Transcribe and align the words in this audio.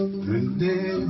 undir? 0.00 1.00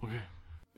Ok. 0.00 0.10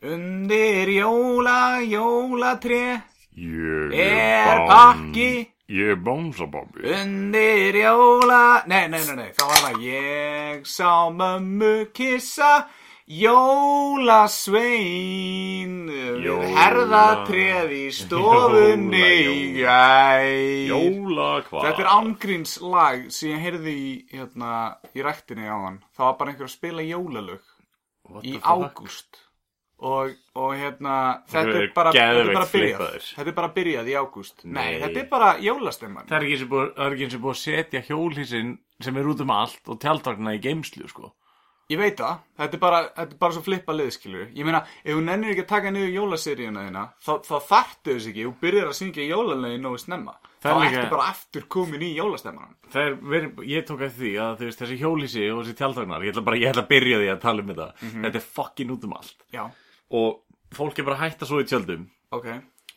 undir 0.02 0.88
jóla, 1.00 1.80
jólatré 1.84 3.02
Ég 3.40 3.94
er 3.96 4.58
pakki? 4.68 5.30
Ég 5.70 5.94
er 5.94 6.00
bánsababbi. 6.04 6.82
Undir 6.84 7.74
jóla. 7.78 8.62
Nei, 8.68 8.88
nei, 8.92 9.00
nei, 9.06 9.14
nei, 9.16 9.30
það 9.32 9.46
var 9.48 9.60
það 9.64 9.80
Ég 9.86 10.66
sá 10.68 10.90
mömmu 11.14 11.74
kissa. 11.96 12.66
Jólasvein. 14.40 15.88
Jóla- 16.22 16.50
herðatréð 16.58 17.70
í 17.74 17.86
stofunni 17.96 19.56
gæ 19.56 20.68
Jóla 20.68 21.30
hvað? 21.48 21.64
Þetta 21.64 21.80
er 21.80 21.90
ángríns 21.96 22.52
lag 22.60 23.08
sem 23.10 23.30
ég 23.30 23.40
heyrði 23.46 23.74
í, 23.74 24.04
hérna, 24.12 24.76
í 24.94 25.00
ræktinni 25.02 25.48
á 25.48 25.56
hann. 25.64 25.80
Það 25.96 26.04
var 26.06 26.16
bara 26.18 26.30
einhver 26.30 26.46
að 26.46 26.54
spila 26.58 26.82
jólalög 26.82 27.40
í 28.22 28.38
ágúst 28.42 29.29
og, 29.80 30.10
og 30.36 30.50
hérna 30.58 30.96
þetta 31.30 31.54
er 31.62 31.70
bara, 31.74 31.92
þetta 31.94 32.24
er 32.24 32.32
bara 32.34 32.48
byrjað. 32.52 32.96
Þetta 33.16 33.30
er 33.32 33.36
bara 33.38 33.52
byrjað 33.54 33.88
í 33.88 33.94
ágúst 33.96 34.44
Nei, 34.44 34.52
Nei. 34.58 34.80
þetta 34.82 35.00
er 35.04 35.08
bara 35.12 35.30
jólastemman 35.40 36.10
Það 36.10 36.18
er 36.18 36.26
ekki 36.26 36.36
eins 36.36 36.44
og 36.44 36.52
búið- 36.52 37.30
og 37.30 37.30
að 37.32 37.40
setja 37.40 37.82
hjólísinn 37.88 38.58
sem 38.80 38.96
er 38.96 39.08
út 39.12 39.20
um 39.24 39.30
allt 39.30 39.68
og 39.68 39.80
tjaldvagna 39.80 40.36
í 40.36 40.40
geimslu, 40.40 40.88
sko. 40.88 41.12
Ég 41.70 41.78
veit 41.78 42.00
það, 42.00 42.16
þetta 42.40 42.56
er 42.56 42.60
bara, 42.60 42.78
þetta 42.96 43.14
er 43.14 43.18
bara 43.20 43.34
svo 43.36 43.42
flippa 43.46 43.74
lið, 43.76 43.90
skilur 43.94 44.30
Ég 44.34 44.44
meina, 44.46 44.64
ef 44.82 44.96
þú 44.96 45.02
nennir 45.06 45.30
ekki 45.36 45.44
að 45.44 45.52
taka 45.52 45.70
niður 45.70 45.92
jólaseríuna 45.94 46.64
þína 46.66 46.82
þá, 46.98 47.12
þá 47.28 47.36
þarftu 47.46 47.94
þess 47.94 48.08
ekki, 48.10 48.24
þú 48.26 48.32
byrjar 48.40 48.70
að 48.72 48.78
syngja 48.80 49.06
jólalögin 49.06 49.62
nógu 49.62 49.78
snemma 49.78 50.16
Það 50.40 50.50
Þá 50.56 50.64
er 50.64 50.74
ertu 50.80 50.90
bara 50.96 51.06
aftur 51.12 51.46
komin 51.52 51.84
í 51.86 51.92
jólastemman 51.94 52.56
Það 52.74 52.86
er 52.88 52.96
verið, 53.12 53.40
ég 53.52 53.66
tók 53.68 53.84
eftir 53.86 54.02
því 54.06 54.12
að 54.24 54.34
þú 54.40 54.48
veist, 54.48 54.60
þessi 54.64 54.78
hjólísi 54.80 55.24
og 55.30 55.40
þessi 55.44 55.56
tjaldvagnar, 55.60 56.04
ég 56.06 56.14
ætla 56.14 56.24
bara, 56.26 56.38
ég 56.40 56.50
ætla 56.50 56.64
að 56.64 56.70
byrja 56.70 57.00
því 57.00 57.08
að 57.12 57.20
tala 57.24 57.42
um 57.44 57.50
þetta. 57.50 57.66
Þetta 57.94 58.20
er 58.20 58.26
fucking 58.38 58.70
út 58.74 58.86
um 58.86 58.94
allt. 58.96 59.24
Já, 59.34 59.42
Og 59.90 60.22
fólk 60.54 60.78
er 60.78 60.86
bara 60.88 60.98
að 61.00 61.04
hætta 61.08 61.28
svo 61.28 61.42
í 61.42 61.48
tjöldum. 61.48 61.88
Ok. 62.14 62.30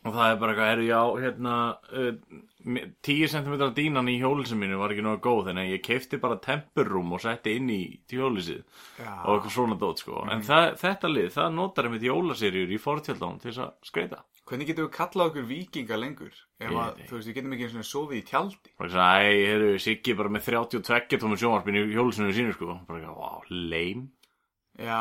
Og 0.04 0.12
það 0.12 0.26
er 0.30 0.40
bara 0.40 0.52
eitthvað, 0.52 0.68
herru, 0.68 0.84
já, 0.84 1.00
hérna, 1.22 1.54
uh, 1.96 2.90
10 3.04 3.30
cm 3.32 3.54
dínan 3.76 4.10
í 4.12 4.18
hjólísinu 4.20 4.60
mínu 4.60 4.76
var 4.80 4.92
ekki 4.92 5.04
náðu 5.04 5.20
góð, 5.24 5.40
þannig 5.48 5.64
að 5.64 5.72
ég 5.72 5.82
keipti 5.86 6.20
bara 6.20 6.36
tempurrúm 6.44 7.14
og 7.16 7.22
setti 7.24 7.54
inn 7.56 7.70
í 7.72 7.80
hjólísið. 8.12 8.60
Já. 9.00 9.14
og 9.24 9.38
eitthvað 9.38 9.56
svona 9.56 9.78
dót 9.80 10.04
sko. 10.04 10.26
En 10.28 10.44
það, 10.44 10.68
þetta 10.82 11.10
lið, 11.12 11.30
það 11.38 11.56
notar 11.56 11.88
einmitt 11.88 12.04
jólaserjur 12.04 12.76
í 12.76 12.80
fortjaldán 12.84 13.40
til 13.40 13.50
þess 13.50 13.64
að 13.64 13.74
skreita 13.88 14.20
Hvernig 14.44 14.68
getum 14.68 14.84
við 14.84 14.92
kallað 14.92 15.30
okkur 15.30 15.44
vikinga 15.48 15.96
lengur? 15.96 16.34
Að, 16.60 16.98
þú 17.08 17.16
veist, 17.16 17.28
við 17.30 17.36
getum 17.38 17.54
ekki 17.56 17.64
eins 17.64 17.76
og 17.80 17.86
sofið 17.88 18.18
í 18.18 18.24
tjaldi. 18.28 18.72
Og 18.76 18.82
þess 18.82 18.98
að, 19.00 19.20
æ, 19.24 19.30
heyrðu, 19.48 19.70
Siggi 19.80 20.16
bara 20.18 20.32
með 20.34 20.50
32 20.50 21.20
tómur 21.22 21.40
sjónvarpinu 21.40 21.84
í 21.86 21.94
hjólusinu 21.94 22.34
sínu 22.36 22.52
sko. 22.52 22.74
Bara 22.84 23.00
eitthvað, 23.00 23.22
wow, 23.22 23.46
lame. 23.72 24.04
Já, 24.76 25.00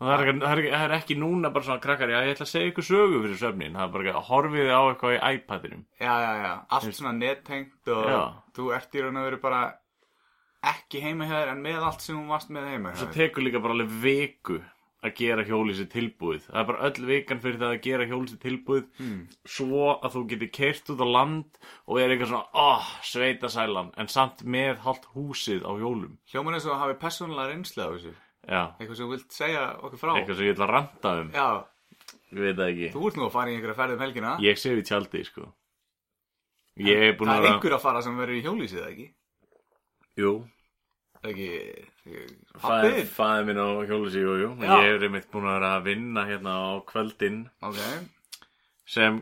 það 0.00 0.12
er, 0.14 0.32
það, 0.40 0.58
er 0.64 0.70
það 0.72 0.84
er 0.88 0.94
ekki 0.96 1.16
núna 1.20 1.50
bara 1.52 1.66
svona 1.68 1.82
krakkar, 1.84 2.08
ég 2.14 2.32
ætla 2.32 2.46
að 2.46 2.52
segja 2.54 2.70
ykkur 2.72 2.86
sögu 2.88 3.20
fyrir 3.26 3.38
svefnin, 3.42 3.76
það 3.76 3.84
er 3.86 3.92
bara 3.94 4.04
eitthvað, 4.08 4.26
horfið 4.30 4.72
á 4.72 4.80
eitthvað 4.90 5.14
í 5.16 5.20
iPadinum? 5.36 5.84
Já, 6.00 6.14
já, 6.24 6.32
já. 6.44 6.52
Allt 6.78 6.96
svona 7.00 7.12
nettengt 7.18 7.92
og 7.94 8.10
Já. 8.10 8.20
þú 8.56 8.68
ert 8.78 8.94
í 8.96 9.04
raun 9.04 9.20
og 9.20 9.28
veru 9.28 9.40
bara 9.44 9.62
ekki 10.70 11.00
heima 11.04 11.24
hjá 11.28 11.38
þér 11.40 11.54
en 11.54 11.62
með 11.64 11.86
allt 11.88 12.02
sem 12.04 12.18
hún 12.18 12.28
varst 12.32 12.50
með 12.52 12.66
heima 12.74 12.92
svo 12.96 13.06
þér. 13.08 13.16
tekur 13.16 13.46
líka 13.46 13.62
bara 13.64 13.76
alveg 13.78 13.94
viku 14.02 14.58
að 15.00 15.14
gera 15.16 15.44
hjólísi 15.48 15.86
tilbúið. 15.88 16.42
Það 16.50 16.58
er 16.60 16.66
bara 16.68 16.88
öll 16.90 17.06
vikan 17.08 17.38
fyrir 17.40 17.56
það 17.62 17.70
að 17.72 17.78
gera 17.86 18.04
hjólísi 18.10 18.36
tilbúið 18.42 18.82
Hmm. 18.98 19.22
svo 19.48 19.86
að 19.96 20.10
þú 20.12 20.24
getur 20.28 20.50
kert 20.52 20.90
út 20.92 21.00
á 21.00 21.08
land 21.08 21.56
og 21.88 22.00
er 22.02 22.10
eitthvað 22.12 22.28
svona, 22.28 22.48
oh, 22.52 22.84
sveita 23.02 23.48
sælan 23.48 23.88
en 23.96 24.08
samt 24.12 24.44
með 24.44 24.82
halvt 24.84 25.06
húsið 25.14 25.64
á 25.64 25.72
hjólum. 25.72 26.18
Hljóman 26.28 26.54
eins 26.58 26.66
og 26.68 26.76
hafi 26.76 26.98
persónulega 27.00 27.48
reynslu 27.54 27.80
á 27.80 27.88
þessu 27.96 28.12
já, 28.48 28.62
Eitthvað 28.78 28.96
sem 28.96 29.06
þú 29.06 29.10
vilt 29.14 29.32
segja 29.36 29.64
okkur 29.80 29.98
frá? 30.00 30.12
Eitthvað 30.16 30.36
sem 30.40 30.46
ég 30.48 30.54
ætla 30.56 30.66
að 30.68 30.74
ranta 30.76 31.14
um. 31.20 31.30
Já, 31.34 31.48
ég 32.30 32.44
veit 32.46 32.56
það 32.60 32.68
ekki, 32.72 32.90
þú 32.94 33.06
ert 33.10 33.16
nú 33.20 33.26
að 33.28 33.34
fara 33.36 33.50
í 33.50 33.54
einhverja 33.58 33.78
ferð 33.82 33.96
um 33.98 34.04
helgina. 34.06 34.36
Ég 34.44 34.58
sé 34.62 34.74
við 34.78 34.86
tjaldi 34.90 35.24
sko. 35.28 35.48
Ég 36.80 37.02
er 37.10 37.16
búin 37.18 37.28
Það 37.28 37.36
að 37.40 37.44
er 37.44 37.52
einhver 37.54 37.74
að 37.76 37.82
fara 37.84 38.02
sem 38.06 38.16
verður 38.16 38.38
í 38.38 38.44
hjólísið, 38.46 38.80
eða 38.80 38.92
ekki? 38.94 39.08
jú, 40.20 40.32
Ekki, 41.20 41.46
ekki 42.00 42.20
fæði, 42.56 42.60
Pappið? 42.62 43.08
fæði 43.12 43.42
minn 43.50 43.58
á 43.60 43.68
hjólísi 43.90 44.20
jú, 44.22 44.36
jú, 44.40 44.50
Já. 44.64 44.70
ég 44.80 44.94
er 44.94 45.02
einmitt 45.04 45.26
búin 45.32 45.44
að 45.50 45.56
vera 45.58 45.72
að 45.76 45.82
vinna 45.90 46.22
hérna 46.24 46.54
á 46.56 46.68
kvöldin. 46.88 47.42
Ok, 47.60 47.76
sem 48.88 49.18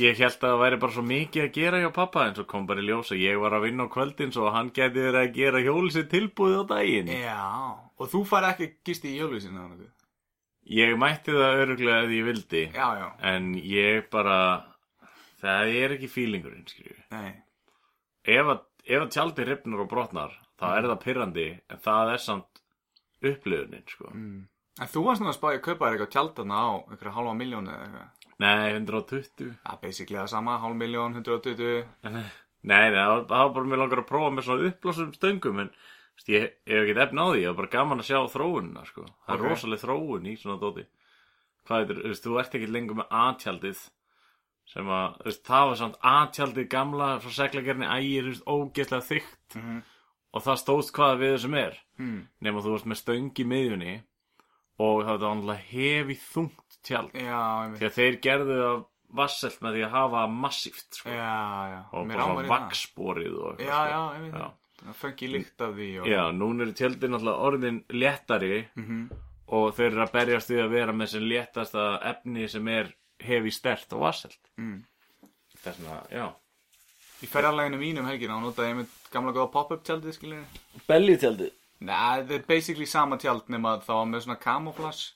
ég 0.00 0.16
held 0.16 0.38
að 0.38 0.46
það 0.46 0.62
væri 0.62 0.78
bara 0.80 0.92
svo 0.96 1.02
mikið 1.04 1.42
að 1.44 1.52
gera 1.58 1.80
hjá 1.82 1.90
pappa 1.92 2.24
en 2.30 2.34
svo 2.38 2.46
kom 2.48 2.64
bara 2.66 2.80
í 2.80 2.86
ljós 2.88 3.12
að 3.12 3.20
ég 3.26 3.36
var 3.42 3.52
að 3.58 3.66
vinna 3.68 3.84
á 3.84 3.92
kvöldin 3.92 4.32
svo 4.32 4.48
hann 4.54 4.70
geti 4.72 5.04
verið 5.04 5.20
að 5.20 5.34
gera 5.36 5.60
hjólísi 5.66 6.06
tilbúið 6.08 6.56
á 6.56 6.62
daginn. 6.72 7.12
Já 7.12 7.83
Og 8.00 8.10
þú 8.10 8.24
fari 8.26 8.50
ekki 8.50 8.70
gisti 8.86 9.12
í 9.12 9.18
hjólísinu 9.20 9.60
eða 9.60 9.68
nokkuð? 9.74 9.92
ég 10.64 10.94
mætti 10.96 11.34
það 11.34 11.62
öruglega 11.64 12.04
ef 12.06 12.12
ég 12.14 12.24
vildi 12.24 12.62
Já, 12.72 12.86
já, 12.96 13.08
en 13.28 13.50
ég 13.60 14.06
bara 14.12 14.36
það 15.42 15.74
er 15.80 15.94
ekki 15.98 16.08
fílingurinn 16.08 16.64
skilju 16.68 16.96
nei. 17.12 17.34
Ef 18.24 18.48
að, 18.48 18.62
ef 18.88 19.02
að 19.04 19.12
tjaldi 19.12 19.44
ripnar 19.44 19.84
og 19.84 19.90
brotnar 19.90 20.32
þá 20.56 20.66
er 20.70 20.88
það 20.88 21.02
pyrrandi 21.04 21.46
en 21.68 21.82
það 21.84 22.12
er 22.14 22.22
samt 22.24 22.62
upplifunin 23.24 23.84
sko. 23.88 24.08
En 24.14 24.90
þú 24.90 25.02
varst 25.04 25.22
nú 25.22 25.28
að 25.28 25.36
spáði 25.36 25.58
að 25.60 25.66
kaupa 25.68 25.84
þér 25.86 25.94
eitthvað 25.98 26.12
tjaldana 26.14 26.60
á 26.64 26.68
einhverja 26.88 27.14
halva 27.18 27.34
miljónu 27.36 27.72
eða 27.74 27.84
eitthvað? 27.84 28.30
Nei, 28.44 28.72
120 28.72 29.52
Það 29.62 29.74
er 29.76 29.82
basically 29.84 30.18
það 30.18 30.32
sama, 30.32 30.56
halv 30.64 30.80
miljón, 30.80 31.14
120 31.20 31.84
nei, 32.08 32.24
nei, 32.64 32.86
það 32.88 33.10
var 33.12 33.20
það 33.28 33.44
var 33.44 33.52
bara 33.58 33.70
mér 33.70 33.82
langar 33.84 34.02
að 34.02 34.08
prófa 34.08 34.32
með 34.34 34.48
svona 34.48 34.70
uppblásum 34.72 35.12
stöngum 35.14 35.60
en 35.62 35.70
ég, 36.28 36.46
ég 36.66 36.74
hef 36.78 36.84
ekki 36.88 37.00
efn 37.04 37.18
á 37.20 37.26
því, 37.30 37.40
ég 37.42 37.48
var 37.50 37.58
bara 37.60 37.72
gaman 37.74 38.00
að 38.00 38.08
sjá 38.10 38.18
þróunina 38.32 38.84
sko. 38.86 39.04
það 39.26 39.34
er 39.34 39.40
Ok. 39.40 39.48
rosaleg 39.50 39.80
þróun 39.82 40.26
í 40.30 40.36
svona 40.40 40.60
dóti 40.60 40.86
hvað 41.66 41.90
er, 41.90 42.02
veist, 42.08 42.24
þú 42.24 42.38
ert 42.40 42.54
ekki 42.54 42.70
lengur 42.70 42.96
með 43.00 43.08
aðtjaldið 43.10 43.82
sem 44.74 44.86
að, 44.88 45.18
þú 45.20 45.24
veist, 45.28 45.44
það 45.44 45.66
var 45.68 45.76
samt 45.82 45.98
aðtjaldið 46.14 46.68
gamla 46.68 47.08
frá 47.20 47.30
seglagerni 47.40 47.86
ægir, 47.88 48.24
þú 48.24 48.32
veist, 48.32 48.46
ógeðslega 48.48 49.08
þykkt 49.10 49.56
Mhm. 49.56 49.82
og 50.34 50.42
það 50.42 50.60
stóðst 50.62 50.92
hvaða 50.96 51.18
við 51.20 51.34
þessum 51.36 51.54
er 51.58 51.78
hmm. 51.98 52.28
nema 52.40 52.60
þú 52.64 52.70
varst 52.74 52.86
með 52.90 53.00
stöng 53.02 53.30
í 53.38 53.44
miðjunni 53.44 53.94
og 54.80 55.04
það 55.04 55.20
var 55.20 55.30
annað 55.30 55.60
hefi 55.70 56.16
þungt 56.18 56.78
tjald 56.82 57.12
Já, 57.14 57.70
því 57.78 57.86
að 57.86 57.94
þeir 57.98 58.16
gerðu 58.20 58.56
það 58.64 58.84
vasselt 59.14 59.60
með 59.62 59.72
því 59.76 59.82
að 59.86 59.90
hafa 59.94 60.26
massíft 60.26 60.96
sko. 60.98 61.08
Já, 61.08 61.36
já 61.70 61.80
og 61.92 62.08
bara 62.08 62.48
vaksborið 62.50 63.36
og 63.38 63.60
eitthvað, 63.60 63.88
Já, 63.94 64.30
sko. 64.32 64.48
Það 64.82 64.94
fengi 65.00 65.28
líkt 65.32 65.60
af 65.64 65.74
því 65.76 65.88
og... 66.02 66.06
Já, 66.10 66.22
núna 66.34 66.64
eru 66.66 66.72
tjöldin 66.78 67.14
náttúrulega 67.14 67.46
orðin 67.48 67.78
léttari 67.94 68.64
Mhm. 68.76 69.10
og 69.54 69.74
þeir 69.76 69.90
eru 69.92 70.02
að 70.06 70.12
berjast 70.12 70.50
við 70.50 70.62
að 70.64 70.70
vera 70.70 70.92
með 70.92 71.06
sem 71.14 71.22
léttasta 71.22 71.84
efni 72.10 72.48
sem 72.48 72.68
er 72.68 72.94
hefi 73.20 73.50
stert 73.52 73.92
og 73.92 74.00
vasselt 74.00 74.38
Mm. 74.58 74.84
Þess 75.64 75.78
vegna, 75.80 76.02
já. 76.10 76.26
Í 77.22 77.26
ferðarleginu 77.30 77.78
mínu 77.78 78.00
um 78.02 78.06
helgina 78.10 78.36
og 78.36 78.42
notaði 78.42 78.68
ég 78.72 78.76
með 78.82 78.88
gamla 79.12 79.32
góða 79.32 79.52
pop-up 79.52 79.84
tjaldið, 79.84 80.12
skiljið 80.18 80.86
Belli 80.88 81.16
tjaldi 81.16 81.50
Nei, 81.80 82.22
þetta 82.22 82.34
er 82.34 82.44
basically 82.48 82.86
sama 82.86 83.16
tjald 83.16 83.48
nema 83.48 83.78
var 83.86 84.06
með 84.06 84.22
svona 84.24 84.38
camouflage. 84.40 85.12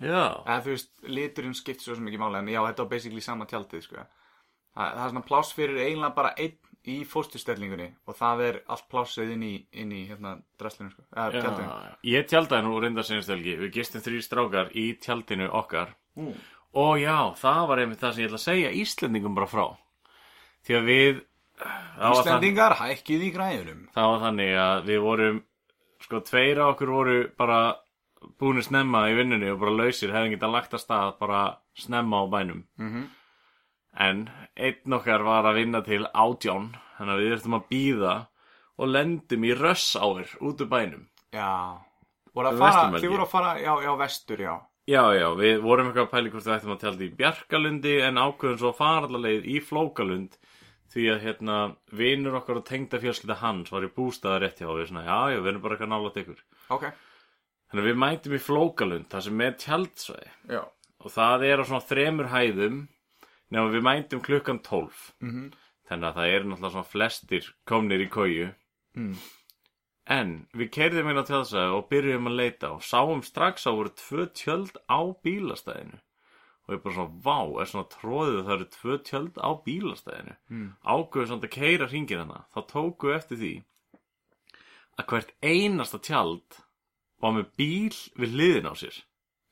Já, 0.00 0.42
eða 0.46 0.62
þú 0.64 0.70
veist, 0.72 0.88
liturinn 1.06 1.54
skipt 1.54 1.80
svo 1.84 1.94
ekki 1.94 2.18
máli 2.18 2.38
en 2.40 2.46
já, 2.50 2.58
þetta 2.66 2.82
var 2.82 2.88
basically 2.90 3.20
sama 3.20 3.44
tjaldið 3.46 3.82
sko. 3.84 3.96
það, 4.74 4.94
það 4.96 5.04
er 5.04 5.10
svona 5.12 5.26
pláss 5.28 5.52
fyrir 5.54 5.76
eiginlega 5.78 6.14
bara 6.16 6.32
einn 6.36 6.56
í 6.90 7.02
fóstustellingunni 7.06 7.88
og 8.08 8.16
það 8.18 8.40
er 8.46 8.56
allt 8.74 8.88
plássið 8.90 9.34
inn 9.36 9.44
í, 9.46 9.52
inn 9.78 9.92
í 9.94 10.00
hérna, 10.08 10.36
dresslinu 10.58 10.90
sko. 10.90 11.04
eða 11.14 11.26
já, 11.30 11.42
tjaldinu. 11.44 11.76
ég 12.10 12.26
tjaldaði 12.30 12.66
nú 12.66 12.80
reynda 12.82 13.04
sinnstelgi 13.06 13.56
Við 13.60 13.70
gistum 13.76 14.02
þrý 14.02 14.22
strákar 14.24 14.72
í 14.74 14.86
tjaldinu 15.02 15.50
okkar. 15.50 15.94
Og 16.72 16.96
já, 16.98 17.18
það 17.38 17.68
var 17.68 17.82
einmitt 17.82 18.00
það 18.00 18.14
sem 18.14 18.24
ég 18.24 18.30
ætla 18.30 18.40
að 18.40 18.46
segja 18.48 18.74
Íslendingum 18.82 19.34
bara 19.36 19.50
frá. 19.50 19.66
Því 20.66 20.78
að 20.78 20.88
við 20.88 21.22
Íslendingar, 22.12 22.74
hækkið 22.80 23.22
í 23.22 23.30
græðunum 23.34 23.82
Það 23.94 24.08
var 24.10 24.22
þannig 24.24 24.52
að 24.58 24.86
við 24.88 25.02
vorum 25.04 25.42
Sko, 26.02 26.18
tveir 26.26 26.58
af 26.58 26.72
okkur 26.74 26.90
voru 26.90 27.16
bara 27.38 27.58
búinir 28.40 28.64
snemma 28.66 29.04
í 29.10 29.14
vinnunni 29.14 29.50
og 29.52 29.60
bara 29.60 29.74
lausir 29.74 30.10
hefðum 30.14 30.32
getað 30.34 30.54
lagt 30.56 30.74
að 30.74 30.82
stað 30.82 31.12
bara 31.20 31.42
snemma 31.78 32.22
á 32.22 32.24
bænum. 32.32 32.64
Mhm. 32.78 33.04
En 34.00 34.26
einn 34.56 34.96
okkar 34.96 35.24
var 35.26 35.48
að 35.48 35.58
vinna 35.60 35.82
til 35.84 36.02
átján 36.08 36.72
þannig 36.96 37.14
að 37.14 37.22
við 37.22 37.32
þurftum 37.34 37.56
að 37.58 37.66
býða 37.72 38.14
og 38.78 38.92
lendum 38.92 39.46
í 39.46 39.54
röss 39.58 39.96
áir 39.96 40.30
út 40.40 40.62
úr 40.64 40.70
bænum. 40.70 41.06
Já. 41.32 41.78
Voru 42.32 42.52
að 42.52 42.62
fara. 42.62 42.86
Þið 42.96 43.12
voru 43.12 43.26
að 43.26 43.32
fara, 43.32 43.52
já, 43.60 43.72
já, 43.84 43.92
vestur, 44.00 44.40
já. 44.40 44.54
Já, 44.90 45.02
já, 45.14 45.28
við 45.38 45.60
vorum 45.62 45.88
eitthvað 45.90 46.08
að 46.08 46.14
pæli 46.16 46.32
hvort 46.32 46.46
við 46.48 46.54
ættum 46.56 46.72
að 46.74 46.80
tjalda 46.82 47.04
í 47.06 47.12
Bjarkalundi 47.20 47.92
en 48.02 48.18
ákveðum 48.18 48.58
svo 48.58 48.72
að 48.72 48.80
fara 48.80 49.06
allar 49.06 49.22
leið 49.28 49.44
í 49.52 49.60
Flókalund 49.62 50.34
því 50.92 51.04
að 51.12 51.22
hérna 51.22 51.58
vinur 51.96 52.40
okkar 52.40 52.58
og 52.58 52.66
tengda 52.68 52.98
fjölskylda 53.00 53.38
hans 53.40 53.70
var 53.72 53.86
í 53.86 53.92
bústaða 53.94 54.42
rétt 54.42 54.58
hjá 54.58 54.66
og 54.66 54.80
við 54.80 54.90
svona, 54.90 55.04
já, 55.06 55.36
já, 55.36 55.38
við 55.38 55.52
erum 55.52 55.62
bara 55.62 55.76
eitthvað 55.76 55.92
nálægt 55.92 56.18
ykkur. 56.24 56.42
Ok, 56.74 56.88
Þannig 57.72 57.86
að 57.86 57.88
við 57.88 58.00
mætum 58.02 58.32
í 58.36 58.38
Flókalund, 58.44 59.06
það 59.08 59.22
sem 59.24 59.38
er 59.40 59.54
tjaldsvæði. 59.62 60.32
Já. 60.52 60.58
Og 61.02 61.12
það 61.14 61.44
er 61.48 61.62
á 61.62 61.64
svona 61.64 61.86
þremur 61.88 62.26
hæðum 62.28 62.74
nema 63.52 63.68
við 63.74 63.84
mætum 63.86 64.22
klukkan 64.24 64.58
12 64.64 65.12
Mhm. 65.20 65.52
þannig 65.90 66.08
að 66.08 66.16
það 66.16 66.32
eru 66.34 66.44
náttúrulega 66.48 66.72
svona 66.72 66.92
flestir 66.94 67.48
komnir 67.68 68.00
í 68.06 68.08
kóju 68.10 68.54
Mm. 68.96 69.16
en 70.06 70.46
við 70.54 70.70
keirðum 70.70 71.10
inn 71.10 71.20
á 71.20 71.24
tjálsæði 71.28 71.74
og 71.76 71.88
byrjum 71.90 72.26
að 72.28 72.36
leita 72.40 72.70
og 72.74 72.80
sáum 72.82 73.22
strax 73.24 73.66
að 73.66 73.76
voru 73.78 73.92
tvö 74.00 74.26
tjöld 74.32 74.76
á 74.90 75.00
bílastæðinu 75.24 75.98
og 76.68 76.74
ég 76.76 76.82
bara 76.82 76.94
svona, 76.94 77.22
vá, 77.22 77.60
er 77.60 77.66
svona 77.66 77.88
tróðið 77.90 78.38
að 78.40 78.46
það 78.46 78.54
eru 78.56 78.68
tvö 78.76 78.98
tjöld 79.08 79.34
á 79.40 79.50
bílastæðinu 79.66 80.36
Mm. 80.50 80.72
ágöðu 80.84 81.26
svona 81.26 81.42
að 81.46 81.50
keira 81.50 81.86
hringin 81.88 82.18
hana 82.18 82.44
þá 82.54 82.60
tóku 82.68 83.14
eftir 83.16 83.36
því 83.38 83.64
að 84.98 85.06
hvert 85.08 85.32
einasta 85.42 85.98
tjald 85.98 86.58
var 87.22 87.32
með 87.32 87.46
bíl 87.56 87.96
við 88.18 88.34
hliðin 88.34 88.68
á 88.70 88.74
sér 88.76 89.02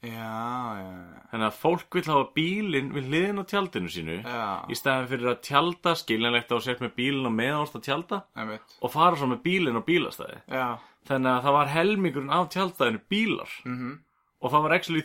Já, 0.00 0.80
já, 0.80 0.84
já. 0.96 1.20
Þannig 1.30 1.46
að 1.50 1.56
fólk 1.60 1.96
vil 1.98 2.02
hafa 2.08 2.26
bílinn 2.34 2.92
við 2.94 3.08
hliðin 3.10 3.40
á 3.40 3.44
tjaldinu 3.50 3.90
sínu 3.92 4.14
Já, 4.24 4.44
í 4.72 4.76
staðin 4.78 5.08
fyrir 5.10 5.28
að 5.34 5.40
tjalda 5.44 5.92
skiljanlegt 6.00 6.54
á 6.54 6.58
sér 6.64 6.78
með 6.80 6.94
bílinn 6.96 7.28
og 7.28 7.34
meðást 7.36 7.76
að 7.76 7.84
tjalda 7.84 8.20
einmitt. 8.34 8.76
og 8.80 8.92
fara 8.94 9.16
svo 9.20 9.28
með 9.28 9.42
bílinn 9.44 9.76
á 9.76 9.82
bílastæði. 9.84 10.38
Já, 10.48 10.68
Þannig 11.10 11.30
að 11.32 11.44
það 11.44 11.54
var 11.56 11.70
helmingurinn 11.74 12.32
af 12.36 12.48
tjaldstæðinu 12.52 13.00
bílar. 13.12 13.52
Mhm. 13.64 13.92
Og 14.40 14.50
það 14.52 14.62
var 14.62 14.72
actually 14.76 15.02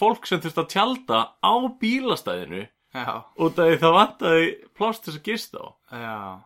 fólk 0.00 0.26
sem 0.26 0.40
þurfti 0.40 0.62
að 0.64 0.72
tjalda 0.72 1.20
á 1.44 1.52
bílastæðinu 1.80 2.62
Já, 2.94 3.24
út 3.36 3.58
af 3.58 3.66
því 3.68 3.78
það 3.84 3.94
vantaði 3.98 4.44
pláss 4.78 5.00
til 5.00 5.12
þess 5.12 5.20
að 5.20 5.24
gista 5.28 5.58
á. 5.60 5.68
já. 5.92 6.40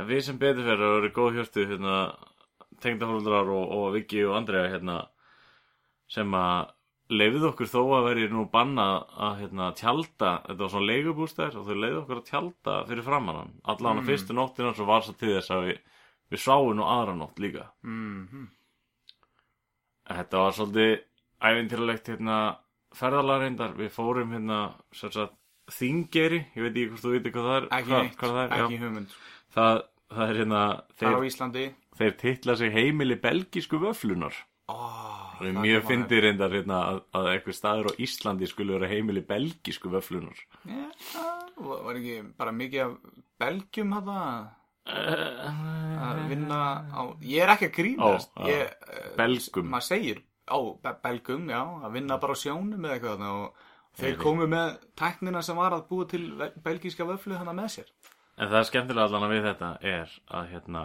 En 0.00 0.06
við 0.08 0.20
sem 0.24 0.38
betur 0.38 0.64
fyrir 0.64 0.80
að 0.88 0.94
vera 0.96 1.12
góð 1.12 1.34
hjörtu 1.36 1.64
hérna, 1.68 1.96
tengdafóldrar 2.80 3.48
og, 3.52 3.64
og 3.76 3.92
Viki 3.92 4.22
og 4.24 4.36
Andrea 4.38 4.68
hérna, 4.72 5.02
sem 6.08 6.32
að 6.32 6.70
leiðið 7.18 7.44
okkur 7.50 7.68
þó 7.70 7.80
að 7.98 8.04
veri 8.08 8.26
nú 8.32 8.44
banna 8.52 8.86
að 9.28 9.38
hérna, 9.42 9.68
tjalda, 9.78 10.30
þetta 10.46 10.58
var 10.62 10.72
svona 10.72 10.88
leigubústæðir 10.92 11.58
og 11.60 11.66
þau 11.68 11.76
leiðið 11.82 12.00
okkur 12.02 12.20
að 12.20 12.26
tjalda 12.30 12.74
fyrir 12.88 13.06
framannan 13.06 13.52
allan 13.74 14.00
á 14.00 14.02
fyrstu 14.08 14.36
nóttina 14.36 14.72
svo 14.76 14.86
var 14.88 15.02
svo 15.06 15.14
til 15.20 15.34
þess 15.36 15.50
að 15.56 15.66
við, 15.68 15.78
við 16.32 16.42
sáum 16.44 16.72
nú 16.78 16.86
aðra 16.88 17.14
nótt 17.18 17.38
líka. 17.42 17.68
Mhm. 17.82 18.48
En 20.10 20.16
Þetta 20.18 20.40
var 20.42 20.56
svolítið 20.56 20.92
ævintýralegt 21.42 22.08
hérna, 22.12 22.38
ferðalega 22.94 23.44
reyndar. 23.44 23.74
Við 23.78 23.90
fórum 23.94 24.32
hérna 24.34 24.58
sagt, 24.92 25.36
þingeri, 25.72 26.40
ég 26.56 26.64
veit 26.66 26.72
ekki 26.74 26.88
hvort 26.90 27.04
þú 27.04 27.12
veitir 27.14 27.32
hvað 27.36 27.46
það 27.48 27.56
er. 27.60 27.68
Ekki 27.78 27.88
hvað, 27.92 28.02
neitt, 28.02 28.16
hvað 28.18 28.32
það 28.36 28.42
er, 28.42 28.54
ekki 28.58 28.74
já. 28.78 28.82
hugmynd. 28.82 29.14
Það, 29.54 29.82
það 30.16 30.24
er 30.32 30.40
hérna 30.42 30.62
Það 30.72 30.98
þeir, 31.02 31.14
á 31.14 31.20
Íslandi. 31.30 31.64
þeir 32.00 32.16
titla 32.24 32.56
sig 32.56 32.72
heimili 32.74 33.16
belgísku 33.22 33.78
vöflunar 33.82 34.34
Ó, 34.70 34.76
Það 35.38 35.48
er 35.48 35.56
mjög 35.58 35.86
fyndið 35.88 36.20
reyndar 36.22 36.52
hérna 36.54 36.76
að, 36.92 36.98
að 37.18 37.28
eitthvað 37.32 37.56
staður 37.58 37.88
á 37.90 37.92
Íslandi 38.04 38.46
skulle 38.46 38.76
vera 38.78 38.88
heimili 38.92 39.22
belgísku 39.26 39.90
vöflunar. 39.90 40.38
Já, 40.68 40.84
var 41.58 41.98
ekki 41.98 42.18
bara 42.38 42.52
mikið 42.54 42.84
af 42.84 42.92
belgjum 43.42 43.92
hafa 43.96 44.18
að 44.86 46.22
vinna 46.30 46.60
á 46.90 47.02
Ég 47.26 47.42
er 47.44 47.52
ekki 47.54 47.68
að 47.70 47.74
grínast 47.76 48.32
Ó, 48.38 48.46
ég, 48.50 48.72
Belgum. 49.18 49.68
Maður 49.70 49.86
segir, 49.88 50.22
á, 50.50 50.58
be- 50.82 50.96
belgum, 51.04 51.44
já 51.50 51.60
Að 51.86 51.92
vinna 51.98 52.18
bara 52.22 52.34
á 52.34 52.42
sjónum 52.42 52.86
eða 52.86 52.96
eitthvað 52.98 53.26
og 53.28 53.68
þeir 53.98 54.16
komu 54.22 54.46
með 54.50 54.78
tæknina 54.98 55.42
sem 55.44 55.58
var 55.58 55.74
að 55.76 55.84
búa 55.90 56.06
til 56.10 56.24
belgíska 56.64 57.06
vöflu 57.06 57.36
hana 57.38 57.52
með 57.54 57.68
sér 57.76 57.90
En 58.38 58.48
það 58.48 58.58
er 58.62 58.68
skemmtilega 58.70 59.06
allan 59.10 59.26
að 59.28 59.34
við 59.36 59.46
þetta 59.50 59.70
er 59.92 60.14
að 60.38 60.48
hérna 60.54 60.84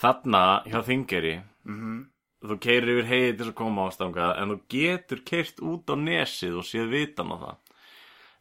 þarna 0.00 0.44
hjá 0.70 0.80
Þingeri 0.86 1.34
Mhm. 1.66 1.98
Þú 2.40 2.56
keirir 2.64 2.90
yfir 2.94 3.08
heiði 3.10 3.32
til 3.38 3.48
að 3.50 3.54
koma 3.60 3.88
ástangað 3.90 4.38
en 4.40 4.52
þú 4.54 4.58
getur 4.72 5.20
keirt 5.28 5.60
út 5.60 5.90
á 5.92 5.94
nesið 6.00 6.56
og 6.60 6.64
séð 6.64 6.88
vitan 6.94 7.32
á 7.32 7.36
það. 7.42 7.56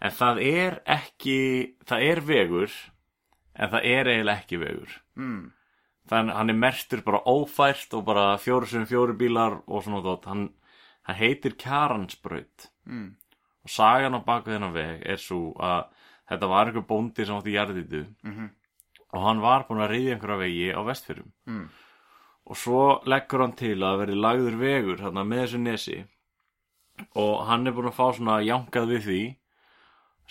En 0.01 0.11
það 0.15 0.41
er 0.47 0.77
ekki, 0.87 1.37
það 1.85 2.03
er 2.07 2.21
vegur 2.23 2.75
en 3.59 3.69
það 3.73 3.85
er 3.91 4.07
eiginlega 4.13 4.39
ekki 4.43 4.59
vegur. 4.61 4.93
mm. 5.19 5.47
Þannig 6.09 6.33
hann 6.39 6.49
er 6.49 6.55
mertur 6.57 7.01
bara 7.05 7.19
ófært 7.29 7.91
og 7.93 8.05
bara 8.07 8.37
fjóru 8.41 8.65
sem 8.65 8.85
fjóru 8.89 9.13
bílar 9.19 9.59
og 9.67 9.83
svona 9.85 9.99
þótt. 10.01 10.23
Hann, 10.25 10.47
hann 11.05 11.15
heitir 11.19 11.53
Kjaransbraut. 11.59 12.69
Mm. 12.89 13.11
Og 13.67 13.69
sagan 13.69 14.15
á 14.17 14.21
baku 14.25 14.49
þennan 14.49 14.73
veg 14.73 15.03
er 15.05 15.17
svo 15.21 15.51
að 15.59 15.83
þetta 16.31 16.49
var 16.49 16.65
einhver 16.71 16.87
bóndi 16.89 17.25
sem 17.27 17.35
átti 17.35 17.53
jarðitu 17.53 18.05
Mhm. 18.23 18.49
og 19.13 19.21
hann 19.27 19.39
var 19.41 19.67
búinn 19.67 19.83
að 19.85 19.89
reyðja 19.91 20.15
einhverja 20.15 20.39
vegi 20.39 20.71
á 20.73 20.81
vestfyrum. 20.87 21.29
Og 22.49 22.57
svo 22.57 22.83
leggur 23.05 23.43
hann 23.43 23.53
til 23.59 23.75
að 23.85 23.99
verði 24.01 24.15
lagður 24.17 24.55
vegur 24.57 25.03
hérna 25.03 25.23
með 25.27 25.43
þessu 25.43 25.59
nesi 25.61 25.97
og 27.15 27.45
hann 27.47 27.67
er 27.69 27.71
búinn 27.77 27.87
að 27.91 27.95
fá 27.99 28.07
svona 28.17 28.39
jankað 28.43 28.89
við 28.89 29.03
því 29.05 29.19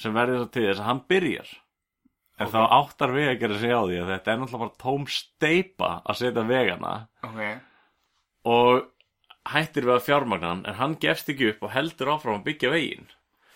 sem 0.02 0.12
verður 0.16 0.42
það 0.42 0.50
til 0.56 0.64
þess 0.66 0.80
að 0.82 0.88
hann 0.90 1.00
byrjar. 1.08 1.48
En 2.38 2.46
Ok. 2.46 2.52
þá 2.52 2.60
áttar 2.78 3.12
vega 3.14 3.30
að 3.32 3.40
gera 3.40 3.58
sig 3.58 3.72
á 3.74 3.82
því 3.86 3.96
að 4.02 4.10
þetta 4.12 4.32
er 4.32 4.38
náttúrulega 4.38 4.64
bara 4.64 4.82
tóm 4.82 5.06
steipa 5.10 5.88
að 6.06 6.18
setja 6.20 6.44
vegana 6.46 6.92
Ok, 7.26 7.40
og 8.44 8.84
hættir 9.48 9.86
við 9.88 9.94
að 9.96 10.04
fjármagna 10.06 10.50
hann 10.52 10.64
en 10.68 10.74
hann 10.78 10.94
gefst 11.02 11.28
ekki 11.32 11.48
upp 11.54 11.62
og 11.66 11.72
heldur 11.74 12.12
áfram 12.14 12.38
að 12.40 12.44
byggja 12.50 12.70
veginn. 12.74 13.08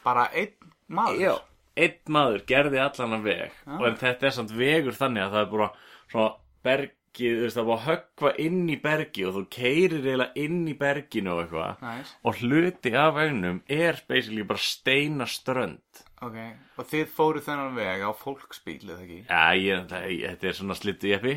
bara 0.05 0.29
einn 0.33 0.55
maður 0.89 1.43
Einn 1.77 2.01
maður 2.13 2.43
gerði 2.47 2.79
allan 2.83 3.15
að 3.21 3.23
veg 3.25 3.53
Ah. 3.67 3.79
og 3.79 3.87
en 3.87 3.97
þetta 3.97 4.27
er 4.27 4.31
samt 4.31 4.51
vegur 4.53 4.93
þannig 4.93 5.23
að 5.23 5.31
það 5.33 5.43
er 5.47 5.51
bara 5.53 5.71
svona 6.11 6.35
bergið, 6.65 6.93
þú 7.19 7.45
veist 7.45 7.59
það 7.59 7.69
bara 7.69 7.79
að 7.79 7.87
höggva 7.89 8.31
inn 8.45 8.61
í 8.73 8.77
bergi 8.83 9.27
og 9.29 9.35
þú 9.37 9.43
keirir 9.53 9.99
eiginlega 10.07 10.45
inn 10.45 10.61
í 10.71 10.75
berginu 10.79 11.35
og 11.35 11.43
eitthvað. 11.43 11.83
Næs, 11.85 12.13
og 12.25 12.41
hluti 12.41 12.95
af 12.97 13.15
vegnum 13.19 13.61
er 13.69 14.01
basically 14.09 14.47
bara 14.49 14.65
steinaströnd. 14.65 16.03
Ok 16.23 16.39
Og 16.79 16.87
þið 16.89 17.09
fóru 17.11 17.43
þennan 17.43 17.75
veg 17.77 18.05
á 18.07 18.11
fólksbíl, 18.15 18.81
eða 18.87 19.03
ekki? 19.03 19.21
Já, 19.27 19.43
ég, 19.59 19.87
það, 19.91 20.05
ég, 20.15 20.23
þetta 20.31 20.49
er 20.49 20.59
svona 20.61 20.77
slittu 20.79 21.11
jeppi 21.11 21.33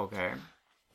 Ok, 0.00 0.14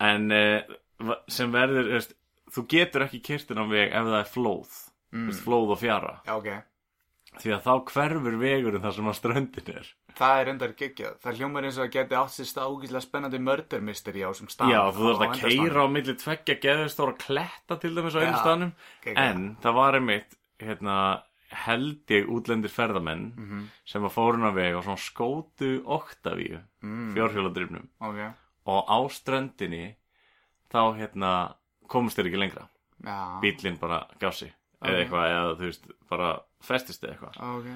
en 0.01 0.31
uh, 0.33 1.13
sem 1.29 1.51
verður, 1.53 1.85
þú 1.85 1.99
veist, 1.99 2.15
þú 2.55 2.63
getur 2.73 3.05
ekki 3.05 3.21
kirtin 3.21 3.61
á 3.61 3.65
veg 3.69 3.93
ef 3.93 4.07
það 4.09 4.17
er 4.23 4.31
flóð. 4.31 4.79
Mm. 5.13 5.27
veist, 5.29 5.43
flóð 5.45 5.75
og 5.75 5.79
fjara. 5.83 6.15
Ok 6.33 6.49
því 7.43 7.53
að 7.55 7.63
þá 7.67 7.73
hverfur 7.91 8.37
vegurinn 8.41 8.81
þar 8.83 8.95
sem 8.97 9.07
að 9.11 9.17
ströndin 9.19 9.71
er 9.75 9.87
Það 10.17 10.39
er 10.41 10.49
endar 10.49 10.71
geggjað. 10.73 11.17
Það 11.21 11.35
hljómar 11.37 11.63
eins 11.67 11.77
og 11.77 11.83
að 11.85 11.91
geti 11.93 12.15
átt 12.17 12.33
sér 12.33 12.47
stað 12.49 12.71
ógíslega 12.73 13.05
spennandi 13.05 13.39
murder 13.39 13.81
mystery 13.85 14.23
á 14.25 14.31
sem 14.33 14.47
stað. 14.49 14.71
Já, 14.73 14.81
þú 14.95 15.03
þurft 15.05 15.25
að 15.27 15.35
keira 15.43 15.83
á 15.85 15.87
milli 15.93 16.15
tveggja 16.17 16.55
geðustóra 16.63 17.13
kletta 17.21 17.77
til 17.77 17.93
dæmis 17.93 18.17
á 18.17 18.21
einu 18.25 18.37
staðnum. 18.41 18.71
En 19.13 19.43
það 19.61 19.73
var 19.77 19.93
einmitt, 19.99 20.33
hérna, 20.59 20.95
held 21.53 22.01
ég 22.11 22.25
útlendir 22.27 22.73
ferðamenn 22.73 23.27
Mhm. 23.37 23.67
sem 23.85 24.03
að 24.03 24.11
fórun 24.17 24.49
á 24.49 24.51
veg 24.57 24.75
og 24.75 24.83
svona 24.83 24.97
skótu 24.99 25.83
Octavíu, 25.85 26.59
mm. 26.83 27.13
fjórhjóladrifnum 27.15 27.87
Ok, 28.01 28.33
og 28.65 28.83
á 28.89 28.97
ströndinni 29.07 29.95
þá, 30.73 30.97
hérna, 30.97 31.55
komust 31.87 32.17
þeir 32.17 32.25
ekki 32.31 32.41
lengra 32.41 32.67
já. 33.03 33.39
Bíllinn 33.39 33.79
bara 33.79 34.07
gaf 34.19 34.33
sig 34.35 34.51
Ok. 34.81 34.89
eða 34.89 35.05
eitthvað, 35.05 35.29
eða 35.31 35.55
þú 35.55 35.65
veist, 35.69 35.87
bara 36.09 36.39
festist 36.63 37.03
eða 37.03 37.13
eitthvað 37.13 37.37
Ok, 37.57 37.67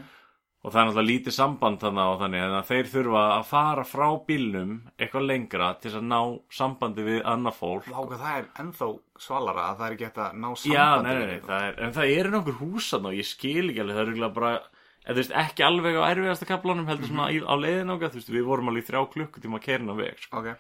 og 0.62 0.72
það 0.74 0.82
er 0.82 0.88
náttúrulega 0.88 1.10
lítið 1.12 1.34
samband 1.34 1.80
þannig 1.82 2.20
þannig 2.22 2.44
að 2.58 2.68
þeir 2.72 2.90
þurfa 2.92 3.22
að 3.36 3.46
fara 3.50 3.86
frá 3.92 4.08
bílnum 4.28 4.74
eitthvað 4.98 5.26
lengra 5.30 5.70
til 5.82 5.94
að 5.96 6.04
ná 6.12 6.20
sambandi 6.54 7.06
við 7.08 7.22
annað 7.26 7.58
fólk 7.58 7.88
hvað 7.92 8.20
það 8.22 8.38
er 8.42 8.46
ennþá 8.64 8.90
svalara 9.26 9.64
að 9.72 9.80
það 9.80 9.88
er 9.88 9.96
ekki 9.98 10.12
að 10.12 10.38
ná 10.42 10.50
Já, 10.52 10.60
sambandi 10.62 11.08
nei, 11.08 11.18
nei, 11.18 11.32
nei, 11.32 11.42
það 11.48 11.66
er, 11.70 11.80
en 11.88 11.96
það 11.98 12.14
eru 12.20 12.32
nokkur 12.36 12.60
húsan 12.62 13.10
og 13.10 13.18
ég 13.18 13.26
skil 13.32 13.70
ekki 13.72 13.82
alveg, 13.82 13.96
það 13.96 14.02
eru 14.04 14.12
örugglega 14.12 14.38
bara 14.38 14.54
en 15.02 15.16
þú 15.16 15.18
veist, 15.18 15.32
ekki 15.42 15.64
alveg 15.66 15.96
á 15.98 16.04
erfiðasta 16.12 16.46
kaplanum 16.46 16.86
heldur 16.92 17.10
svona 17.10 17.30
Mhm. 17.32 17.48
á 17.50 17.54
leiðin 17.58 17.90
ágæð, 17.96 18.12
þú 18.14 18.20
veist, 18.22 18.30
við 18.38 18.46
vorum 18.46 18.70
alveg 18.70 18.86
þrjá 18.86 19.02
klukkutíma 19.16 19.58
að 19.58 19.66
keirna 19.66 19.96
veg, 19.98 20.20
sko. 20.22 20.38
Ok, 20.38 20.52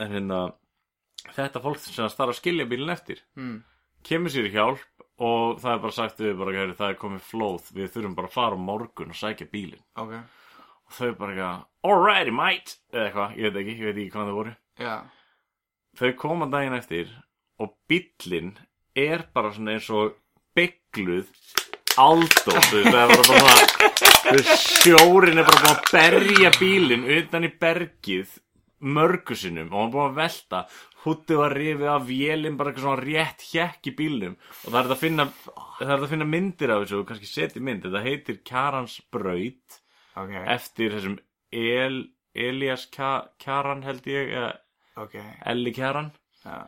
en 0.00 0.14
hérna 0.14 0.38
þetta 1.36 1.60
fólk 1.60 1.78
sem 1.84 2.04
að 2.06 2.14
starfa 2.14 2.32
að 2.32 2.38
skilja 2.40 2.64
bílinn 2.70 2.94
eftir 2.94 3.20
mm. 3.36 3.58
kemur 4.08 4.32
sér 4.32 4.48
í 4.48 4.54
hjálp 4.54 4.80
og 5.20 5.60
það 5.60 5.72
er 5.74 5.80
bara 5.84 5.92
sagt 5.92 6.20
við 6.22 6.38
bara, 6.38 6.52
"Heyrðu, 6.56 6.76
það 6.78 6.90
er 6.90 7.00
komið 7.00 7.24
flóð. 7.30 7.72
Við 7.76 7.88
þurfum 7.94 8.14
bara 8.16 8.28
að 8.28 8.36
fara 8.38 8.56
á 8.56 8.66
morgun 8.70 9.10
og 9.12 9.18
sækja 9.20 9.50
bílinn. 9.52 9.82
Ok, 9.96 10.12
og 10.16 10.92
þau 10.96 11.12
bara 11.18 11.32
eitthvað, 11.34 11.64
alrighty 11.84 12.30
mate. 12.32 12.76
Eða 12.92 13.04
eitthvað, 13.06 13.36
ég 13.36 13.42
veit 13.52 13.60
ekki, 13.62 13.78
ég 13.78 13.84
veit 13.84 13.96
ekki 14.00 14.12
hvað 14.16 14.28
það 14.30 14.38
voru. 14.40 14.56
Já. 14.80 14.96
þau 15.98 16.12
koma 16.16 16.46
daginn 16.46 16.76
eftir 16.78 17.08
og 17.60 17.74
bíllinn 17.90 18.54
er 18.96 19.24
bara 19.34 19.50
svona 19.52 19.74
eins 19.76 19.90
og 19.90 20.14
byggluð 20.56 21.26
aldó, 22.00 22.54
sjórin 24.80 25.40
er 25.40 25.44
bara 25.44 25.60
búin 25.60 25.74
að 25.74 25.90
berja 25.92 26.52
bílinn 26.56 27.04
utan 27.18 27.44
í 27.44 27.50
bergið 27.60 28.38
mörgu 28.80 29.36
sinnum 29.36 29.68
og 29.72 29.76
hann 29.76 29.90
er 29.90 29.94
búin 29.96 30.08
að 30.08 30.18
velta 30.22 30.62
hútið 31.04 31.38
var 31.40 31.54
rifið 31.56 31.88
af 31.94 32.02
vélinn 32.08 32.56
bara 32.60 32.70
eitthvað 32.72 32.86
svona 32.86 33.04
rétt 33.04 33.44
hjekk 33.50 33.88
í 33.90 33.94
bílnum. 33.96 34.34
Og 34.66 34.72
það 34.72 34.80
er 34.84 34.90
að 34.94 35.00
finna 35.00 35.26
það 35.80 35.92
er 35.94 36.04
að 36.04 36.10
finna 36.14 36.28
myndir 36.28 36.72
af 36.74 36.82
þessu 36.84 36.98
og 37.00 37.06
kannski 37.08 37.30
setja 37.30 37.62
mynd. 37.64 37.86
Þetta 37.86 38.02
heitir 38.04 38.40
Kjarans 38.50 38.98
braut 39.12 39.78
ok, 40.20 40.34
eftir 40.56 40.92
þessum 40.96 41.16
El, 41.52 41.96
Elias 42.34 42.84
Kja- 42.94 43.28
Kjaran 43.42 43.80
held 43.82 44.04
ég 44.06 44.28
eða 44.36 44.52
ok. 45.02 45.16
Elli 45.50 45.72
Kjaran. 45.74 46.12
Já. 46.44 46.66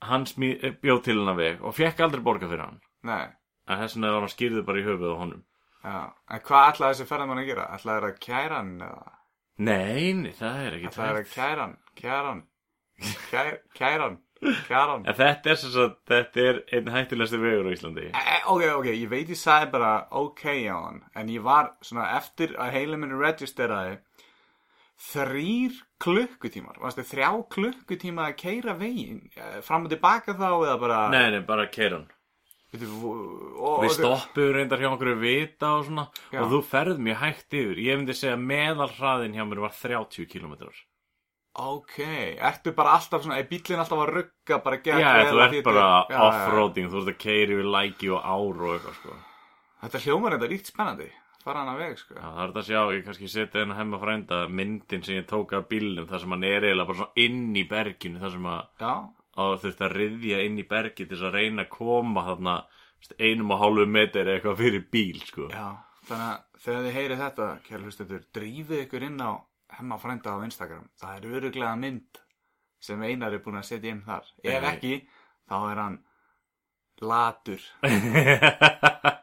hann 0.00 0.24
bjóð 0.24 1.02
til 1.04 1.18
hann 1.26 1.36
veg 1.36 1.60
og 1.60 1.74
fekk 1.76 2.00
aldrei 2.00 2.22
borga 2.24 2.48
fyrir 2.48 2.64
hann. 2.64 2.80
Nei, 3.04 3.26
en 3.68 3.78
þess 3.80 3.96
vegna 3.96 4.10
var 4.14 4.24
hann 4.24 4.32
skýrði 4.32 4.62
bara 4.64 4.80
í 4.80 4.84
höfuð 4.86 5.12
á 5.12 5.20
honum. 5.20 5.42
Já. 5.84 5.98
En 6.32 6.40
hvað 6.44 6.68
ætlaði 6.72 6.94
þessi 6.96 7.08
ferðamann 7.08 7.40
að 7.42 7.48
gera? 7.50 7.66
ætlaði 7.76 8.08
að 8.10 8.18
kæra 8.24 8.56
hann 8.60 8.72
eða? 8.86 9.12
Nei, 9.60 10.32
það 10.40 10.60
er 10.64 10.76
ekki 10.78 10.88
ætlaði 10.90 11.10
að 11.12 11.18
tækt 11.20 11.34
kæra 11.36 11.60
hann, 11.66 11.76
kæra 12.00 12.26
hann 12.30 12.42
kæran, 13.78 14.18
kæran. 14.68 15.04
En 15.04 15.16
þetta 15.16 15.52
er 15.52 15.58
sagt, 15.60 15.98
þetta 16.08 16.44
er 16.48 16.60
einn 16.76 16.92
hættilegsti 16.94 17.40
vegur 17.40 17.68
á 17.68 17.74
Íslandi. 17.76 18.06
E, 18.08 18.36
Ok, 18.50 18.62
ok, 18.74 18.86
ég 18.96 19.10
veit 19.10 19.28
ég 19.30 19.38
sagði 19.38 19.70
bara 19.74 19.90
ok 20.16 20.44
á 20.66 20.78
hann 20.80 21.02
En 21.14 21.28
ég 21.28 21.42
var 21.44 21.74
svona 21.84 22.08
eftir 22.16 22.56
að 22.58 22.72
heilin 22.78 23.02
minni 23.02 23.18
registeraði 23.20 23.98
Þrýr 25.00 25.76
klukkutímar. 26.02 26.76
Varstu 26.80 27.04
þrjá 27.08 27.28
klukkutíma 27.54 28.26
að 28.28 28.34
keira 28.42 28.74
veginn? 28.76 29.22
Eh, 29.32 29.60
Fram 29.64 29.86
og 29.86 29.92
tilbaka 29.92 30.34
þá 30.36 30.48
eða 30.50 30.74
bara 30.82 30.98
Nei, 31.12 31.30
nei, 31.36 31.40
bara 31.46 31.68
og, 33.56 33.80
Við 33.84 33.94
stoppuðum 33.96 34.52
reyndar 34.58 34.82
hjá 34.82 34.90
okkur 34.92 35.14
vita 35.22 35.72
og 35.78 35.88
svona 35.88 36.04
Já. 36.30 36.42
Og 36.42 36.52
þú 36.52 36.60
ferð 36.68 37.00
mjög 37.02 37.20
hægt 37.24 37.56
yfir. 37.62 37.80
Ég 37.86 37.98
myndi 37.98 38.16
segja 38.18 38.36
meðal 38.38 38.90
hraðin 38.98 39.34
hjá 39.38 39.46
mér 39.48 39.64
var 39.64 39.74
30 39.74 40.28
km 40.30 40.54
Ok, 41.58 41.96
ertu 42.38 42.72
bara 42.76 42.92
alltaf 42.94 43.24
svona 43.24 43.40
Er 43.40 43.48
bíllinn 43.50 43.80
alltaf 43.82 43.98
að 44.04 44.12
rugga 44.14 44.60
bara 44.62 44.76
gegn 44.84 45.00
Já, 45.02 45.08
þú 45.32 45.40
ert 45.42 45.64
bara 45.66 45.86
off-roading 46.28 46.92
Þú 46.92 47.00
ert 47.02 47.10
að 47.10 47.18
keiri 47.24 47.58
við 47.58 47.72
læki 47.74 48.12
og 48.14 48.22
ár 48.22 48.62
og 48.68 48.76
eitthvað 48.76 49.00
sko. 49.00 49.16
Þetta 49.80 50.02
hljómar 50.04 50.36
þetta 50.36 50.50
ríkt 50.52 50.70
spennandi. 50.70 51.08
Fara 51.40 51.62
hann 51.62 51.70
að 51.72 51.78
veg, 51.80 51.94
sko. 51.96 52.14
Já, 52.18 52.20
það 52.26 52.40
er 52.42 52.50
þetta 52.50 52.60
að 52.60 52.66
sjá, 52.68 52.80
ég 52.94 53.04
kannski 53.06 53.28
setja 53.32 53.62
henn 53.62 53.72
að 53.72 53.78
hemma 53.80 54.00
frænda 54.02 54.40
myndin 54.52 55.04
sem 55.06 55.16
ég 55.16 55.28
tók 55.30 55.54
af 55.56 55.68
bílnum 55.70 56.08
þar 56.10 56.20
sem 56.20 56.34
hann 56.34 56.44
er 56.44 56.66
eiginlega 56.66 56.90
bara 56.90 57.00
svona 57.00 57.24
inn 57.24 57.56
í 57.56 57.62
berginu 57.70 58.20
þar 58.20 58.34
sem 58.34 58.48
að, 58.50 58.60
Já, 58.82 58.92
að 59.40 59.94
riðja 59.94 60.42
inn 60.44 60.60
í 60.60 60.66
bergi 60.68 61.06
til 61.06 61.14
þess 61.14 61.28
að 61.30 61.38
reyna 61.38 61.64
að 61.64 61.72
koma 61.78 62.26
þarna 62.28 62.56
einum 63.16 63.54
og 63.56 63.62
hálfu 63.62 63.86
metri 63.88 64.26
eitthvað 64.26 64.60
fyrir 64.60 64.84
bíl 64.92 65.22
sko. 65.24 65.48
Já, 65.48 65.66
þannig 66.10 66.26
að 66.28 66.64
þegar 66.66 66.84
þið 66.84 66.98
heyrið 66.98 67.22
þetta, 67.24 67.48
kæra 67.64 67.82
hlustendur, 67.86 68.26
drífið 68.36 68.84
ykkur 68.84 69.08
inn 69.08 69.24
á 69.24 69.32
hemma 69.78 69.98
frænda 70.02 70.34
á 70.34 70.38
Instagram. 70.46 70.86
Það 71.00 71.16
er 71.16 71.30
öruglega 71.38 71.76
mynd 71.78 72.20
sem 72.80 73.02
Einar 73.04 73.32
er 73.36 73.42
búin 73.44 73.60
að 73.60 73.68
setja 73.70 73.90
inn 73.92 74.02
þar. 74.06 74.24
Ef 74.44 74.64
ekki, 74.74 74.94
þá 75.50 75.56
er 75.70 75.82
hann 75.84 75.98
latur. 77.00 77.60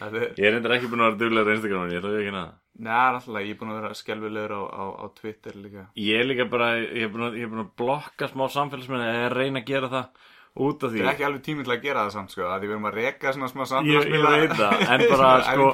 Er, 0.00 0.14
Ég 0.36 0.44
er 0.48 0.52
reyndar 0.54 0.72
ekki 0.76 0.88
búin 0.92 1.00
að 1.04 1.14
vera 1.14 1.18
duglegur 1.20 1.50
á 1.52 1.54
Instagram 1.56 1.90
ég 1.92 1.98
ætla 2.00 2.10
ekki 2.20 2.30
að 2.30 2.34
neða, 2.80 3.04
alltaf, 3.10 3.36
ég 3.44 3.50
er 3.52 3.58
búin 3.60 3.70
að 3.72 3.78
vera 3.80 3.96
skelvilegur 3.96 4.52
á, 4.56 4.62
á, 4.72 4.84
á 4.96 5.04
Twitter 5.16 5.56
líka. 5.60 5.84
Ég 6.00 6.20
er 6.20 6.26
líka 6.28 6.46
bara, 6.52 6.68
ég 6.80 7.04
er 7.06 7.10
búin 7.12 7.24
að, 7.26 7.36
ég 7.40 7.46
er 7.46 7.52
búin 7.52 7.62
að 7.64 7.70
blokka 7.80 8.28
smá 8.32 8.44
samfélagsmenni 8.52 9.08
eða 9.10 9.30
reyna 9.34 9.60
að 9.62 9.68
gera 9.70 9.90
það 9.92 10.26
út 10.66 10.84
af 10.84 10.92
því 10.92 11.00
Það 11.00 11.06
er 11.06 11.12
ekki 11.14 11.26
alveg 11.28 11.44
tíminn 11.48 11.68
til 11.68 11.74
að 11.76 11.84
gera 11.86 12.04
það 12.06 12.14
samt, 12.16 12.34
sko, 12.34 12.46
að 12.48 12.58
því 12.64 12.70
við 12.70 12.76
erum 12.76 12.88
að 12.90 12.96
reka 13.00 13.34
svona 13.36 13.50
smá 13.52 13.62
Ég, 13.64 13.70
samfélagsmiðla. 13.72 14.32
ég 14.36 14.44
veit 14.44 14.56
það, 14.60 14.84
en 14.96 15.06
bara 15.14 15.30
sko. 15.48 15.66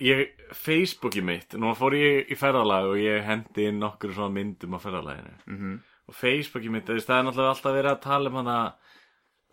Ég, 0.00 0.32
Facebooki 0.56 1.22
mitt, 1.24 1.54
nú 1.58 1.72
fór 1.76 1.96
ég 1.98 2.30
í 2.32 2.38
ferðalag 2.38 2.90
og 2.92 3.00
ég 3.00 3.24
hendi 3.26 3.68
inn 3.68 3.80
nokkur 3.82 4.14
svona 4.14 4.34
myndum 4.34 4.76
á 4.76 4.78
ferðalaginu. 4.82 5.34
Mhm. 5.46 5.80
og 6.08 6.14
Facebooki 6.14 6.68
mitt, 6.68 6.86
það 6.86 6.98
er 6.98 7.24
náttúrulega 7.24 7.52
alltaf 7.54 7.74
verið 7.76 7.90
að 7.92 8.00
tala 8.02 8.28
um 8.28 8.34
hana 8.40 8.74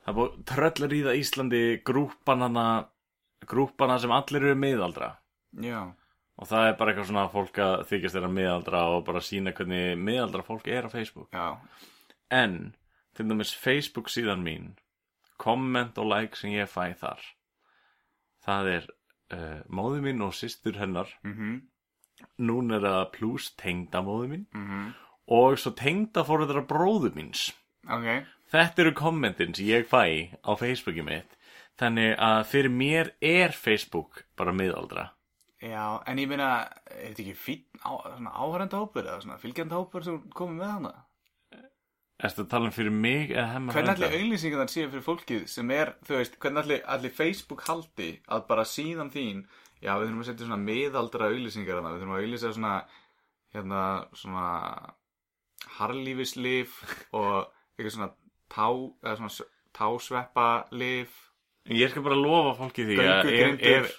það 0.06 0.16
búið 0.18 0.44
tröllir 0.50 0.94
í 0.98 1.04
það 1.06 1.20
Íslandi 1.20 1.84
grúpan 1.86 2.42
hana 2.42 2.88
grúpana 3.46 4.00
sem 4.00 4.12
allir 4.12 4.44
eru 4.44 4.56
miðaldra. 4.56 5.18
Já, 5.62 5.94
og 6.38 6.48
það 6.48 6.68
er 6.68 6.76
bara 6.80 6.92
eitthvað 6.92 7.08
svona 7.12 7.30
fólk 7.32 7.62
að 7.64 7.86
þykjast 7.92 8.16
þeirra 8.16 8.32
miðaldra 8.34 8.84
og 8.96 9.06
bara 9.06 9.20
sína 9.20 9.54
hvernig 9.54 9.98
miðaldra 9.98 10.44
fólk 10.44 10.68
er 10.68 10.86
á 10.86 10.90
Facebook. 10.90 11.30
Já, 11.32 11.58
en 12.32 12.76
til 13.16 13.28
dæmis 13.30 13.54
Facebook 13.56 14.10
síðan 14.10 14.44
mín 14.44 14.76
komment 15.38 15.98
og 15.98 16.10
like 16.12 16.36
sem 16.36 16.52
ég 16.52 16.68
fæ 16.68 16.94
þar 17.00 17.22
það 18.46 18.70
er 18.74 18.88
uh, 19.34 19.60
móði 19.70 20.02
mín 20.06 20.24
og 20.26 20.34
systur 20.38 20.78
hennar. 20.80 21.12
Mhm, 21.24 21.62
núna 22.44 22.80
er 22.80 22.86
það 22.88 23.12
pluss 23.18 23.52
tengda 23.60 24.02
móði 24.06 24.32
mín. 24.34 24.46
Mhm, 24.54 24.94
og 25.40 25.60
svo 25.62 25.72
tengda 25.78 26.26
fóruðra 26.28 26.66
bróðu 26.68 27.14
míns. 27.16 27.50
Ok, 27.90 28.26
þetta 28.52 28.84
eru 28.86 28.94
kommentin 28.94 29.56
sem 29.56 29.66
ég 29.66 29.88
fæ 29.88 30.36
á 30.44 30.52
Facebooki 30.58 31.04
mitt. 31.06 31.36
Þannig 31.80 32.18
að 32.20 32.42
fyrir 32.46 32.74
mér 32.76 33.14
er 33.22 33.56
Facebook 33.56 34.26
bara 34.36 34.52
miðaldra. 34.52 35.12
Já, 35.60 36.02
en 36.08 36.20
ég 36.20 36.28
meina, 36.28 36.68
er 36.88 37.12
þetta 37.12 37.24
ekki 37.24 37.36
fínn 37.36 37.80
á, 37.84 37.92
svona 38.16 38.32
áhærenda 38.32 38.80
hópur 38.80 39.04
eða 39.04 39.22
svona 39.24 39.40
fylgjandi 39.40 39.76
hópur 39.76 40.04
sem 40.04 40.20
komið 40.36 40.60
með 40.62 40.70
hana? 40.72 40.92
Erstu 42.20 42.44
að 42.44 42.50
tala 42.52 42.68
um 42.68 42.74
fyrir 42.76 42.92
mig 42.92 43.30
eða 43.32 43.46
hemma 43.54 43.72
Hvernig 43.74 43.96
frænda? 43.96 44.08
allir 44.10 44.20
auglýsingar 44.26 44.60
það 44.66 44.72
séu 44.74 44.90
fyrir 44.92 45.06
fólkið 45.06 45.44
sem 45.48 45.70
er, 45.72 45.94
þú 46.04 46.18
veist, 46.18 46.34
hvernig 46.44 46.64
allir, 46.66 46.82
allir 46.96 47.14
Facebook 47.16 47.62
haldi 47.70 48.10
að 48.28 48.42
bara 48.50 48.66
síðan 48.68 49.12
þín, 49.14 49.46
já 49.80 49.94
við 49.96 50.10
þurfum 50.10 50.24
að 50.26 50.30
setja 50.32 50.48
svona 50.50 50.64
miðaldra 50.66 51.30
auglýsingar 51.32 51.78
þarna, 51.80 51.94
við 51.94 52.02
þurfum 52.04 52.18
að 52.18 52.24
auglýsa 52.26 52.52
svona, 52.58 52.74
hérna, 53.56 53.84
svona 54.20 54.48
harlífislif 55.80 56.76
og 57.20 57.48
eitthvað 57.78 57.96
svona 57.96 58.12
tá, 58.52 58.68
eða 59.06 59.16
svona 59.22 59.50
tásveppalif, 59.80 61.26
Ég 61.70 61.92
skal 61.92 62.02
bara 62.02 62.16
lofa 62.18 62.56
fólki 62.58 62.82
því 62.88 62.96
að 63.04 63.28
ef, 63.70 63.90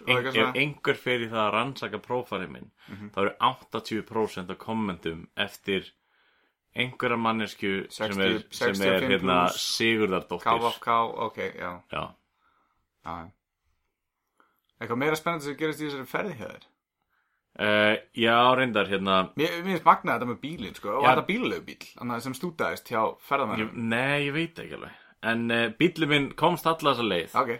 einhver 0.59 0.97
fer 0.99 1.23
í 1.23 1.29
það 1.31 1.43
að 1.45 1.50
rannsaka 1.55 2.00
prófarið 2.03 2.49
minn 2.50 2.71
Mhm. 2.91 3.11
þá 3.15 3.19
eru 3.21 3.33
80% 3.47 4.50
af 4.50 4.59
kommentum 4.59 5.21
eftir 5.39 5.87
einhverja 6.77 7.17
mannesku 7.19 7.71
sem 7.91 8.12
er, 8.15 8.37
60 8.47 8.55
sem 8.55 8.71
er 8.87 9.00
65 9.00 9.11
hérna. 9.15 9.39
Sigurðardóttir 9.59 10.47
KFK, 10.47 10.99
ok, 11.27 11.39
já, 11.59 11.73
Já, 11.93 12.05
já. 13.05 13.17
Eitthvað 14.81 15.00
meira 15.03 15.19
spennandi 15.19 15.49
sem 15.50 15.57
gerist 15.61 15.83
í 15.83 15.89
þessari 15.89 16.09
ferði 16.09 16.37
hjá 16.39 16.47
þér? 16.53 16.67
uh, 17.61 17.95
já 18.17 18.37
reyndar 18.57 18.89
hérna 18.89 19.17
Mér, 19.37 19.59
mér 19.61 19.75
finnst 19.75 19.85
magnað 19.89 20.15
þetta 20.21 20.31
með 20.31 20.41
bílinn, 20.45 20.75
sko, 20.79 20.95
og 21.00 21.05
Já. 21.05 21.11
þetta 21.11 21.27
bílulegu 21.29 21.67
bíl, 21.67 21.91
sem 22.25 22.37
stútaðist 22.39 22.89
hjá 22.93 23.03
ferðamennum. 23.27 23.73
Nei, 23.91 24.27
ég 24.29 24.35
veit 24.37 24.62
ekki 24.62 24.79
alveg 24.79 25.07
En 25.31 25.43
uh, 25.53 25.67
bíllinn 25.77 26.09
minn 26.15 26.29
komst 26.39 26.65
alla 26.71 26.95
þessa 26.95 27.05
leið 27.05 27.35
Ok, 27.43 27.50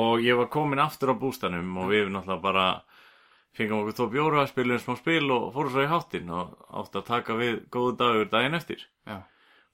og 0.00 0.22
ég 0.24 0.38
var 0.40 0.48
komin 0.54 0.80
aftur 0.80 1.12
á 1.12 1.16
bústanum 1.20 1.74
og 1.82 1.90
við 1.92 2.08
náttúrulega 2.14 2.44
bara 2.46 2.68
fengum 3.54 3.82
okkur 3.84 3.96
tvo 3.98 4.08
bjóra, 4.12 4.46
spilum 4.50 4.80
smá 4.82 4.96
spil 4.98 5.30
og 5.30 5.52
fórum 5.54 5.70
svo 5.74 5.84
í 5.84 5.90
háttinn 5.90 6.30
og 6.34 6.56
átti 6.82 7.00
að 7.00 7.06
taka 7.10 7.36
við 7.38 7.60
góðu 7.70 7.96
dagur 8.00 8.30
daginn 8.32 8.58
eftir. 8.58 8.82
Já, 9.06 9.22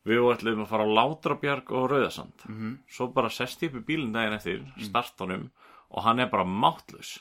Við 0.08 0.24
ætlum 0.32 0.62
að 0.64 0.70
fara 0.70 0.84
á 0.88 0.94
Látrabjarg 0.96 1.70
og 1.76 1.90
Rauðasand. 1.92 2.44
Mhm, 2.48 2.78
Svo 2.88 3.10
bara 3.12 3.28
sest 3.28 3.60
ég 3.60 3.74
upp 3.74 3.82
í 3.82 3.86
bílinn 3.90 4.14
daginn 4.14 4.32
eftir 4.32 4.62
Start 4.80 5.20
honum 5.20 5.50
Og 5.90 6.02
hann 6.06 6.20
er 6.20 6.30
bara 6.32 6.44
máttlaus 6.44 7.18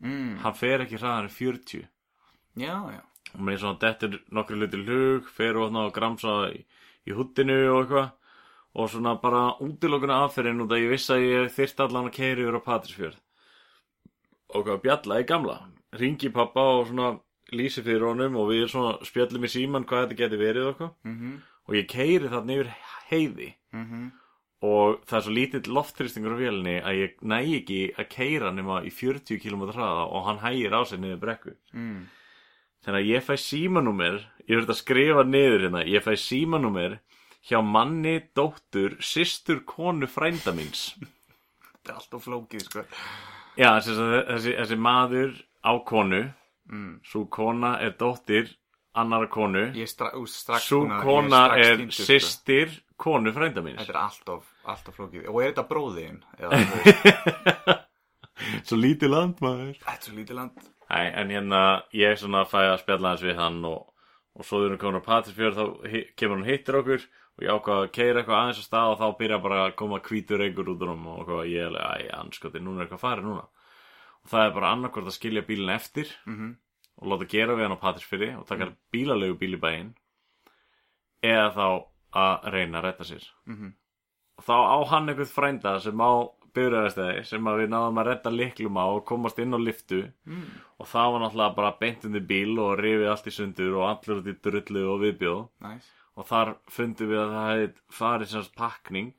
mm, 0.00 0.38
Hann 0.40 0.54
fer 0.56 0.80
ekki 0.80 0.96
hraðan 0.96 1.28
en 1.28 1.34
40 1.34 1.82
já, 2.56 2.72
já, 2.88 3.02
Og 3.34 3.40
með 3.44 3.58
svona 3.60 3.78
dettur 3.82 4.16
nokkru 4.32 4.56
hluti 4.56 4.80
hug 4.86 5.28
Fer 5.28 5.60
og, 5.60 5.76
og 5.76 5.92
gramsa 5.92 6.48
í, 6.54 6.64
í 7.04 7.12
huttinu 7.12 7.58
og 7.74 7.82
eitthvað. 7.82 8.08
Og 8.80 8.88
svona 8.88 9.12
bara 9.20 9.42
útilokuna 9.60 10.22
aðferðin 10.24 10.64
út 10.64 10.72
að 10.72 10.86
ég 10.86 10.94
vissi 10.94 11.12
að 11.12 11.26
ég 11.28 11.52
þyrst 11.52 11.84
allan 11.84 12.08
að 12.08 12.16
keiri 12.16 12.46
yfir 12.46 12.56
á 12.56 12.62
Patrísfjörð 12.64 13.20
Og 14.56 14.64
hvað 14.64 14.82
bjalla 14.86 15.20
í 15.20 15.28
gamla 15.28 15.58
Ringi 15.98 16.30
pappa 16.32 16.62
og 16.78 16.86
svona 16.88 17.10
lýsi 17.52 17.82
fyrir 17.84 18.06
honum 18.08 18.36
Og 18.40 18.48
við 18.48 18.62
svona 18.72 18.94
spjöllum 19.04 19.44
í 19.44 19.50
síman 19.52 19.84
hvað 19.84 20.06
þetta 20.06 20.18
geti 20.22 20.38
verið 20.40 20.66
og 20.66 20.72
eitthvað. 20.72 20.92
Mhm, 21.10 21.32
Og 21.68 21.74
ég 21.78 21.86
keiri 21.88 22.28
þarna 22.32 22.56
yfir 22.58 22.70
heiði. 23.10 23.48
Mhm, 23.72 24.06
og 24.62 25.02
það 25.06 25.16
er 25.18 25.22
svo 25.26 25.32
lítill 25.36 25.68
loftþrýstingur 25.76 26.34
á 26.34 26.42
vélinni 26.42 26.74
að 26.82 26.98
ég 27.02 27.14
næ 27.22 27.38
ekki 27.58 27.78
að 27.98 28.08
keira 28.10 28.50
nema 28.54 28.80
í 28.86 28.90
40 28.90 29.38
km 29.42 29.62
hraða 29.74 30.04
og 30.10 30.24
hann 30.26 30.38
hægir 30.42 30.74
á 30.74 30.82
sig 30.86 30.98
niður 31.02 31.20
brekku. 31.22 31.54
Mm, 31.74 32.06
þannig 32.84 32.98
að 33.02 33.10
ég 33.10 33.22
fæ 33.26 33.34
símanúmer 33.42 34.18
ég 34.48 34.56
verður 34.58 34.74
að 34.74 34.80
skrifa 34.82 35.24
niður 35.26 35.64
hérna 35.66 35.82
ég 35.86 36.02
fæ 36.02 36.14
símanúmer 36.18 36.98
hjá 37.46 37.58
manni, 37.62 38.20
dóttur, 38.34 38.94
systur, 39.02 39.62
konu 39.66 40.06
frænda 40.06 40.54
míns. 40.54 40.94
Þetta 41.82 41.90
er 41.90 41.98
alltaf 41.98 42.22
flókið, 42.26 42.62
sko. 42.68 42.84
já, 43.58 43.70
þessi, 43.82 43.96
þessi, 44.30 44.52
þessi 44.60 44.78
maður 44.78 45.32
á 45.64 45.72
konu 45.86 46.22
Mm, 46.72 47.00
svo 47.04 47.24
kona 47.26 47.72
er 47.82 47.90
dóttir 47.98 48.46
annara 48.94 49.26
konu 49.28 49.64
er 49.74 49.86
svo 50.62 50.84
að- 50.86 51.02
kona 51.02 51.40
er 51.58 51.76
týndur, 51.80 51.90
sko. 51.90 52.04
konu 52.96 53.32
frænda 53.34 53.60
míns 53.66 53.80
Þetta 53.82 53.90
er 53.90 53.98
alltaf, 53.98 54.44
alltaf 54.64 54.94
flókið. 54.96 55.26
Og 55.28 55.40
er 55.42 55.50
þetta 55.52 55.64
bróðin? 55.68 56.20
Svo 58.66 58.76
lítið 58.78 59.10
landmaður 59.12 59.74
þetta 59.78 59.92
er 59.96 60.06
svo 60.06 60.14
lítið 60.16 60.38
land. 60.38 60.62
Nei, 60.92 61.06
en 61.22 61.30
hérna 61.34 61.60
ég 61.96 62.18
svona 62.20 62.44
fæ 62.48 62.58
að 62.72 62.80
spjalla 62.82 63.12
hans 63.12 63.22
við 63.26 63.36
hann 63.38 63.58
og, 63.68 63.90
og 64.38 64.44
svo 64.46 64.60
þegar 64.62 64.72
hann 64.76 64.82
komin 64.82 65.02
á 65.02 65.08
Patrísfjörð 65.08 65.58
þá 65.58 65.64
kemur 66.18 66.36
hann 66.38 66.44
og 66.46 66.50
hittir 66.52 66.78
okkur 66.80 67.04
og 67.06 67.44
ég 67.46 67.52
ákvað 67.56 67.82
að 67.82 67.92
keira 67.96 68.20
eitthvað 68.22 68.38
aðeins 68.40 68.60
að 68.62 68.66
stað 68.70 68.92
og 68.94 68.98
þá 69.02 69.06
byrja 69.22 69.38
bara 69.44 69.60
að 69.66 69.74
koma 69.82 70.00
hvítur 70.04 70.42
einhver 70.46 70.72
út 70.74 70.82
um 70.88 71.06
og 71.16 71.30
ég 71.48 71.58
er 71.64 71.70
alveg, 71.70 72.06
æ, 72.06 72.14
anskoti, 72.22 72.60
núna 72.62 72.82
er 72.82 72.86
eitthvað 72.88 73.04
farið 73.06 73.28
núna 73.30 73.46
það 74.28 74.46
er 74.46 74.54
bara 74.54 74.72
annarkvort 74.76 75.06
að 75.10 75.16
skilja 75.18 75.42
bílinn 75.46 75.74
eftir 75.74 76.06
Mhm. 76.26 76.56
og 77.02 77.08
láta 77.08 77.28
gera 77.28 77.54
við 77.56 77.62
hann 77.68 77.76
á 77.78 77.84
Patrísfyrri 77.84 78.38
og 78.38 78.46
taka 78.46 78.72
bílalegu 78.92 79.38
bíl 79.38 79.54
í 79.56 79.60
bæinn 79.60 79.94
eða 81.22 81.48
þá 81.56 81.66
að 82.12 82.52
reyna 82.52 82.78
að 82.80 82.84
retta 82.84 83.04
sér 83.04 83.24
Mhm. 83.46 83.72
og 84.38 84.44
þá 84.44 84.54
á 84.54 84.76
hann 84.90 85.08
einhvern 85.08 85.34
frænda 85.34 85.80
sem 85.80 85.98
á 86.00 86.28
byrjaðastæði 86.54 87.24
sem 87.24 87.44
við 87.44 87.68
náðum 87.72 87.98
að 88.02 88.06
redda 88.06 88.30
liklum 88.30 88.76
á 88.76 88.84
og 88.96 89.04
komast 89.06 89.38
inn 89.38 89.54
á 89.54 89.58
liftu 89.58 90.12
Mm. 90.26 90.44
og 90.78 90.86
það 90.86 91.12
var 91.12 91.20
náttúrulega 91.20 91.56
bara 91.56 91.76
beint 91.80 92.04
undir 92.04 92.26
bíl 92.26 92.58
og 92.60 92.78
rifið 92.78 93.08
allt 93.10 93.26
í 93.26 93.30
sundur 93.32 93.76
og 93.80 93.88
allir 93.88 94.20
út 94.20 94.26
í 94.26 94.40
drullu 94.40 94.84
og 94.92 95.00
viðbjóð 95.00 95.48
Næs 95.62 95.82
og 96.16 96.26
þar 96.26 96.56
fundum 96.68 97.08
við 97.08 97.18
að 97.24 97.32
það 97.32 97.48
hefði 97.52 97.74
farið 97.90 98.28
semst 98.28 98.54
pakning 98.54 99.14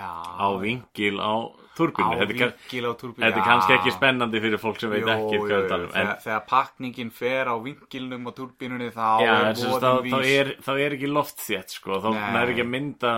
á 0.00 0.48
vingil 0.60 1.20
á 1.22 1.34
turbínu 1.74 2.06
Á 2.06 2.18
þetta, 2.22 2.46
er 2.46 2.84
á 2.86 3.26
er 3.26 3.40
kannski 3.42 3.74
ekki 3.76 3.92
spennandi 3.94 4.40
fyrir 4.42 4.60
fólk 4.62 4.80
sem 4.80 4.92
veit 4.92 5.08
ekki 5.10 5.40
hvað 5.42 5.66
talum 5.70 5.88
en 5.90 5.94
þegar, 5.94 6.20
þegar 6.24 6.44
pakningin 6.50 7.10
fer 7.14 7.50
á 7.50 7.56
vingilnum 7.64 8.28
á 8.30 8.32
turbínunni 8.38 8.90
þá 8.94 9.08
Já, 9.24 9.32
er 9.34 9.58
þá, 9.58 9.90
þá, 10.06 10.18
er, 10.22 10.52
þá 10.64 10.72
er 10.74 10.96
ekki 10.98 11.10
loft 11.10 11.42
þétt 11.42 11.74
sko. 11.78 11.98
þá 12.04 12.08
næri 12.36 12.54
ekki 12.54 12.64
að 12.66 12.70
mynda 12.74 13.14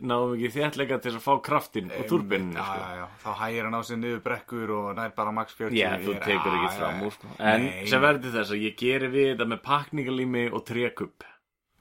náðum 0.00 0.36
ekki 0.38 0.52
þéttleika 0.56 1.00
til 1.04 1.14
að 1.16 1.24
fá 1.26 1.32
kraftin 1.48 1.92
og 1.98 2.06
turbinni 2.10 2.56
já, 2.56 2.64
sko. 2.64 2.78
já, 2.80 3.02
já. 3.02 3.06
þá 3.24 3.30
hægir 3.42 3.68
hann 3.68 3.76
á 3.76 3.82
sig 3.88 4.00
niður 4.00 4.22
brekkur 4.24 4.74
og 4.78 4.88
nær 4.98 5.12
bara 5.18 5.34
max 5.36 5.58
40 5.58 5.76
Já, 5.76 5.90
þú 6.00 6.16
er- 6.16 6.24
tekur 6.26 6.56
ekki 6.58 6.72
fram 6.78 7.04
úr 7.06 7.16
sko. 7.18 7.34
En 7.52 7.68
sem 7.90 8.02
verður 8.02 8.36
þess 8.38 8.56
að 8.56 8.64
ég 8.68 8.78
geri 8.80 9.12
við 9.12 9.28
þetta 9.34 9.50
með 9.52 9.62
pakningalími 9.68 10.48
og 10.52 10.64
trékupp 10.68 11.28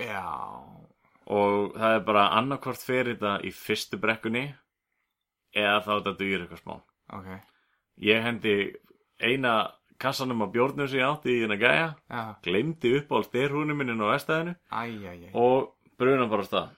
já, 0.01 0.25
og 1.31 1.77
það 1.77 1.95
er 1.97 2.05
bara 2.07 2.25
annarkvort 2.39 2.83
fyrir 2.83 3.15
þetta 3.15 3.33
í 3.47 3.51
fyrstu 3.55 3.99
brekkunni 4.01 4.45
eða 5.55 5.77
þá 5.85 5.91
þetta 5.91 6.15
dugir 6.19 6.43
eitthvað 6.43 6.63
smá. 6.63 6.75
Ok. 7.17 7.29
Ég 8.07 8.25
hendi 8.25 8.55
eina 9.21 9.55
kassanum 10.01 10.43
á 10.43 10.47
bjórnum 10.51 10.89
sem 10.89 11.01
ég 11.01 11.07
átti 11.07 11.33
í 11.35 11.41
hérna 11.43 11.59
gæja 11.61 11.89
já, 11.93 12.21
glemdi 12.43 12.95
upp 12.97 13.11
á 13.13 13.17
styrhúnum 13.27 13.77
minni 13.77 13.95
á 13.95 14.13
vestæðinu 14.13 14.55
og 15.37 15.73
bruna 16.01 16.29
bara 16.31 16.47
á 16.47 16.49
stað. 16.49 16.77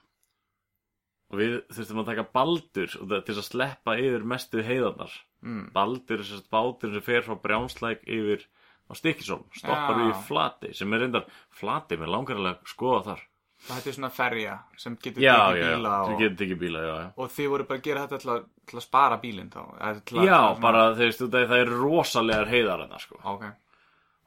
Og 1.33 1.39
við 1.39 1.53
þurftum 1.74 2.01
að 2.03 2.10
taka 2.12 2.25
baldur 2.36 2.91
til 2.93 3.38
að 3.38 3.45
sleppa 3.48 3.95
yfir 3.98 4.25
mestu 4.27 4.62
heiðarnar. 4.62 5.13
Mm. 5.43 5.72
baldur 5.75 6.22
er 6.22 6.27
sérst 6.27 6.48
bátur 6.53 6.93
sem 6.93 7.03
fer 7.03 7.24
frá 7.25 7.36
brjánslæk 7.36 8.05
yfir 8.07 8.45
á 8.88 8.95
stikkisólm 8.95 9.43
stoppar 9.51 9.98
Já. 9.98 10.00
við 10.00 10.12
í 10.13 10.19
flati 10.27 10.69
sem 10.77 10.93
er 10.95 11.03
reyndar 11.03 11.25
flati 11.51 11.98
með 12.00 12.13
langarlega 12.13 12.62
að 12.62 12.72
skoða 12.72 13.01
þar 13.10 13.24
það 13.63 13.79
hætti 13.79 13.96
svona 13.96 14.12
ferja 14.13 14.55
sem 14.77 14.96
getur 15.00 15.24
já, 15.24 15.34
tekið 15.34 15.63
já, 15.63 15.67
bíla 15.74 15.96
og, 16.03 16.13
getur 16.20 16.46
ekki 16.46 16.60
bíla 16.60 16.84
já, 16.84 16.93
og 17.15 17.34
þið 17.36 17.51
voru 17.53 17.67
bara 17.70 17.79
að 17.79 17.86
gera 17.88 18.05
þetta 18.05 18.22
til 18.24 18.32
að, 18.34 18.46
til 18.70 18.79
að 18.79 18.86
spara 18.86 19.20
bílinn 19.24 19.51
þá 19.53 19.62
að, 19.63 20.01
já, 20.27 20.39
bara 20.63 20.86
þeir 21.00 21.13
að 21.27 21.38
það 21.38 21.60
eru 21.60 21.79
rosalegar 21.84 22.51
heiðar 22.51 22.84
hérna 22.84 23.01
sko. 23.03 23.20
ok, 23.34 23.46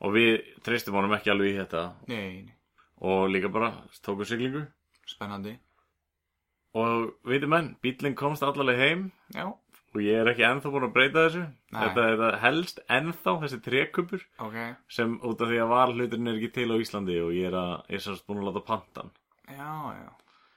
og 0.04 0.16
við 0.16 0.32
treystum 0.66 0.96
honum 0.98 1.14
ekki 1.16 1.32
alveg 1.32 1.52
í 1.52 1.60
þetta. 1.60 1.84
Nei, 2.10 2.24
nei, 2.46 2.56
og 3.06 3.28
líka 3.32 3.52
bara 3.52 3.72
tókum 4.04 4.28
siglingu. 4.28 4.66
Spennandi. 5.06 5.54
Og 6.76 7.12
veitum 7.24 7.54
menn, 7.54 7.70
bílinn 7.84 8.16
komst 8.18 8.44
allavega 8.44 8.84
heim. 8.84 9.06
Já, 9.32 9.48
og 9.96 10.02
ég 10.04 10.20
er 10.20 10.28
ekki 10.28 10.44
ennþá 10.44 10.72
búin 10.72 10.88
að 10.88 10.96
breyta 10.96 11.26
þessu. 11.26 11.44
Þetta, 11.72 12.08
þetta 12.10 12.32
helst 12.42 12.82
ennþá 12.92 13.36
þessi 13.44 13.60
trékuppur 13.64 14.26
ok. 14.44 14.58
sem 14.92 15.14
út 15.24 15.44
af 15.44 15.52
því 15.52 15.62
að 15.62 15.70
varhluturinn 15.72 16.32
er 16.32 16.40
ekki 16.40 16.52
til 16.58 16.68
á 16.68 16.76
Íslandi 16.82 17.16
og 17.24 17.32
ég 17.36 17.48
er, 17.48 17.56
er 17.88 18.02
sérst 18.04 18.26
búin 18.28 18.42
að 18.42 18.50
láta 18.50 18.64
pantan 18.66 19.14
já, 19.48 19.72
já. 19.96 20.12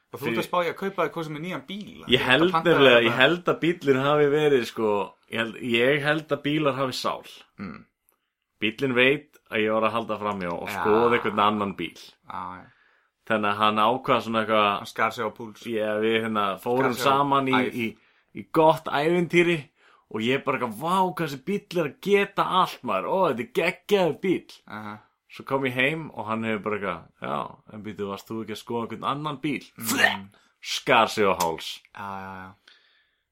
Og 0.09 0.17
þú 0.17 0.31
ert 0.31 0.41
að 0.41 0.47
spá 0.47 0.57
ég 0.65 0.71
að 0.73 0.79
kaupa 0.79 1.03
þér 1.05 1.11
hvað 1.13 1.25
sem 1.27 1.35
er 1.37 1.43
nýjan 1.43 1.65
bíl 1.67 2.05
ég 2.09 2.23
held 2.25 2.53
nefnilega, 2.55 3.01
ég 3.05 3.17
held 3.19 3.49
að 3.51 3.59
bílinn 3.61 4.01
hafi 4.01 4.27
verið 4.33 4.63
sko, 4.65 4.93
ég 5.29 5.41
held, 5.43 5.59
ég 5.69 6.01
held 6.05 6.33
að 6.33 6.41
bílar 6.47 6.77
hafi 6.79 6.97
sál. 6.97 7.29
Mm. 7.61 7.83
bílinn 8.59 8.95
veit 8.97 9.37
að 9.53 9.63
ég 9.63 9.75
var 9.77 9.85
að 9.87 9.95
halda 9.97 10.17
framjá 10.19 10.51
og 10.55 10.67
Já. 10.67 10.79
skoða 10.79 11.11
einhvern 11.17 11.43
annan 11.45 11.75
bíl. 11.77 11.99
Já, 12.25 12.41
já, 12.57 12.65
þannig 13.29 13.51
að 13.51 13.61
hann 13.61 13.83
ákvað 13.85 14.23
svona 14.25 14.41
eitthvað 14.41 14.65
hann 14.69 14.89
skar 14.89 15.13
sig 15.13 15.29
á 15.29 15.31
púls. 15.37 15.67
Ég, 15.69 15.99
við 16.03 16.17
hérna 16.25 16.45
fórum 16.63 16.95
saman 16.97 17.51
í, 17.53 17.59
í, 17.69 17.85
í 18.33 18.45
gott 18.51 18.89
ævintýri 18.89 19.59
og 20.09 20.25
ég 20.25 20.41
bara 20.41 20.57
eitthvað, 20.57 20.81
vá, 20.81 20.97
hvað 21.13 21.27
þessi 21.27 21.43
bíl 21.45 21.83
er 21.83 21.91
að 21.91 22.01
geta 22.01 22.47
allt 22.63 22.81
maður, 22.81 23.11
ó, 23.13 23.17
þetta 23.29 23.45
er 23.45 23.53
geggjaður 23.61 24.17
bíl 24.25 24.41
uh 24.65 24.97
Svo 25.29 25.45
kom 25.45 25.65
ég 25.67 25.73
heim 25.77 26.07
og 26.11 26.25
hann 26.25 26.43
hefur 26.43 26.63
bara 26.65 26.77
eitthvað, 26.79 27.01
já, 27.21 27.73
en 27.73 27.83
býtu, 27.85 28.07
varst 28.09 28.27
þú 28.31 28.39
ekki 28.43 28.55
að 28.55 28.61
skoða 28.63 28.83
einhvern 28.87 29.03
annan 29.11 29.37
bíl? 29.43 29.63
mm. 29.77 30.23
Skar 30.61 31.07
sig 31.07 31.23
á 31.29 31.33
háls. 31.39 31.81
já, 31.93 32.07
já, 32.23 32.33
já 32.43 32.51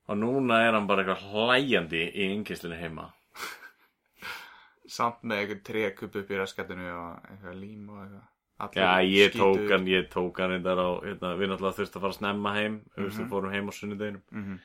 Og 0.07 0.15
núna 0.17 0.61
er 0.63 0.71
hann 0.77 0.85
bara 0.87 1.03
eitthvað 1.03 1.25
hlæjandi 1.33 2.03
í 2.15 2.27
yngistinu 2.37 2.77
heima. 2.79 3.09
samt 4.87 5.23
með 5.27 5.41
eitthvað 5.41 5.63
trékupp 5.67 6.15
upp 6.21 6.29
í 6.31 6.37
raskatinu 6.39 6.85
og 6.93 7.25
eitthvað 7.31 7.57
lím 7.59 7.89
og 7.91 8.01
eitthvað 8.05 8.25
Allir 8.57 8.81
Já, 8.81 8.93
ég 9.05 9.35
tók 9.37 9.67
hann, 9.69 9.83
ég 9.85 10.07
tók 10.09 10.39
hann 10.41 10.49
reyndar 10.55 10.79
á, 10.81 10.89
hérna, 11.03 11.33
við 11.37 11.51
náttúrulega 11.51 11.77
þurftum 11.77 11.99
að 11.99 12.05
fara 12.05 12.13
að 12.13 12.17
snemma 12.17 12.53
heim, 12.55 12.77
mm 12.97 13.03
Mhm. 13.03 13.17
við 13.19 13.27
fórum 13.29 13.51
heim 13.53 13.67
á 13.69 13.73
sunnudeginum. 13.77 14.21
Mhm. 14.31 14.55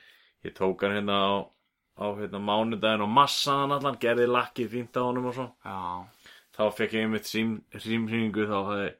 Ég 0.46 0.54
tók 0.56 0.80
hann 0.80 0.94
hérna 0.96 1.16
á, 1.20 1.32
á 2.00 2.06
hérna, 2.16 2.40
mánudaginn 2.40 3.02
og 3.04 3.10
massaðan 3.12 3.74
allan, 3.76 3.98
gerði 4.00 4.26
lakkið 4.32 4.68
fínt 4.72 4.96
á 4.96 5.02
honum 5.04 5.26
og 5.28 5.34
svo. 5.34 5.46
já, 5.60 6.06
Þá 6.62 6.78
fekk 6.78 6.96
ég 6.96 7.06
einmitt 7.06 7.28
símhringu, 7.28 8.46
þá 8.46 8.58
hafði 8.58 8.90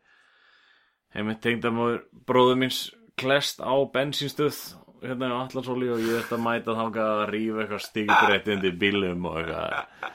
einmitt 1.13 1.43
tengdamóður 1.45 2.01
bróður 2.27 2.59
míns 2.63 2.81
klest 3.21 3.61
á 3.63 3.73
bensínstöð 3.93 4.59
hérna 5.03 5.31
á 5.35 5.43
Allarsóli 5.45 5.91
og 5.93 6.03
ég 6.03 6.23
ætti 6.23 6.37
að 6.37 6.45
mæta 6.45 6.75
þangað 6.79 7.13
að 7.13 7.31
rífa 7.33 7.63
eitthvað 7.63 7.87
stígbreytt 7.87 8.51
undir 8.55 8.77
bílum 8.81 9.31
og 9.31 9.39
eitthvað. 9.41 10.11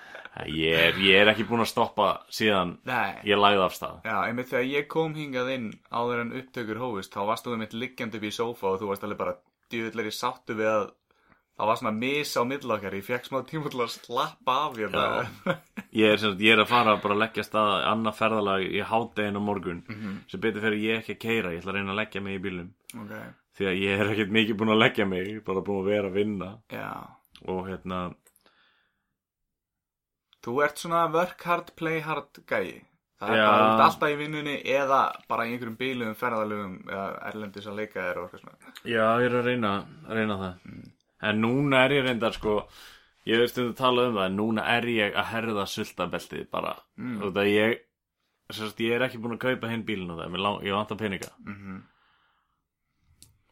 Ég 0.54 0.78
er, 0.78 0.98
ég 1.02 1.18
er 1.18 1.32
ekki 1.32 1.48
búinn 1.50 1.64
að 1.64 1.72
stoppa 1.72 2.08
síðan 2.30 2.76
nei. 2.86 3.16
ég 3.26 3.40
lagði 3.40 3.64
af 3.66 3.74
stað. 3.74 4.04
Já, 4.06 4.18
einmitt 4.28 4.52
þegar 4.52 4.68
ég 4.70 4.88
kom 4.92 5.16
hingað 5.18 5.50
inn 5.56 5.72
áður 5.90 6.22
en 6.22 6.36
upptökur 6.38 6.82
hófust, 6.84 7.16
þá 7.16 7.24
varst 7.32 7.48
þú 7.48 7.56
einmitt 7.56 7.74
liggjandi 7.74 8.20
upp 8.20 8.28
í 8.28 8.34
sófa 8.36 8.70
og 8.70 8.78
þú 8.82 8.92
varst 8.92 9.08
alveg 9.08 9.22
bara 9.24 9.34
djúvilleri 9.74 10.14
sáttu 10.14 10.58
við 10.60 10.70
að 10.70 10.86
það 11.58 11.70
var 11.72 11.80
svona 11.80 11.93
mis 11.98 12.32
á 12.38 12.41
millokkar, 12.46 12.96
ég 13.00 13.06
fekk 13.08 13.28
smá 13.30 13.39
tíma 13.50 13.72
til 13.74 13.82
að 13.82 13.93
slappa 13.96 14.58
af 14.67 14.78
hérna. 14.78 15.06
ég 15.98 16.13
er, 16.13 16.22
sagt, 16.22 16.43
ég 16.46 16.54
er 16.54 16.62
að 16.62 16.70
fara 16.70 16.96
bara 17.02 17.17
að 17.17 17.24
leggja 17.24 17.46
stað 17.48 17.88
annað 17.91 18.17
ferðalag 18.20 18.65
í 18.67 18.84
hádegin 18.91 19.39
á 19.39 19.41
morgun. 19.41 19.82
Sem 20.30 20.43
betur 20.43 20.65
fyrir 20.67 20.84
ég 20.84 21.02
ekki 21.02 21.17
að 21.17 21.22
keira 21.26 21.54
ég 21.56 21.63
ætla 21.63 21.74
að 21.74 21.80
reyna 21.80 21.96
að 21.96 22.02
leggja 22.04 22.24
mig 22.26 22.38
í 22.38 22.43
bílum 22.43 22.70
ok, 23.02 23.13
því 23.58 23.70
að 23.72 23.82
ég 23.82 24.04
er 24.04 24.12
ekkert 24.13 24.36
mikið 24.38 24.60
búinn 24.60 24.76
að 24.76 24.84
leggja 24.84 25.08
mig 25.10 25.32
bara 25.48 25.63
búinn 25.65 25.82
að 25.82 25.89
vera 25.96 26.12
að 26.12 26.20
vinna. 26.22 26.52
Já. 26.74 26.91
og 27.48 27.63
hérna 27.70 28.02
Þú 30.48 30.62
ert 30.63 30.80
svona 30.80 31.08
work 31.12 31.41
hard, 31.43 31.74
play 31.76 31.98
hard 32.06 32.38
gæi. 32.48 32.84
Það 33.17 33.34
er 33.34 33.41
bara 33.41 33.86
alltaf 33.88 34.12
í 34.13 34.17
vinnunni 34.20 34.54
eða 34.62 35.00
bara 35.28 35.48
í 35.48 35.56
einhverjum 35.56 35.76
bílum, 35.80 36.13
ferðalögum 36.15 36.76
eða 36.86 37.08
erlendis 37.32 37.65
að 37.67 37.80
leika 37.82 38.04
þér 38.06 38.20
og 38.22 38.28
eitthvað 38.28 38.43
svona. 38.43 38.76
Já, 38.86 39.02
ég 39.24 39.26
er 39.26 39.38
að 39.39 39.50
reyna, 39.50 39.72
að 40.06 40.20
reyna 40.20 40.38
það 40.43 40.78
En 41.24 41.42
núna 41.42 41.86
er 41.88 41.96
ég 41.98 42.06
reyndar 42.06 42.36
sko 42.38 42.60
Ég 43.28 43.42
veist 43.42 43.58
um 43.60 43.72
að 43.72 43.78
tala 43.80 44.06
um 44.08 44.16
það 44.16 44.30
En 44.30 44.38
núna 44.40 44.64
er 44.78 44.86
ég 44.94 45.16
að 45.18 45.30
herða 45.34 45.66
sultabeltið 45.68 46.46
bara 46.54 46.76
mm. 46.98 47.18
Út 47.28 47.40
að 47.42 47.50
ég 47.52 47.78
sérst, 48.54 48.80
Ég 48.86 48.94
er 48.96 49.08
ekki 49.08 49.20
búinn 49.24 49.36
að 49.40 49.46
kaupa 49.48 49.72
hinn 49.72 49.84
bílinn 49.88 50.14
á 50.14 50.22
það 50.22 50.38
lang- 50.46 50.64
Ég 50.68 50.78
vantar 50.78 51.00
peninga 51.02 51.32
Mm 51.46 51.82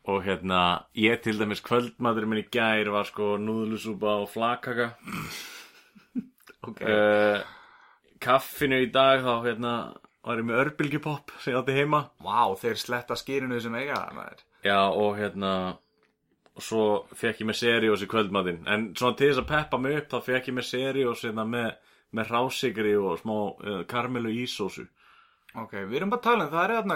Og 0.06 0.22
hérna, 0.22 0.86
ég 0.94 1.18
til 1.26 1.40
dæmis 1.40 1.64
kvöldmatur 1.66 2.28
minn 2.30 2.44
í 2.44 2.50
gær 2.54 2.92
var 2.94 3.08
sko 3.10 3.40
núðlusúpa 3.42 4.12
og 4.22 4.28
flakaka 4.30 4.92
Ok. 6.68 6.82
uh, 6.82 7.42
Kaffinu 8.22 8.84
í 8.86 8.92
dag 8.94 9.24
þá 9.26 9.34
hérna 9.48 9.72
var 10.26 10.38
ég 10.42 10.46
með 10.46 10.62
örbylgjupopp 10.64 11.34
sem 11.42 11.54
ég 11.56 11.60
átti 11.60 11.76
heima 11.78 12.04
Vá, 12.22 12.54
þeir 12.62 12.78
sletta 12.82 13.18
skýrinu 13.18 13.58
sem 13.62 13.74
eiga 13.78 13.98
það. 14.14 14.46
Já, 14.66 14.78
og 14.94 15.18
hérna 15.20 15.52
og 16.56 16.64
svo 16.64 16.84
fekk 17.16 17.44
ég 17.44 17.50
með 17.52 17.60
seriós 17.62 18.04
í 18.06 18.10
kvöldmatinn. 18.12 18.62
En 18.72 18.90
svona 18.96 19.18
til 19.20 19.32
þess 19.32 19.44
að 19.44 19.50
peppa 19.52 19.80
mig 19.82 19.98
upp 20.00 20.12
þá 20.14 20.20
fekk 20.30 20.52
ég 20.52 20.58
með 20.60 20.70
seriós 20.70 21.24
hérna 21.28 21.48
með, 21.50 21.72
með 22.16 22.32
rásigri 22.36 22.96
og 23.00 23.18
smá 23.20 23.36
uh, 23.36 23.82
karmelu 23.92 24.32
ísósu 24.44 24.88
Ok, 25.56 25.72
við 25.88 26.02
erum 26.02 26.10
bara 26.12 26.20
að 26.20 26.26
tala 26.26 26.46
um, 26.46 26.50
það 26.52 26.64
er 26.66 26.72
þarna, 26.76 26.96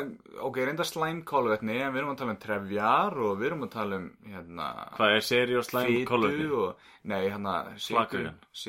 ok, 0.49 0.57
reynda 0.67 0.85
slæmkólvetni, 0.87 1.75
en 1.79 1.93
við 1.93 2.01
erum 2.01 2.09
að 2.11 2.17
tala 2.19 2.33
um 2.33 2.39
trefjar 2.43 3.13
og 3.23 3.37
við 3.39 3.47
erum 3.47 3.61
að 3.63 3.69
tala 3.71 3.99
um, 4.01 4.07
hérna, 4.33 4.65
Hvað 4.97 5.13
er 5.15 5.23
seriós 5.23 5.69
slæm 5.69 5.91
kolvetni? 6.09 6.47
og, 6.59 6.89
nei, 7.07 7.21
hérna, 7.21 7.53
sigur. 7.79 8.25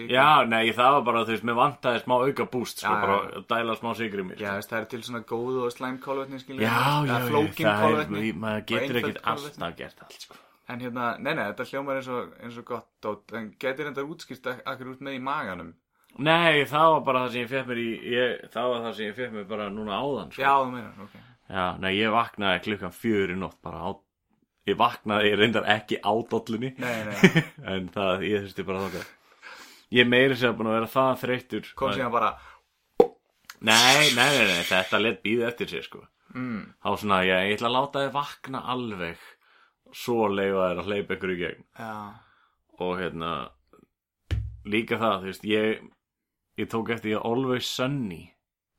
Já, 0.07 0.29
nei, 0.47 0.61
það 0.77 0.95
var 0.97 1.03
bara 1.09 1.25
veist, 1.33 1.47
mér 1.49 1.59
vantaði 1.59 2.03
smá 2.05 2.15
auka 2.21 2.47
búst 2.53 2.85
sko, 2.85 2.93
Já, 2.93 3.03
bara 3.03 3.17
að 3.41 3.49
dæla 3.51 3.77
smá 3.81 3.91
sigri 3.99 4.27
mér 4.29 4.45
Já, 4.45 4.53
veist, 4.61 4.71
það 4.71 4.79
er 4.79 4.87
til 4.95 5.03
svona 5.09 5.23
góðu 5.33 5.65
og 5.67 5.75
slæmkólvetni, 5.75 6.39
já, 6.61 6.71
já, 6.71 6.79
já, 7.11 7.59
það 7.59 7.99
er, 8.05 8.31
maður 8.47 8.65
getur 8.71 9.03
ekkert 9.03 9.21
alltaf 9.35 9.77
gert 9.83 10.07
allt 10.07 10.29
sko. 10.29 10.39
En 10.71 10.81
hérna, 10.85 11.07
nei, 11.19 11.33
nei, 11.35 11.45
þetta 11.51 11.65
hljómar 11.71 11.99
eins 12.01 12.09
og, 12.15 12.35
eins 12.45 12.59
og 12.61 12.65
gott 12.69 12.89
dót, 13.03 13.33
en 13.39 13.49
getur 13.59 13.89
enda 13.91 14.05
útskýrt 14.07 14.47
ak- 14.53 14.61
akkur 14.75 14.93
út 14.95 15.01
með 15.07 15.17
í 15.19 15.23
maganum. 15.27 15.73
Nei, 16.19 16.65
það 16.69 16.93
var 16.95 17.01
bara 17.07 17.23
það 17.25 17.33
sem 17.33 17.43
ég 17.45 17.51
fekk 17.51 17.67
mér 17.71 17.81
í 17.81 17.89
ég, 18.13 18.45
það 18.55 18.69
var 18.73 18.81
það 18.85 18.95
sem 18.99 19.07
ég 19.11 19.17
fekk 19.19 19.33
mér 19.39 19.49
bara 19.51 19.69
núna 19.73 19.99
áðan 20.03 20.33
sko. 20.35 20.43
Já, 20.43 20.53
þú 20.61 20.71
meinar, 20.75 20.95
ok. 21.07 21.17
Já, 21.51 21.65
nei, 21.83 21.91
ég 21.99 22.13
vaknaði 22.15 22.63
klukkan 22.67 22.95
fjögur 22.95 23.35
í 23.35 23.39
nótt 23.41 23.59
bara 23.63 23.83
á 23.83 23.91
Ég 24.69 24.77
vaknaði, 24.77 25.31
ég 25.33 25.39
reyndar 25.41 25.65
ekki 25.73 25.97
á 26.05 26.13
dollunni. 26.31 26.75
Nei, 26.79 26.99
nei, 27.09 27.43
En 27.73 27.89
það, 27.95 28.27
ég 28.29 28.43
þurfti 28.45 28.67
bara 28.69 28.83
þáka 28.87 29.05
Ég 29.91 30.05
er 30.05 30.11
meiri 30.13 30.37
sér 30.39 30.53
búin 30.55 30.69
að 30.71 30.77
vera 30.77 30.91
það 30.93 31.17
þreyttur. 31.25 31.71
Kom 31.75 31.89
að- 31.91 31.97
síðan 31.99 32.13
bara 32.15 32.29
Nei, 33.61 34.11
nei, 34.17 34.31
nei, 34.37 34.47
nei, 34.49 34.63
þetta 34.69 35.01
let 35.03 35.19
býða 35.25 35.49
eftir 35.51 35.69
sér 35.73 35.85
sko. 35.85 36.05
Mm, 36.35 36.61
Þá 36.81 36.91
svona, 37.03 37.19
ég, 37.27 37.41
ég 37.51 37.57
ætla 37.59 37.69
að 37.69 37.75
láta 37.77 38.03
þið 38.05 38.13
vakna 38.15 38.61
alveg 38.73 39.25
Svo 39.97 40.29
leifa 40.31 40.69
þér 40.71 40.81
að 40.83 40.89
hleypa 40.91 41.17
ykkur 41.17 41.33
í 41.35 41.39
gegn. 41.41 41.65
Já, 41.79 41.95
Og 42.81 42.95
hérna 43.01 43.31
Líka 44.71 44.99
það, 45.01 45.17
þú 45.23 45.31
veist, 45.31 45.45
ég 45.49 45.83
Ég 46.61 46.69
tók 46.69 46.91
eftir 46.93 47.15
ég 47.15 47.25
Always 47.25 47.67
Sunny 47.73 48.23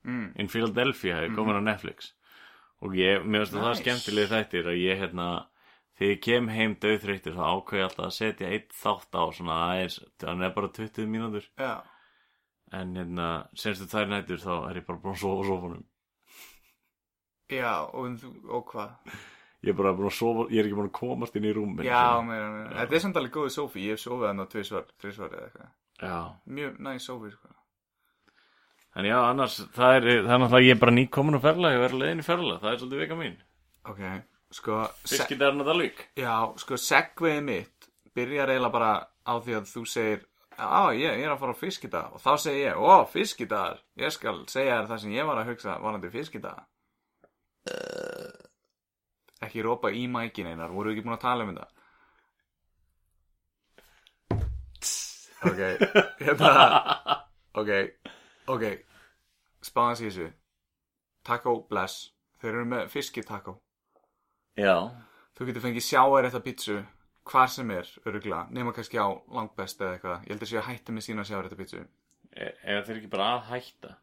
mm, 0.06 0.34
in 0.40 0.48
Philadelphia 0.52 1.16
hefði 1.18 1.36
komin 1.36 1.58
á 1.58 1.64
Netflix. 1.66 2.12
Og 2.82 2.94
ég, 2.98 3.24
mér 3.26 3.44
finnst 3.46 3.56
það 3.56 3.68
Nice. 3.72 3.82
skemmtilega 3.82 4.30
þættir 4.36 4.68
að 4.70 4.78
ég 4.82 5.00
hérna 5.02 5.28
þegar 5.98 6.12
ég 6.12 6.22
kem 6.26 6.48
heim 6.54 6.76
döðþreyttur 6.82 7.36
þá 7.38 7.42
ákveð 7.56 7.80
ég 7.80 7.88
alltaf 7.88 8.06
að 8.06 8.14
setja 8.18 8.52
eitt 8.54 8.72
þátt 8.78 9.18
á 9.18 9.24
svona 9.34 9.58
aðeins, 9.72 9.98
þannig 10.22 10.46
er 10.48 10.54
bara 10.60 10.70
20 10.78 11.10
mínútur. 11.10 11.48
Já. 11.58 11.74
En 12.72 12.94
hérna, 12.96 13.28
senstu 13.58 13.86
þær 13.92 14.08
nættur 14.14 14.42
þá 14.46 14.54
er 14.70 14.80
ég 14.82 14.86
bara 14.88 15.02
búin 15.04 15.16
að 15.18 15.22
sofa 15.26 15.48
sofunum 15.50 15.84
Já, 17.52 17.74
og, 17.92 18.14
þú- 18.22 18.50
og 18.56 18.70
hvað? 18.72 18.92
ég 19.62 19.72
er 19.72 19.78
bara 19.78 19.94
búin 19.98 20.10
að 20.10 20.18
sofa, 20.18 20.46
ég 20.50 20.62
er 20.62 20.68
ekki 20.70 20.78
búin 20.80 20.90
að 20.90 20.98
komast 20.98 21.36
inn 21.38 21.48
í 21.48 21.54
rúmin 21.56 21.86
Já, 21.86 22.04
meira, 22.26 22.50
meira. 22.56 22.76
Þetta 22.80 22.98
er 22.98 23.04
samt 23.06 23.20
alveg 23.22 23.36
góðið 23.36 23.56
sófi, 23.56 23.86
ég 23.86 23.96
hef 23.98 24.04
sofið 24.04 24.28
hann 24.32 24.42
á 24.42 24.46
tvisvar, 24.52 24.88
tvisvar 25.02 25.36
eða 25.38 25.48
eitthvað. 25.48 25.74
Já, 26.02 26.18
Mjög 26.58 26.80
næst 26.88 27.10
sófi, 27.12 27.32
sko. 27.36 27.54
En 28.92 29.08
já, 29.08 29.18
annars 29.24 29.60
það 29.72 29.98
er, 30.00 30.08
það 30.26 30.34
er 30.36 30.42
náttúrulega 30.42 30.68
ég 30.68 30.76
er 30.76 30.82
bara 30.82 30.96
nýkomin 30.98 31.38
á 31.40 31.42
ferla 31.46 31.72
ég 31.72 31.84
verður 31.86 32.02
leiðin 32.02 32.24
í 32.24 32.28
ferla, 32.28 32.58
það 32.64 32.74
er 32.74 32.82
svolítið 32.82 33.04
vika 33.06 33.20
mín. 33.22 33.38
Ok, 33.92 34.02
sko 34.58 34.82
að 34.82 35.06
Já, 36.20 36.34
sko, 36.60 36.82
segveið 36.82 37.40
mitt 37.48 37.88
byrjar 38.18 38.52
eiginlega 38.52 38.76
bara 38.76 38.92
á 39.24 39.34
því 39.40 39.58
að 39.62 39.72
þú 39.72 39.86
segir 39.88 40.28
Já, 40.62 40.92
ég, 40.94 41.16
ég 41.22 41.26
er 41.26 41.32
að 41.32 41.40
fara 41.42 41.56
á 41.56 41.62
fiskidag 41.62 42.18
og 42.18 42.22
þá 42.22 42.32
segir 42.44 42.66
ég, 42.66 42.76
ó, 42.78 43.06
fiskidagar 43.10 43.80
ég 43.98 44.14
skal 44.14 44.36
segja 44.52 44.82
þér 44.82 44.90
það 44.92 45.02
sem 45.06 45.16
ég 45.16 45.30
var 45.30 45.40
að 45.42 45.54
hugsa 45.54 45.78
varandi 45.82 46.12
fiskidag 46.12 46.60
Ekki 49.42 49.64
rópa 49.66 49.90
í 49.94 50.06
mækin 50.12 50.52
einar, 50.52 50.70
voru 50.74 50.92
ekki 50.94 51.04
búin 51.06 51.16
að 51.18 51.24
tala 51.26 51.46
um 51.48 51.54
þetta? 51.56 51.70
Ok, 55.42 55.62
hérna. 56.26 56.52
Ok, 57.58 57.72
ok 58.54 58.66
Spáðans 59.66 60.02
í 60.04 60.08
þessu. 60.10 60.28
Taco 61.26 61.56
Bless, 61.70 62.12
þeir 62.42 62.54
eru 62.56 62.68
með 62.70 62.88
fiskitaco 62.94 63.56
já, 64.58 64.76
Þú 65.38 65.48
getur 65.50 65.64
fengið 65.66 65.86
sjáar 65.86 66.26
þetta 66.28 66.42
pítsu 66.46 66.78
hvar 67.32 67.50
sem 67.54 67.70
er, 67.74 67.90
öruglega, 68.06 68.48
nema 68.54 68.74
kannski 68.74 68.98
á 69.02 69.10
langbest 69.32 69.82
eða 69.82 69.96
eitthvað. 69.96 70.24
Ég 70.26 70.34
held 70.34 70.46
að 70.46 70.50
séu 70.52 70.60
að 70.62 70.68
hætta 70.70 70.94
með 70.96 71.06
sína 71.06 71.26
sjáar 71.26 71.48
þetta 71.48 71.60
pítsu. 71.60 71.82
er, 72.34 72.54
er 72.64 72.82
þeir 72.88 73.00
ekki 73.02 73.12
bara 73.14 73.28
að 73.36 73.44
hætta? 73.52 73.94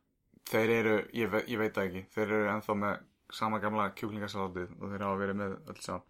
Þeir 0.49 0.71
eru, 0.79 0.97
ég, 1.19 1.31
ve 1.33 1.43
ég 1.51 1.59
veit 1.61 1.75
það 1.77 1.89
ekki, 1.91 2.03
þeir 2.15 2.27
eru 2.29 2.51
ennþá 2.55 2.77
með 2.83 3.01
sama 3.31 3.59
gamla 3.63 3.91
kjúklingasalatið 3.99 4.75
og 4.81 4.91
þeir 4.93 5.05
hafa 5.07 5.21
verið 5.23 5.39
með 5.43 5.57
öll 5.73 5.81
saman. 5.85 6.03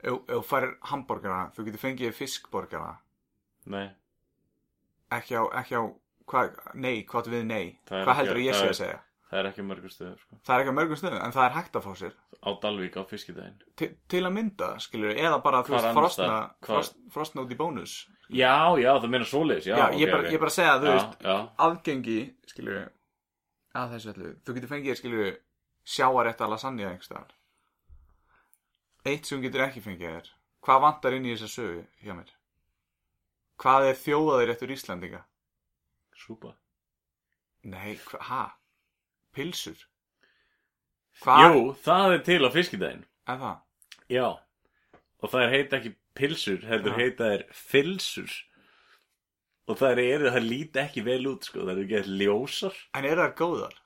Ef 0.00 0.18
þú 0.30 0.42
færir 0.48 0.74
hambúrgara, 0.90 1.40
þú 1.56 1.64
getur 1.66 1.82
fengið 1.82 2.14
fiskborgara, 2.16 2.94
nei, 3.66 3.90
ekki 5.12 5.36
á, 5.36 5.42
ekki 5.60 5.76
á, 5.76 5.82
hvað, 6.30 6.58
nei, 6.80 7.02
hvað 7.10 7.28
við 7.34 7.44
nei? 7.50 7.64
Hvað 7.90 8.16
heldur 8.22 8.40
ég 8.46 8.54
sé 8.56 8.68
að 8.70 8.76
segja? 8.80 8.98
það 9.30 9.38
er 9.38 9.46
ekki 9.52 9.62
mörgur 9.62 9.92
stöður 9.94 10.16
sko. 10.18 10.36
Það 10.42 10.54
er 10.56 10.60
ekki 10.64 10.72
mörgum 10.74 10.98
stöðum, 10.98 11.20
en 11.22 11.34
það 11.36 11.44
er 11.44 11.52
hægt 11.54 11.76
að 11.78 11.84
fá 11.84 11.90
sér. 12.00 12.14
á 12.42 12.50
Dalvík 12.64 12.96
á 12.98 13.02
fiskidaginn 13.06 13.60
Til, 13.78 13.88
til 14.10 14.22
að 14.26 14.32
mynda, 14.34 14.70
skilur 14.82 15.12
eða 15.14 15.36
bara, 15.44 15.60
þú 15.62 15.76
veist? 15.76 16.18
Hvar- 16.18 16.48
frost, 16.66 16.96
frosna 17.14 17.44
út 17.44 17.52
í 17.54 17.58
bónus. 17.60 17.92
Já, 18.26 18.74
já, 18.82 18.90
það 18.98 19.06
meina 19.12 19.28
svoleiðis, 19.30 19.68
já, 19.70 19.76
Já, 19.78 19.84
ok, 19.86 20.00
ég, 20.00 20.10
bara, 20.10 20.24
ok. 20.26 20.32
ég 20.34 20.42
bara 20.42 20.50
segja 20.56 20.72
að 20.74 20.80
þú 20.82 20.88
já, 20.90 20.96
veist, 20.96 21.22
aðgengi, 21.68 22.18
skilur 22.50 22.80
að 23.78 23.94
þessu 23.94 24.10
allu, 24.16 24.32
þú 24.42 24.56
getur 24.58 24.72
fengið, 24.74 24.98
skilur 24.98 25.30
sjáarétta 25.84 26.48
lasagna 26.48 26.90
einhverstaðar 26.90 27.36
eitt 29.08 29.26
sem 29.26 29.40
getur 29.42 29.64
ekki 29.64 29.82
fengið 29.84 30.18
er 30.18 30.30
hvað 30.64 30.82
vantar 30.84 31.16
inn 31.16 31.26
í 31.28 31.34
þessa 31.34 31.50
sögu 31.54 31.84
hjá 32.04 32.14
mér? 32.16 32.32
Hvað 33.60 33.86
er 33.90 34.00
þjóðaðir 34.00 34.52
eftir 34.54 34.74
Íslandinga 34.74 35.22
súpa. 36.16 36.52
Nei, 37.68 37.96
hva, 38.08 38.20
ha, 38.28 38.44
pilsur 39.36 39.80
hvað 41.20 41.42
Jú, 41.44 41.64
það 41.84 42.14
er 42.14 42.22
til 42.24 42.38
á 42.44 42.50
fiskidaginn. 42.52 43.02
Er 43.28 43.40
það? 43.40 43.58
Já, 44.10 44.28
og 45.20 45.32
það 45.32 45.42
er 45.44 45.52
heita 45.54 45.80
ekki 45.80 45.92
pilsur, 46.16 46.62
heldur 46.68 46.96
Já. 46.96 47.00
heita 47.00 47.32
er 47.36 47.44
filsur 47.56 48.32
og 49.70 49.78
það 49.78 50.00
eru, 50.02 50.32
það 50.34 50.48
líti 50.48 50.80
ekki 50.82 51.04
vel 51.06 51.22
út 51.30 51.46
sko, 51.46 51.62
það 51.62 51.76
eru 51.76 51.84
ekki 51.86 52.16
ljósar. 52.24 52.80
En 52.96 53.06
eru 53.06 53.26
þær 53.26 53.36
góðar 53.38 53.76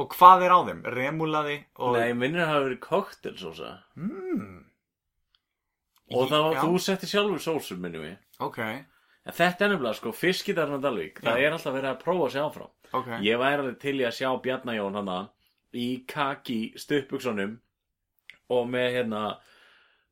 og 0.00 0.14
hvað 0.16 0.46
er 0.46 0.54
á 0.56 0.60
þeim, 0.68 0.82
remulaði 0.96 1.56
og 1.80 1.98
Nei, 1.98 2.12
minnir 2.16 2.44
að 2.44 2.52
hafa 2.54 2.66
verið 2.66 2.80
koktelsósa 2.86 3.72
mm, 4.00 4.54
og 6.16 6.30
það 6.30 6.46
var, 6.46 6.56
Já. 6.56 6.62
þú 6.64 6.82
setti 6.86 7.10
sjálfur 7.10 7.44
sósu, 7.44 7.76
minnum 7.80 8.06
við 8.08 8.16
ok, 8.46 8.62
En 9.28 9.36
þetta 9.36 9.66
er 9.66 9.72
nefnilega, 9.74 9.98
sko, 9.98 10.10
fiskidarinn 10.16 10.80
á 10.80 10.84
Dalvík, 10.86 11.20
það 11.20 11.36
Já. 11.36 11.44
er 11.44 11.54
alltaf 11.54 11.74
verið 11.76 11.90
að 11.90 11.98
prófa 12.00 12.28
sig 12.32 12.40
áfram. 12.40 12.70
Ok. 12.96 13.10
Ég 13.22 13.38
væri 13.38 13.60
alveg 13.60 13.76
til 13.82 13.92
í 14.00 14.06
að 14.08 14.14
sjá 14.16 14.30
Bjarnajón 14.42 14.96
hana 14.96 15.18
í 15.76 15.88
kaki 16.08 16.60
stuppbuksunum 16.80 17.52
og 18.50 18.70
með 18.72 18.88
hérna 18.96 19.24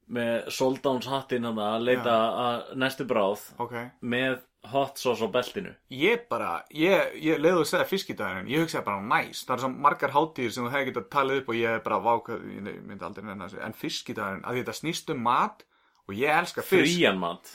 með 0.08 0.50
soldáns 0.54 1.08
hattinn 1.10 1.48
hana 1.48 1.72
að 1.74 1.88
leita 1.88 2.14
að 2.44 2.68
næstu 2.80 3.06
bráð 3.08 3.48
ok. 3.60 3.74
með 4.00 4.38
hot 4.72 4.98
sauce 5.00 5.24
á 5.24 5.28
beltinu. 5.32 5.72
Ég 5.94 6.24
bara, 6.30 6.50
ég, 6.74 7.14
ég 7.24 7.40
leiði 7.40 7.62
að 7.62 7.68
segja 7.70 7.86
fiskidaginn, 7.88 8.48
ég 8.52 8.62
hugsaði 8.64 8.84
bara 8.86 9.02
næs, 9.04 9.42
það 9.48 9.54
er 9.56 9.62
svo 9.64 9.70
margar 9.86 10.14
hátíðir 10.14 10.54
sem 10.54 10.66
þú 10.66 10.72
hefði 10.74 10.88
getað 10.90 11.06
talið 11.14 11.40
upp 11.42 11.52
og 11.52 11.58
ég 11.58 11.82
bara 11.86 11.98
vákað, 12.04 12.46
ég 12.54 12.80
myndi 12.88 13.06
aldrei 13.08 13.24
nefna 13.26 13.48
þessu, 13.48 13.60
en 13.66 13.76
fiskidaginn, 13.82 14.42
að 14.48 14.60
þetta 14.60 14.76
snýst 14.78 15.12
um 15.14 15.22
mat 15.26 15.64
og 16.08 16.16
ég 16.16 16.32
elska 16.38 16.64
fisk, 16.64 16.88
Frían 16.88 17.20
mat, 17.20 17.52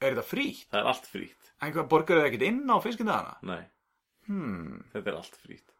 er 0.00 0.12
þetta 0.14 0.26
frítt? 0.28 0.66
það 0.72 0.80
er 0.82 0.92
allt 0.92 1.10
frýtt 1.14 1.34
En 1.58 1.72
hvað, 1.74 1.88
borgar 1.90 2.20
þið 2.20 2.26
ekkert 2.28 2.46
inn 2.46 2.60
á 2.70 2.76
fiskidagana? 2.84 3.34
Nei, 3.42 3.64
Hmm, 4.28 4.82
þetta 4.92 5.08
er 5.10 5.16
allt 5.18 5.36
frýtt 5.40 5.72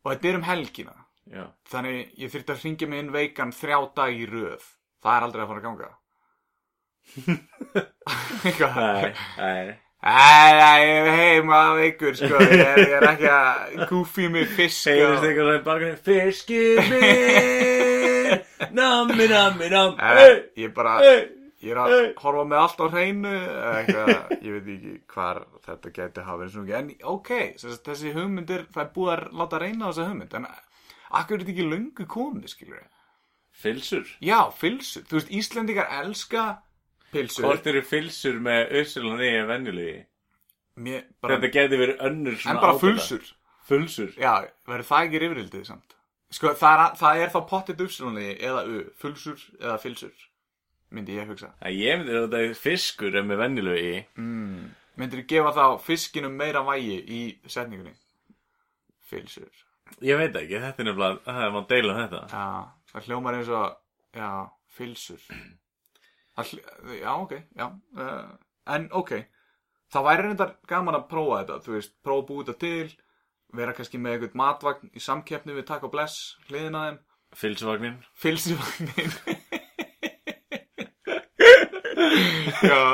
og 0.00 0.12
þetta 0.14 0.28
er 0.30 0.38
um 0.40 0.46
helgina, 0.48 0.94
Já, 1.30 1.44
þannig 1.70 2.14
ég 2.18 2.32
þurfti 2.32 2.54
að 2.54 2.62
ringja 2.64 2.88
mig 2.90 3.02
inn 3.04 3.12
veikan 3.14 3.52
þrjá 3.54 3.78
dag 3.94 4.16
í 4.16 4.24
röð, 4.26 4.64
það 5.04 5.16
er 5.18 5.26
aldrei 5.26 5.42
að 5.44 5.50
fara 5.52 5.60
að 5.60 5.66
ganga. 5.68 5.90
Nei, 8.80 9.12
nei 9.38 9.76
Æ, 10.00 10.12
ég 10.80 10.96
er 10.96 11.10
heima 11.12 11.58
veikur, 11.76 12.14
sko, 12.16 12.38
ég 12.40 12.62
er, 12.64 12.78
ég 12.80 12.94
er 12.96 13.04
ekki 13.10 13.28
að 13.28 13.82
gúfi 13.90 14.30
mig 14.32 14.46
fisk 14.56 14.86
Heyrist 14.88 15.18
og- 15.20 15.26
eitthvað 15.28 15.50
sem 15.52 15.64
bara 15.66 15.90
Fiskir 16.06 16.80
minn 16.88 18.38
Nammi, 18.78 19.26
nammi, 19.28 19.68
nammi. 19.68 19.98
Ég 20.56 20.72
bara, 20.74 20.94
hey 21.04 21.20
ég 21.60 21.74
er 21.74 21.76
að 21.82 22.14
horfa 22.22 22.44
með 22.48 22.56
allt 22.62 22.78
á 22.80 22.86
hreinu 22.88 23.32
eitthvað, 23.74 24.30
ég 24.40 24.54
veit 24.54 24.68
ekki 24.72 24.92
hvar 25.12 25.42
þetta 25.66 25.90
geti 25.98 26.22
hafa 26.24 26.38
verið 26.40 26.54
svona 26.54 26.78
en 26.78 26.88
ok, 27.12 27.30
þessi 27.60 28.12
hugmyndir 28.16 28.62
það 28.72 28.80
er 28.86 28.88
búið 28.94 29.12
að 29.18 29.26
láta 29.42 29.60
reyna 29.60 29.84
á 29.84 29.88
þessa 29.92 30.06
hugmynd. 30.08 30.36
En 30.40 30.46
akkur 31.20 31.36
er 31.36 31.42
þetta 31.44 31.52
ekki 31.52 31.66
löngu 31.74 32.06
komið 32.08 32.48
skilur 32.54 32.86
Filsur. 33.60 34.06
Já, 34.24 34.38
filsur, 34.56 35.04
þú 35.04 35.18
veist, 35.18 35.30
Íslendingar 35.36 35.90
elska 36.00 36.46
pilsur 37.12 37.44
Hvort 37.46 37.66
eru 37.72 37.82
filsur 37.86 38.40
með 38.44 38.72
Össulan 38.82 39.20
í 39.26 39.30
venjulegi 39.50 39.98
Mér, 40.80 41.04
bara, 41.20 41.36
Þetta 41.36 41.50
geti 41.58 41.78
verið 41.80 42.02
önnur 42.08 42.36
svona 42.40 42.54
en 42.56 42.60
bara 42.62 42.74
ábyrgða. 42.76 42.80
fulsur 43.04 43.30
Fulsur 43.70 44.12
já, 44.18 44.32
verður 44.66 44.86
það 44.88 45.06
ekki 45.08 45.22
rifrildið 45.24 45.64
samt 45.68 45.96
sko, 46.30 46.52
það 46.58 46.80
er, 46.84 46.96
það 47.00 47.20
er 47.24 47.32
þá 47.34 47.40
pottit 47.50 47.80
uppslunni 47.84 48.28
eða 48.38 48.64
u, 48.70 48.80
fulsur 49.02 49.40
eða 49.60 49.76
filsur 49.82 50.26
myndi 50.90 51.16
ég 51.18 51.28
hugsa 51.30 51.52
Það 51.60 51.76
ég 51.78 51.98
myndi 52.00 52.14
að 52.16 52.22
þetta 52.28 52.42
er 52.48 52.54
fiskur 52.64 53.18
en 53.20 53.28
með 53.30 53.42
venjulegi 53.44 53.96
Mm. 54.18 54.68
Myndir 55.00 55.20
þú 55.22 55.26
gefa 55.30 55.52
þá 55.56 55.64
fiskinum 55.86 56.32
meira 56.36 56.60
vægi 56.66 56.96
í 57.08 57.20
setningunni? 57.48 57.92
Filsur. 59.10 59.48
Ég 60.04 60.18
veit 60.20 60.34
ekki, 60.38 60.58
þetta 60.60 60.82
er 60.82 60.88
nefnilega 60.90 61.22
Það 61.24 61.44
er 61.44 61.52
maður 61.54 61.62
að 61.64 61.70
deila 61.72 61.94
um 61.94 62.00
þetta 62.00 62.20
Já, 62.30 62.42
það 62.92 63.06
hljómar 63.08 63.38
eins 63.38 63.48
og, 63.58 63.76
já, 64.18 64.28
filsur. 64.76 65.24
Hljó, 66.46 66.64
já, 66.96 67.12
ok, 67.14 67.36
já. 67.58 67.66
Uh, 67.98 68.32
en 68.74 68.88
ok, 68.96 69.12
það 69.92 70.08
væri 70.08 70.26
reyndar 70.26 70.56
gaman 70.70 70.98
að 71.00 71.06
prófa 71.12 71.42
þetta, 71.42 71.60
þú 71.66 71.76
veist, 71.76 71.94
prófa 72.06 72.24
að 72.24 72.28
búa 72.30 72.46
þetta 72.48 72.58
til, 72.64 72.96
vera 73.60 73.76
kannski 73.76 74.00
með 74.00 74.16
eitthvað 74.16 74.40
matvagn 74.42 74.92
í 74.94 75.04
samkeppni 75.04 75.56
við 75.58 75.68
Taco 75.70 75.92
Bless, 75.92 76.34
hliðina 76.48 76.86
þeim, 76.88 77.00
Filsuvagnin 77.30 78.00
filsivagnin. 78.18 79.12
já, 82.64 82.84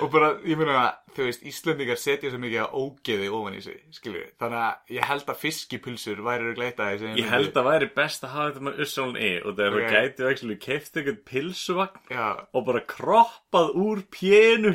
og 0.00 0.08
bara, 0.12 0.28
ég 0.46 0.58
meina, 0.60 0.84
þú 1.16 1.24
veist, 1.26 1.42
Íslendingar 1.48 1.96
setja 2.00 2.28
svo 2.32 2.38
mikið 2.42 2.60
að 2.62 2.74
ógeði 2.80 3.28
ofan 3.32 3.54
í 3.56 3.62
sig, 3.64 3.78
við. 4.18 4.26
Þannig 4.42 4.60
að 4.62 4.92
ég 4.96 5.06
held 5.08 5.30
að 5.32 5.38
fiskipulsur 5.40 6.20
væri 6.26 6.50
að 6.50 6.58
gleita 6.58 6.88
sem 7.00 7.14
Ég 7.20 7.30
held 7.32 7.56
að 7.56 7.68
væri 7.70 7.88
best 7.96 8.26
að 8.26 8.34
hafa 8.34 8.48
þetta 8.50 8.64
með 8.66 8.82
Ussálun 8.84 9.16
E 9.16 9.30
og 9.40 9.56
þegar 9.56 9.76
Ok. 9.76 9.86
það 9.86 9.96
gæti 9.96 10.28
actually 10.30 10.58
keift 10.66 11.00
eitthvað 11.00 11.20
pilsuvagn 11.30 12.12
Já, 12.12 12.26
og 12.52 12.66
bara 12.68 12.82
kroppað 12.94 13.72
úr 13.86 14.04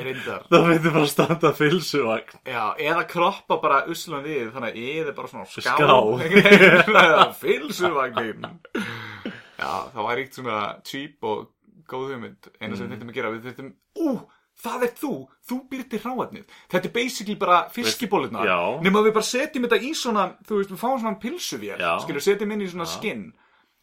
reyndar. 0.02 0.48
þá 0.50 0.58
myndi 0.72 0.96
bara 0.98 1.12
standa 1.14 1.54
pilsuvagn 1.62 2.42
Já, 2.50 2.64
eða 2.90 3.06
kroppa 3.14 3.60
bara 3.62 3.84
uslan 3.92 4.26
við, 4.26 4.50
þannig 4.56 4.70
að 4.74 4.82
ég 4.82 5.08
er 5.08 5.18
bara 5.22 5.32
svona 5.32 5.46
ská. 5.46 5.78
Ská. 5.78 7.32
Fylsuvagnin. 7.42 8.46
Já, 9.62 9.74
það 9.94 10.06
væri 10.08 10.24
eitt 10.26 10.38
svona 10.40 10.60
cheap 10.88 11.28
og 11.30 11.50
góð 11.92 12.14
hugmynd. 12.16 12.50
Eina 12.62 12.78
sem 12.80 12.88
við 12.90 12.96
þurfum 12.98 13.12
að 13.14 13.20
gera, 13.20 13.32
við 13.36 13.48
þurfum, 13.50 13.72
ú, 14.02 14.16
það 14.62 14.84
er 14.88 14.94
þú, 15.02 15.12
þú 15.50 15.60
býr 15.72 15.86
til 15.92 16.02
hráefnið. 16.06 16.58
Þetta 16.74 16.90
er 16.92 16.96
basically 16.98 17.38
bara 17.46 17.62
fiskibólurnar. 17.76 18.50
Já. 18.50 18.60
Nefnum 18.82 19.00
að 19.02 19.08
við 19.10 19.16
bara 19.20 19.30
setjum 19.32 19.68
þetta 19.68 19.82
í 19.88 19.94
svona, 20.02 20.28
þú 20.48 20.60
veist, 20.62 20.74
við 20.76 20.82
fáum 20.84 21.00
svona 21.04 21.22
pilsuvél, 21.24 21.80
Já. 21.80 21.92
skilur, 22.06 22.26
setjum 22.28 22.52
inn 22.58 22.66
í 22.68 22.70
svona 22.72 22.90
skinn. 22.90 23.26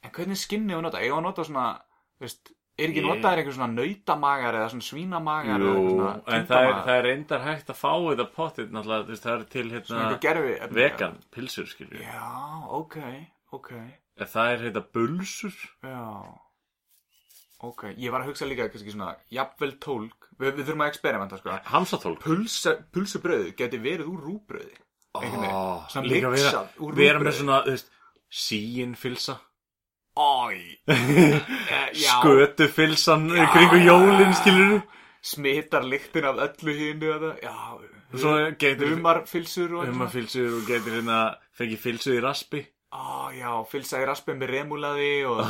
En 0.04 0.14
hvernig 0.14 0.38
skinni 0.38 0.72
á 0.74 0.78
að 0.78 0.86
nota? 0.88 1.02
Á 1.02 1.10
að 1.10 1.24
nota 1.26 1.44
svona, 1.48 1.66
þú 2.18 2.26
veist, 2.28 2.52
er 2.78 2.92
ekki 2.92 3.00
Ég- 3.02 3.08
notaðir 3.10 3.40
einhver 3.42 3.54
svona 3.56 3.74
nautamagar 3.74 4.54
eða 4.54 4.68
svona 4.70 4.86
svínamagar 4.86 5.58
eða 5.58 5.72
Jú, 5.74 5.78
eitthvað 5.80 5.96
svona 5.98 6.36
en 6.38 6.44
það 6.46 6.66
er, 6.68 6.74
það 6.86 6.98
er 6.98 7.02
reyndar 7.08 7.40
hægt 7.42 7.72
að 7.72 7.78
fá 7.80 7.92
þetta 7.98 8.26
potið 8.36 8.68
náttúrulega, 8.76 9.06
þú 9.08 9.14
veist, 9.14 9.24
það 9.24 9.34
er 9.34 9.48
til 9.54 9.64
Svona 9.66 9.74
hérna 9.74 10.04
eitthvað 10.04 10.20
gerfi 10.28 10.74
vegan 10.78 11.16
pilsur, 11.34 11.66
skilju 11.72 12.04
Já, 12.04 12.28
ok, 12.78 12.96
ok, 13.58 13.72
Það 14.18 14.52
er 14.52 14.62
hérna 14.68 14.84
bulsur 14.94 15.56
já, 15.82 16.04
ok, 17.58 17.84
ég 17.98 18.12
var 18.14 18.22
að 18.22 18.30
hugsa 18.32 18.46
líka 18.46 18.68
kannski 18.70 18.94
svona, 18.94 19.14
jafnvel 19.34 19.72
tólk, 19.82 20.28
við, 20.38 20.52
við 20.58 20.68
þurfum 20.68 20.84
að 20.84 20.92
experimenta, 20.92 21.40
sko, 21.40 21.56
Hamsatólk 21.72 22.22
Pulsa, 22.22 22.76
pulsubröð 22.94 23.50
geti 23.58 23.80
verið 23.82 24.12
úr 24.12 24.22
rúbröði, 24.28 24.78
einhvern 25.18 25.42
veginn, 25.42 25.90
svona 25.94 26.12
Líka 26.12 26.32
vera, 26.34 26.38
mixað 26.38 26.86
úr 26.86 26.98
vera 26.98 27.22
með 27.24 27.38
svona, 27.40 27.60
þú 27.66 27.76
veist 27.76 27.92
Síin 28.28 28.94
filsa 28.98 29.38
Æ, 30.18 30.22
eh, 30.92 31.92
Skötufilsan 31.94 33.28
kringu 33.54 33.78
já, 33.78 33.86
jólin, 33.90 34.32
já. 34.32 34.38
skilur 34.40 34.80
smitar 35.22 35.86
lyktin 35.86 36.26
af 36.28 36.42
öllu 36.48 36.74
hinu 36.78 37.12
þetta, 37.14 37.36
já, 37.42 37.54
Svo 38.08 38.34
getur 38.56 38.94
humarfilsur 38.94 39.74
og 39.76 39.88
Humarfilsur 39.90 40.60
og 40.60 40.68
getur 40.68 40.94
hérna 40.96 41.18
Fengið 41.58 41.82
filsu 41.82 42.14
í 42.16 42.22
raspi 42.24 42.62
Á, 42.88 43.28
já, 43.36 43.50
fylsa 43.68 43.98
í 44.00 44.06
raspið 44.08 44.38
með 44.40 44.52
remulaði 44.54 45.10
og 45.28 45.42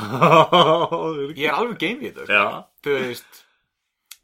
ég 1.38 1.44
er 1.46 1.55
alveg 1.55 1.79
geim 1.85 2.01
í 2.03 2.09
þetta, 2.11 2.24
sko. 2.27 2.35
Já, 2.35 2.64
þú 2.83 2.96
veist 2.98 3.44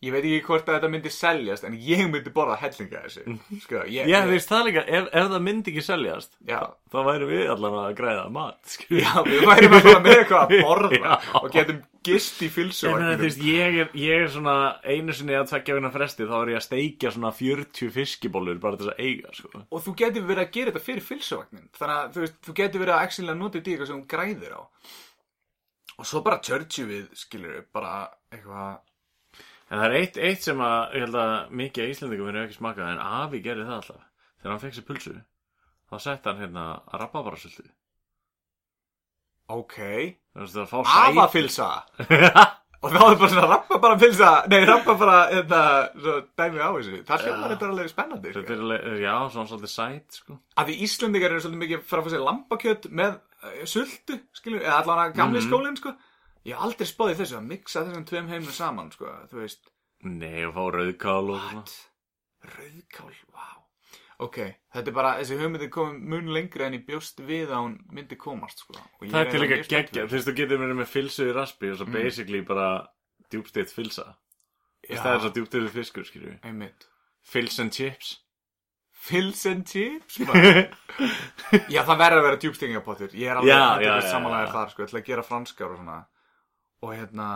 ég 0.04 0.14
veit 0.14 0.24
ekki 0.24 0.42
hvort 0.48 0.68
að 0.68 0.76
þetta 0.78 0.90
myndi 0.92 1.12
seljast 1.14 1.66
en 1.68 1.76
ég 1.80 2.02
myndi 2.10 2.32
borða 2.34 2.58
hellinga 2.60 3.02
þessu 3.06 3.36
sko, 3.64 3.82
ég, 3.96 4.10
Já, 4.10 4.18
veist 4.28 4.52
það 4.52 4.68
líka, 4.68 4.84
ef, 4.86 5.08
ef 5.10 5.30
það 5.32 5.44
myndi 5.48 5.72
ekki 5.74 5.84
seljast 5.86 6.36
já, 6.48 6.60
þá 6.92 6.98
væri 7.08 7.28
við 7.30 7.42
allan 7.54 7.78
að 7.84 7.96
græða 8.00 8.28
mat 8.34 8.60
skilur. 8.74 9.02
já, 9.02 9.12
við 9.28 9.48
að 9.48 9.78
fara 9.88 10.00
með 10.04 10.16
eitthvað 10.18 10.44
að 10.44 10.54
borða 10.68 11.00
Já. 11.00 11.14
og 11.40 11.48
getum 11.54 11.82
gist 12.04 12.42
í 12.44 12.50
fylsu 12.52 12.90
Ég 12.90 13.38
ég 13.44 13.78
er, 13.84 13.92
ég 13.96 14.26
svona 14.34 14.56
einu 14.84 15.14
sinni 15.16 15.36
að 15.38 15.48
tvekja 15.52 15.78
vegna 15.78 15.92
fresti 15.94 16.26
þá 16.28 16.34
er 16.42 16.52
ég 16.52 16.60
að 16.60 16.66
steikja 16.66 17.14
svona 17.14 17.32
40 17.32 17.94
fiskibólur 17.94 18.60
bara 18.60 18.76
til 18.76 18.90
þess 18.90 18.94
að 18.98 19.06
eiga, 19.08 19.32
sko. 19.38 19.64
og 19.64 19.84
þú 19.86 19.94
getur 20.02 20.28
verið 20.28 20.44
að 20.44 20.52
gera 20.58 20.74
þetta 20.74 20.84
fyrir 20.84 21.06
fylsuvagnin 21.08 21.70
þannig 21.78 21.96
að 21.96 22.12
þú, 22.14 22.24
veist, 22.26 22.38
þú 22.44 22.56
getur 22.60 22.84
verið 22.84 22.94
að 22.98 23.30
að 23.34 23.40
nota 23.40 23.58
þetta 23.58 23.70
í 23.70 23.74
eitthvað 23.74 23.90
sem 23.92 24.04
græðir 24.14 24.56
á 24.58 24.62
og 25.94 26.08
svo 26.08 26.22
bara 26.26 26.42
churchu 26.42 26.86
við 26.88 27.04
skilur 27.18 27.64
bara 27.74 27.94
eitthvað 28.34 28.82
En 29.74 29.80
það 29.80 29.86
er 29.88 29.94
eitt, 29.98 30.18
eitt 30.30 30.44
sem 30.46 30.60
að, 30.62 30.80
ég 30.94 31.02
held 31.08 31.16
að 31.18 31.32
mikið 31.60 31.84
af 31.88 31.92
Íslendingum 31.94 32.28
verið 32.30 32.44
ekki 32.46 32.58
smakað 32.60 32.90
en 32.92 33.00
Afi 33.02 33.40
gerði 33.42 33.64
það 33.66 33.78
alltaf. 33.80 34.02
Þegar 34.38 34.52
hann 34.54 34.60
fekk 34.62 34.76
sér 34.76 34.84
pulsu, 34.90 35.14
þá 35.90 35.96
sett 36.04 36.28
hann 36.30 36.42
hérna 36.44 36.66
rababarasöldu. 37.00 37.64
ok, 39.54 39.76
Þú 40.34 40.40
veist, 40.44 40.56
að 40.58 40.70
fá 40.70 40.78
sæt. 40.84 41.00
afafylsa 41.10 41.66
og 42.84 42.92
þá 42.92 43.00
er 43.00 43.14
bara 43.16 43.28
svona 43.32 43.48
rappa 43.48 43.76
bara 43.80 43.96
pilsa 44.00 44.30
nei, 44.52 44.58
rappa 44.68 44.94
bara 45.00 45.18
þetta, 45.32 45.60
svo 46.04 46.14
dæmi 46.36 46.58
á 46.60 46.68
þessu 46.74 46.98
það 47.08 47.22
hljómar 47.24 47.52
þetta 47.54 47.68
alveg 47.70 47.90
spennandi 47.92 48.32
sko. 48.32 48.40
Þetta 48.42 48.54
er 48.56 48.64
alveg, 48.64 48.88
já, 49.04 49.12
svona 49.34 49.50
svolítið 49.52 49.72
sæt, 49.74 50.18
sko. 50.18 50.36
að 50.60 50.68
því 50.70 50.74
Íslendingar 50.88 51.32
eru 51.36 51.44
svolítið 51.44 51.62
mikið 51.64 51.84
fara 51.88 52.02
að 52.02 52.08
fá 52.08 52.12
sér 52.14 52.24
lambakjöt 52.28 52.88
með 53.00 53.14
uh, 53.14 53.54
sultu, 53.74 54.18
skilur, 54.36 54.64
eða 54.64 54.80
allan 54.82 55.02
að 55.06 55.14
gamli 55.20 55.40
Mhm. 55.40 55.48
skólinn, 55.48 55.78
sko. 55.80 55.94
Ég 56.44 56.52
hef 56.54 56.62
aldrei 56.66 56.86
spáðið 56.90 57.20
þessu 57.22 57.36
að 57.38 57.46
mixa 57.48 57.82
þessum 57.86 58.04
tveim 58.08 58.28
heimum 58.28 58.52
saman, 58.52 58.90
sko, 58.92 59.10
þú 59.30 59.40
veist. 59.40 59.70
Nei, 60.04 60.44
og 60.44 60.52
fá 60.56 60.64
rauðkál 60.74 61.30
og 61.32 61.44
svona. 61.48 61.62
Rauðkál, 62.54 63.14
vá. 63.32 63.46
Ok, 64.24 64.36
þetta 64.74 64.90
er 64.92 64.94
bara, 64.94 65.12
þessi 65.18 65.38
hugmyndi 65.40 65.68
komið 65.74 66.02
mun 66.12 66.28
lengri 66.36 66.66
en 66.66 66.76
ég 66.76 66.84
bjóst 66.86 67.18
við 67.26 67.48
að 67.50 67.62
hún 67.64 67.78
myndi 67.96 68.18
komast, 68.20 68.60
sko. 68.62 68.76
Og 69.00 69.08
Það 69.10 69.20
er 69.24 69.30
til 69.32 69.40
líka 69.42 69.58
geggja, 69.72 70.04
þú 70.06 70.14
veist, 70.18 70.28
þú 70.28 70.34
getur 70.38 70.60
verið 70.62 70.78
með 70.82 70.90
filsu 70.92 71.26
í 71.30 71.32
raspi 71.34 71.70
og 71.72 71.78
svo 71.80 71.86
Mm. 71.88 71.92
basically 71.98 72.40
bara. 72.42 72.68
Þú 73.32 73.40
veist, 73.42 73.96
Já. 74.84 75.00
það 75.00 75.14
er 75.14 75.20
svo 75.24 75.30
djúbsteitt 75.32 75.70
fiskur, 75.72 76.04
skilju. 76.04 76.38
Einmitt. 76.44 76.86
Fils 77.22 77.58
and 77.58 77.72
chips. 77.72 78.20
Fills 78.92 79.46
and 79.46 79.66
chips. 79.66 80.18
Já, 81.72 81.82
það 81.84 81.98
verður 82.00 82.20
að 82.20 82.26
vera 82.28 82.40
djúbstingingapottur. 82.44 83.14
Ég 83.16 83.30
er 83.32 83.40
alveg 83.40 83.84
já, 83.84 83.94
samanlegaður 84.10 84.46
já. 84.46 84.52
þar, 84.54 84.70
sko, 84.70 84.82
ég 84.82 84.88
ætla 84.90 85.00
að 85.00 85.08
gera 85.08 85.24
franskar 85.26 85.72
og 85.72 85.78
svona. 85.80 85.96
Og 86.84 86.90
hérna, 86.92 87.26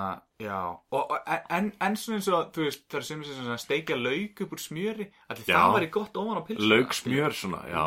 já. 0.43 0.59
Og, 0.93 1.13
en, 1.57 1.71
en 1.81 1.97
svona 1.97 2.19
eins 2.19 2.29
og, 2.29 2.51
þú 2.53 2.67
veist, 2.67 2.83
það 2.91 2.99
er 3.01 3.07
sem 3.09 3.25
svona 3.25 3.57
steikja 3.63 3.97
lauk 3.97 4.43
upp 4.45 4.55
úr 4.57 4.61
smjöri. 4.61 5.07
Allir 5.33 5.47
það 5.49 5.75
væri 5.79 5.91
gott 5.95 6.19
ofan 6.21 6.41
á 6.41 6.43
pilsuna. 6.45 6.69
Lauk 6.75 6.97
smjör 6.99 7.37
svona, 7.39 7.61
já. 7.71 7.85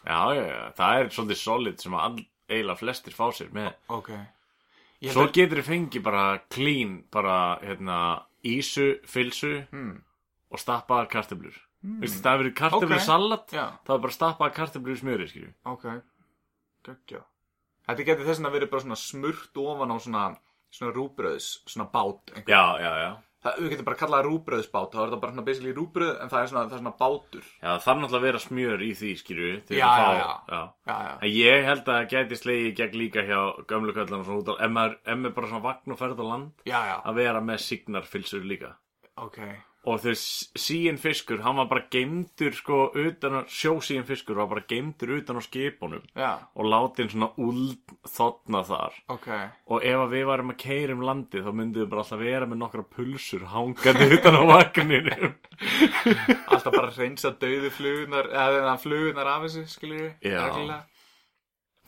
Já, 0.00 0.20
já, 0.38 0.44
já, 0.48 0.60
það 0.78 0.98
er 1.02 1.10
svolítið 1.12 1.40
solid 1.42 1.82
sem 1.84 1.96
að 1.98 2.04
all, 2.06 2.22
eiginlega 2.48 2.80
flestir 2.80 3.16
fá 3.16 3.26
sér 3.36 3.50
með. 3.52 3.74
ok. 3.92 4.12
Ég 5.00 5.14
Svo 5.16 5.22
að, 5.24 5.32
getur 5.36 5.60
þið 5.62 5.68
fengið 5.70 6.02
bara 6.04 6.22
clean, 6.52 6.90
bara, 7.12 7.36
hérna, 7.64 7.98
ísu, 8.44 8.88
filsu 9.08 9.52
hmm, 9.70 9.94
og 10.52 10.60
stappaðar 10.60 11.08
kartöflur. 11.12 11.56
Mm. 11.80 11.94
Veistu, 12.02 12.20
það 12.20 12.34
hefur 12.34 12.42
verið 12.44 12.56
kartöflur 12.58 12.98
Ok. 12.98 13.04
salat, 13.06 13.54
já, 13.56 13.64
það 13.88 13.94
er 13.94 14.02
bara 14.04 14.16
stappaðar 14.16 14.56
kartöflur 14.58 14.92
í 14.92 15.00
smjöri, 15.00 15.28
skilju. 15.30 15.52
ok. 15.72 15.86
Göggja. 16.84 17.22
Þetta 17.88 18.06
getur 18.10 18.28
þess 18.28 18.44
að 18.44 18.54
verið 18.58 18.70
bara 18.74 18.84
svona 18.84 18.98
smurt 19.00 19.60
ofan 19.64 19.92
á 19.92 19.96
svona, 20.04 20.24
svona 20.74 20.94
rúbröðs, 20.96 21.50
svona 21.68 21.88
bát. 21.92 22.22
einhver. 22.34 22.54
Já, 22.54 22.64
já, 22.84 22.92
já. 23.04 23.10
Það, 23.40 23.54
við 23.64 23.70
getum 23.72 23.86
bara 23.88 23.96
að 23.96 24.00
kalla 24.02 24.16
það 24.20 24.26
rúbröðsbát, 24.26 24.90
þá 24.92 24.98
er 25.00 25.10
það 25.14 25.20
bara 25.22 25.32
svona 25.32 25.44
basically 25.46 25.70
rúbröð, 25.72 26.10
en 26.20 26.28
það 26.28 26.42
er 26.42 26.48
svona, 26.50 26.64
það 26.68 26.74
er 26.76 26.82
svona 26.82 26.92
bátur. 27.00 27.46
Já, 27.62 27.68
það 27.70 27.84
þarf 27.86 28.00
náttúrulega 28.02 28.20
að 28.20 28.26
vera 28.28 28.40
smjör 28.44 28.82
í 28.84 28.90
því, 29.00 29.12
skilju. 29.22 29.52
Já, 29.70 29.78
já, 29.80 30.10
já. 30.18 30.26
já. 30.50 30.60
Já, 30.90 30.96
já. 31.06 31.14
En 31.24 31.32
ég 31.38 31.64
held 31.70 31.80
að 31.88 31.96
það 31.96 32.10
gæti 32.12 32.38
slegið 32.42 32.74
gegn 32.82 32.98
líka 33.00 33.24
hjá 33.30 33.40
gömlu 33.72 33.94
köllan 33.96 34.20
og 34.20 34.28
svona 34.28 34.42
út 34.44 34.52
á, 34.52 34.54
ef 34.60 34.74
maður, 34.76 34.98
ef 35.06 35.18
maður 35.22 35.34
bara 35.40 35.50
svona 35.54 35.64
vagn 35.70 35.94
og 35.96 36.00
ferð 36.02 36.20
á 36.20 36.26
land, 36.34 36.52
Já, 36.68 36.78
já, 36.90 36.96
að 37.08 37.20
vera 37.22 37.40
með 37.48 37.64
signarfilsur 37.70 38.44
líka. 38.44 38.74
ok. 39.16 39.40
Og 39.88 39.96
þess 40.02 40.50
síin 40.60 40.98
fiskur, 41.00 41.38
hann 41.40 41.56
var 41.56 41.64
bara 41.70 41.86
geimdur 41.88 42.52
sko 42.52 42.90
utan 43.00 43.38
á, 43.40 43.40
sjósíin 43.48 44.04
fiskur 44.04 44.36
var 44.36 44.50
bara 44.50 44.60
geimdur 44.68 45.14
utan 45.16 45.40
á 45.40 45.42
skipunum 45.46 46.02
Já, 46.12 46.36
og 46.52 46.68
látin 46.68 47.08
svona 47.08 47.30
úld 47.40 47.94
þotna 48.04 48.60
þar. 48.68 48.98
ok. 49.08 49.28
Og 49.72 49.80
ef 49.88 50.02
við 50.12 50.26
varum 50.28 50.52
að 50.52 50.58
keira 50.60 50.92
um 50.92 51.00
landið 51.08 51.48
þá 51.48 51.52
myndum 51.56 51.80
við 51.86 51.88
bara 51.94 52.04
alltaf 52.04 52.20
vera 52.20 52.50
með 52.50 52.60
nokkra 52.60 52.84
pulsur 52.92 53.46
hangandi 53.54 54.10
utan 54.18 54.36
á 54.36 54.42
vagninum. 54.52 55.34
Alltaf 56.52 56.72
bara 56.76 56.92
reynsa 56.92 57.32
döðu 57.40 57.72
flugunar, 57.72 58.28
eða 58.28 58.76
flugunar 58.84 59.32
af 59.32 59.48
þessu. 59.48 59.64
Reglulega. 60.20 60.82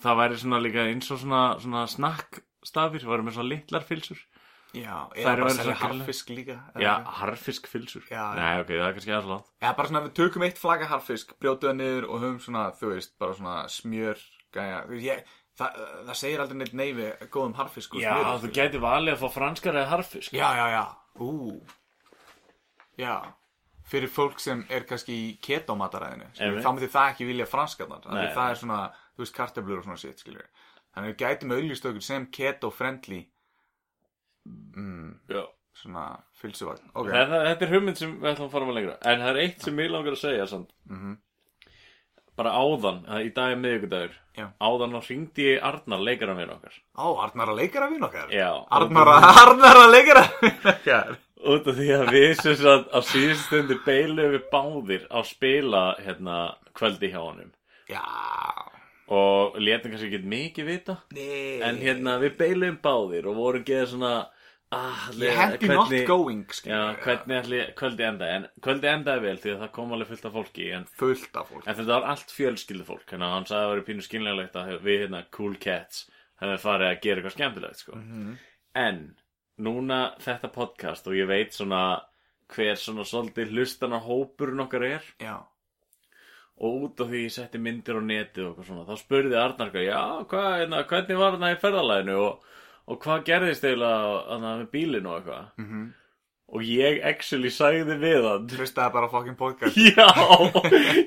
Það 0.03 0.17
væri 0.25 0.41
svona 0.41 0.59
líka 0.65 0.89
eins 0.89 1.13
og 1.13 1.21
svona, 1.21 1.43
svona 1.63 1.85
snakkstafir, 1.93 3.05
varum 3.07 3.29
með 3.29 3.37
svona 3.37 3.53
litlar 3.53 3.85
filsur. 3.87 4.25
Já, 4.73 4.95
eða 5.13 5.25
bara 5.43 5.51
selja 5.59 5.75
harfisk 6.01 6.31
líka. 6.33 6.55
Já. 6.81 6.93
Já, 8.13 8.23
já. 8.33 8.39
Nei, 8.39 8.61
ok, 8.63 8.71
það 8.73 8.87
er 8.87 8.97
kannski 8.97 9.15
aðslátt. 9.19 9.51
Eða 9.61 9.75
bara 9.77 9.91
svona, 9.91 10.03
við 10.07 10.15
tökum 10.21 10.47
eitt 10.47 10.59
flagga 10.63 10.89
harfisk, 10.89 11.35
brjótu 11.43 11.69
það 11.69 11.77
niður 11.83 12.09
og 12.09 12.23
höfum 12.25 12.41
svona, 12.47 12.65
þú 12.81 12.93
veist, 12.95 13.13
bara 13.21 13.37
svona 13.37 13.57
smjör, 13.69 14.25
gæja. 14.57 14.81
Þú 14.89 14.97
veist, 14.97 15.07
ég, 15.11 15.37
það, 15.61 15.83
það 16.09 16.19
segir 16.23 16.45
aldrei 16.47 16.59
neitt 16.63 16.75
nei 16.81 16.89
við 16.97 17.29
góðum 17.37 17.55
harfisk 17.61 17.95
og 17.99 18.01
Já, 18.03 18.11
smjöri, 18.17 18.41
þú 18.47 18.53
gæti 18.57 18.83
valið 18.87 19.13
að 19.17 19.23
fá 19.27 19.29
franskar 19.37 19.79
eða 19.83 19.93
harfisk. 19.93 20.33
Já, 20.33 20.49
já, 20.57 20.67
já. 20.79 20.85
Ú. 21.21 21.31
Já. 23.01 23.15
Fyrir 23.93 24.09
fólk 24.09 24.41
sem 24.41 24.63
er 24.73 24.85
kannski 24.89 25.13
í 25.13 25.31
ketomataræðinu, 25.43 26.31
þá 26.65 26.69
myndi 26.73 26.89
það 26.89 27.09
ekki 27.13 27.27
vilja 27.29 27.47
Nei. 28.15 28.33
Það 28.33 28.51
er 28.55 28.61
svona, 28.63 28.81
þú 29.17 29.25
veist, 29.27 29.35
kartöflur 29.37 29.81
og 29.83 29.85
svona 29.85 30.01
sitt, 30.01 30.23
skilur. 30.23 30.47
Þannig 30.95 31.09
að 31.09 31.13
við 31.13 31.19
gætum 31.25 31.55
auðlýst 31.57 31.89
okkur 31.91 32.05
sem 32.07 32.27
keto-friendly, 32.37 33.19
mm, 34.47 35.11
svona 35.83 36.07
fylsuvagn. 36.41 36.91
Ok. 36.95 37.11
Þetta, 37.11 37.43
þetta 37.49 37.67
er 37.67 37.75
hugmynd 37.75 38.01
sem 38.01 38.17
við 38.21 38.33
ætlum 38.33 38.49
að 38.49 38.55
fara 38.57 38.69
með 38.69 38.79
lengra. 38.79 38.97
En 39.09 39.23
það 39.25 39.31
er 39.33 39.43
eitt 39.45 39.67
sem 39.67 39.83
ég 39.85 39.93
langar 39.93 40.17
að 40.17 40.25
segja 40.25 40.49
samt. 40.51 40.73
Mhm. 40.91 41.19
Bara 42.33 42.55
áðan, 42.57 43.03
í 43.21 43.29
dag 43.37 43.53
er 43.53 43.59
miðvikudagur. 43.61 44.15
Já. 44.39 44.47
Áðan 44.65 44.97
og 44.97 45.03
hringdi 45.05 45.45
ég 45.51 45.65
Arnar 45.69 46.01
leikaran 46.01 46.39
við 46.41 46.55
okkar. 46.55 46.79
Á, 46.97 47.07
Arnar 47.27 47.53
að 47.53 47.59
leikara 47.61 47.91
vinn 47.93 48.07
okkar? 48.07 48.31
Já. 48.33 48.49
Arnar 48.73 49.11
að, 49.13 49.27
Arnar 49.43 49.81
að 49.83 49.93
leikara 49.93 50.23
vinn 50.41 50.73
okkar? 50.73 51.19
út 51.43 51.67
af 51.67 51.79
því 51.79 51.89
að 51.97 52.11
við 52.15 52.33
sem 52.41 52.57
sagt 52.61 52.93
á 52.95 52.99
síðustu 53.03 53.49
stundu 53.49 53.79
beilum 53.87 54.35
við 54.37 54.45
báðir 54.53 55.07
á 55.11 55.19
spila 55.27 55.83
hérna 56.03 56.37
kvöldi 56.77 57.11
hjá 57.13 57.19
honum 57.23 57.51
Já 57.91 58.03
og 59.09 59.57
létum 59.59 59.91
kannski 59.93 60.09
ekki 60.11 60.29
mikið 60.29 60.69
vita. 60.69 60.97
Nei. 61.17 61.59
En 61.67 61.81
hérna 61.83 62.19
við 62.23 62.37
beilum 62.39 62.79
báðir 62.83 63.27
og 63.27 63.37
vorum 63.37 63.65
geða 63.67 63.89
svona 63.91 64.13
ah, 64.73 65.09
Ég 65.19 65.35
happy 65.37 65.69
not 65.69 65.93
going 66.09 66.45
Já, 66.47 66.55
skilur. 66.57 67.01
hvernig 67.05 67.39
ætli 67.43 67.61
kvöldi 67.79 68.07
enda 68.09 68.29
en 68.37 68.47
kvöldi 68.65 68.89
endaði 68.93 69.25
vel 69.27 69.41
því 69.43 69.53
að 69.55 69.65
það 69.65 69.73
kom 69.77 69.93
alveg 69.97 70.13
fullt 70.13 70.29
af 70.29 70.37
fólki 70.39 70.69
en, 70.77 70.87
Fullt 71.03 71.37
af 71.37 71.51
fólk 71.51 71.67
en 71.67 71.79
þetta 71.81 71.93
var 71.93 72.09
allt 72.15 72.33
fjölskyldu 72.33 72.87
fólk 72.89 73.13
að 73.17 73.27
hann 73.27 73.49
sagði 73.49 73.59
að 73.61 73.67
það 73.67 73.75
var 73.75 73.85
pínu 73.91 74.07
skynlegilegt 74.07 74.57
að 74.63 74.73
við 74.87 75.05
hérna 75.05 75.25
cool 75.37 75.59
cats 75.61 76.07
hefði 76.43 76.63
farið 76.63 76.89
að 76.89 77.03
gera 77.05 77.21
eitthvað 77.21 77.37
skemmtilegt 77.37 77.83
sko. 77.85 77.99
Mhm. 77.99 78.33
en 78.75 79.03
núna 79.63 80.01
þetta 80.23 80.49
podcast 80.55 81.07
og 81.07 81.15
ég 81.15 81.29
veit 81.29 81.53
svona 81.55 81.83
hver 82.53 82.77
svona 82.81 83.05
svolítið 83.09 83.53
hlustana 83.53 84.01
hópurinn 84.03 84.61
okkar 84.65 84.85
er. 84.89 85.05
Já 85.21 85.37
og 86.61 86.85
út 86.87 87.01
af 87.03 87.09
því 87.11 87.23
ég 87.25 87.33
setti 87.35 87.59
myndir 87.63 87.99
á 87.99 88.03
netið 88.05 88.45
og 88.45 88.51
eitthvað 88.53 88.69
svona, 88.69 88.85
þá 88.87 89.01
spurði 89.01 89.39
Arnar 89.41 89.71
eitthvað, 89.71 89.87
já, 89.89 90.03
hvað, 90.31 90.51
hérna, 90.61 90.83
hvernig 90.93 91.19
var 91.23 91.39
það 91.41 91.55
í 91.55 91.59
ferðalæðinu 91.65 92.17
og, 92.27 92.53
og 92.93 93.01
hvað 93.03 93.25
gerðist 93.31 93.65
eiginlega 93.67 94.39
með 94.45 94.65
bílinn 94.77 95.09
og 95.11 95.19
eitthvað? 95.19 95.51
Mhm. 95.63 95.91
og 96.53 96.67
ég 96.69 96.99
actually 97.09 97.49
sagði 97.49 97.95
við 97.97 98.27
hann. 98.29 98.43
Hlustaði 98.53 98.93
bara 98.93 99.09
á 99.09 99.13
fucking 99.15 99.39
podcast. 99.39 99.79
Já, 99.97 100.05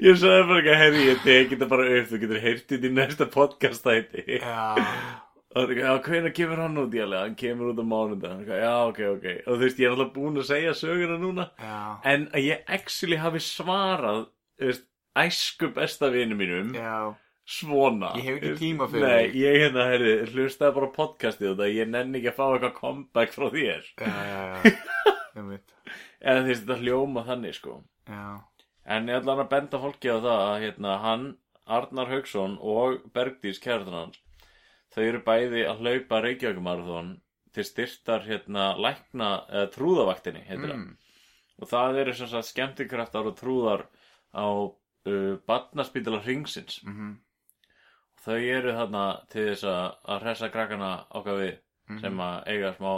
ég 0.02 0.18
sagði 0.18 0.48
bara 0.50 0.58
ekki 0.64 0.78
herri, 0.80 1.04
ég 1.12 1.20
teki 1.22 1.52
þetta 1.54 1.68
bara 1.70 1.86
upp, 2.00 2.08
þú 2.10 2.20
getur 2.24 2.42
heyrt 2.42 2.66
þetta 2.72 2.90
í 2.90 2.94
næsta 2.96 3.28
podcast 3.30 3.86
þætti 3.86 4.40
Já. 4.40 4.74
Og 5.56 5.62
það 5.62 5.70
er 5.72 5.78
já, 5.80 5.92
hvernig 6.04 6.34
kemur 6.36 6.60
hann 6.60 6.80
út 6.82 6.96
í 6.98 7.00
alveg 7.00 7.22
hann 7.22 7.36
kemur 7.40 7.70
út 7.72 7.78
á 7.80 7.86
mánudag, 7.88 8.42
já, 8.50 8.72
ok, 8.90 8.98
ok. 9.14 9.28
Og 9.46 9.54
þú 9.54 9.62
veist, 9.62 9.78
ég 9.80 9.88
er 9.88 9.94
alltaf 9.94 10.10
búin 10.18 10.42
að 10.42 10.48
segja 10.50 10.74
söguna 10.76 11.16
núna. 11.22 11.46
Já. 11.62 11.78
En 12.12 12.26
að 12.36 12.48
ég 12.50 12.66
actually 12.76 13.22
hafi 13.22 13.40
svarað, 13.46 14.26
þú 14.60 14.68
veist, 14.74 14.84
æsku 15.16 15.72
besta 15.76 16.10
vinu 16.14 16.38
mínum 16.40 16.74
Já. 16.76 17.16
svona. 17.46 18.14
Ég 18.20 18.28
hef 18.28 18.42
ekki 18.42 18.54
tíma 18.62 18.90
fyrir 18.92 19.08
Nei, 19.08 19.28
þig. 19.28 19.38
ég 19.42 19.60
hérna, 19.64 19.86
herri, 19.92 20.16
hlustaði 20.34 20.76
bara 20.80 20.90
á 20.92 20.98
podcastið 20.98 21.56
það 21.62 21.78
ég 21.78 21.94
nenni 21.94 22.20
ekki 22.20 22.34
að 22.34 22.40
fá 22.40 22.46
eitthvað 22.48 22.76
comeback 22.80 23.36
frá 23.36 23.48
þér. 23.54 23.88
Já, 24.02 24.12
já, 24.32 24.42
já. 24.66 24.76
Einmitt. 25.36 25.74
en 26.22 26.44
því 26.46 26.60
þetta 26.60 26.80
hljóma 26.82 27.26
þannig 27.28 27.58
sko. 27.58 27.80
Já. 28.08 28.28
En 28.86 29.10
ég 29.10 29.18
ætla 29.18 29.34
hann 29.34 29.46
að 29.46 29.52
benda 29.56 29.82
fólki 29.82 30.14
á 30.14 30.18
það 30.18 30.44
að 30.46 30.60
hérna, 30.66 31.00
hann, 31.02 31.26
Arnar 31.66 32.12
Haugsson 32.12 32.60
og 32.62 33.02
Bergdís 33.14 33.58
kærtan 33.62 33.98
hans 33.98 34.20
þau 34.94 35.04
eru 35.04 35.22
bæði 35.26 35.64
að 35.68 35.82
hlaupa 35.84 36.22
Reykjavíkumarathon 36.24 37.16
til 37.56 37.66
styrtar 37.68 38.24
hérna 38.28 38.74
lækna, 38.80 39.32
eða 39.50 39.72
trúðavaktinni 39.74 40.44
heitir 40.48 40.72
mm. 40.72 40.86
það 40.94 41.64
og 41.64 41.72
það 41.72 42.00
eru 42.04 42.16
sem 42.16 42.32
sagt 42.32 42.50
skemmtikraftar 42.52 43.30
og 43.30 43.38
trúðar 43.40 43.86
á 44.36 44.48
uh, 45.06 45.38
barnaspítala 45.48 46.22
hringsins. 46.26 46.82
Mm 46.88 47.16
þau 48.26 48.40
eru 48.42 48.72
þarna 48.74 49.02
til 49.30 49.44
þess 49.52 49.64
að, 49.70 49.96
að 50.10 50.24
hressa 50.24 50.48
krakkana 50.50 50.88
okkar 51.14 51.36
við 51.44 51.52
Mhm. 51.90 52.00
sem 52.02 52.16
að 52.26 52.48
eiga 52.50 52.72
smá 52.74 52.94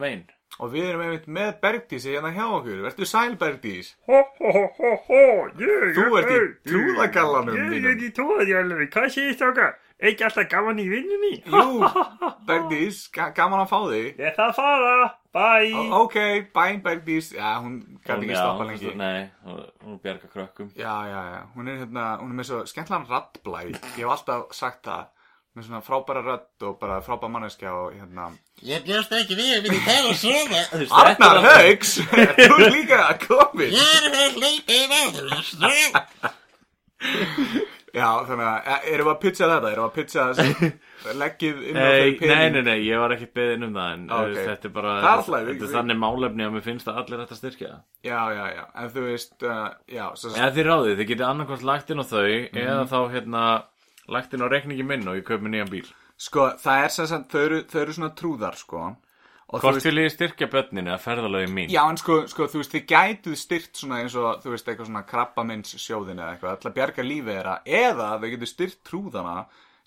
vein. 0.00 0.22
Og 0.64 0.70
við 0.72 0.86
erum 0.88 1.02
einmitt 1.04 1.26
með 1.28 1.50
Bergdísi 1.60 2.14
hérna 2.14 2.30
hjá 2.32 2.46
okkur. 2.56 2.78
Vertu 2.86 3.04
sæl 3.04 3.34
Bergdís. 3.36 3.90
Ho, 4.08 4.22
ho, 4.38 4.52
ho, 4.54 4.62
ho, 4.78 4.92
ho, 5.08 5.18
ég 5.60 5.92
Þú 5.98 6.06
ert 6.22 6.32
í 6.32 6.70
trúðagallanum 6.70 7.58
Ég 7.58 7.84
er 7.90 8.00
í 8.00 8.08
trúðagallanum, 8.16 8.88
hvað 8.88 9.08
segist 9.12 9.42
okkar? 9.44 9.76
Ekki 9.98 10.22
alltaf 10.28 10.46
gaman 10.52 10.78
í 10.78 10.84
vinnunni? 10.86 11.32
Jú, 11.42 11.82
Bergdís, 12.48 13.00
ga 13.10 13.32
gaman 13.34 13.64
að 13.64 13.70
fá 13.72 13.78
þig. 13.90 14.06
Ég 14.14 14.28
ætla 14.30 14.44
að 14.52 14.54
fara, 14.60 15.08
bye. 15.34 15.72
Ó, 15.74 16.04
Ok, 16.04 16.16
bæn 16.54 16.78
Bergdís. 16.84 17.32
Já, 17.34 17.56
hún 17.64 17.80
kann 18.06 18.22
ekki 18.22 18.30
Já, 18.36 18.38
stoppa 18.44 18.62
hún- 18.62 18.70
lengi 18.70 18.92
Nei, 19.00 19.26
hún 19.44 19.58
hún 19.84 19.98
bjarga 20.04 20.28
krökkum. 20.30 20.68
Já, 20.78 20.94
já, 21.10 21.20
já, 21.34 21.40
hún 21.56 21.66
er 21.72 21.76
hérna, 21.82 22.04
hún 22.22 22.30
er 22.30 22.36
með 22.38 22.46
svo 22.52 22.58
skemmtlan 22.70 23.08
raddblæ 23.10 23.60
Ég 23.74 23.78
hef 23.98 24.12
alltaf 24.14 24.52
sagt 24.54 24.84
það. 24.86 25.06
Með 25.56 25.64
svona 25.66 25.80
frábæra 25.82 26.20
rödd 26.22 26.62
og 26.68 26.76
bara 26.78 27.00
frábæra 27.02 27.32
manneskja 27.34 27.70
og 27.74 27.90
hérna. 27.96 28.28
Ég 28.62 28.84
bjóst 28.86 29.10
ekki 29.18 29.34
við 29.34 29.50
að 29.56 29.62
við 29.66 29.80
tala 29.88 30.12
svona. 30.14 30.60
Arnar 31.02 31.38
Haugs, 31.42 31.96
þú 32.38 32.54
er 32.54 32.70
líka 32.76 33.00
komin 33.26 33.74
Ég 33.74 33.90
er 33.98 34.14
að 34.14 34.38
hleypa 34.38 34.72
í 34.78 34.86
veður. 34.94 35.26
Já, 37.94 38.08
þannig 38.28 38.44
að, 38.44 38.66
e- 38.68 38.90
erum 38.92 39.06
við 39.08 39.12
að 39.14 39.20
pitcha 39.22 39.46
þetta? 39.48 39.68
Erum 39.72 39.84
við 39.84 39.88
að 39.88 39.94
pitcha 39.98 40.24
þessi 40.28 40.68
leggið 41.22 41.62
inn 41.70 41.78
á 41.78 41.86
þau 41.88 42.10
pening? 42.18 42.28
nei, 42.28 42.50
nei, 42.52 42.62
nei, 42.66 42.76
ég 42.84 43.00
var 43.00 43.14
ekki 43.14 43.28
beðin 43.38 43.64
um 43.68 43.72
það 43.78 43.92
en 43.94 44.02
Ok. 44.10 44.26
okay. 44.28 44.44
þetta 44.50 44.68
er 44.68 44.74
bara 44.74 44.92
leið, 44.98 45.48
þetta 45.52 45.68
er 45.68 45.72
þannig 45.78 45.98
málefni 46.02 46.44
að 46.48 46.52
mér 46.58 46.64
finnst 46.68 46.90
að 46.92 46.98
allir 47.02 47.22
þetta 47.24 47.38
styrkja. 47.40 47.70
Já, 48.04 48.20
já, 48.36 48.44
já, 48.58 48.64
en 48.82 48.92
þú 48.92 49.06
veist, 49.08 49.34
uh, 49.42 49.68
já, 49.88 50.04
svo, 50.20 50.34
Eða 50.36 50.50
þið 50.58 50.68
ráðið, 50.68 50.94
þið 51.00 51.08
getið 51.14 51.26
annarkvæmt 51.30 51.66
lagt 51.70 51.90
inn 51.94 52.02
á 52.02 52.06
þau 52.12 52.26
Mhm. 52.28 52.60
eða 52.66 52.84
þá 52.92 52.98
hérna 53.16 53.44
lagt 54.08 54.34
inn 54.36 54.44
á 54.44 54.48
reikningi 54.52 54.84
minn 54.84 55.08
og 55.08 55.16
ég 55.16 55.24
kaup 55.24 55.40
mér 55.40 55.54
nýjan 55.56 55.72
bíl 55.72 55.88
sko, 56.18 56.48
það 56.60 56.84
er 56.84 56.88
sem 56.98 57.06
sagt, 57.06 57.30
þau 57.32 57.40
eru, 57.46 57.62
þau 57.70 57.80
eru 57.86 57.92
svona 57.94 58.14
trúðar, 58.18 58.56
sko 58.58 58.96
Hvort 59.48 59.80
vil 59.80 60.02
ég 60.02 60.10
styrkja 60.12 60.46
börnin 60.52 60.90
eða 60.90 60.98
ferðalögin 61.00 61.54
mín? 61.56 61.70
já, 61.72 61.80
en 61.88 61.96
sko, 61.96 62.18
sko, 62.28 62.48
þú 62.52 62.60
veist, 62.60 62.74
þið 62.74 62.82
gætuð 62.90 63.36
styrt 63.40 63.80
svona 63.80 64.02
eins 64.02 64.16
og, 64.20 64.42
þú 64.42 64.52
veist, 64.52 64.68
eitthvað 64.68 64.90
svona 64.90 65.04
krabbamins 65.08 65.72
sjóðin 65.80 66.20
eða 66.20 66.34
eitthvað, 66.34 66.66
að 66.68 66.76
bjarga 66.76 67.06
lífið 67.06 67.32
þeirra, 67.32 67.54
eða 67.64 68.08
þau 68.18 68.28
getur 68.34 68.50
styrt 68.52 68.78
trúðana 68.84 69.36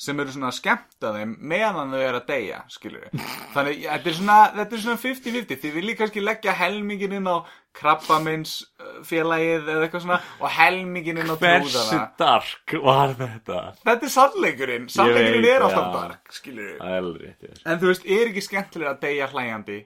sem 0.02 0.18
eru 0.24 0.34
svona 0.34 0.50
að 0.50 0.56
skemmta 0.58 1.12
þeim 1.14 1.34
meðan 1.52 1.92
þau 1.94 2.00
eru 2.02 2.20
að 2.22 2.30
deyja, 2.32 2.60
skilur 2.74 3.04
við. 3.06 3.26
Þannig, 3.56 3.82
þetta 3.86 4.10
er 4.12 4.16
svona, 4.18 4.38
þetta 4.56 4.78
er 4.78 4.84
svona 4.86 5.02
50-50, 5.04 5.60
þið 5.62 5.76
viljið 5.78 6.00
kannski 6.00 6.24
leggja 6.24 6.56
helmingin 6.58 7.14
inn 7.20 7.30
á 7.30 7.38
krabbamins 7.78 8.56
uh, 8.82 8.96
félagið 9.08 9.70
eða 9.72 9.86
eitthvað 9.86 10.04
svona 10.08 10.18
og 10.42 10.52
helmingin 10.58 11.22
inn 11.22 11.30
á 11.32 11.38
Hversu 11.38 11.78
trúðana. 11.78 12.08
dark 12.20 12.76
var 12.88 13.14
þetta? 13.22 13.60
Þetta 13.86 14.10
er 14.10 14.14
sannleikurinn, 14.16 14.90
sannleikurinn 14.92 15.48
er 15.54 15.68
alltaf 15.68 15.94
dark, 16.00 16.34
skilur 16.36 16.66
við. 16.72 16.76
Það 16.82 16.98
er 16.98 17.06
alveg 17.06 17.24
rétt, 17.28 17.46
ég 17.46 17.54
veist. 17.54 17.64
En 17.72 17.80
þú 17.84 17.92
veist, 17.94 18.10
er 18.18 18.34
ekki 18.34 18.46
skemmtilega 18.50 18.96
að 18.98 19.02
deyja 19.06 19.30
hlæjandi 19.36 19.80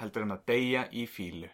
heldur 0.00 0.24
en 0.26 0.34
að 0.38 0.42
deyja 0.50 0.88
í 0.94 1.06
fílu? 1.10 1.52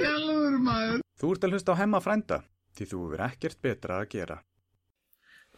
Þú 0.00 1.30
ert 1.34 1.44
að 1.44 1.54
hlusta 1.54 1.74
á 1.76 1.80
hemma 1.80 2.00
frænda, 2.02 2.40
því 2.76 2.90
þú 2.90 3.00
verður 3.06 3.24
ekkert 3.28 3.62
betra 3.64 4.00
að 4.00 4.12
gera. 4.14 4.36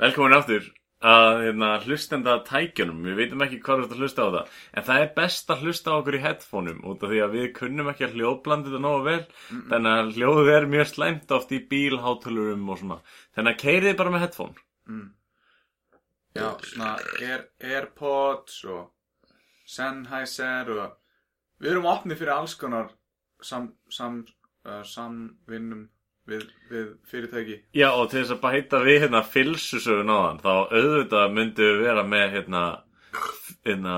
Velkomin 0.03 0.37
aftur 0.37 0.71
að 1.03 1.41
hérna, 1.43 1.69
hlustenda 1.83 2.37
tækjunum, 2.47 3.01
við 3.03 3.17
veitum 3.19 3.43
ekki 3.43 3.59
hvað 3.65 3.81
þú 3.81 3.87
ert 3.87 3.95
að 3.95 4.03
hlusta 4.05 4.23
á 4.23 4.29
það 4.35 4.59
en 4.79 4.85
það 4.87 5.01
er 5.03 5.09
best 5.17 5.51
að 5.51 5.65
hlusta 5.67 5.91
á 5.91 5.99
okkur 5.99 6.17
í 6.17 6.21
headphoneum 6.23 6.85
út 6.87 7.03
af 7.03 7.11
því 7.11 7.23
að 7.25 7.35
við 7.37 7.49
kunnum 7.57 7.91
ekki 7.91 8.07
að 8.07 8.15
hljóðblanda 8.19 8.71
þetta 8.71 8.83
nógu 8.85 9.03
vel. 9.09 9.25
Þannig 9.73 9.97
að 9.97 10.13
hljóðið 10.19 10.53
er 10.55 10.69
mjög 10.77 10.91
slæmt 10.93 11.35
oft 11.35 11.55
í 11.57 11.59
bíl, 11.73 11.99
hátölurum 12.05 12.71
og 12.71 12.79
svona. 12.83 13.01
Þannig 13.35 13.57
að 13.57 13.65
keirið 13.65 13.99
bara 13.99 14.15
með 14.15 14.25
headphone. 14.27 14.63
Já, 16.33 16.49
svona 16.65 16.93
Air, 17.21 17.43
Airpods 17.61 18.63
og 18.71 18.93
Sennheiser 19.69 20.71
og 20.77 20.95
við 21.63 21.75
erum 21.75 21.91
opnið 21.91 22.23
fyrir 22.23 22.37
alls 22.37 22.55
konar 22.61 22.95
sam, 23.43 23.73
sam, 23.91 24.23
uh, 24.65 24.81
samvinnum 24.87 25.89
við, 26.29 26.45
við 26.71 26.87
fyrirtæki. 27.11 27.59
Já 27.77 27.89
og 27.91 28.11
til 28.11 28.21
þess 28.23 28.35
að 28.37 28.43
bæta 28.45 28.83
við 28.85 29.01
hérna 29.05 29.23
fylsusögun 29.27 30.13
á 30.13 30.19
þann 30.21 30.43
þá 30.45 30.53
auðvitað 30.53 31.35
myndum 31.39 31.73
við 31.73 31.83
vera 31.87 32.05
með 32.07 32.27
hérna 32.37 32.63
hérna 33.67 33.97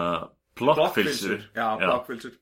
plokkfylsur 0.59 1.49
Já, 1.55 1.67
blokkfylsur. 1.81 2.37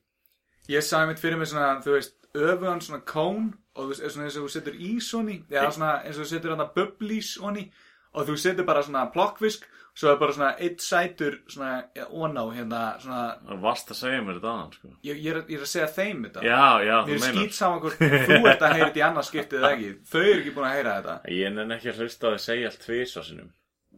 Ég 0.71 0.85
sagði 0.85 1.11
mitt 1.11 1.21
fyrir 1.21 1.39
mig 1.39 1.49
svona, 1.51 1.81
þú 1.83 1.97
veist, 1.97 2.15
öfugan 2.33 2.83
svona 2.83 3.03
kón 3.07 3.49
og 3.75 3.81
þú 3.83 3.87
veist, 3.91 4.05
svona 4.13 4.27
eins 4.29 4.37
og 4.39 4.45
þú 4.45 4.53
setur 4.53 4.77
ís 4.79 5.09
honni, 5.17 5.39
eða 5.51 5.71
svona 5.75 5.93
eins 6.03 6.17
og 6.17 6.23
þú 6.23 6.29
setur 6.31 6.53
hann 6.53 6.63
að 6.63 6.75
bubblís 6.77 7.33
honni 7.43 7.65
og 8.13 8.29
þú 8.29 8.37
setur 8.39 8.67
bara 8.69 8.83
svona 8.85 9.07
plokkfisk 9.13 9.65
svo 9.93 10.09
er 10.11 10.19
bara 10.21 10.33
svona 10.33 10.51
eitt 10.65 10.81
sætur 10.81 11.35
svona 11.53 11.71
ja, 11.95 12.05
oná 12.09 12.43
hérna 12.55 12.81
svona 13.03 13.23
Það 13.49 13.59
varst 13.65 13.91
að 13.93 13.99
segja 13.99 14.21
mér 14.25 14.39
þetta 14.39 14.51
aðan 14.53 14.71
sko. 14.77 14.93
Ég, 15.05 15.19
ég, 15.21 15.27
er, 15.33 15.41
ég 15.47 15.59
er 15.59 15.65
að 15.67 15.71
segja 15.73 15.89
þeim 15.97 16.23
þetta. 16.27 16.45
Já, 16.47 16.63
já, 16.87 16.95
Mér 16.95 17.09
þú 17.09 17.17
er 17.17 17.25
meinar. 17.25 17.41
skýt 17.43 17.57
saman 17.59 17.83
hvort 17.83 17.99
þú 18.01 18.39
ert 18.53 18.63
að 18.67 18.73
heyra 18.77 18.87
þetta 18.87 19.01
í 19.01 19.05
annars 19.07 19.29
skiptið 19.33 19.59
eða 19.59 19.73
ekki. 19.77 19.91
Þau 20.13 20.21
eru 20.23 20.39
ekki 20.41 20.55
búin 20.57 20.69
að 20.69 20.77
heyra 20.77 20.95
þetta. 20.97 21.17
Ég 21.37 21.53
nenni 21.57 21.77
ekki 21.77 21.91
að 21.93 22.01
hlusta 22.03 22.31
að 22.33 22.39
segja 22.47 22.71
allt 22.71 22.81
tvisa 22.87 23.23
sinum 23.27 23.51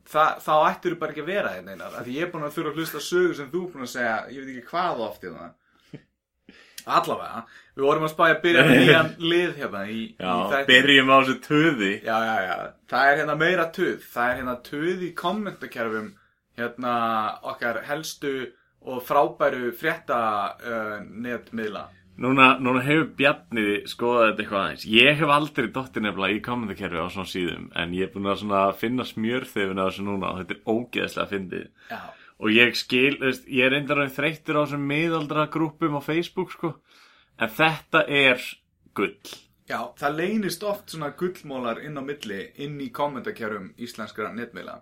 Þa, 0.05 0.23
Þá 0.45 0.53
ættir 0.69 0.93
þú 0.93 0.97
bara 1.01 1.15
ekki 1.15 1.23
að 1.23 1.29
vera 1.31 1.51
hérna 1.55 1.71
einar 1.73 1.95
Því 2.05 2.13
ég 2.19 2.27
er 2.27 2.33
búin 2.35 2.43
að 2.45 2.57
þurfa 2.59 2.71
að 2.75 2.81
hlusta 2.81 2.99
sögur 3.01 3.37
sem 3.39 3.47
þú 3.49 3.61
er 3.63 3.71
búin 3.73 3.85
að 3.87 3.93
segja 3.95 4.17
Ég 4.35 4.43
veit 4.43 4.51
ekki 4.53 4.67
hvað 4.69 4.99
oft 5.07 5.23
í 5.25 5.31
það 5.31 5.47
Allavega 6.85 7.43
Við 7.75 7.83
vorum 7.83 8.05
að 8.07 8.11
spæja 8.13 8.35
að 8.35 8.43
byrja 8.45 8.65
með 8.65 8.77
nýjan 8.79 9.09
lið 9.19 9.55
hérna 9.59 9.81
í, 9.89 9.95
í 9.95 10.03
Já, 10.21 10.33
þættinum. 10.51 10.69
byrjum 10.69 11.09
á 11.11 11.15
þessu 11.17 11.35
töði 11.43 11.89
Já, 12.05 12.17
já, 12.23 12.35
já. 12.45 12.55
Það 12.91 13.09
er 13.09 13.19
hérna 13.21 13.35
meira 13.41 13.65
töð 13.75 14.05
Það 14.13 14.29
er 14.29 14.39
hérna 14.39 14.55
töð 14.69 15.03
í 15.03 15.11
kommentakerfum 15.23 16.07
Hérna 16.55 16.93
okkar 17.51 17.81
helstu 17.89 18.33
og 18.85 18.99
frábæru 19.01 19.71
frétta 19.73 20.17
uh, 20.61 20.99
netmiðla. 21.09 21.87
Núna, 22.21 22.51
núna 22.61 22.83
hefur 22.85 23.07
Bjarni 23.17 23.63
skoðað 23.89 24.27
þetta 24.29 24.43
eitthvað 24.43 24.59
aðeins. 24.61 24.83
Ég 24.93 25.17
hef 25.19 25.31
aldrei 25.35 25.65
dottir 25.73 26.05
nefnilega 26.05 26.37
í 26.37 26.43
kommentarkerfi 26.45 27.01
á 27.01 27.09
svona 27.11 27.27
síðum 27.27 27.65
En 27.75 27.95
ég 27.97 28.05
er 28.07 28.13
búin 28.13 28.29
að 28.29 28.77
finna 28.79 29.03
smjörþefin 29.09 29.81
af 29.81 29.89
þessu 29.89 30.05
núna 30.05 30.29
Og 30.31 30.43
þetta 30.43 30.55
er 30.55 30.77
ógeðslega 30.77 31.31
fyndið. 31.33 31.65
Já 31.89 31.99
og 32.41 32.51
ég 32.51 32.75
skil, 32.77 33.17
veist, 33.21 33.47
ég 33.47 33.67
er 33.67 33.75
reyndar 33.75 34.03
að 34.03 34.15
þreyttur 34.17 34.59
á 34.59 34.63
þessum 34.65 34.87
miðaldra 34.89 35.47
grúpum 35.51 35.97
á 35.97 36.01
Facebook 36.03 36.53
sko, 36.55 36.73
en 37.39 37.53
þetta 37.55 38.05
er 38.07 38.41
gull. 38.97 39.15
Já, 39.65 39.79
það 39.97 40.19
leynist 40.19 40.65
oft 40.67 40.91
svona 40.93 41.13
gullmólar 41.17 41.79
inn 41.81 41.97
á 41.97 42.03
milli 42.05 42.41
inn 42.61 42.75
í 42.83 42.91
kommentarkjörum 42.93 43.71
íslenskra 43.81 44.29
netmiðla. 44.35 44.81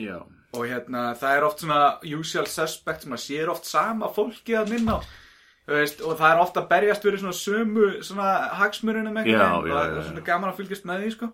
Já, 0.00 0.22
og 0.56 0.68
hérna 0.68 1.10
það 1.20 1.36
er 1.36 1.44
oft 1.48 1.64
svona 1.64 1.82
usual 2.16 2.46
suspect 2.48 3.04
sem 3.04 3.12
að 3.12 3.24
sér 3.26 3.50
oft 3.52 3.68
sama 3.68 4.08
fólki 4.12 4.56
að 4.56 4.72
minna 4.72 4.96
á 4.98 5.00
veist, 5.70 6.00
og 6.02 6.16
það 6.18 6.34
er 6.34 6.42
ofta 6.42 6.62
að 6.62 6.70
berjast 6.72 7.04
fyrir 7.06 7.22
svona 7.22 7.36
sömu 7.38 7.88
svona 8.04 8.30
hagsmurunum 8.60 9.18
Já, 9.18 9.22
eitthvað 9.22 9.42
já, 9.42 9.58
og 9.58 9.68
það 9.70 9.96
er 9.98 10.06
svona 10.08 10.24
gaman 10.26 10.50
að 10.50 10.58
fylgjast 10.60 10.88
með 10.88 11.04
því 11.04 11.12
sko. 11.16 11.28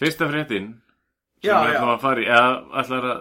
Fyrsta 0.00 0.28
fréttin 0.30 0.68
Já, 1.44 1.54
já. 1.70 1.78
eða 1.78 1.96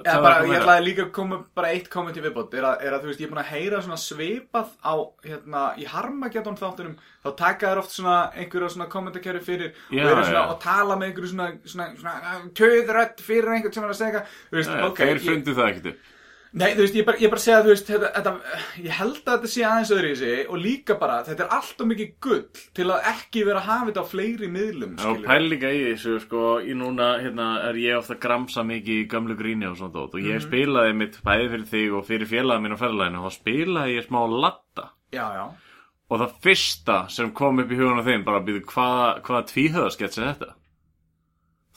Eða 0.03 0.21
bara, 0.23 0.43
ég 0.47 0.59
ætlaði 0.59 0.85
líka 0.87 1.05
að 1.05 1.11
koma 1.17 1.39
bara 1.55 1.73
eitt 1.75 1.89
komment 1.93 2.19
í 2.19 2.23
viðbót. 2.23 2.55
Er 2.57 2.67
að, 2.69 2.85
er 2.87 2.95
að 2.95 3.03
þú 3.03 3.11
veist, 3.11 3.23
ég 3.23 3.27
er 3.27 3.33
búin 3.33 3.43
að 3.43 3.51
heyra 3.53 3.81
svona 3.85 3.99
svipað 4.01 4.71
á, 4.79 4.93
hérna, 5.27 5.65
í 5.79 5.89
Harmageddon 5.91 6.59
þáttunum. 6.59 6.95
Þá 7.23 7.29
taka 7.39 7.69
þær 7.71 7.81
oft 7.83 7.93
svona 7.95 8.15
einhverja 8.35 8.71
svona 8.73 8.89
kommentarkerfi 8.91 9.45
fyrir 9.45 9.69
Já, 9.95 10.07
og 10.09 10.25
svona 10.27 10.47
og 10.51 10.57
tala 10.63 10.97
með 10.99 11.11
einhverju 11.11 11.29
svona, 11.31 11.51
svona, 11.63 11.85
svona 11.99 12.41
töðrött 12.59 13.23
fyrir 13.23 13.53
einhvern 13.53 13.75
sem 13.75 13.85
er 13.85 13.93
að 13.93 14.01
segja 14.01 14.23
veist, 14.51 14.73
Já, 14.73 14.81
ok 14.89 14.99
þeir 14.99 15.13
ég, 15.13 15.23
fundu 15.29 15.55
það 15.55 15.69
ekkert 15.69 16.09
Nei, 16.53 16.75
þú 16.77 16.83
veist, 16.83 16.97
ég 16.99 17.05
bara, 17.07 17.17
ég 17.17 17.31
bara 17.33 17.41
segja, 17.41 17.61
þú 17.65 17.71
veist, 17.71 17.87
þetta, 17.89 18.09
þetta, 18.13 18.59
ég 18.85 18.93
held 18.93 19.15
að 19.23 19.29
þetta 19.31 19.49
sé 19.49 19.63
aðeins 19.65 19.91
öðru 19.95 20.09
í 20.11 20.17
sig 20.19 20.51
og 20.53 20.59
líka 20.61 20.97
bara, 21.01 21.15
þetta 21.25 21.47
er 21.47 21.55
allt 21.55 21.81
og 21.81 21.89
mikið 21.89 22.11
gull 22.21 22.43
til 22.77 22.85
að 22.93 23.07
ekki 23.09 23.45
vera 23.47 23.63
að 23.63 23.69
hafa 23.71 23.87
þetta 23.87 24.03
á 24.05 24.11
fleiri 24.11 24.49
miðlum, 24.53 24.93
og 24.93 25.01
skilur. 25.01 25.25
pæl 25.31 25.49
líka 25.49 25.71
í 25.73 25.81
þessu 25.87 26.19
sko, 26.27 26.43
í 26.61 26.77
núna 26.77 27.09
hérna, 27.23 27.47
er 27.71 27.81
ég 27.81 27.97
ofta 27.97 28.13
að 28.13 28.21
gramsa 28.27 28.67
mikið 28.69 29.01
í 29.01 29.09
gamlu 29.15 29.39
gríni 29.39 29.69
og 29.71 29.79
svona 29.81 29.97
dót 29.97 30.13
og 30.13 30.29
ég 30.29 30.45
spilaði 30.45 30.93
mitt 31.01 31.19
bæði 31.25 31.49
fyrir 31.55 31.67
þig 31.73 31.97
og 31.97 32.07
fyrir 32.11 32.33
félagið 32.35 32.65
mín 32.67 32.77
á 32.77 32.81
ferðalæðinu 32.85 33.23
og 33.23 33.25
þá 33.25 33.39
spilaði 33.39 33.97
ég 33.97 34.09
smá 34.11 34.21
latta 34.45 34.87
Já, 35.09 35.25
já. 35.33 35.45
og 36.05 36.21
það 36.21 36.39
fyrsta 36.45 37.01
sem 37.17 37.33
kom 37.33 37.65
upp 37.65 37.73
í 37.73 37.81
hugan 37.81 38.05
á 38.05 38.05
þeim 38.05 38.29
bara 38.29 38.45
býðu 38.45 38.61
hvaða, 38.69 39.11
hvaða 39.25 39.47
tvíhöðaskets 39.49 40.21
er 40.21 40.29
þetta 40.35 40.53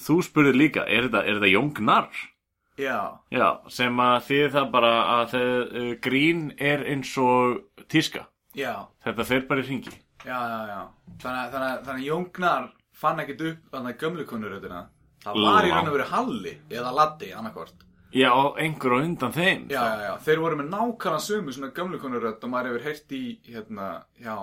þú 0.05 0.21
spurði 0.21 0.59
líka, 0.61 0.85
er 0.85 1.09
þetta, 1.09 1.25
er 1.25 1.41
þetta? 1.41 2.36
Já, 2.79 3.19
Já, 3.33 3.47
sem 3.73 3.97
að 4.05 4.17
þið 4.29 4.49
það 4.53 4.71
bara 4.73 4.91
að 5.17 5.31
þeir, 5.33 5.63
uh, 5.81 5.95
grín 6.05 6.43
er 6.59 6.85
eins 6.93 7.13
og 7.19 7.63
tíska 7.89 8.27
já, 8.57 8.75
þetta 9.05 9.25
fer 9.25 9.47
bara 9.49 9.63
í 9.65 9.69
ringi 9.69 9.95
já, 10.27 10.37
já, 10.37 10.61
já. 10.69 10.81
Þannig, 11.23 11.41
að- 11.41 11.51
þannig, 11.53 11.71
að- 11.71 11.83
þannig 11.87 12.03
að 12.03 12.07
Jóngnar 12.11 12.69
fann 12.93 13.21
ekkit 13.25 13.41
upp 13.51 13.73
þannig 13.73 13.95
að 13.95 14.01
gömlu 14.05 14.25
konuröðina. 14.27 14.85
Það 15.27 15.43
var 15.45 15.65
í 15.67 15.71
raun 15.73 15.89
og 15.89 15.95
verið 15.97 16.11
Halli 16.13 16.55
eða 16.71 16.93
Laddi, 16.95 17.33
annarkvort. 17.33 17.83
Já, 18.17 18.31
og 18.33 18.57
einhver 18.63 18.93
á 18.95 18.99
undan 19.05 19.33
þeim 19.35 19.69
Já, 19.69 19.83
já, 19.83 20.01
já. 20.07 20.13
Þeir 20.25 20.39
voru 20.41 20.57
með 20.57 20.69
nákvæmlega 20.71 21.21
sömu 21.27 21.53
svona 21.53 21.73
gömlu 21.75 21.99
konuröð 22.01 22.45
og 22.45 22.51
maður 22.53 22.71
hefur 22.77 22.85
heyrt 22.87 23.13
í, 23.13 23.23
hérna, 23.45 23.89
hjá, 24.23 24.37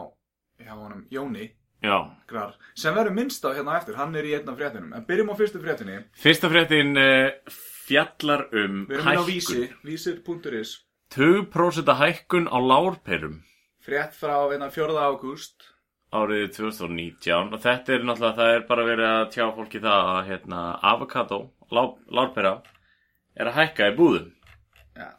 hjá 0.61 0.73
honum 0.77 1.05
Jóni 1.09 1.51
Já. 1.83 1.97
Sem 2.75 2.95
verður 2.95 3.13
minnst 3.17 3.43
á 3.43 3.51
hérna 3.51 3.75
eftir, 3.79 3.95
hann 3.95 4.15
er 4.15 4.23
í 4.23 4.33
einn 4.37 4.47
af 4.47 4.55
fréttinum. 4.57 4.93
En 4.95 5.03
byrjum 5.05 5.31
á 5.31 5.35
fyrstu 5.35 5.59
fréttinni. 5.59 5.97
Fyrsta 6.15 6.47
fréttin 6.51 6.93
uh, 6.95 7.31
fjallar 7.93 8.47
um 8.53 8.79
Við 8.89 8.97
erum 8.97 9.11
inn 9.13 9.21
á 9.21 9.25
vísi, 9.27 9.61
vísir.is. 9.85 10.71
2% 11.13 11.93
hækkun 11.99 12.47
á 12.49 12.57
lárperum 12.57 13.41
Frétt 13.83 14.15
frá 14.17 14.37
einna 14.49 14.69
4. 14.71 14.95
ágúst. 14.97 15.69
árið 16.13 16.51
2019 16.55 17.53
og 17.53 17.59
þetta 17.61 17.93
er 17.95 18.03
náttúrulega, 18.05 18.35
það 18.37 18.51
er 18.55 18.63
bara 18.69 18.83
verið 18.85 19.07
að 19.09 19.23
tjá 19.33 19.45
fólki 19.55 19.79
það 19.81 20.09
að 20.13 20.27
hérna, 20.29 20.59
avokado, 20.85 21.39
lá, 21.73 21.83
lárpera 22.13 22.51
er 23.35 23.49
að 23.49 23.57
hækka 23.57 23.87
í 23.91 23.95
búðum 23.97 24.27
Já, 24.93 25.09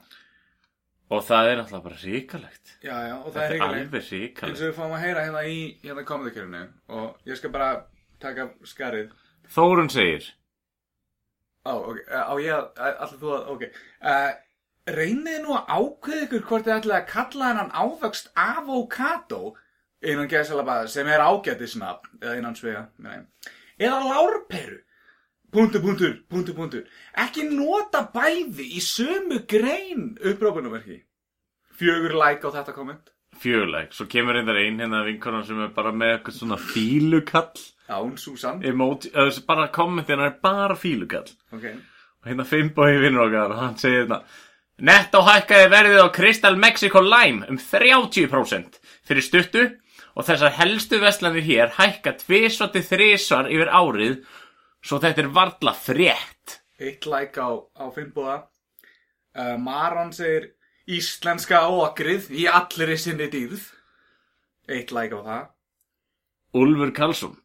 og 1.11 1.25
það 1.27 1.51
er 1.51 1.59
náttúrulega 1.61 1.87
bara 1.89 1.99
ríkalegt 2.05 2.75
já, 2.87 2.95
já, 3.09 3.15
og 3.19 3.27
það 3.27 3.35
þetta 3.35 3.43
er 3.43 3.51
er 3.51 3.57
hrikalegt. 3.57 3.83
alveg 3.83 4.01
eins 4.01 4.13
ríkalegt 4.15 4.55
og 4.63 4.65
við 4.69 4.77
fáum 4.79 4.95
að 4.95 5.05
heyra 5.05 5.25
hérna 5.27 5.43
í 5.51 5.59
hérna 5.83 6.07
komendakjörinu 6.13 6.63
og 7.01 7.29
ég 7.31 7.41
skal 7.43 7.53
bara 7.59 7.71
taka 8.23 8.49
skarið 8.65 9.11
Þórun 9.55 9.91
segir 9.93 10.31
á, 11.65 11.73
ok, 11.73 12.01
á 12.09 12.33
ég 12.45 12.81
allir 12.85 13.21
þú 13.21 13.35
að, 13.35 13.53
ok. 13.55 13.65
Uh, 14.05 14.33
reynið 14.95 15.39
nú 15.45 15.55
að 15.57 15.71
ákveða 15.79 16.25
ykkur 16.27 16.49
hvort 16.49 16.67
þið 16.67 16.75
ætlaði 16.79 17.01
að 17.01 17.13
kalla 17.13 17.51
hennan 17.51 17.73
ávöxt 17.73 18.33
avokado 18.37 19.55
innan 20.05 20.29
geðsalaba 20.29 20.83
sem 20.93 21.09
er 21.09 21.25
ágættisnafn 21.25 22.19
eða 22.21 22.35
innan 22.41 22.59
svega 22.59 22.89
meina 22.99 23.23
ég. 23.23 23.55
eða 23.79 24.03
lárperu 24.05 24.83
punktur, 25.55 25.81
punktur, 25.81 26.15
punktur, 26.29 26.55
punktur. 26.59 26.85
Ekki 27.17 27.47
nota 27.49 28.03
bæði 28.13 28.67
í 28.77 28.83
sömu 28.85 29.41
grein 29.49 30.13
upprópunumerki 30.19 31.01
fjögur 31.79 32.19
like 32.19 32.45
á 32.45 32.51
þetta 32.59 32.75
komment 32.77 33.14
fjöguleg, 33.41 33.93
svo 33.95 34.07
kemur 34.11 34.37
reyndar 34.37 34.59
ein 34.61 34.81
hérna 34.83 35.05
vinkonan 35.07 35.45
sem 35.47 35.61
er 35.65 35.75
bara 35.77 35.93
með 35.93 36.17
eitthvað 36.17 36.39
svona 36.39 36.59
fílukall. 36.61 37.67
Án 37.91 38.15
Susan. 38.19 38.63
Emoji, 38.65 39.11
eða 39.13 39.45
bara 39.49 39.69
kommentin 39.75 40.23
er 40.25 40.39
bara 40.43 40.77
fílukall. 40.79 41.29
Ok. 41.53 41.69
Og 42.23 42.31
hérna 42.31 42.47
Finnbói 42.49 42.97
vinnur 43.03 43.27
okkar 43.27 43.53
og 43.53 43.61
hann 43.61 43.79
segir 43.81 44.05
hérna 44.05 44.23
Netto 44.83 45.21
hækkaði 45.23 45.67
verðið 45.71 46.01
á 46.03 46.09
Crystal 46.11 46.57
Mexico 46.59 46.99
Lime 47.05 47.47
um 47.47 47.59
30% 47.63 48.81
fyrir 49.07 49.23
stuttu 49.23 49.63
og 50.19 50.27
þessar 50.27 50.57
helstu 50.57 50.99
veslanir 51.03 51.47
hér 51.47 51.77
hækka 51.77 52.17
tvisvar 52.25 52.73
til 52.75 52.83
þrisvar 52.83 53.51
yfir 53.55 53.71
árið 53.71 54.17
svo 54.83 54.99
þetta 54.99 55.23
er 55.23 55.31
varla 55.37 55.77
frétt. 55.79 56.59
Eitt 56.83 57.07
like 57.07 57.39
á, 57.39 57.55
á 57.55 57.85
Finnbúða 57.95 58.41
uh, 59.39 59.55
Maron 59.63 60.11
segir 60.17 60.51
Íslenska 60.85 61.63
okrið 61.73 62.29
í 62.37 62.45
allri 62.51 62.97
sinni 63.01 63.31
dýrð. 63.33 63.63
Eitt 64.69 64.93
like 64.93 65.17
á 65.17 65.21
það. 65.25 65.47
Úlfur 66.61 66.93
Karlsson. 66.97 67.39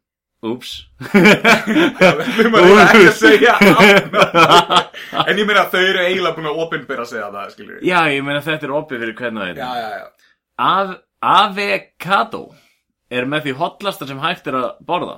Úps. 0.45 0.73
Við 1.11 2.47
maður 2.53 2.77
ekki 2.85 3.01
að 3.09 3.15
segja 3.17 3.55
allt. 3.59 4.99
En 5.25 5.39
ég 5.39 5.47
meina 5.47 5.65
þau 5.67 5.81
eru 5.81 6.03
eiginlega 6.05 6.35
búin 6.37 6.47
að 6.47 6.61
opinbera 6.63 7.03
að 7.03 7.09
segja 7.11 7.27
það 7.33 7.49
skilur 7.55 7.81
Já, 7.83 7.97
ég 8.13 8.23
meina 8.23 8.43
þetta 8.45 8.67
er 8.69 8.73
opið 8.77 9.03
fyrir 9.03 9.17
hvernig 9.19 9.41
það 9.41 9.59
Já, 9.59 9.65
er 9.67 9.81
já, 9.81 9.89
já. 9.99 10.35
Av 10.63 10.93
Avocado 11.33 12.41
er 13.11 13.27
með 13.27 13.49
því 13.49 13.55
hotlasta 13.59 14.07
sem 14.07 14.21
hægt 14.23 14.47
er 14.47 14.59
að 14.61 14.69
borða. 14.87 15.17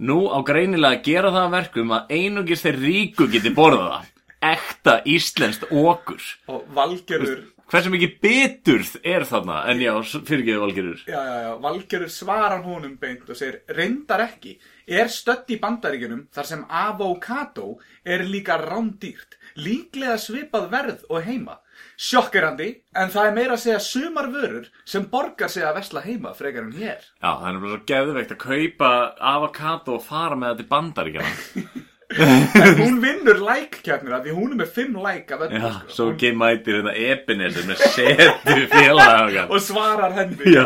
Nú 0.00 0.22
á 0.32 0.40
greinilega 0.48 0.96
að 0.96 1.04
gera 1.10 1.34
það 1.34 1.44
að 1.44 1.54
verkum 1.58 1.92
að 1.98 2.14
einungis 2.16 2.64
þeir 2.64 2.80
ríku 2.86 3.28
geti 3.32 3.52
borða 3.56 3.90
það 3.90 4.09
Ekta 4.40 5.00
íslenskt 5.04 5.66
okur. 5.70 6.20
Og 6.48 6.68
Valgerður 6.76 7.48
Hversu 7.70 7.90
mikið 7.92 8.14
biturð 8.18 8.94
er 9.06 9.22
þarna? 9.28 9.60
En 9.70 9.78
já, 9.78 9.92
fyrirgeðu 10.26 10.62
valgerur 10.64 11.02
Já, 11.06 11.20
já, 11.22 11.36
já, 11.44 11.50
Valgerður 11.62 12.10
svarar 12.10 12.64
honum 12.64 12.96
beint 12.98 13.28
og 13.30 13.38
segir 13.38 13.60
Reyndar 13.76 14.24
ekki, 14.24 14.56
er 14.90 15.12
stödd 15.12 15.52
í 15.54 15.58
bandaríkjunum 15.62 16.24
þar 16.34 16.48
sem 16.48 16.64
avokado 16.66 17.76
er 18.02 18.24
líka 18.26 18.56
rándýrt 18.58 19.38
Líklega 19.60 20.16
svipað 20.18 20.66
verð 20.70 21.06
og 21.10 21.24
heima. 21.26 21.56
Sjokkerandi, 22.00 22.68
en 22.96 23.10
það 23.12 23.28
er 23.28 23.36
meira 23.36 23.56
að 23.56 23.62
segja 23.64 23.80
sumar 23.82 24.28
vörur 24.32 24.68
sem 24.88 25.06
borgar 25.10 25.50
sig 25.52 25.66
að 25.66 25.80
vesla 25.80 26.02
heima 26.04 26.34
frekar 26.38 26.66
en 26.68 26.74
hér. 26.76 27.02
Já, 27.20 27.30
það 27.30 27.48
er 27.50 27.62
bara 27.64 27.72
svo 27.72 27.80
geðveikt 27.90 28.34
að 28.34 28.42
kaupa 28.44 28.90
avokado 29.32 29.96
og 29.98 30.04
fara 30.06 30.38
með 30.38 30.54
þetta 30.54 30.62
til 30.62 30.70
bandaríkjana 30.74 31.34
En 32.10 32.74
hún 32.80 32.96
vinnur 33.02 33.38
like-kjarnir 33.46 34.16
af 34.16 34.24
því 34.24 34.32
hún 34.34 34.54
er 34.56 34.58
með 34.64 34.70
5 34.74 34.96
like 35.04 35.36
af 35.36 35.44
Já, 35.54 35.60
sko. 35.76 35.92
svo 35.94 36.06
ekki 36.14 36.32
mætir 36.34 36.80
þetta 36.80 36.94
Ebenezer 37.06 37.68
með 37.68 37.84
setu 37.94 38.56
félaga 38.72 39.20
okkar 39.28 39.52
Og 39.54 39.62
svarar 39.62 40.16
henni. 40.16 40.54
Já. 40.56 40.64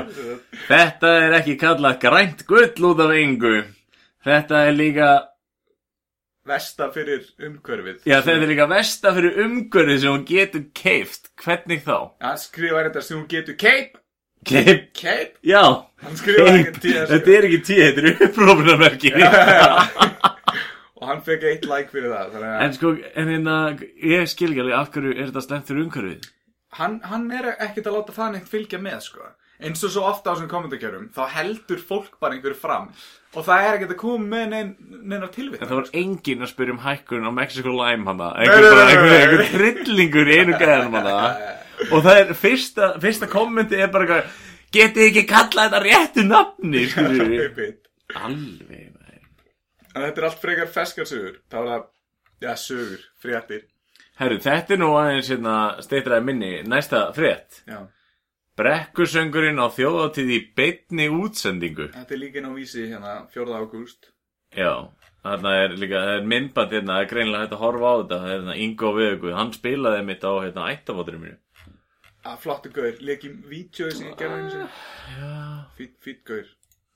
Þetta 0.70 1.10
er 1.26 1.36
ekki 1.42 1.56
kallað 1.60 1.98
grænt 2.06 2.46
gull 2.48 2.88
út 2.90 3.02
af 3.04 3.12
engu. 3.18 3.54
Þetta 4.24 4.62
er 4.70 4.72
líka 4.78 5.10
Vesta 6.44 6.90
fyrir 6.92 7.22
umhverfið. 7.40 8.02
Já, 8.04 8.18
þetta 8.20 8.32
er 8.44 8.50
líka 8.50 8.66
versta 8.68 9.12
fyrir 9.16 9.38
umgörði 9.46 9.94
sem 10.02 10.12
hún 10.12 10.24
getur 10.28 10.64
keift 10.76 11.30
Hvernig 11.40 11.80
þá? 11.86 11.94
Hann 12.20 12.40
skrifar 12.40 12.88
þetta 12.90 13.02
sem 13.06 13.16
hún 13.16 13.28
getur 13.32 13.56
Cape, 13.60 14.00
Keip 14.44 14.90
Cape 14.96 15.38
Já. 15.44 15.62
Hann 16.04 16.16
skrifar 16.20 16.50
Keip. 16.50 16.66
ekki 16.68 16.82
tíða 16.84 17.06
Þetta 17.14 17.36
er 17.38 17.48
ekki 17.48 17.60
tíð, 17.68 17.82
þetta 17.86 18.00
er 18.04 18.28
upprópunarmerki 18.28 19.14
Og 21.04 21.10
hann 21.10 21.20
fekk 21.26 21.44
eitt 21.50 21.68
like 21.68 21.92
fyrir 21.92 22.08
það 22.14 22.38
að 22.40 22.64
En 22.64 22.72
sko, 22.78 22.94
en 23.12 23.28
hérna 23.34 23.56
Ég 24.00 24.30
skil 24.32 24.54
ekki 24.54 24.64
alveg 24.64 24.78
af 24.78 24.90
hverju 24.94 25.12
er 25.18 25.28
þetta 25.28 25.44
slemt 25.44 25.68
fyrir 25.68 25.84
umgörðið 25.84 26.30
hann, 26.78 27.00
hann 27.06 27.30
er 27.34 27.52
ekkert 27.54 27.88
að 27.88 27.98
láta 27.98 28.14
það 28.14 28.30
neitt 28.36 28.48
fylgja 28.50 28.80
með 28.82 29.02
sko. 29.08 29.26
eins 29.64 29.84
og 29.86 29.92
svo 29.94 30.02
ofta 30.08 30.32
á 30.32 30.34
þessum 30.34 30.48
kommentarkjörum 30.50 31.04
þá 31.14 31.20
heldur 31.36 31.82
fólk 31.88 32.16
bara 32.20 32.34
einhverju 32.34 32.56
fram. 32.58 32.88
Og 33.34 33.44
það 33.46 33.66
er 33.66 33.76
ekkert 33.76 33.92
að 33.94 34.00
koma 34.00 34.26
með 34.32 34.48
nein, 34.50 34.72
neinar 35.02 35.30
tilvitt 35.34 35.62
En 35.62 35.70
það 35.70 35.78
var 35.80 35.92
enginn 36.00 36.42
að 36.42 36.50
spyrja 36.50 36.74
um 36.74 36.82
hækkun 36.82 37.26
á 37.26 37.30
Mexico 37.34 37.74
Lime 37.74 38.08
hana. 38.10 38.32
Nei, 38.38 38.50
Einhver 38.50 39.44
trillingur 39.52 40.30
í 40.30 40.40
einu 40.40 40.58
gæðanum 40.58 40.98
hana. 40.98 41.16
Og 41.92 42.02
það 42.06 42.20
er 42.20 42.34
fyrsta, 42.38 42.90
fyrsta 43.02 43.30
kommenti 43.30 43.78
er 43.78 43.90
bara 43.94 44.22
Getið 44.74 45.08
ekki 45.08 45.24
kallað 45.30 45.70
þetta 45.70 45.82
réttu 45.86 46.26
nafni. 46.26 46.86
Alveg. 48.24 48.93
En 49.94 50.02
þetta 50.02 50.20
er 50.20 50.26
allt 50.28 50.42
frekar 50.42 50.72
feskar 50.74 51.06
sögur 51.06 51.38
þá 51.50 51.60
er 51.60 51.70
það, 51.70 51.86
já 52.42 52.52
sögur, 52.58 53.06
fréttir 53.22 53.62
Herru, 54.14 54.38
þetta 54.38 54.76
er 54.76 54.78
nú 54.78 54.92
aðeins 54.94 55.28
hérna 55.32 55.54
steitraði 55.82 56.26
minni 56.28 56.50
næsta 56.70 57.08
frétt. 57.16 57.64
Já. 57.66 57.80
Brekkusöngurinn 58.54 59.58
á 59.58 59.66
þjóðatíð 59.74 60.28
í 60.30 60.36
beinni 60.54 61.08
útsendingu. 61.10 61.88
Þetta 61.96 62.14
er 62.14 62.20
líka 62.20 62.38
inn 62.38 62.46
á 62.46 62.52
vísi 62.54 62.84
hérna 62.92 63.14
4. 63.34 63.56
ágúst. 63.58 64.12
Já, 64.54 64.86
þarna 65.26 65.54
er 65.64 65.74
líka, 65.74 66.02
það 66.06 66.18
er 66.20 66.28
myndband 66.30 66.76
hérna, 66.76 66.94
það 66.94 67.02
er 67.02 67.10
greinilega 67.10 67.42
hægt 67.42 67.56
að 67.56 67.64
horfa 67.64 67.90
á 67.90 67.94
þetta, 67.98 68.20
það 68.20 68.30
er 68.30 68.36
hérna 68.36 68.56
Ingo 68.68 68.92
Veðugu, 69.00 69.32
hann 69.34 69.50
spilaði 69.56 70.04
mitt 70.06 70.28
á 70.30 70.32
hérna 70.36 70.68
ættafótturinn 70.76 71.24
mínu. 71.24 71.40
Að 72.24 72.38
flottu 72.44 72.70
gaur, 72.78 73.02
leik 73.02 73.26
í 73.26 73.32
vídeo 73.50 73.90
sem 73.90 74.12
ég 74.12 74.14
gerði. 74.22 74.62
Já. 75.18 75.32
Fýtt, 75.74 75.96
fýtt 76.06 76.22
gaur. 76.30 76.46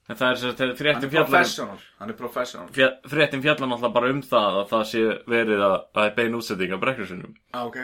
En 0.08 0.16
það 0.16 0.30
er 0.30 0.36
Hann 0.40 0.76
fréttin 0.78 1.04
er 1.04 1.10
fjallar, 1.12 1.28
professional. 1.28 1.80
Hann 2.00 2.10
er 2.12 2.16
professional. 2.16 2.68
fréttin 3.12 3.42
fjallar 3.44 3.68
náttúrulega 3.68 3.94
bara 3.98 4.12
um 4.14 4.20
það 4.24 4.60
að 4.62 4.68
það 4.70 4.84
sé 4.90 5.02
verið 5.28 5.64
að, 5.66 5.74
að 5.74 5.82
það 5.98 6.06
er 6.06 6.14
bein 6.16 6.38
útsending 6.38 6.72
af 6.72 6.80
brekkursöngum. 6.84 7.34
Ah, 7.52 7.66
ok. 7.66 7.78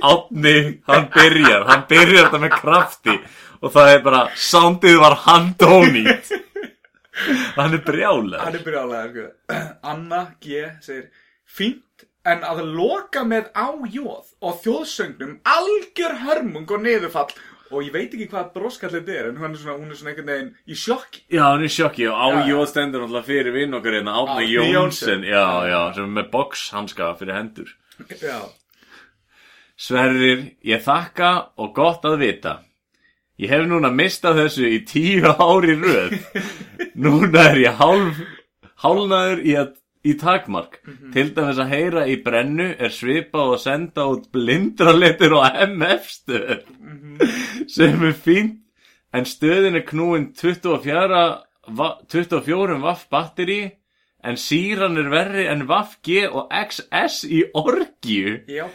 Átni, 0.00 0.56
hann 0.86 1.08
byrjar, 1.12 1.66
hann 1.68 1.84
byrjar 1.90 2.28
þetta 2.28 2.40
með 2.44 2.54
krafti 2.54 3.16
og 3.60 3.72
það 3.74 3.92
er 3.92 4.04
bara, 4.06 4.22
soundið 4.38 5.00
var 5.02 5.18
handónýtt. 5.26 6.30
Hann 7.58 7.74
er 7.76 7.82
brjálega. 7.84 8.44
Hann 8.46 8.56
er 8.56 8.64
byrjálega, 8.64 9.08
sko. 9.10 9.58
Anna 9.92 10.22
G. 10.40 10.62
segir, 10.80 11.10
fínt 11.44 12.06
en 12.28 12.44
að 12.44 12.62
loka 12.76 13.22
með 13.24 13.50
á 13.56 13.68
jóð 13.88 14.32
og 14.44 14.58
þjóðsöngnum 14.64 15.38
algjör 15.48 16.16
hörmung 16.24 16.68
og 16.68 16.82
niðurfall 16.84 17.30
og 17.70 17.84
ég 17.86 17.92
veit 17.94 18.14
ekki 18.16 18.26
hvað 18.32 18.48
broskall 18.54 18.90
þetta 18.96 19.12
er 19.14 19.28
en 19.30 19.36
hún 19.40 19.52
er 19.54 19.60
svona, 19.62 19.76
hún 19.78 19.90
er 19.94 19.98
svona 20.00 20.10
einhvern 20.12 20.30
veginn 20.32 20.52
í 20.66 20.78
sjokki. 20.78 21.20
Já, 21.30 21.42
hann 21.46 21.60
er 21.62 21.68
í 21.68 21.74
sjokki 21.74 22.08
og 22.10 22.16
á 22.18 22.26
Já, 22.26 22.38
já. 22.40 22.48
Jóð 22.50 22.64
stendur 22.72 23.04
náttúrulega 23.04 23.28
fyrir 23.30 23.54
vinn 23.54 23.76
okkar 23.78 23.96
hérna, 23.98 24.16
Átni 24.20 24.34
Árni 24.34 24.48
Jónsson, 24.50 24.72
Johnsen. 24.74 25.22
já, 25.30 25.44
já, 25.70 25.80
sem 25.94 26.04
er 26.08 26.14
með 26.18 26.30
boxhanska 26.34 27.12
fyrir 27.20 27.38
hendur. 27.38 27.70
Já. 28.20 28.38
Sverrir, 29.80 30.42
ég 30.66 30.82
þakka 30.84 31.30
og 31.60 31.70
gott 31.76 32.04
að 32.04 32.18
vita. 32.20 32.56
Ég 33.40 33.48
hef 33.54 33.62
núna 33.70 33.88
mistað 33.88 34.42
þessu 34.42 34.66
í 34.68 34.80
tíu 34.84 35.24
ári 35.32 35.78
röð. 35.80 36.18
Núna 37.00 37.46
er 37.54 37.60
ég 37.62 37.78
hálf, 37.78 38.18
hálnaður 38.84 39.40
í, 39.48 39.54
að, 39.56 39.70
í 40.06 40.14
takmark. 40.20 40.78
Til 41.12 41.30
dæmis 41.36 41.58
að 41.60 41.72
heyra 41.74 42.04
í 42.08 42.16
brennu 42.24 42.70
er 42.78 42.92
svipað 42.94 43.54
og 43.56 43.60
senda 43.60 44.06
út 44.08 44.30
blindraletur 44.32 45.34
og 45.40 45.58
MF 45.68 46.08
stöð. 46.14 46.62
Sem 47.68 48.02
er 48.08 48.16
fínt, 48.16 48.56
en 49.12 49.26
stöðin 49.28 49.76
er 49.76 49.84
knúin 49.88 50.30
24, 50.38 51.20
va- 51.76 51.98
24 52.08 52.78
vaff 52.82 53.06
batteri, 53.12 53.60
en 54.24 54.36
síran 54.36 54.98
er 55.00 55.08
verri 55.12 55.46
en 55.48 55.66
vaff 55.68 55.98
G 56.04 56.24
og 56.28 56.48
XS 56.52 57.24
í 57.28 57.42
orgju. 57.56 58.40
Já. 58.48 58.66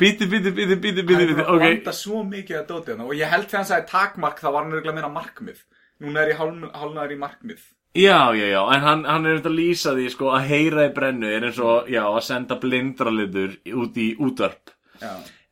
Bíti, 0.00 0.26
bíti, 0.26 0.50
bíti, 0.50 0.74
bíti, 0.74 0.74
Hann 0.74 0.80
bíti, 0.82 0.98
er 0.98 1.06
bíti, 1.06 1.34
búin 1.36 1.44
að 1.44 1.52
ok. 1.54 1.60
blanda 1.62 1.92
svo 1.94 2.22
mikið 2.26 2.56
að 2.58 2.66
dóti 2.72 2.90
hann 2.94 3.04
og 3.06 3.12
ég 3.14 3.28
held 3.30 3.44
þegar 3.46 3.60
hann 3.60 3.68
sagði 3.68 3.90
takmark 3.92 4.40
þá 4.40 4.48
var 4.50 4.62
hann 4.64 4.72
örgulega 4.74 4.94
meina 4.96 5.12
markmið. 5.12 5.60
Núna 6.02 6.24
er 6.24 6.32
ég 6.32 6.40
háln, 6.40 6.64
hálnaður 6.74 7.12
í 7.14 7.18
markmið. 7.20 7.60
Já, 7.92 8.32
já, 8.32 8.46
já, 8.48 8.60
en 8.72 8.80
hann, 8.80 9.04
hann 9.04 9.26
er 9.28 9.36
þetta 9.36 9.50
að 9.50 9.58
lýsa 9.58 9.92
því, 9.92 10.04
sko, 10.14 10.30
að 10.32 10.46
heyra 10.48 10.86
í 10.88 10.92
brennu 10.96 11.28
er 11.28 11.44
eins 11.44 11.58
og, 11.60 11.90
já, 11.92 12.00
að 12.08 12.22
senda 12.24 12.56
blindralitur 12.62 13.58
út 13.82 13.98
í 14.00 14.06
útvarp. 14.16 14.72
Já. 15.02 15.10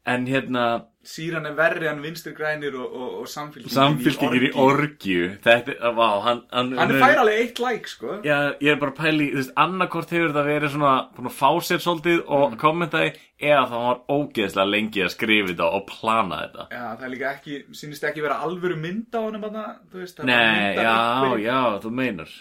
En 0.09 0.25
hérna, 0.25 0.65
Síran 1.01 1.47
er 1.49 1.55
verri 1.57 1.87
en 1.89 2.03
vinstur 2.05 2.35
grænir 2.37 2.75
og, 2.77 2.93
og, 2.93 3.13
og 3.23 3.29
samfélkingin 3.33 3.73
samfélkingir 3.73 4.43
í 4.45 4.51
orgju, 4.61 5.31
þetta, 5.41 5.73
vá, 5.97 6.09
hann, 6.27 6.43
hann, 6.53 6.75
Hann 6.77 6.93
er 6.93 7.01
fær 7.01 7.21
alveg 7.23 7.39
eitt 7.41 7.63
like, 7.65 7.89
sko. 7.89 8.19
Já, 8.27 8.37
ég 8.61 8.75
er 8.75 8.77
bara 8.83 8.93
að 8.93 8.99
pæli, 8.99 9.29
þú 9.33 9.39
veist, 9.41 9.55
annarkort 9.65 10.13
hefur 10.13 10.29
þetta 10.35 10.45
verið 10.51 10.75
svona, 10.75 10.91
búin 11.17 11.31
að 11.31 11.39
fá 11.39 11.49
sér 11.71 11.81
svolítið 11.87 12.21
og 12.27 12.45
Mm. 12.51 12.59
kommentaði, 12.61 13.15
eða 13.41 13.63
það 13.71 13.87
var 13.87 14.03
ógeðslega 14.19 14.71
lengi 14.75 15.01
að 15.07 15.11
skrifa 15.17 15.49
þetta 15.55 15.71
og 15.81 15.87
plana 15.89 16.43
þetta. 16.43 16.69
Já, 16.77 16.85
það 17.01 17.07
er 17.09 17.15
líka 17.15 17.33
ekki, 17.33 17.57
sýnist 17.81 18.05
ekki 18.11 18.27
vera 18.29 18.39
alvöru 18.45 18.77
mynd 18.85 19.09
á 19.17 19.21
þarna, 19.25 19.65
þú 19.91 20.05
veist. 20.05 20.23
Nei, 20.29 20.77
já, 20.77 20.95
einhverju. 21.01 21.45
já, 21.49 21.59
þú 21.81 21.91
meinar. 21.97 22.37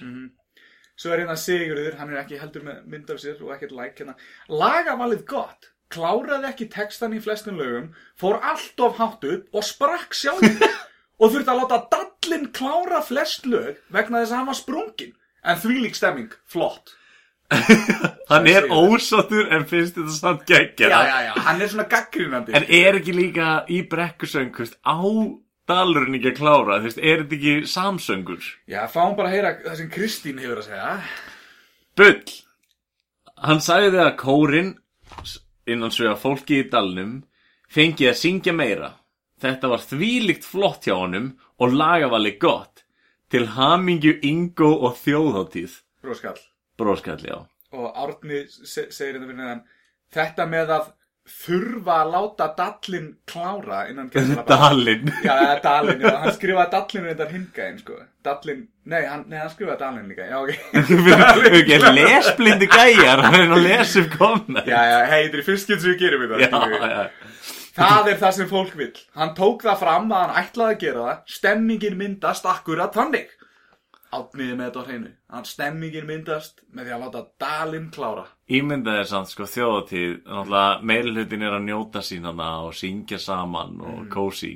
Svo 1.00 1.14
er 1.16 1.22
hérna 1.24 1.40
Sigurður, 1.40 1.96
hann 1.96 2.10
er 2.12 2.26
ekki 2.26 2.38
heldur 2.44 2.64
með 2.68 2.84
mynd 2.92 3.10
af 3.16 3.20
sér 3.24 3.40
og 3.40 3.54
ekkert 3.56 3.72
like 3.72 3.96
hérna. 4.04 4.16
Lagavalið 4.52 5.24
gott, 5.32 5.70
kláraði 5.94 6.50
ekki 6.52 6.70
textan 6.74 7.16
í 7.18 7.22
flestum 7.24 7.58
lögum, 7.60 7.90
fór 8.20 8.40
allt 8.46 8.80
of 8.86 9.00
hátt 9.00 9.26
upp 9.26 9.58
og 9.58 9.66
sprakk 9.66 10.16
sjálf 10.18 10.46
og 11.20 11.34
þurfti 11.34 11.52
að 11.52 11.62
láta 11.64 11.82
dallinn 11.96 12.48
klára 12.56 13.02
flest 13.06 13.50
lög 13.50 13.80
vegna 13.94 14.22
þess 14.22 14.34
að 14.34 14.42
hann 14.42 14.52
var 14.52 14.60
sprungin. 14.60 15.14
En 15.44 15.60
þvílík 15.60 15.96
stemming, 15.96 16.34
flott. 16.50 16.96
Hann 18.30 18.46
er 18.46 18.68
ósáttur 18.70 19.48
en 19.50 19.64
finnst 19.66 19.96
þetta 19.98 20.14
samt 20.14 20.44
geggja. 20.46 20.90
Já, 20.92 21.00
já, 21.08 21.16
já, 21.26 21.32
hann 21.48 21.62
er 21.64 21.72
svona 21.72 21.86
gaggrínandi. 21.90 22.54
En 22.54 22.68
er 22.68 23.00
ekki 23.00 23.16
líka 23.16 23.48
í 23.66 23.80
brekkusöng, 23.90 24.52
þú 24.54 24.68
veist, 24.68 24.76
á 24.86 25.02
dalurinn 25.70 26.20
ekki 26.20 26.30
að 26.30 26.38
klára, 26.38 26.78
þú 26.78 26.90
veist, 26.92 27.02
er 27.02 27.24
þetta 27.24 27.38
ekki 27.40 27.72
samsöngur? 27.72 28.52
Já, 28.70 28.84
fáum 28.94 29.16
bara 29.18 29.32
að 29.32 29.36
heyra 29.38 29.54
það 29.64 29.80
sem 29.82 29.90
Kristín 29.96 30.44
hefur 30.44 30.62
að 30.62 30.70
segja. 30.70 30.94
Bull! 31.98 32.38
Hann 33.50 33.66
sagði 33.66 34.04
að 34.04 34.14
kórin, 34.22 34.72
innan 35.74 35.94
svo 35.94 36.10
að 36.12 36.22
fólki 36.24 36.62
í 36.64 36.68
dalnum, 36.72 37.20
fengi 37.70 38.10
að 38.10 38.20
syngja 38.22 38.54
meira. 38.56 38.94
Þetta 39.40 39.72
var 39.72 39.86
þvílíkt 39.86 40.48
flott 40.48 40.88
hjá 40.88 40.98
honum 40.98 41.32
og 41.60 41.76
lagavali 41.76 42.36
gott. 42.42 42.84
Til 43.30 43.46
hamingju 43.56 44.18
Ingo 44.26 44.72
og 44.88 44.98
þjóðháttíð. 45.00 45.76
Bróskall. 46.02 46.40
Bróskall, 46.80 47.22
já. 47.22 47.46
og 47.72 47.94
Árni 47.94 48.46
se 48.50 48.88
segir 48.90 49.20
þetta 49.20 49.28
fyrir 49.30 49.46
hann 49.46 49.66
þetta 50.14 50.46
með 50.50 50.72
að 50.74 50.88
þurfa 51.30 51.96
að 52.04 52.10
láta 52.14 52.46
dallin 52.58 53.08
klára 53.30 53.80
innan 53.90 54.10
Dalinn. 54.50 55.12
já, 55.24 55.36
dallin, 55.64 56.02
já, 56.04 56.12
hann 56.24 56.36
skrifaði 56.36 56.72
dallin 56.74 57.06
reyndar 57.10 57.32
hingæðin, 57.34 57.80
sko. 57.84 57.98
Dallinn, 58.26 58.64
nei, 58.90 59.02
hann, 59.08 59.26
nei, 59.32 59.38
hann 59.40 59.52
skrifaði 59.54 59.80
dallin 59.84 60.10
líka 60.12 60.28
já, 60.30 60.38
ok. 60.42 60.54
Við 61.70 61.86
lesblindi 62.00 62.70
gæjar, 62.72 63.24
hann 63.26 63.38
er 63.40 63.54
að 63.56 63.66
lesa 63.68 64.04
um 64.04 64.10
komna. 64.16 64.64
já, 64.68 64.80
já, 64.92 64.98
hei, 65.12 65.20
þetta 65.28 65.42
er 65.42 65.48
fyrst 65.50 65.72
getur 65.74 65.86
sem 65.86 65.94
við 65.96 66.02
gerum 66.06 66.26
já, 66.26 66.40
þetta 66.46 66.90
já. 66.94 67.04
það 67.80 68.12
er 68.14 68.22
það 68.24 68.38
sem 68.40 68.50
fólk 68.54 68.74
vill. 68.80 68.96
Hann 69.20 69.36
tók 69.38 69.68
það 69.68 69.84
fram 69.86 70.10
að 70.16 70.26
hann 70.26 70.42
ætlaði 70.44 70.76
að 70.78 70.82
gera 70.88 71.06
það. 71.10 71.22
Stemmingin 71.38 72.00
myndast 72.02 72.50
akkurat 72.50 72.98
þannig. 72.98 73.30
Átniði 74.10 74.56
með 74.58 74.66
þetta 74.72 74.82
á 74.82 74.88
hreinu. 74.90 75.14
Hann 75.30 75.46
stemmingin 75.46 76.08
myndast 76.10 76.64
með 76.74 76.90
því 76.90 76.96
að 76.98 77.04
láta 77.06 77.26
dalinn 77.46 77.90
klára 77.94 78.26
Ímyndaði 78.50 79.04
samt 79.06 79.30
sko 79.30 79.46
þjóðatíð, 79.46 80.14
náttúrulega 80.26 80.82
meiri 80.90 81.12
hlutin 81.14 81.44
er 81.46 81.54
að 81.60 81.68
njóta 81.68 82.02
sín 82.02 82.26
hana 82.26 82.48
og 82.66 82.74
syngja 82.74 83.20
saman 83.22 83.76
og 83.82 84.00
Mm. 84.06 84.10
kósi. 84.10 84.56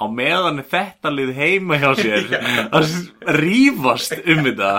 Á 0.00 0.04
meðan 0.08 0.58
er 0.58 0.64
þetta 0.64 1.10
lið 1.14 1.34
heima 1.36 1.76
hjá 1.78 1.94
sér 1.94 2.26
að 2.76 2.90
rífast 3.38 4.16
um 4.26 4.44
þetta. 4.48 4.74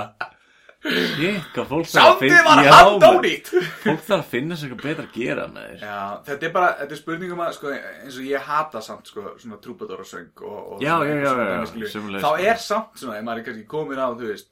Hvað 0.82 1.68
fólk 1.70 1.86
þarf 1.86 2.08
að 2.16 2.20
finna- 2.24 2.44
var 2.48 2.64
Já, 2.66 2.72
handónýtt 2.74 3.50
Fólk 3.84 4.00
þarf 4.02 4.16
að 4.24 4.30
finna 4.32 4.56
sér 4.58 4.72
eitthvað 4.72 4.88
betra 4.88 5.04
að 5.06 5.12
gera 5.14 5.44
með 5.54 5.68
þér. 5.70 5.84
Já, 5.86 6.00
þetta 6.26 6.48
er 6.48 6.54
bara, 6.56 6.70
þetta 6.80 6.96
er 6.96 7.02
spurningum 7.04 7.44
að, 7.46 7.52
sko, 7.60 7.74
eins 7.76 8.18
og 8.18 8.26
ég 8.32 8.48
hata 8.48 8.82
samt, 8.82 9.06
sko, 9.12 9.26
svona 9.38 9.60
trúbadórasöng 9.62 10.32
og, 10.42 10.72
og 10.74 10.82
Já, 10.82 10.96
svona, 10.98 11.06
já, 11.06 11.20
já, 11.22 11.30
svona 11.30 11.46
já, 11.46 11.54
dæmi, 11.54 11.68
skilju. 11.70 11.92
sömuleiðis, 11.94 12.26
Þá 12.26 12.32
sko. 12.34 12.50
er 12.50 12.58
samt 12.66 12.98
svona, 13.04 13.18
ef 13.20 13.24
maður 13.30 13.38
er 13.44 13.46
kannski 13.52 13.68
komin 13.76 14.02
á, 14.02 14.08
þú 14.18 14.32
veist, 14.34 14.50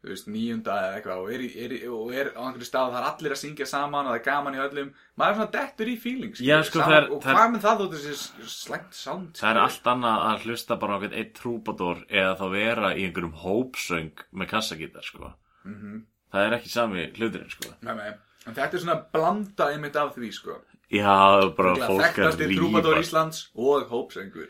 þú 0.00 0.08
veist, 0.08 0.28
níunda 0.32 0.74
eða 0.80 0.92
eitthvað 0.96 1.18
og 1.20 1.32
er, 1.36 1.42
er, 1.64 1.72
og 1.92 2.12
er 2.16 2.30
á 2.32 2.40
einhverju 2.46 2.68
stað 2.70 2.86
og 2.88 2.92
það 2.94 3.00
er 3.02 3.08
allir 3.10 3.34
að 3.34 3.40
syngja 3.42 3.66
saman 3.68 4.06
og 4.06 4.12
það 4.14 4.18
er 4.20 4.24
gaman 4.30 4.54
í 4.56 4.60
öllum, 4.64 4.92
maður 5.20 5.30
er 5.30 5.36
svona 5.40 5.52
dettur 5.56 5.90
í 5.92 5.96
feeling, 6.00 6.32
skilju. 6.34 6.48
Já, 6.48 6.62
sko, 6.64 6.78
Sama- 6.80 6.86
það 6.90 6.96
er- 7.00 7.10
Og 7.10 7.20
það 7.22 7.30
er- 7.30 7.36
hvað 7.36 7.52
með 7.54 7.64
það 7.66 7.82
þú 7.82 7.88
þessi 7.92 8.48
slæmt 8.54 8.94
sound, 8.94 9.34
Það 9.36 9.50
er 9.50 9.60
allt 9.66 9.90
annað 9.92 10.24
að 10.30 10.46
hlusta 10.46 10.78
bara 10.80 10.96
á 10.96 11.00
eitt 11.12 11.34
trúbador 11.36 12.00
eða 12.08 12.32
þá 12.40 12.46
vera 12.50 12.94
í 12.96 13.04
einhverjum 13.04 13.36
hópsöng 13.44 14.24
með 14.32 14.48
kassagítar, 14.54 15.04
sko. 15.04 15.34
Mhm. 15.66 16.02
Það 16.32 16.46
er 16.46 16.56
ekki 16.58 16.68
sami 16.70 17.06
hluturinn, 17.12 17.50
sko. 17.50 17.74
Nei, 17.82 17.94
nei, 17.94 18.12
en 18.46 18.54
þetta 18.54 18.74
er 18.74 18.78
svona 18.80 19.04
blanda 19.12 19.68
einmitt 19.74 19.96
af 19.96 20.14
því, 20.16 20.32
sko. 20.32 20.60
Já, 20.90 21.52
bara 21.54 21.74
fólk 21.76 22.00
að 22.00 22.14
Þekktasti 22.14 22.56
trúbadór 22.56 22.96
rífast. 22.96 23.12
Íslands 23.12 23.48
og 23.54 23.88
hópsöngur. 23.90 24.48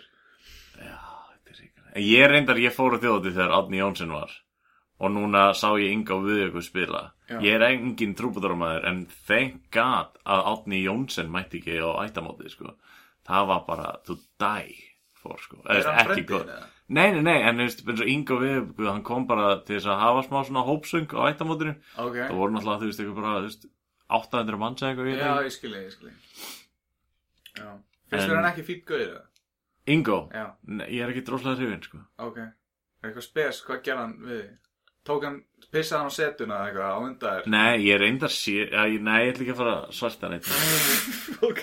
En 1.93 2.03
Ég 2.07 2.29
reyndar, 2.31 2.55
ég 2.63 2.71
fór 2.73 2.95
á 2.95 3.03
þjóðatíð 3.03 3.35
þegar 3.35 3.51
Átni 3.57 3.81
Jónsson 3.81 4.13
var 4.15 4.31
og 5.01 5.11
núna 5.15 5.47
sá 5.57 5.71
ég 5.81 5.93
Inga 5.95 6.15
og 6.19 6.27
Viðjöku 6.29 6.63
spila. 6.63 7.03
Já. 7.31 7.39
Ég 7.41 7.55
er 7.57 7.65
engin 7.71 8.15
trúbadóramæður 8.19 8.87
en 8.91 8.99
thank 9.27 9.71
god 9.73 10.19
að 10.27 10.45
Átni 10.53 10.83
Jónsson 10.85 11.31
mætti 11.33 11.61
ekki 11.63 11.79
á 11.81 11.91
ættamótið, 12.05 12.51
sko. 12.57 12.75
Það 13.27 13.47
var 13.53 13.65
bara 13.69 13.89
to 14.05 14.17
die 14.41 14.77
for, 15.23 15.39
sko. 15.41 15.61
Er 15.71 15.83
hann 15.89 16.25
gott. 16.27 16.47
eða? 16.49 16.69
Nei, 16.91 17.13
nei, 17.15 17.23
nei, 17.23 17.37
en 17.47 17.61
þú 17.63 17.85
veist, 17.87 18.03
Inga 18.07 18.39
Viðjöku, 18.43 18.87
hann 18.91 19.03
kom 19.07 19.27
bara 19.31 19.61
til 19.65 19.77
þess 19.79 19.87
að 19.93 20.01
hafa 20.05 20.25
smá 20.27 20.41
svona 20.49 20.65
hópsöng 20.67 21.07
á 21.15 21.23
ættamótinu. 21.31 21.77
Ok. 21.97 22.17
Það 22.27 22.37
voru 22.41 22.57
náttúrulega, 22.57 22.81
þú 22.83 22.91
veist, 22.91 23.01
eitthvað 23.05 23.21
bara, 23.23 23.35
þú 23.41 23.49
veist, 23.49 23.69
800 24.11 24.59
manns 24.59 24.83
eða 24.83 24.91
eitthvað. 24.91 25.21
Já, 25.23 25.35
ég 25.47 25.55
skilji, 25.55 25.85
ég 25.87 25.93
skilji. 25.95 26.15
En- 27.61 27.85
þér 28.11 28.35
hann 28.41 28.49
ekki 28.51 28.65
fýtt 28.67 28.85
gauðir 28.89 29.13
það? 29.15 29.27
Ingo, 29.91 30.17
Já, 30.35 30.47
nei, 30.67 30.87
ég 30.93 31.03
er 31.05 31.13
ekki 31.13 31.23
droslega 31.27 31.57
hrifin, 31.59 31.83
sko. 31.87 31.99
ok. 32.19 32.39
Eitthvað 33.05 33.25
spes, 33.25 33.63
hvað 33.65 33.81
gerði 33.87 34.03
hann 34.03 34.17
við 34.27 34.41
þig? 34.43 34.51
Tók 35.11 35.27
hann, 35.29 35.39
pissaði 35.71 36.01
hann 36.01 36.11
á 36.11 36.19
setuna 36.19 36.57
eða 36.61 36.69
eitthvað 36.71 36.91
á 36.91 36.99
undan. 37.05 37.41
Þér 37.45 37.53
Nei, 37.55 37.75
ég 37.87 38.01
reyndar 38.03 38.33
sé 38.35 38.55
já, 38.71 38.83
ég- 38.91 39.03
Nei, 39.07 39.19
ég 39.27 39.33
ætla 39.35 39.45
ekki 39.47 39.55
að 39.55 39.61
fara 39.61 39.75
að 39.81 39.97
svarta 40.01 40.31
neitt 40.33 40.51
Ok. 41.51 41.63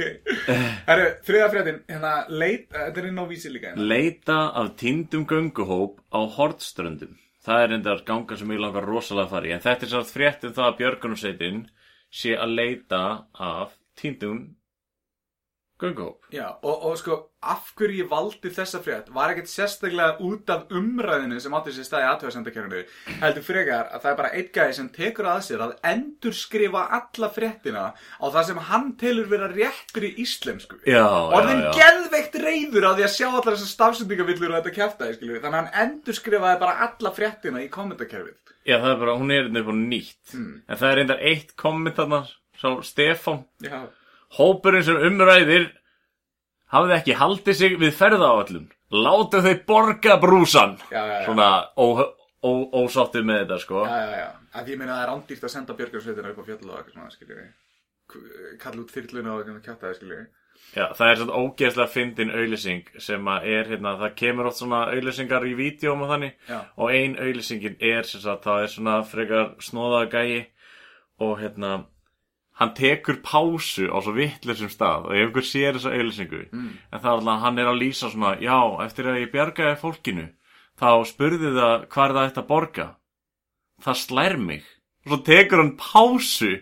Herru, 0.87 1.07
þriða 1.27 1.47
fréttin, 1.53 1.79
hérna, 1.91 2.11
leit, 2.33 2.67
þetta 2.73 3.01
er 3.03 3.07
inn 3.11 3.21
á 3.21 3.25
vísi 3.29 3.51
líka 3.53 3.71
hérna. 3.71 3.87
Leita 3.91 4.37
af 4.61 4.71
týndum 4.79 5.25
gönguhóp 5.29 5.99
á 6.13 6.19
Hortströndum 6.37 7.15
Það 7.47 7.61
er 7.63 7.69
reyndar 7.71 8.01
ganga 8.07 8.35
sem 8.39 8.49
ég 8.51 8.59
langar 8.59 8.83
rosalega 8.83 9.27
að 9.29 9.33
fara 9.35 9.47
í 9.47 9.51
En 9.55 9.61
þetta 9.63 9.85
er 9.87 9.91
sátt 9.93 10.09
frétt 10.11 10.47
um 10.49 10.55
það 10.57 10.65
að 10.71 10.77
Björgunarsveitin 10.81 11.61
sé 12.11 12.33
að 12.35 12.55
leita 12.57 13.01
af 13.51 13.75
týndum 14.01 14.41
gönguhóp 15.81 16.17
Já, 16.33 16.47
og, 16.61 16.85
og 16.85 16.97
sko, 16.97 17.29
af 17.41 17.73
hverju 17.77 18.03
ég 18.03 18.09
valdi 18.09 18.49
þessa 18.53 18.79
frétt 18.83 19.09
var 19.13 19.29
ekkert 19.33 19.49
sérstaklega 19.51 20.17
út 20.25 20.49
af 20.49 20.61
umræðinu 20.73 21.39
sem 21.41 21.53
átti 21.57 21.71
sér 21.75 21.85
staði 21.87 22.07
aðtöðasendakerfinu 22.11 22.81
heldur 23.21 23.43
frekar 23.45 23.85
að 23.91 24.01
það 24.03 24.11
er 24.11 24.19
bara 24.21 24.33
einn 24.33 24.49
gæði 24.57 24.73
sem 24.79 24.89
tekur 24.95 25.25
að 25.29 25.41
sér 25.47 25.59
að 25.67 25.75
endur 25.91 26.35
skrifa 26.37 26.81
alla 26.97 27.29
fréttina 27.35 27.85
á 27.93 28.25
það 28.25 28.43
sem 28.49 28.59
hann 28.71 28.87
telur 28.97 29.27
vera 29.29 29.47
réttur 29.51 30.03
í 30.07 30.11
íslensku. 30.23 30.75
Já, 30.83 31.05
já, 31.05 31.53
já. 31.53 31.71
geðveikt 31.77 32.35
reyður 32.41 32.87
á 32.89 32.91
því 32.97 33.03
að 33.05 33.15
sjá 33.15 33.27
allar 33.29 33.53
þessar 33.53 33.73
stafsendingavillur 33.75 34.51
og 34.51 34.57
þetta 34.59 34.77
kæftæði, 34.81 35.13
skilur 35.17 35.41
Þannig 35.43 35.53
að 35.53 35.59
hann 35.61 35.75
endur 35.85 36.15
skrifaði 36.17 36.57
bara 36.63 36.79
alla 36.87 37.11
fréttina 37.13 37.59
í 37.63 37.71
kommentakerfið 37.71 38.37
Já, 38.67 38.75
það 38.81 38.91
er 38.91 38.99
bara, 38.99 39.15
hún 39.15 39.31
er 39.31 39.47
hérna 39.47 39.61
Hópurinn 44.35 44.83
sem 44.83 44.97
umræðir 45.07 45.69
hafði 46.73 46.97
ekki 46.97 47.15
haldið 47.15 47.59
sig 47.61 47.77
við 47.79 47.93
ferðaáallum. 47.95 48.67
Látu 48.91 49.39
þau 49.43 49.53
borga 49.67 50.17
brúsan. 50.19 50.75
Já, 50.91 50.99
já, 50.99 51.13
já. 51.21 51.25
Svona 51.27 51.49
ósáttið 52.47 53.23
með 53.27 53.39
þetta, 53.43 53.61
sko. 53.63 53.85
já, 53.87 54.01
já, 54.03 54.17
já 54.23 54.27
Að 54.57 54.69
ég 54.71 54.79
meina 54.79 54.95
það 54.95 55.03
er 55.03 55.13
ándýrt 55.13 55.45
að 55.45 55.53
senda 55.53 55.75
björgarsveitina 55.77 56.29
upp 56.31 56.41
á 56.41 56.47
fjall 56.47 56.69
og 56.69 56.75
eitthvað 56.77 56.93
svona, 56.95 57.13
skilur 57.13 58.59
Kalla 58.61 58.83
út 58.83 58.93
þyrluna 58.93 59.33
og 59.33 59.41
eitthvað 59.41 59.65
kæftæði, 59.65 59.97
skilur 59.97 60.21
Já, 60.75 60.85
það 60.97 61.09
er 61.09 61.19
svona 61.19 61.39
ógeðslega 61.41 61.91
fyndin 61.93 62.31
auðlýsing 62.33 62.87
sem 63.01 63.29
að 63.31 63.45
er, 63.53 63.69
hérna, 63.71 63.93
það 64.01 64.15
kemur 64.19 64.49
oft 64.49 64.59
svona 64.59 64.79
auðlýsingar 64.91 65.45
í 65.47 65.53
vídjóm 65.57 66.01
og 66.03 66.09
þannig. 66.11 66.33
Já. 66.49 66.57
Og 66.75 66.91
ein 66.97 67.15
auðlýsingin 67.21 67.77
er, 67.77 68.07
sem 68.09 68.23
sagt, 68.23 68.43
það 68.43 68.63
er 68.63 68.73
svona 68.73 68.95
frekar 69.07 69.53
snóðaða 69.63 70.09
gæi 70.11 70.39
og 71.23 71.33
hérna, 71.39 71.71
hann 72.57 72.73
tekur 72.77 73.21
pásu 73.25 73.85
á 73.93 73.97
svo 74.01 74.15
vittlisum 74.17 74.71
stað 74.73 75.09
og 75.09 75.13
ef 75.13 75.27
einhver 75.27 75.45
sér 75.45 75.77
þessa 75.77 75.93
auðlýsingu 75.93 76.41
mm. 76.47 76.71
en 76.91 77.01
það 77.03 77.11
er 77.11 77.19
alltaf, 77.19 77.43
hann 77.43 77.61
er 77.61 77.69
að 77.69 77.81
lýsa 77.83 78.09
svona 78.09 78.33
já, 78.41 78.57
eftir 78.85 79.11
að 79.11 79.21
ég 79.21 79.33
bjargaði 79.35 79.79
fólkinu 79.83 80.27
þá 80.77 80.89
spurði 81.09 81.51
það 81.55 81.75
hvað 81.91 82.07
er 82.07 82.15
það 82.17 82.29
eftir 82.29 82.43
að 82.43 82.49
borga. 82.51 82.87
Það 83.83 83.99
slær 84.03 84.39
mig. 84.41 84.65
Og 85.05 85.11
svo 85.11 85.19
tekur 85.27 85.63
hann 85.63 85.75
pásu. 85.81 86.53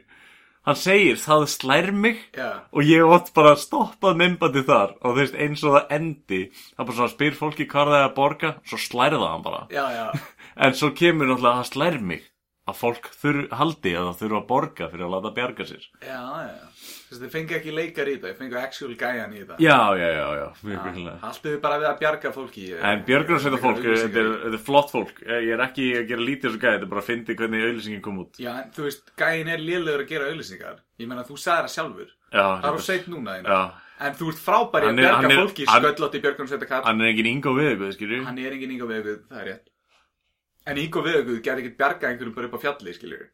Hann 0.65 0.79
segir 0.81 1.19
það 1.21 1.43
slær 1.53 1.91
mig. 1.93 2.21
Já, 2.33 2.65
og 2.73 2.87
ég 2.87 3.05
ótt 3.05 3.29
bara 3.35 3.53
að 3.53 3.61
stoppa 3.67 4.15
myndbandi 4.17 4.63
þar. 4.65 4.95
Og 5.03 5.13
þú 5.13 5.19
veist 5.19 5.35
eins 5.37 5.65
og 5.65 5.75
það 5.75 5.91
endi 5.99 6.39
það 6.55 6.87
bara 6.87 6.97
svona 6.99 7.13
spyr 7.13 7.37
fólki 7.37 7.67
hvað 7.69 7.91
það 7.91 7.99
er 7.99 8.07
að 8.07 8.15
borga 8.15 8.53
svo 8.65 8.79
slærða 8.81 9.27
hann 9.29 9.45
bara. 9.45 9.67
Já, 9.73 9.85
já. 9.93 10.07
En 10.65 10.71
svo 10.71 10.93
kemur 10.95 11.27
náttúrulega 11.27 11.51
að 11.51 11.61
það 11.61 11.71
slær 11.73 11.95
mig 11.99 12.27
að 12.65 12.77
fólk 12.79 13.07
þurr, 13.21 13.43
haldi 13.53 13.91
að 13.93 14.07
það 14.07 14.19
þurfa 14.23 14.37
að 14.41 14.45
borga 14.49 14.85
fyrir 14.89 15.05
að 15.05 15.11
láta 15.13 15.31
bjarga 15.35 15.65
sér. 15.69 15.83
Já, 16.01 16.21
já 16.49 16.63
Þess 17.05 17.19
að 17.19 17.21
þið 17.25 17.33
fengi 17.35 17.53
ekki 17.59 17.73
leikar 17.77 18.09
í 18.09 18.13
þetta, 18.15 18.29
þið 18.31 18.39
fengi 18.41 18.57
actual 18.57 18.95
gæjan 18.97 19.35
í 19.35 19.41
þetta. 19.43 19.57
Já, 19.61 19.77
já, 19.99 20.07
já, 20.15 20.25
já, 20.39 20.45
mjög 20.65 20.79
virkilega 20.87 21.19
Haltu 21.21 21.51
þið 21.51 21.59
bara 21.61 21.77
við 21.83 21.89
að 21.91 21.99
bjarga 22.01 22.31
fólki 22.33 22.63
en 22.89 23.03
björgunarsveita 23.05 23.59
fólk, 23.61 23.85
þetta 23.85 24.21
er, 24.23 24.31
þetta 24.47 24.61
flott 24.65 24.89
fólk. 24.95 25.21
Ég 25.29 25.51
er 25.53 25.63
ekki 25.67 25.85
að 25.99 26.09
gera 26.09 26.25
lítið 26.25 26.47
þessu 26.49 26.61
gæði 26.65 26.73
þetta 26.79 26.87
er 26.89 26.91
bara 26.95 27.03
að 27.05 27.09
fyndi 27.11 27.37
hvernig 27.37 27.65
auðlýsingin 27.67 28.01
kom 28.09 28.19
út. 28.25 28.41
Já, 28.41 28.51
en 28.63 28.73
þú 28.73 28.87
veist, 28.87 29.13
gæin 29.21 29.53
er 29.53 29.61
lélegur 29.61 30.03
að 30.05 30.09
gera 30.15 30.31
auðlýsingar 30.33 30.81
Ég 30.97 31.11
meina, 31.11 31.27
þú 31.29 31.37
sagði 31.37 31.67
það 31.67 31.73
sjálfur. 31.75 32.09
Já, 32.33 32.45
Það 32.65 32.67
er 32.71 32.75
á 32.75 32.81
sveit 32.89 33.07
núna 33.13 33.37
já, 33.45 33.61
En 33.95 34.17
þú 34.17 34.31
ert 34.33 34.41
frábæri 34.43 34.89
að 34.89 34.97
bjarga 34.99 35.29
fólki 35.37 35.69
hann- 35.69 35.85
sköllótt 35.85 36.17
í 36.17 36.23
björgunarsveita 36.25 36.67
kall 36.67 36.83
hann 36.89 37.01
er 37.05 37.13
engin 37.13 37.29
yngo 37.31 37.53
við, 37.55 37.85
skilju 37.95 38.25
Hann 38.25 38.39
er 38.41 38.51
engin 38.57 38.73
Ingo 38.75 38.89
Veguð, 38.89 39.21
það 39.29 39.39
er 39.45 39.47
rétt 39.53 39.69
En 40.65 40.77
Ingo 40.81 41.01
Veguð 41.05 41.41
gerði 41.45 41.65
ekkert 41.65 41.77
bjarga 41.81 42.09
einhverjum 42.09 42.35
bara 42.35 42.47
upp 42.49 42.57
á 42.57 42.63
fjalli, 42.65 42.93
skiljur 42.97 43.27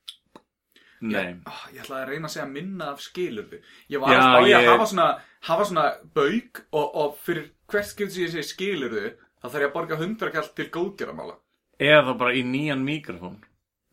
nei, 1.02 1.32
oh, 1.50 1.62
Ég 1.74 1.82
ætlaði 1.82 2.04
að 2.04 2.10
reyna 2.12 2.28
að 2.30 2.34
segja 2.36 2.48
minna 2.52 2.88
af 2.94 3.00
skilurðu. 3.02 3.58
Ég 3.90 4.02
var 4.04 4.12
Já, 4.14 4.18
að 4.20 4.26
spá 4.28 4.42
ég 4.46 4.56
að 4.58 4.66
ég- 4.66 4.70
hafa 4.70 4.86
svona, 4.92 5.06
hafa 5.48 5.66
svona 5.66 5.86
bauk 6.14 6.60
og, 6.72 6.96
og 7.02 7.16
fyrir 7.26 7.48
hvert 7.72 7.88
skipt 7.90 8.12
sem 8.14 8.26
ég 8.28 8.34
segi 8.36 8.50
skilurðu 8.52 9.06
þá 9.42 9.48
þarf 9.48 9.62
ég 9.64 9.70
að 9.72 9.74
borga 9.78 9.98
hundrakall 9.98 10.52
til 10.60 10.68
góðgeramála 10.76 11.38
eða 11.82 12.14
bara 12.20 12.36
í 12.38 12.44
nýjan 12.46 12.84
mikrofón. 12.86 13.40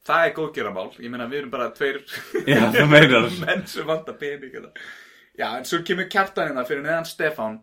Það 0.05 0.27
er 0.27 0.35
góðgeramál, 0.37 0.91
ég 1.01 1.11
meina 1.13 1.27
við 1.29 1.39
erum 1.43 1.51
bara 1.53 1.71
tveir 1.73 2.03
Já, 2.45 2.61
menn 3.47 3.65
sem 3.69 3.87
vantar 3.89 4.19
pening 4.21 4.53
hérna. 4.53 4.71
Já, 5.39 5.49
en 5.57 5.65
svo 5.69 5.81
kemur 5.87 6.09
kjartanina 6.13 6.65
fyrir 6.69 6.85
neðan 6.85 7.09
Stefán 7.09 7.59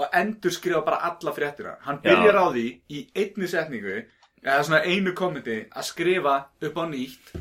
og 0.00 0.14
endur 0.16 0.50
skrifa 0.54 0.82
bara 0.86 0.98
alla 1.10 1.32
fréttina. 1.36 1.76
Hann 1.86 2.00
Já. 2.02 2.10
byrjar 2.10 2.38
á 2.42 2.46
því 2.50 2.66
í 2.90 3.04
einni 3.14 3.46
setningu 3.50 4.00
eða 4.44 4.62
svona 4.66 4.82
einu 4.86 5.12
kommenti 5.18 5.58
að 5.70 5.88
skrifa 5.90 6.36
upp 6.68 6.80
á 6.80 6.84
nýtt 6.90 7.32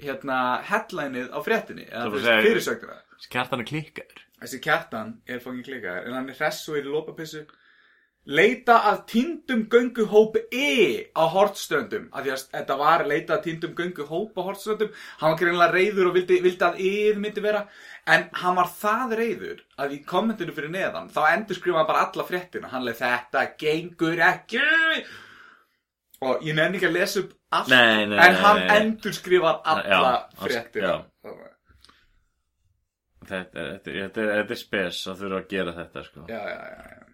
hérna 0.00 0.38
headlineið 0.68 1.30
á 1.34 1.38
fréttinni 1.44 1.86
eða 1.90 2.10
segja- 2.22 2.42
fyrirsögnina 2.46 2.98
kjartan 3.32 3.60
er 3.64 3.66
klikkaður. 3.66 4.20
Þessi 4.38 4.60
kjartan 4.62 5.08
er 5.26 5.40
fókin 5.42 5.64
klikaður 5.66 6.06
en 6.06 6.14
hann 6.14 6.28
er 6.30 6.36
hress 6.38 6.68
og 6.70 6.76
er 6.78 6.84
í 6.86 6.92
lópapissu 6.92 7.46
Leita 8.28 8.74
að 8.90 8.98
týndum 9.08 9.62
gönguhóp 9.72 10.34
E 10.52 11.06
á 11.16 11.24
Hortströndum 11.32 12.10
af 12.12 12.26
því 12.26 12.32
að 12.34 12.42
þetta 12.52 12.74
var 12.76 13.04
leita 13.08 13.38
að 13.38 13.44
týndum 13.46 13.72
gönguhóp 13.78 14.36
á 14.36 14.42
Hortströndum. 14.44 14.90
Hann 15.22 15.32
var 15.32 15.38
greinlega 15.40 15.72
reyður 15.72 16.10
og 16.10 16.14
vildi, 16.18 16.36
vildi 16.44 16.66
að 16.66 16.76
E-ið 16.84 17.22
myndi 17.22 17.40
vera. 17.40 17.62
En 18.06 18.26
hann 18.42 18.58
var 18.60 18.68
það 18.68 19.14
reyður 19.22 19.62
að 19.80 19.94
í 19.96 20.00
kommentinu 20.04 20.52
fyrir 20.52 20.68
neðan 20.74 21.08
þá 21.14 21.22
endur 21.38 21.56
skrifa 21.56 21.80
hann 21.80 21.88
bara 21.88 22.04
alla 22.04 22.26
fréttina. 22.28 22.68
Hann 22.68 22.84
leið 22.84 23.00
þetta 23.00 23.46
gengur 23.64 24.20
ekki 24.28 24.60
og 26.20 26.42
ég 26.46 26.54
nefn 26.58 26.74
ekki 26.78 26.88
að 26.88 26.96
lesa 26.98 27.20
upp 27.24 27.34
allt 27.58 27.68
Nei, 27.72 28.06
nei, 28.10 28.18
en 28.26 28.34
hann 28.42 28.62
endur 28.76 29.14
skrifa 29.16 29.52
alla 29.64 30.08
hann- 30.38 30.56
já. 30.82 30.96
þetta, 33.28 33.66
þetta, 33.68 33.92
þetta, 33.92 34.22
er- 34.24 34.32
þetta 34.42 34.56
spes 34.62 35.02
að 35.10 35.22
þurfa 35.22 35.42
að 35.42 35.48
gera 35.52 35.74
þetta 35.76 36.04
sko. 36.06 36.24
já, 36.28 36.40
já, 36.40 36.58
já, 36.72 36.82
já. 36.92 37.04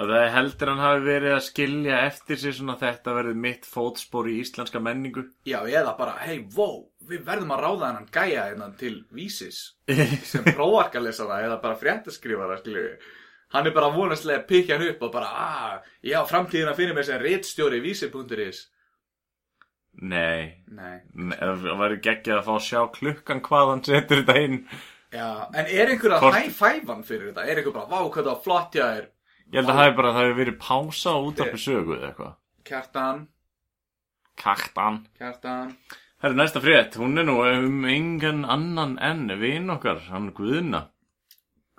og 0.00 0.10
það 0.12 0.26
heldur 0.36 0.70
hann 0.72 0.82
hafi 0.84 1.04
verið 1.06 1.34
að 1.36 1.44
skilja 1.48 2.00
eftir 2.06 2.40
sig 2.40 2.54
svona 2.56 2.76
þetta 2.80 3.14
verið 3.18 3.40
mitt 3.46 3.66
fótspor 3.68 4.28
í 4.30 4.38
íslenska 4.44 4.80
menningu 4.82 5.26
Já, 5.48 5.60
eða 5.66 5.96
bara, 5.98 6.14
hei, 6.24 6.38
wow, 6.56 6.84
við 7.10 7.24
verðum 7.26 7.54
að 7.56 7.64
ráða 7.66 7.88
hennan 7.90 8.10
gæja 8.14 8.44
hennan 8.52 8.76
til 8.80 8.94
vísis 9.16 9.62
sem 10.30 10.44
prófarkalesara 10.54 11.42
eða 11.46 11.60
bara 11.62 11.76
fréttaskrifara, 11.80 12.60
skilju 12.62 12.92
Hann 13.50 13.66
er 13.66 13.74
bara 13.74 13.88
vonastlega 13.90 14.42
að 14.44 14.46
pikja 14.46 14.76
hann 14.78 14.88
upp 14.92 15.00
og 15.02 15.12
bara, 15.12 15.26
ah, 15.26 15.78
já, 16.06 16.20
framtíðina 16.28 16.74
fyrir 16.78 16.94
mér 16.94 17.06
sem 17.08 17.20
réttstjóri 17.22 17.80
vísi.is 17.82 18.60
nei, 20.00 20.62
Nei, 20.70 21.00
það 21.34 21.64
væri 21.80 21.96
geggjað 22.04 22.38
að 22.38 22.44
fá 22.46 22.52
að 22.54 22.66
sjá 22.68 22.82
klukkan 22.94 23.40
hvað 23.44 23.70
hann 23.72 23.82
setur 23.88 24.20
þetta 24.22 24.36
inn. 24.44 24.60
Já, 25.10 25.26
en 25.50 25.66
er 25.66 25.90
einhver 25.90 26.14
að 26.14 26.22
Hvort- 26.22 26.36
hæ-fæfan 26.38 27.02
fyrir 27.08 27.32
þetta? 27.32 27.46
Er 27.50 27.58
einhver 27.58 27.74
bara, 27.74 27.90
vá, 27.90 28.04
hvað 28.14 28.28
það 28.30 28.44
flott 28.44 28.76
hjá 28.78 28.84
þér? 28.86 29.08
ég 29.50 29.58
held 29.58 29.66
að 29.72 29.74
það 29.74 29.82
hefði 29.82 29.96
bara 29.98 30.12
það 30.14 30.22
hefði 30.28 30.38
verið 30.38 30.58
pása 30.62 31.14
út 31.26 31.40
af 31.42 31.56
sögu 31.58 31.96
eða 31.96 32.08
eitthvað. 32.12 32.34
Kjartan, 32.70 33.24
kaktan 34.38 35.00
kjartan. 35.18 35.72
Er 36.22 36.34
næsta 36.38 36.60
frétt, 36.62 36.94
hún 37.00 37.18
er 37.18 37.24
nú 37.26 37.38
um 37.42 37.84
engan 37.88 38.44
annan 38.44 38.98
en 39.02 39.26
vin 39.40 39.70
okkar, 39.74 39.98
hann 40.12 40.30
Guðna. 40.36 40.84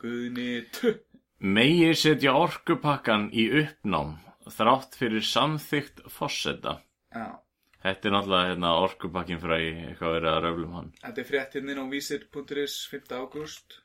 Guðni, 0.01 0.65
tu 0.74 0.95
Megi 1.42 1.94
setja 1.98 2.34
orkupakkan 2.38 3.30
í 3.34 3.48
uppnám 3.64 4.12
þrátt 4.52 4.94
fyrir 5.00 5.24
samþygt 5.26 6.04
fosseta. 6.12 6.76
Já, 7.16 7.39
Þetta 7.82 8.08
er 8.08 8.14
náttúrulega 8.14 8.50
hérna, 8.52 8.72
orkupakkin 8.86 9.39
frá 9.42 9.56
í 9.58 9.70
eitthvað 9.88 10.12
verið 10.20 10.30
að 10.32 10.44
röflum 10.46 10.74
hann. 10.78 10.89
þetta 11.02 11.22
er 11.24 11.26
fréttinnin 11.32 11.80
á 11.82 11.86
vísir.is 11.89 12.76
5. 12.92 13.16
ágúst 13.18 13.80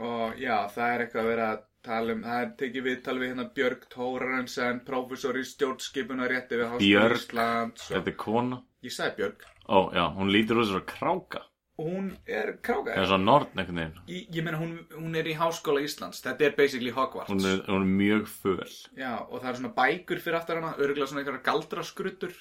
og 0.00 0.40
já, 0.40 0.56
það 0.72 0.88
er 0.94 1.02
eitthvað 1.04 1.20
að 1.24 1.28
vera 1.34 1.48
að 1.52 1.60
tala 1.84 2.14
um, 2.16 2.22
það 2.24 2.40
er 2.46 2.54
tekið 2.62 2.86
við 2.88 3.02
tala 3.04 3.20
við 3.20 3.28
hérna 3.34 3.44
Björg 3.58 3.84
Tórarensen, 3.92 4.80
prófessor 4.88 5.36
í 5.36 5.44
stjórnskipunarétti 5.50 6.56
við 6.62 6.70
Háskóla 6.72 6.88
Björg. 6.88 7.18
Íslands 7.20 7.84
og, 7.84 7.92
Þetta 7.98 8.10
er 8.14 8.18
kona. 8.24 8.62
ég 8.88 8.96
sagði 8.96 9.16
Björg 9.20 9.44
Ó, 9.68 9.78
já, 9.96 10.04
hún 10.16 10.32
lítur 10.32 10.58
út 10.64 10.68
svo 10.72 10.80
kráka. 10.88 11.44
Hún 11.78 12.12
er 12.30 12.52
kráka 12.62 12.92
Eða 12.94 13.06
svo 13.10 13.16
norn 13.18 13.48
einhvern 13.58 13.80
veginn. 13.80 14.00
ég, 14.08 14.26
ég 14.36 14.44
meina 14.46 14.58
hún, 14.60 14.74
hún 14.94 15.16
er 15.18 15.26
í 15.26 15.34
Háskóla 15.38 15.82
Íslands 15.82 16.20
þetta 16.22 16.46
er 16.46 16.54
basically 16.58 16.92
Hogwarts 16.94 17.32
Hún 17.32 17.42
er, 17.50 17.62
hún 17.66 17.82
er 17.82 17.90
mjög 17.98 18.28
föl. 18.30 18.68
já, 18.96 19.12
og 19.28 19.40
það 19.42 19.48
er 19.50 19.58
svona 19.60 19.74
bækur 19.80 20.20
fyrir 20.22 20.38
aftar 20.38 20.60
hana 20.60 20.74
örgulega 20.78 21.06
svona 21.10 21.24
einhverja 21.24 21.42
galdraskruttur 21.48 22.34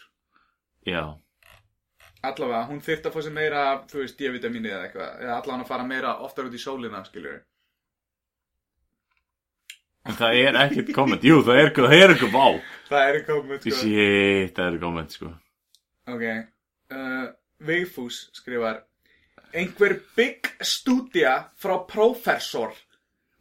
Já. 0.86 1.16
allavega, 2.24 2.68
hún 2.70 2.82
þyrft 2.84 3.08
að 3.10 3.16
fá 3.16 3.22
sér 3.26 3.34
meira 3.40 3.64
þú 3.90 4.04
veist, 4.04 4.20
D-vitamini 4.20 4.70
eða 4.70 4.86
eitthvað 4.90 5.26
eða 5.26 5.40
allavega 5.40 5.64
að 5.66 5.72
fara 5.74 5.88
meira 5.88 6.14
oftar 6.28 6.46
út 6.52 6.54
í 6.54 6.62
sólina, 6.62 7.04
skiljur 7.08 7.42
En 10.04 10.18
það 10.20 10.34
er 10.36 10.58
ekkert 10.60 10.90
komment. 10.92 11.22
Jú, 11.24 11.38
það 11.48 11.60
er, 11.62 11.70
er 11.96 12.12
eitthvað 12.12 12.34
vá. 12.36 12.48
það 12.90 13.04
er 13.08 13.18
eitthvað 13.22 13.46
með 13.48 13.60
sko 13.64 13.76
Shit, 13.78 14.50
það 14.58 14.66
er 14.68 14.80
komment, 14.82 15.14
sko. 15.16 15.30
Ok, 16.12 16.24
uh, 16.92 17.28
Vigfús 17.64 18.18
skrifar 18.36 18.82
Einhver 19.54 20.00
big 20.18 20.50
stúdía 20.60 21.34
frá 21.62 21.78
prófessor. 21.88 22.74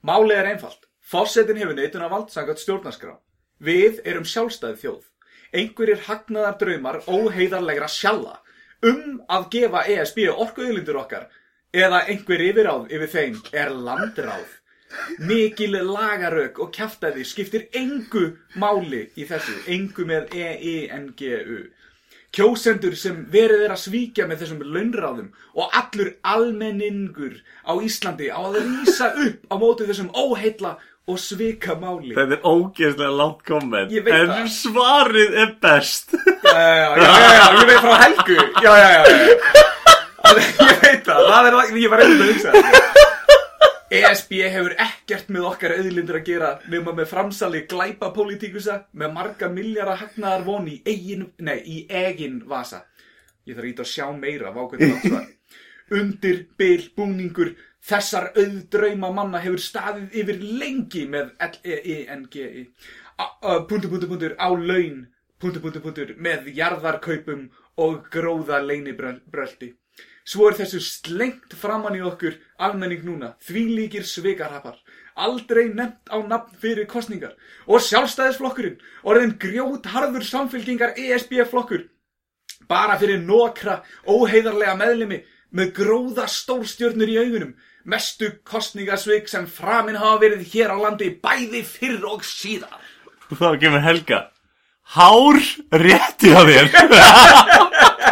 Málið 0.05 0.39
er 0.43 0.51
einfalt. 0.53 0.89
Fossetin 1.01 1.61
hefur 1.61 1.77
neitunarvald 1.77 2.31
samkvæmt 2.33 2.61
stjórnarskrá. 2.63 3.17
Við 3.63 4.01
erum 4.05 4.27
sjálfstæð 4.29 4.79
þjóð. 4.83 5.03
Einhverjir 5.53 6.05
hagnaðar 6.07 6.59
draumar 6.61 6.99
óheiðarlegra 7.07 7.89
sjalla 7.93 8.39
um 8.83 9.21
að 9.31 9.49
gefa 9.55 9.85
ESB 9.95 10.25
orkuðlindur 10.33 10.99
okkar 11.03 11.29
eða 11.73 12.03
einhver 12.11 12.43
yfiráð 12.45 12.91
yfir 12.93 13.13
þeim 13.13 13.39
er 13.53 13.71
landráð. 13.73 14.49
Mikil 15.25 15.79
lagarök 15.89 16.59
og 16.61 16.73
kjaftaði 16.77 17.25
skiptir 17.25 17.69
engu 17.79 18.27
máli 18.61 19.07
í 19.17 19.25
þessu, 19.29 19.55
engu 19.73 20.05
með 20.09 20.35
E-I-N-G-U. 20.37 21.61
Kjósendur 22.33 22.95
sem 22.97 23.18
verið 23.28 23.66
er 23.66 23.74
að 23.74 23.83
svíkja 23.83 24.24
með 24.28 24.43
þessum 24.43 24.62
launráðum 24.72 25.26
og 25.53 25.74
allur 25.76 26.14
almenningur 26.24 27.35
á 27.68 27.72
Íslandi 27.85 28.30
á 28.33 28.41
að 28.41 28.57
rýsa 28.62 29.11
upp 29.26 29.53
á 29.53 29.55
móti 29.61 29.89
þessum 29.91 30.09
óheilla 30.16 30.78
og 31.11 31.18
svika 31.20 31.74
máli. 31.76 32.14
Þetta 32.16 32.39
er 32.39 32.47
ógeðslega 32.47 33.12
langt 33.18 33.43
komment 33.45 33.93
En 33.93 34.30
það. 34.30 34.49
svarið 34.55 35.37
er 35.43 35.53
best 35.61 36.14
Já, 36.14 36.57
já, 36.57 36.72
já, 36.72 37.05
já, 37.05 37.33
já, 37.37 37.47
ég 37.59 37.68
veit 37.68 37.83
frá 37.85 37.97
Helgu. 38.07 38.39
Já, 38.62 38.72
já, 38.80 38.89
já, 38.89 39.03
já. 39.03 39.61
Ég 40.33 40.78
veit 40.80 41.03
það, 41.05 41.26
það 41.28 41.47
er, 41.49 41.57
ég 41.83 41.91
var 41.93 42.01
veginn 42.01 42.22
að 42.22 42.30
hugsa 42.30 42.53
það. 42.55 43.12
ESB 43.93 44.38
hefur 44.49 44.72
ekkert 44.80 45.28
með 45.34 45.47
okkar 45.51 45.74
auðlindur 45.76 46.16
að 46.16 46.28
gera 46.30 46.51
nema 46.72 46.95
með 46.97 47.11
framsali 47.11 47.61
glæpa 47.68 48.09
pólitíkusa 48.16 48.78
með 48.97 49.12
marga 49.12 49.51
miljara 49.53 49.99
hagnaðar 50.01 50.47
von 50.47 50.70
í 50.70 50.78
eigin, 50.88 51.26
nei, 51.45 51.59
í 51.61 51.82
egin 51.88 52.38
vasa. 52.49 52.86
Ég 53.45 53.59
þarf 53.59 53.66
að 53.66 53.72
íta 53.72 53.84
að 53.84 53.90
sjá 53.90 54.07
meira, 54.16 54.55
vá 54.55 54.62
hvernig 54.64 54.95
það 54.95 55.05
svar. 55.11 55.28
Undir 55.99 56.40
bil 56.57 56.86
búningur 56.97 57.53
þessar 57.84 58.30
auðdrauma 58.32 59.12
manna 59.12 59.43
hefur 59.45 59.61
staðið 59.61 60.16
yfir 60.22 60.40
lengi 60.62 61.05
með 61.12 61.34
L-E-I-N-G-I. 61.51 62.64
Puntur, 63.68 63.90
puntur, 63.90 64.09
puntur, 64.09 64.38
á 64.40 64.49
laun, 64.57 65.05
puntur, 65.36 65.61
puntur, 65.66 65.84
puntur, 65.84 66.16
með 66.16 66.49
jarðarkaupum 66.57 67.51
og 67.82 68.09
gróða 68.14 68.62
leinibröldi. 68.64 69.74
Svo 70.23 70.47
er 70.47 70.55
þessu 70.55 70.79
slengt 70.85 71.57
framann 71.59 71.97
í 71.99 72.03
okkur 72.07 72.37
almenning 72.62 73.03
núna, 73.03 73.33
því 73.43 73.62
líkir 73.77 74.05
svikarhapar, 74.07 74.77
aldrei 75.18 75.66
nefnt 75.75 76.12
á 76.14 76.23
nafn 76.23 76.55
fyrir 76.62 76.87
kostningar 76.91 77.35
og 77.66 77.83
sjálfstæðisflokkurinn, 77.83 78.79
orðin 79.03 79.35
grjót 79.43 79.89
harður 79.91 80.23
samfélkingar 80.29 80.95
ESB-flokkur, 80.95 81.89
bara 82.70 82.99
fyrir 83.03 83.18
nokra 83.27 83.81
óheiðarlega 84.07 84.77
meðlimi 84.79 85.23
með 85.51 85.75
gróða 85.81 86.29
stórstjörnur 86.31 87.11
í 87.11 87.18
augunum, 87.18 87.57
mestu 87.83 88.31
kostningasvik 88.47 89.27
sem 89.29 89.51
framin 89.51 89.99
hafa 89.99 90.23
verið 90.23 90.47
hér 90.55 90.70
á 90.70 90.77
landi 90.87 91.11
bæði 91.18 91.64
fyrr 91.66 92.07
og 92.07 92.23
síðar. 92.23 92.79
Og 93.33 93.43
þá 93.43 93.49
kemur 93.59 93.83
Helga. 93.83 94.29
Hár 94.95 95.39
rétti 95.83 96.31
á 96.31 96.41
þér 96.47 96.70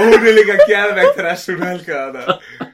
Og 0.00 0.10
hún 0.16 0.26
er 0.32 0.36
líka 0.40 0.58
geðveikt 0.66 1.22
þessum 1.28 1.64
helga 1.68 2.02
þetta 2.18 2.68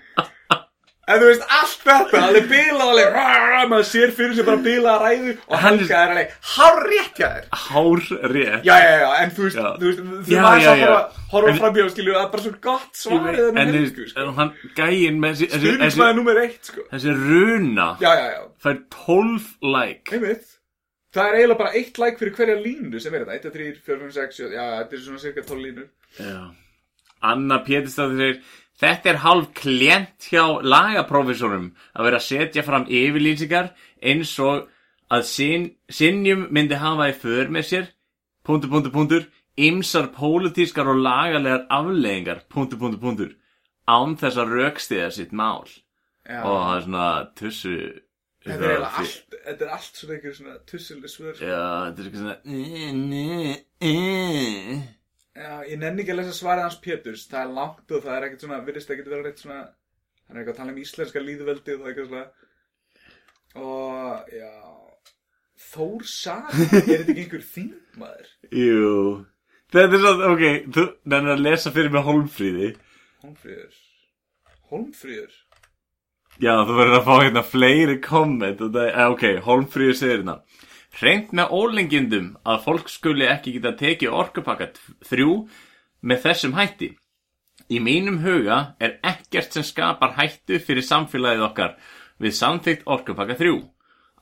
En 1.07 1.21
þú 1.23 1.27
veist, 1.29 1.43
allt 1.55 1.83
þetta, 1.87 2.19
alveg 2.27 2.47
bilað, 2.51 2.89
alveg, 2.91 3.13
rrrr, 3.15 3.67
maður 3.71 3.85
sér 3.87 4.11
fyrir 4.17 4.33
sig 4.35 4.47
bara 4.49 4.59
bilað 4.65 4.97
ræðu 5.05 5.35
og 5.47 5.61
helga 5.63 6.01
er 6.01 6.11
alveg, 6.17 6.33
hár 6.57 6.81
rétt 6.83 7.21
hjá 7.21 7.29
þér. 7.37 7.45
Hár 7.61 8.03
rétt 8.33 8.67
Já, 8.67 8.73
já, 8.83 8.89
já, 9.05 9.07
en 9.23 9.31
þú 9.37 9.45
veist, 9.45 9.61
Já. 9.61 9.69
þú 9.79 9.87
veist, 9.87 10.01
þú 10.27 10.41
maður 10.43 10.65
sá 10.67 10.73
bara 10.83 10.99
horfa 11.37 11.53
En- 11.53 11.61
fram 11.61 11.79
í 11.79 11.85
og 11.85 11.93
skilju, 11.95 12.17
það 12.17 12.25
er 12.25 12.33
bara 12.35 12.45
svo 12.49 12.53
gott 12.67 12.99
svarið 13.05 13.45
En 13.47 13.55
þú 13.55 13.63
helgu, 13.63 13.85
veist, 13.85 14.11
sko. 14.17 14.25
en 14.27 14.35
hann 14.41 14.53
gæinn 14.81 15.23
með 15.23 15.39
þessi, 15.45 15.79
þessi, 15.87 16.11
nummer 16.19 16.43
eitt, 16.43 16.59
sko. 16.73 16.89
þessi 16.91 17.15
runa 17.23 17.89
Já, 18.03 18.11
já, 18.11 18.27
já, 18.35 18.43
fær 18.67 18.83
12 19.07 19.49
like 19.79 20.11
einmitt. 20.19 20.53
Það 21.15 21.31
er 21.31 21.39
eiginlega 21.39 21.63
bara 21.63 21.75
eitt 21.79 22.03
like 22.03 22.19
fyrir 22.19 22.35
hverja 22.35 22.59
línu 22.67 22.99
sem 23.01 23.15
er 23.15 23.29
þetta, 23.31 23.47
1, 23.47 23.55
3, 23.55 23.73
4, 23.79 23.99
5, 24.03 24.15
6, 24.19 24.43
7, 24.43 24.55
já, 24.59 24.67
þetta 24.83 24.99
er 24.99 25.07
svona 25.07 25.23
cirka 25.23 25.47
12 25.55 25.63
línur. 25.71 25.87
Já. 26.19 26.41
Anna 27.23 27.63
Pétursdóttir 27.65 28.19
segir 28.21 28.41
Þetta 28.77 29.09
er 29.09 29.21
hálf 29.23 29.53
klient 29.57 30.27
hjá 30.29 30.61
lagaprófessorum 30.61 31.71
að 31.97 32.09
vera 32.09 32.19
að 32.21 32.27
setja 32.27 32.65
fram 32.67 32.85
yfirlýsingar 32.93 33.71
eins 34.05 34.35
og 34.45 34.67
að 35.09 35.23
sin, 35.31 35.65
sinjum 35.89 36.45
myndi 36.53 36.77
hafa 36.83 37.09
í 37.09 37.15
för 37.17 37.49
með 37.49 37.69
sér 37.71 37.87
punktur, 38.45 38.69
punktur, 38.75 38.93
punktur 38.93 39.25
ymsar 39.57 40.11
pólitískar 40.13 40.91
og 40.93 41.01
lagalegar 41.01 41.65
afleðingar 41.73 42.45
punktur, 42.53 42.79
punktur, 42.83 43.01
punktur 43.01 43.33
án 43.89 44.19
þess 44.21 44.43
að 44.43 44.53
rökstiða 44.59 45.09
sitt 45.15 45.33
mál 45.33 45.65
Já. 46.27 46.43
og 46.43 46.61
það 46.61 46.75
er 46.75 46.85
svona 46.89 47.09
tussu 47.39 47.77
Þetta 48.47 48.69
er 48.71 48.85
allt, 48.87 49.33
þetta 49.43 49.65
er 49.65 49.71
allt 49.75 49.97
svona 49.99 50.15
einhver 50.15 50.35
svona 50.37 50.53
tussuleg 50.71 51.11
svör. 51.11 51.35
Já, 51.43 51.65
þetta 51.89 52.01
er 52.05 52.11
svona. 52.21 52.37
Já, 55.37 55.53
ég 55.69 55.77
nenni 55.81 56.01
ekki 56.01 56.15
að 56.15 56.21
lesa 56.23 56.35
svarið 56.39 56.65
hans 56.65 56.79
Péturs, 56.81 57.27
það 57.29 57.43
er 57.43 57.55
langt 57.59 57.93
og 57.93 58.05
það 58.07 58.15
er 58.17 58.27
ekkert 58.27 58.45
svona, 58.47 58.59
virðist 58.65 58.93
ekkert 58.95 59.11
vera 59.13 59.27
reitt 59.27 59.43
svona, 59.43 59.59
hann 60.25 60.37
er 60.37 60.43
eitthvað 60.43 60.55
að 60.55 60.61
tala 60.63 60.73
um 60.73 60.81
íslenska 60.81 61.23
líðveldi 61.23 61.75
og 61.75 61.83
það 61.83 61.87
er 61.87 61.93
eitthvað 61.93 62.11
svona, 62.11 62.27
og 63.67 64.33
já, 64.33 64.53
Þór 65.67 66.07
Sari, 66.09 66.65
er 66.65 66.85
þetta 66.87 67.13
ekki 67.13 67.23
einhver 67.27 67.45
þingmaður? 67.53 68.31
Jú. 68.65 68.95
Þetta 69.77 69.99
er 69.99 70.05
svona, 70.07 70.31
ok, 70.33 70.47
þú 70.77 70.87
nennir 71.13 71.35
að 71.35 71.45
lesa 71.45 71.75
fyrir 71.75 71.93
mig 71.93 72.07
Holmfríði 72.07 72.71
Holmfríður, 73.27 73.81
Holmfríður, 74.71 75.37
Já, 76.37 76.53
þú 76.69 76.75
verður 76.77 76.99
að 76.99 77.07
fá 77.07 77.15
hérna 77.17 77.43
fleiri 77.49 78.01
komment 78.05 78.65
og 78.65 78.73
það, 78.75 78.89
eh, 78.91 79.13
ok, 79.13 79.27
Holmfríður 79.45 80.01
segir 80.01 80.19
hérna 80.19 80.41
Hreint 80.97 81.33
með 81.37 81.51
ólengindum 81.53 82.29
að 82.49 82.63
fólk 82.65 82.89
skuli 82.89 83.27
ekki 83.29 83.59
geta 83.59 83.75
tekið 83.77 84.15
orkupakka 84.17 84.71
þrjú 85.05 85.33
með 86.01 86.23
þessum 86.25 86.57
hætti. 86.57 86.95
Í 87.69 87.81
mínum 87.85 88.23
huga 88.23 88.77
er 88.81 88.97
ekkert 89.05 89.53
sem 89.53 89.67
skapar 89.67 90.15
hættu 90.17 90.61
fyrir 90.63 90.87
samfélagið 90.87 91.45
okkar 91.51 91.77
við 92.23 92.37
samþygt 92.39 92.87
orkupakka 92.89 93.37
þrjú. 93.37 93.59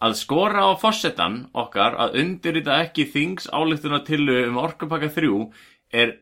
Að 0.02 0.16
skora 0.18 0.66
á 0.66 0.72
fossetan 0.80 1.44
okkar 1.54 1.94
að 2.00 2.18
undirrita 2.24 2.80
ekki 2.82 3.06
þings 3.12 3.46
álíktuna 3.54 4.02
um 4.48 4.58
orkupakka 4.58 5.12
þrjú 5.14 5.52
er 5.92 6.18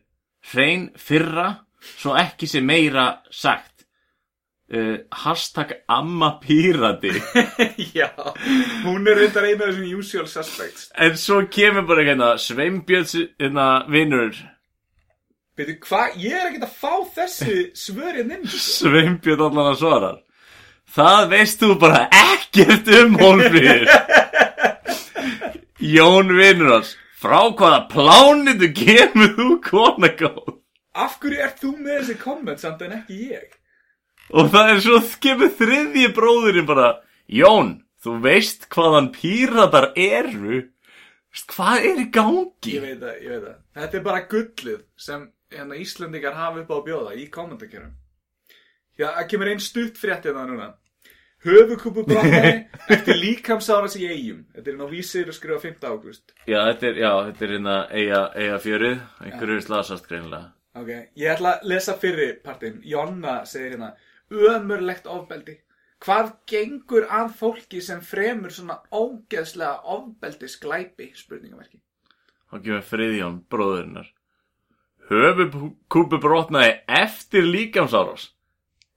hrein 0.53 0.91
fyrra 0.95 1.65
svo 1.81 2.13
ekki 2.15 2.47
sem 2.47 2.65
meira 2.65 3.23
sagt. 3.31 3.72
Uh, 4.73 4.97
hashtag 5.11 5.71
amma 5.87 6.39
pírati 6.41 7.11
já, 7.93 8.09
hún 8.81 9.05
er 9.05 9.19
reyndar 9.19 9.45
einu 9.45 9.67
af 9.67 9.69
þessum 9.69 9.99
usual 9.99 10.25
suspects. 10.31 10.87
En 10.97 11.13
svo 11.19 11.43
kemur 11.45 11.85
bara 11.85 12.01
hérna 12.07 12.31
Sveinbjörns 12.41 13.13
hérna 13.37 13.67
vinnur 13.93 14.33
Beidu, 15.53 15.75
hvað, 15.85 16.17
ég 16.17 16.33
er 16.33 16.47
ekkert 16.49 16.65
að 16.65 16.73
fá 16.81 16.93
þessi 17.19 17.59
svörið 17.77 18.33
inn, 18.33 18.47
sko. 18.49 18.73
Sveinbjörn 18.79 19.45
allan 19.51 19.71
að 19.75 19.79
svara 19.83 20.11
Það 20.97 21.21
veist 21.35 21.61
þú 21.61 21.71
bara 21.85 22.01
ekkert 22.23 22.89
um 22.97 23.17
Hólfríður 23.21 23.87
Jón 25.93 26.33
vinnur 26.39 26.79
hans 26.79 26.95
Frá 27.21 27.43
hvaða 27.53 27.83
plánitu 27.93 28.73
kemur 28.73 29.35
þú 29.37 29.51
kona 29.69 30.09
góð 30.17 30.55
Af 30.97 31.19
hverju 31.21 31.45
ert 31.45 31.61
þú 31.61 31.75
með 31.77 31.99
þessi 31.99 32.17
komment 32.25 32.61
samt 32.65 32.81
en 32.85 32.97
ekki 33.03 33.27
ég? 33.35 33.51
Og 34.31 34.51
það 34.53 34.69
er 34.71 34.83
svo 34.85 34.99
kemur 35.23 35.51
þriðji 35.59 36.11
bróðurinn 36.15 36.69
bara 36.69 36.93
Jón, 37.27 37.81
þú 38.03 38.19
veist 38.23 38.69
hvaðan 38.71 39.11
píratar 39.15 39.91
eru 39.99 40.63
Hvað 41.33 41.85
er 41.89 41.99
í 42.03 42.05
gangi? 42.13 42.75
Ég 42.75 42.83
veit 42.83 42.99
það, 43.01 43.15
ég 43.25 43.31
veit 43.33 43.45
það. 43.47 43.57
Þetta 43.79 43.97
er 43.97 44.03
bara 44.05 44.25
gullið 44.29 44.81
sem 45.01 45.23
hérna, 45.53 45.77
Íslendingar 45.81 46.35
hafa 46.37 46.61
upp 46.61 46.69
á 46.69 46.77
bjóða 46.85 47.15
í 47.17 47.25
kommentarkerum. 47.33 47.95
Já, 48.99 49.07
það 49.07 49.27
kemur 49.31 49.49
einn 49.49 49.63
stutt 49.63 49.97
frétt 49.97 50.27
hérna 50.29 50.45
núna. 50.45 50.67
Höfukúpu 51.43 52.05
brotnaði 52.07 52.51
eftir 52.93 53.17
líkamsáras 53.17 53.97
í 53.97 54.05
eigum. 54.07 54.43
Þetta 54.53 54.69
er 54.69 54.77
inn 54.77 54.85
á 54.85 54.93
vísir 54.93 55.31
og 55.33 55.35
skrifa 55.35 55.59
5. 55.65 55.81
ágúst. 55.89 56.35
Já, 56.45 56.59
þetta 56.69 56.87
er, 56.91 57.01
já, 57.01 57.11
þetta 57.31 57.45
er 57.47 57.55
hérna 57.57 57.77
eiga, 57.89 58.21
eiga 58.37 58.59
fjörið 58.63 59.01
Einhverju 59.25 59.65
slasast 59.65 60.07
greinilega 60.07 60.53
Ok, 60.73 60.89
ég 61.19 61.29
ætla 61.33 61.57
að 61.57 61.67
lesa 61.73 61.97
fyrri 62.01 62.29
partinn. 62.45 62.79
Jonna 62.85 63.41
segir 63.49 63.75
hérna, 63.75 63.91
ömurlegt 64.31 65.07
ofbeldi. 65.07 65.59
Hvað 66.03 66.33
gengur 66.51 67.05
að 67.07 67.31
fólki 67.39 67.79
sem 67.81 68.01
fremur 68.03 68.51
svona 68.51 68.81
ógeðslega 68.91 69.85
ofbeldis 69.95 70.57
glæpi, 70.59 71.13
spurningamerki. 71.15 71.79
Þá 72.51 72.57
kemur 72.59 72.83
Friðjón, 72.89 73.37
bróðurinnar. 73.49 74.09
Höfukúpu 75.09 76.19
brotnaði 76.23 76.75
eftir 76.87 77.47
líkamsárás. 77.47 78.29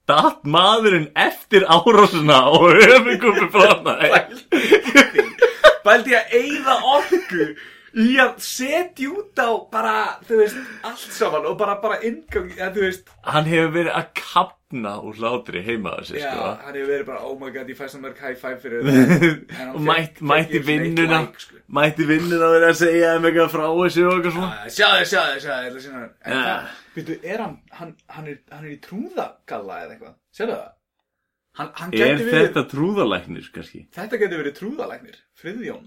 Datt 0.07 0.45
maðurinn 0.47 1.09
eftir 1.18 1.66
árásuna 1.66 2.43
og 2.51 2.74
höfukúpu 2.79 3.49
brotnaði. 3.55 4.11
Bældi 5.87 6.18
að 6.18 6.37
eyða 6.41 6.77
orku 6.97 7.49
í 7.97 8.07
að 8.20 8.32
setja 8.44 9.09
út 9.09 9.40
á 9.40 9.49
bara, 9.72 9.92
þú 10.28 10.38
veist, 10.42 10.59
allt 10.84 11.14
saman 11.16 11.47
og 11.49 11.55
bara, 11.61 11.78
bara 11.80 11.97
inngang, 12.05 12.51
ja, 12.59 12.68
þú 12.74 12.82
veist. 12.84 13.09
Hann 13.24 13.49
hefur 13.49 13.70
verið 13.72 13.94
að 13.97 14.11
kapna 14.20 14.92
úr 15.01 15.16
hlátri 15.20 15.62
heima 15.64 15.94
á 15.97 16.01
sig 16.05 16.20
Já, 16.20 16.28
sko. 16.34 16.51
hann 16.66 16.76
hefur 16.76 16.90
verið 16.92 17.07
bara, 17.09 17.22
oh 17.24 17.38
my 17.40 17.51
god, 17.55 17.72
ég 17.72 17.78
fæ 17.78 17.88
svo 17.88 18.03
mörg 18.03 18.20
high 18.20 18.36
five 18.36 18.61
fyrir 18.61 18.84
hann 19.59 19.72
Og 19.72 19.80
mætt, 19.86 20.20
fékk 20.20 20.28
mætti 20.32 20.62
vinnuna 20.68 21.22
sko. 21.40 21.61
Mætti 21.80 22.09
vinnuna 22.12 22.51
og 22.51 22.57
verið 22.59 22.68
að 22.68 22.78
segja 22.82 23.12
þeim 23.16 23.28
eitthvað 23.30 23.53
frá 23.57 23.66
þessu 23.80 24.07
og 24.07 24.14
eitthvað 24.18 24.38
svona. 24.38 24.70
Sjáðu, 24.76 25.11
sjáðu, 25.14 25.42
sjáðu, 25.47 25.74
að 25.80 25.90
hann 25.97 26.09
En 26.20 26.40
það, 26.44 26.72
veitu, 26.99 27.18
er 27.24 27.44
hann, 27.47 27.59
hann, 27.80 27.94
hann 28.18 28.32
er, 28.34 28.40
hann 28.53 28.64
er 28.68 28.72
í 28.76 28.80
trúðagalla 28.84 29.82
eða 29.86 29.97
eitthvað? 29.97 30.16
Sérðu 30.36 30.59
það? 30.61 30.72
Hann, 31.57 31.70
hann 31.80 31.94
Er 31.97 32.18
þetta 32.20 32.62
trúðalæknir 32.68 33.47
kannski? 33.55 33.86
þetta 33.97 34.18
geti 34.20 34.40
verið 34.42 34.59
trúðalæknir, 34.59 35.22
Friðjón 35.40 35.86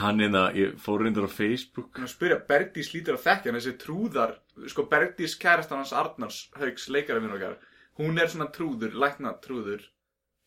Hann 0.00 0.22
er 0.24 0.32
það, 0.32 0.56
ég 0.58 0.74
fór 0.82 1.04
reyndur 1.04 1.28
á 1.28 1.30
Facebook. 1.30 2.00
Að 2.00 2.10
spyrja, 2.10 2.38
Bergdís 2.48 2.90
lítur 2.94 3.18
að 3.18 3.24
þekkja 3.28 3.50
hann 3.50 3.58
þessi 3.60 3.74
trúðar 3.82 4.36
Sko, 4.70 4.86
Bergdís 4.90 5.36
kærastan 5.40 5.82
hans 5.82 5.94
Arnars 5.94 6.38
Hauks, 6.58 6.88
leikara 6.90 7.22
minn 7.22 7.34
okkar 7.36 7.58
Hún 8.00 8.18
er 8.18 8.30
svona 8.30 8.50
trúður, 8.54 8.94
lækna 8.98 9.36
trúður 9.44 9.84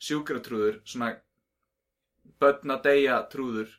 Sjúkra 0.04 0.41
trúður, 0.43 0.82
svona 0.88 1.14
Bönna 2.41 2.80
deyja 2.84 3.22
trúður 3.32 3.72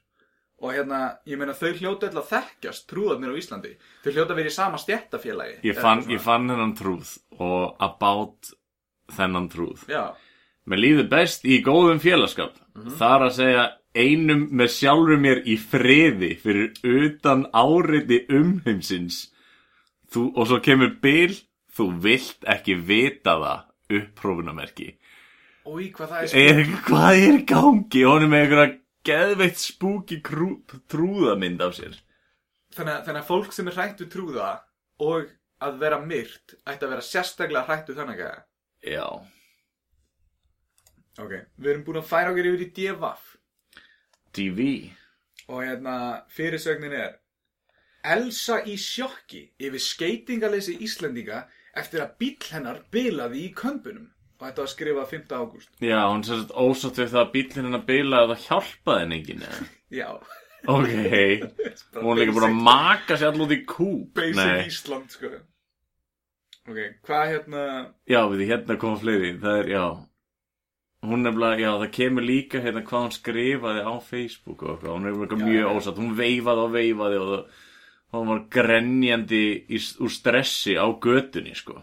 Og 0.58 0.72
hérna, 0.74 1.18
ég 1.28 1.38
meina 1.38 1.54
þau 1.54 1.70
hljóta 1.78 2.08
öll 2.08 2.18
að 2.18 2.32
þekkjast 2.32 2.88
Trúðarnir 2.90 3.30
á 3.30 3.38
Íslandi. 3.38 3.76
Þau 4.02 4.08
hljóta 4.10 4.34
að 4.34 4.40
vera 4.40 4.50
í 4.50 4.54
sama 4.56 4.80
stjættafélagi 4.82 5.60
Ég 5.68 5.78
fann, 5.78 6.02
ég 6.10 6.24
fann 6.24 6.48
hennan 6.50 6.74
trúð 6.78 7.12
og 7.38 7.76
about 7.84 8.50
þennan 9.14 9.46
trúð. 9.52 9.84
Já, 9.88 10.16
Mér 10.68 10.82
líður 10.82 11.06
best 11.08 11.46
í 11.48 11.62
góðum 11.64 12.00
félagskap. 12.02 12.56
Þar 12.98 13.28
að 13.28 13.36
segja 13.38 13.62
einum 13.96 14.46
með 14.58 14.70
sjálfur 14.74 15.20
mér 15.22 15.40
í 15.48 15.56
friði 15.60 16.32
fyrir 16.42 16.72
utan 16.84 17.46
áriti 17.56 18.22
umheimsins. 18.28 19.28
Þú, 20.12 20.32
og 20.36 20.46
svo 20.48 20.58
kemur 20.64 20.94
bil 21.02 21.34
þú 21.76 21.86
vilt 22.02 22.44
ekki 22.48 22.74
vita 22.80 23.34
það 23.38 23.64
upprófunamerki 23.98 24.86
Ói, 25.68 25.90
hvað 25.92 26.08
það 26.14 26.36
er 26.40 26.62
hvað 26.86 27.16
er 27.18 27.34
í 27.36 27.42
gangi? 27.48 28.04
Hann 28.08 28.24
er 28.24 28.30
með 28.32 28.44
einhverja 28.46 28.76
geðveitt 29.08 29.60
spúki 29.60 30.18
trúðamynd 30.24 31.60
af 31.64 31.74
sér. 31.76 31.98
Þannig, 32.72 32.94
að- 32.94 33.04
þannig 33.04 33.20
að 33.22 33.28
fólk 33.28 33.52
sem 33.52 33.68
er 33.68 33.76
hrætt 33.76 34.00
við 34.00 34.10
trúða 34.12 34.48
Og 35.04 35.28
að 35.60 35.78
vera 35.80 36.00
myrt 36.00 36.56
Ætti 36.64 36.84
að 36.86 36.90
vera 36.94 37.04
sérstaklega 37.04 37.66
hrætt 37.68 37.88
við 37.92 38.00
þannig 38.00 38.24
að 38.24 38.40
já, 38.92 39.06
Ok, 41.18 41.32
við 41.58 41.70
erum 41.72 41.84
búin 41.86 42.00
að 42.00 42.08
færa 42.12 42.30
okkur 42.32 42.46
yfir 42.52 42.64
í 42.64 42.70
DFF 42.76 43.27
TV 44.32 44.90
Og 45.48 45.62
hérna, 45.64 46.24
fyrirsögnin 46.28 46.92
er 46.92 47.16
Elsa 48.08 48.60
í 48.68 48.76
sjokki 48.78 49.40
yfir 49.58 49.82
skeitingaleysi 49.82 50.76
Íslendinga 50.84 51.46
eftir 51.78 52.04
að 52.04 52.14
bíl 52.20 52.36
hennar 52.52 52.82
bilaði 52.92 53.46
í 53.46 53.52
kömbunum. 53.56 54.10
Og 54.38 54.44
þetta 54.46 54.62
var 54.62 54.70
skrifað 54.70 55.08
5. 55.10 55.32
ágúst. 55.34 55.70
já, 55.82 55.98
hún 56.06 56.22
sér 56.22 56.42
sett 56.42 56.52
ósátt 56.54 57.00
við 57.00 57.08
það 57.14 57.22
að 57.24 57.32
bílinn 57.32 57.66
hennar 57.66 57.86
bila 57.88 58.20
að 58.22 58.34
henni 59.00 59.18
enginn 59.18 59.46
eða? 59.48 59.64
Já. 59.90 60.08
ok, 60.68 60.92
hún 62.04 62.12
er 62.12 62.20
líka 62.20 62.36
búin 62.36 62.46
að 62.46 62.60
maka 62.68 63.16
sér 63.18 63.32
allúð 63.32 63.56
í 63.56 63.60
kúp 63.66 64.12
Basic 64.14 64.38
Nei. 64.38 64.68
Ísland, 64.68 65.10
sko. 65.16 65.32
Ok, 66.68 66.78
hvað 67.08 67.32
hérna... 67.32 67.64
Já, 68.06 68.20
við 68.30 68.44
hérna 68.52 68.78
koma 68.78 69.00
fleiri, 69.02 69.34
það 69.42 69.62
er, 69.64 69.72
já 69.74 69.84
Hún 71.06 71.22
nefnilega, 71.22 71.60
já, 71.62 71.70
það 71.78 71.90
kemur 71.94 72.24
líka 72.26 72.58
hérna 72.64 72.80
hvað 72.82 73.04
hún 73.04 73.12
skrifaði 73.14 73.82
á 73.86 73.94
Facebook 74.02 74.62
og 74.66 74.70
eitthvað, 74.72 74.94
hún 74.96 75.06
er 75.06 75.12
eitthvað 75.14 75.42
Já, 75.44 75.46
mjög 75.46 75.60
já. 75.62 75.74
ósatt, 75.78 76.00
hún 76.02 76.16
veifaði 76.18 76.64
og 76.64 76.72
veifaði 76.74 77.18
og 77.22 77.28
það, 77.30 77.60
hún 78.16 78.30
var 78.32 78.40
grenjandi 78.56 79.42
í, 79.78 79.78
úr 80.02 80.10
stressi 80.16 80.74
á 80.74 80.86
götunni, 81.06 81.54
sko. 81.54 81.76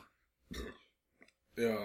Já. 1.56 1.78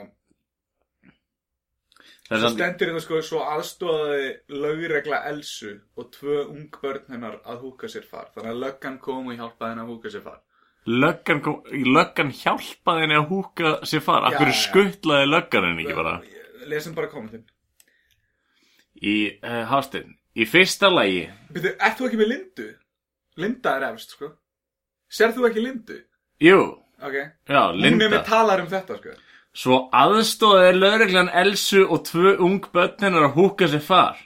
Það 2.30 2.42
samt, 2.44 2.54
stendur 2.58 2.90
hérna, 2.90 3.02
sko, 3.02 3.20
svo 3.26 3.40
aðstóðaði 3.46 4.26
lögregla 4.62 5.22
Elsu 5.30 5.72
og 5.98 6.10
tvö 6.14 6.36
ung 6.50 6.68
börn 6.82 7.06
hennar 7.14 7.38
að 7.42 7.62
húka 7.64 7.90
sér 7.90 8.04
far. 8.06 8.28
Þannig 8.34 8.52
að 8.56 8.60
löggan 8.64 8.98
kom 9.02 9.30
og 9.32 9.38
hjálpaði 9.38 9.72
henni 9.72 9.86
að 9.86 9.90
húka 9.94 10.12
sér 10.14 10.26
far. 10.26 10.42
löggan, 10.86 11.40
kom, 11.46 11.62
löggan 11.94 12.30
hjálpaði 12.42 13.06
henni 13.06 13.18
að 13.22 13.26
húka 13.32 13.72
sér 13.86 14.02
far, 14.06 14.26
Já, 14.30 14.38
já, 14.38 14.46
já. 14.50 14.60
skuttlaði 14.66 15.26
löggan 15.30 15.66
henni 15.70 15.86
ekki 15.86 15.98
bara. 16.02 16.14
Lesum 16.66 16.94
bara 16.94 17.08
kommentin. 17.08 17.44
Í, 19.00 19.14
uh, 19.42 19.64
Hafstein, 19.70 20.16
í 20.36 20.44
fyrsta 20.48 20.90
lagi, 20.92 21.22
Byrju, 21.54 21.72
ert 21.80 21.98
þú 21.98 22.08
ekki 22.08 22.18
með 22.20 22.28
Lindu? 22.34 22.66
Linda 23.40 23.76
er 23.78 23.86
efst, 23.92 24.10
sko. 24.16 24.32
Serð 25.10 25.38
þú 25.38 25.46
ekki 25.48 25.62
Lindu? 25.64 26.00
jú, 26.42 26.58
Ok. 27.00 27.14
já, 27.48 27.60
Hún 27.72 27.78
er 27.80 27.90
Linda. 27.90 28.08
með 28.12 28.24
talar 28.26 28.60
um 28.60 28.66
þetta, 28.68 28.98
sko. 28.98 29.14
Svo 29.54 29.78
aðstóðið 29.92 30.76
lögreglan 30.78 31.30
Elsu 31.34 31.86
og 31.88 32.04
tvö 32.06 32.36
ung 32.38 32.60
börn 32.72 32.98
hennar 33.00 33.24
að 33.30 33.34
húka 33.34 33.66
sér 33.68 33.80
far. 33.82 34.16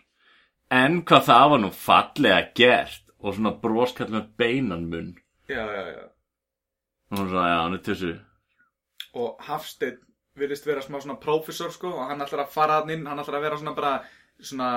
En 0.70 1.02
hvað 1.02 1.22
það 1.28 1.50
var 1.50 1.58
nú 1.62 1.70
fallega 1.70 2.52
gert 2.54 3.00
og 3.20 3.34
svona 3.34 3.54
broskall 3.60 4.08
með 4.10 4.26
beinan 4.36 4.88
munn. 4.90 5.14
Já, 5.48 5.64
já, 5.64 5.84
já. 5.94 6.04
Og 7.12 7.18
hún 7.18 7.28
svona, 7.30 7.48
já, 7.48 7.62
hann 7.62 7.74
er 7.74 7.78
tussu. 7.78 8.20
Og 9.14 9.36
Hafsteinn 9.40 9.98
virðist 10.38 10.66
vera 10.66 10.82
smá 10.82 10.98
svona 11.00 11.18
prófessor, 11.22 11.72
sko, 11.74 11.92
og 11.94 12.10
hann 12.10 12.22
ætlar 12.24 12.44
að 12.44 12.54
fara 12.54 12.80
hann 12.80 12.92
inn, 12.94 13.06
hann 13.06 13.22
ætlar 13.22 13.38
að 13.38 13.46
vera 13.46 13.58
svona 13.60 13.74
bara, 13.78 13.94
svona 14.42 14.68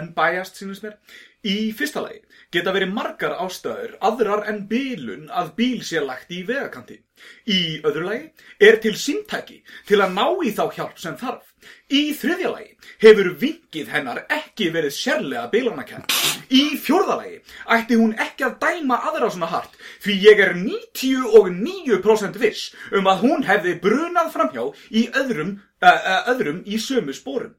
unbiased, 0.00 0.60
sínust 0.60 0.86
mér. 0.86 0.96
Í 1.44 1.74
fyrsta 1.76 2.00
lagi 2.00 2.22
geta 2.54 2.72
verið 2.72 2.94
margar 2.96 3.34
ástæður 3.44 3.98
aðrar 4.08 4.46
en 4.48 4.62
bílun 4.68 5.26
að 5.28 5.50
bíl 5.58 5.82
sé 5.84 6.00
lagt 6.00 6.30
í 6.32 6.38
vegakanti. 6.48 6.96
Í 7.44 7.82
öðru 7.84 8.04
lagi 8.06 8.30
er 8.68 8.78
til 8.80 8.94
símtæki 8.96 9.58
til 9.84 9.98
að 10.00 10.14
ná 10.16 10.24
í 10.40 10.54
þá 10.56 10.62
hjálp 10.72 11.02
sem 11.02 11.18
þarf. 11.20 11.44
Í 11.92 12.14
þriðja 12.16 12.52
lagi 12.54 12.70
hefur 13.04 13.28
vinkið 13.42 13.92
hennar 13.92 14.22
ekki 14.32 14.70
verið 14.72 14.96
sérlega 14.96 15.50
bílanakent. 15.52 16.16
Í 16.48 16.78
fjórða 16.80 17.18
lagi 17.20 17.36
ætti 17.76 18.00
hún 18.00 18.16
ekki 18.24 18.48
að 18.48 18.58
dæma 18.64 19.02
aðra 19.10 19.28
svona 19.34 19.52
hart 19.52 19.76
því 20.04 20.16
ég 20.24 20.44
er 20.46 20.56
99% 20.62 22.40
viss 22.40 22.72
um 22.88 23.12
að 23.12 23.26
hún 23.26 23.44
hefði 23.44 23.76
brunað 23.84 24.32
framhjá 24.32 24.64
í 24.96 25.10
öðrum, 25.12 25.58
uh, 25.84 25.92
uh, 25.92 26.32
öðrum 26.32 26.64
í 26.64 26.80
sömu 26.80 27.12
spórum. 27.12 27.52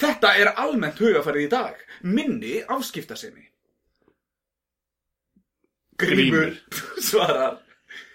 Þetta 0.00 0.30
er 0.40 0.54
almennt 0.56 1.00
hugafarið 1.02 1.44
í 1.44 1.48
dag. 1.52 1.80
Minni 2.02 2.60
afskiptasemi. 2.68 3.44
Grímur 6.00 6.54
svarar. 7.08 7.58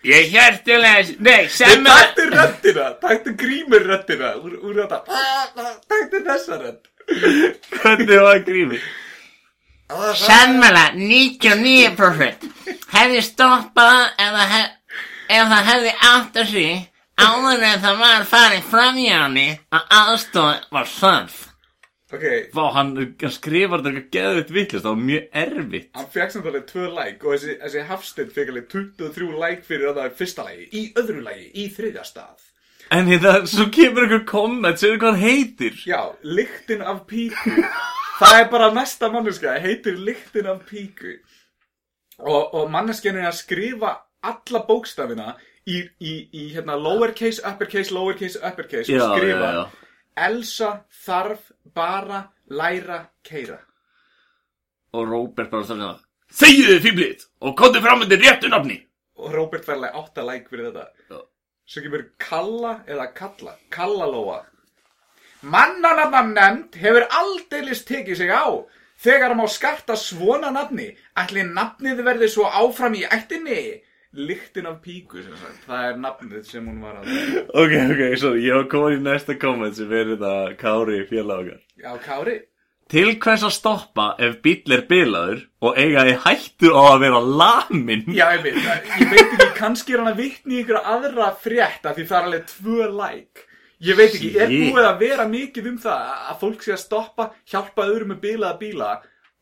Ég 0.05 0.29
hértilega, 0.31 1.01
nei, 1.19 1.47
Nei, 1.49 1.83
taktu 1.83 2.27
röddina, 2.29 2.91
taktu 3.01 3.33
grímur 3.36 3.81
röddina 3.89 4.36
úr, 4.38 4.53
úr 4.61 4.75
þetta. 4.83 4.99
Taktu 5.89 6.21
þessa 6.27 6.59
rödd. 6.61 6.86
Hvernig 7.81 8.21
var 8.21 8.39
grími? 8.45 8.79
Sannmæla 10.17 10.91
99% 10.97 12.45
hefði 12.93 13.21
stoppað 13.25 13.99
ef 14.17 14.31
það, 14.38 14.53
hef, 14.53 14.69
ef 15.29 15.49
það 15.51 15.67
hefði 15.69 15.91
átt 16.09 16.39
að 16.41 16.47
sig 16.53 16.79
áður 17.21 17.65
en 17.69 17.83
það 17.83 17.99
var 18.01 18.25
farið 18.29 18.63
fram 18.71 18.97
hjá 18.97 19.17
henni 19.19 19.47
að 19.69 19.93
aðstoð 19.99 20.65
var 20.73 20.89
þörf. 20.89 21.36
Ok, 22.14 22.24
Vá, 22.53 22.66
hann, 22.76 22.91
hann 23.22 23.32
skrifar 23.34 23.82
þetta 23.82 23.89
eitthvað 23.91 24.12
geðvitt 24.14 24.51
vittlist, 24.53 24.84
það 24.86 24.91
var 24.91 25.06
mjög 25.08 25.24
erfitt. 25.41 25.88
hann 25.97 26.10
fekk 26.14 26.34
samt 26.36 26.49
alveg 26.51 26.66
tvö 26.70 26.84
like 26.93 27.26
og 27.26 27.34
þessi, 27.34 27.56
þessi 27.64 27.86
Hafsteinn 27.89 28.34
fekk 28.36 28.51
alveg 28.53 28.68
23 28.76 29.30
like 29.41 29.66
fyrir 29.66 29.89
að 29.89 29.95
það 29.97 30.10
er 30.10 30.14
fyrsta 30.20 30.45
lagi, 30.45 30.68
í 30.70 30.84
öðru 31.01 31.24
lagi, 31.26 31.47
í 31.58 31.66
þriðja 31.74 32.03
stað. 32.06 32.43
En 32.93 33.10
hérna, 33.10 33.32
svo 33.49 33.66
kemur 33.74 34.06
einhver 34.06 34.22
komment, 34.30 34.78
segir 34.78 34.99
hvað 35.01 35.16
hann 35.18 35.24
heitir. 35.26 35.80
Já, 35.89 36.01
lyktin 36.22 36.84
af 36.86 37.01
píku. 37.10 37.56
Það 38.20 38.38
er 38.43 38.45
bara 38.53 38.70
næsta 38.78 39.10
manneska, 39.12 39.56
heitir 39.66 39.97
lyktin 39.97 40.45
af 40.53 40.62
píku. 40.70 41.16
Og, 42.22 42.53
og 42.53 42.70
manneskjan 42.72 43.18
er 43.18 43.32
að 43.32 43.39
skrifa 43.41 43.95
alla 44.24 44.62
bókstafina 44.70 45.34
í, 45.66 45.82
í, 45.99 46.14
í 46.30 46.45
hérna 46.53 46.78
lowercase, 46.78 47.41
uppercase, 47.49 47.91
lowercase, 47.91 48.39
uppercase 48.45 48.93
Já, 48.93 49.01
og 49.01 49.18
skrifa 49.18 49.49
já, 49.49 49.58
já. 49.58 49.66
Elsa 50.30 50.70
þarf 51.03 51.49
bara 51.76 52.23
læra 52.49 53.05
keira. 53.23 53.59
Og 54.93 55.07
Róbert 55.11 55.51
bara 55.51 55.67
það. 55.69 56.01
Segju 56.32 56.65
þið 56.69 56.84
fýblið 56.88 57.26
og 57.45 57.55
komdu 57.59 57.82
fram 57.84 58.01
með 58.01 58.17
réttu 58.21 58.49
nafni. 58.49 58.80
Og 59.19 59.34
Róbert 59.36 59.65
fær 59.67 59.78
alveg 59.78 59.97
átta 60.01 60.26
like 60.26 60.49
fyrir 60.49 60.71
þetta. 60.71 60.88
Já. 61.11 61.19
Svo 61.65 61.82
kemur 61.82 62.03
Kalla 62.21 62.73
eða 62.88 63.07
Kalla, 63.17 63.55
Kallalóa. 63.73 64.43
Mannanafna 65.45 66.21
nefnd 66.32 66.78
hefur 66.82 67.05
aldeilis 67.19 67.84
tekið 67.86 68.17
sig 68.21 68.32
á. 68.34 68.45
Þegar 69.01 69.36
má 69.36 69.43
skarta 69.51 69.97
svona 69.99 70.51
nafni, 70.55 70.88
ætli 71.19 71.43
nafnið 71.43 72.01
verði 72.05 72.30
svo 72.32 72.47
áfram 72.47 72.95
í 72.95 73.03
ættinni. 73.03 73.82
Lyktin 74.16 74.68
af 74.70 74.82
píku, 74.84 75.22
sem 75.22 75.36
sagt. 75.39 75.61
Það 75.68 75.86
er 75.89 76.01
nafnið 76.01 76.43
sem 76.47 76.68
hún 76.68 76.82
var 76.84 76.99
að... 77.01 77.13
Ok, 77.51 77.74
ok, 77.76 78.03
sorry, 78.22 78.43
ég 78.45 78.59
var 78.59 78.68
komin 78.72 78.99
í 78.99 79.05
næsta 79.05 79.36
komment 79.39 79.78
sem 79.78 79.91
er 79.91 80.11
þetta 80.13 80.34
Kári 80.59 80.99
félag 81.09 81.41
okkar. 81.45 81.63
Já, 81.84 81.89
Kári. 82.05 82.36
Til 82.91 83.16
hvers 83.18 83.41
að 83.41 83.53
stoppa 83.55 84.03
ef 84.22 84.36
bíll 84.45 84.76
er 84.76 84.84
bilaður 84.86 85.39
og 85.66 85.78
eiga 85.82 86.03
í 86.05 86.13
hættu 86.22 86.70
á 86.70 86.84
að 86.91 86.99
vera 87.01 87.22
lamin? 87.41 88.05
Já, 88.13 88.28
ég 88.36 88.43
veit, 88.45 88.59
ég 88.61 89.09
veit 89.09 89.24
ekki, 89.24 89.47
kannski 89.57 89.95
er 89.95 90.03
hann 90.03 90.11
að 90.11 90.22
vitni 90.22 90.59
einhverja 90.59 90.84
aðra 90.93 91.32
frétta 91.41 91.95
því 91.97 92.05
það 92.11 92.18
er 92.20 92.30
alveg 92.30 92.47
tvö 92.51 92.89
like. 92.93 93.47
Ég 93.86 93.97
veit 93.97 94.13
ekki, 94.13 94.32
er 94.38 94.53
búið 94.53 94.86
að 94.86 95.01
vera 95.01 95.26
mikið 95.32 95.72
um 95.74 95.80
það 95.82 96.11
að 96.16 96.41
fólk 96.45 96.63
sé 96.63 96.76
að 96.78 96.84
stoppa, 96.86 97.32
hjálpa 97.49 97.88
öðrum 97.89 98.13
með 98.13 98.22
bilaða 98.28 98.59
bíla 98.61 98.91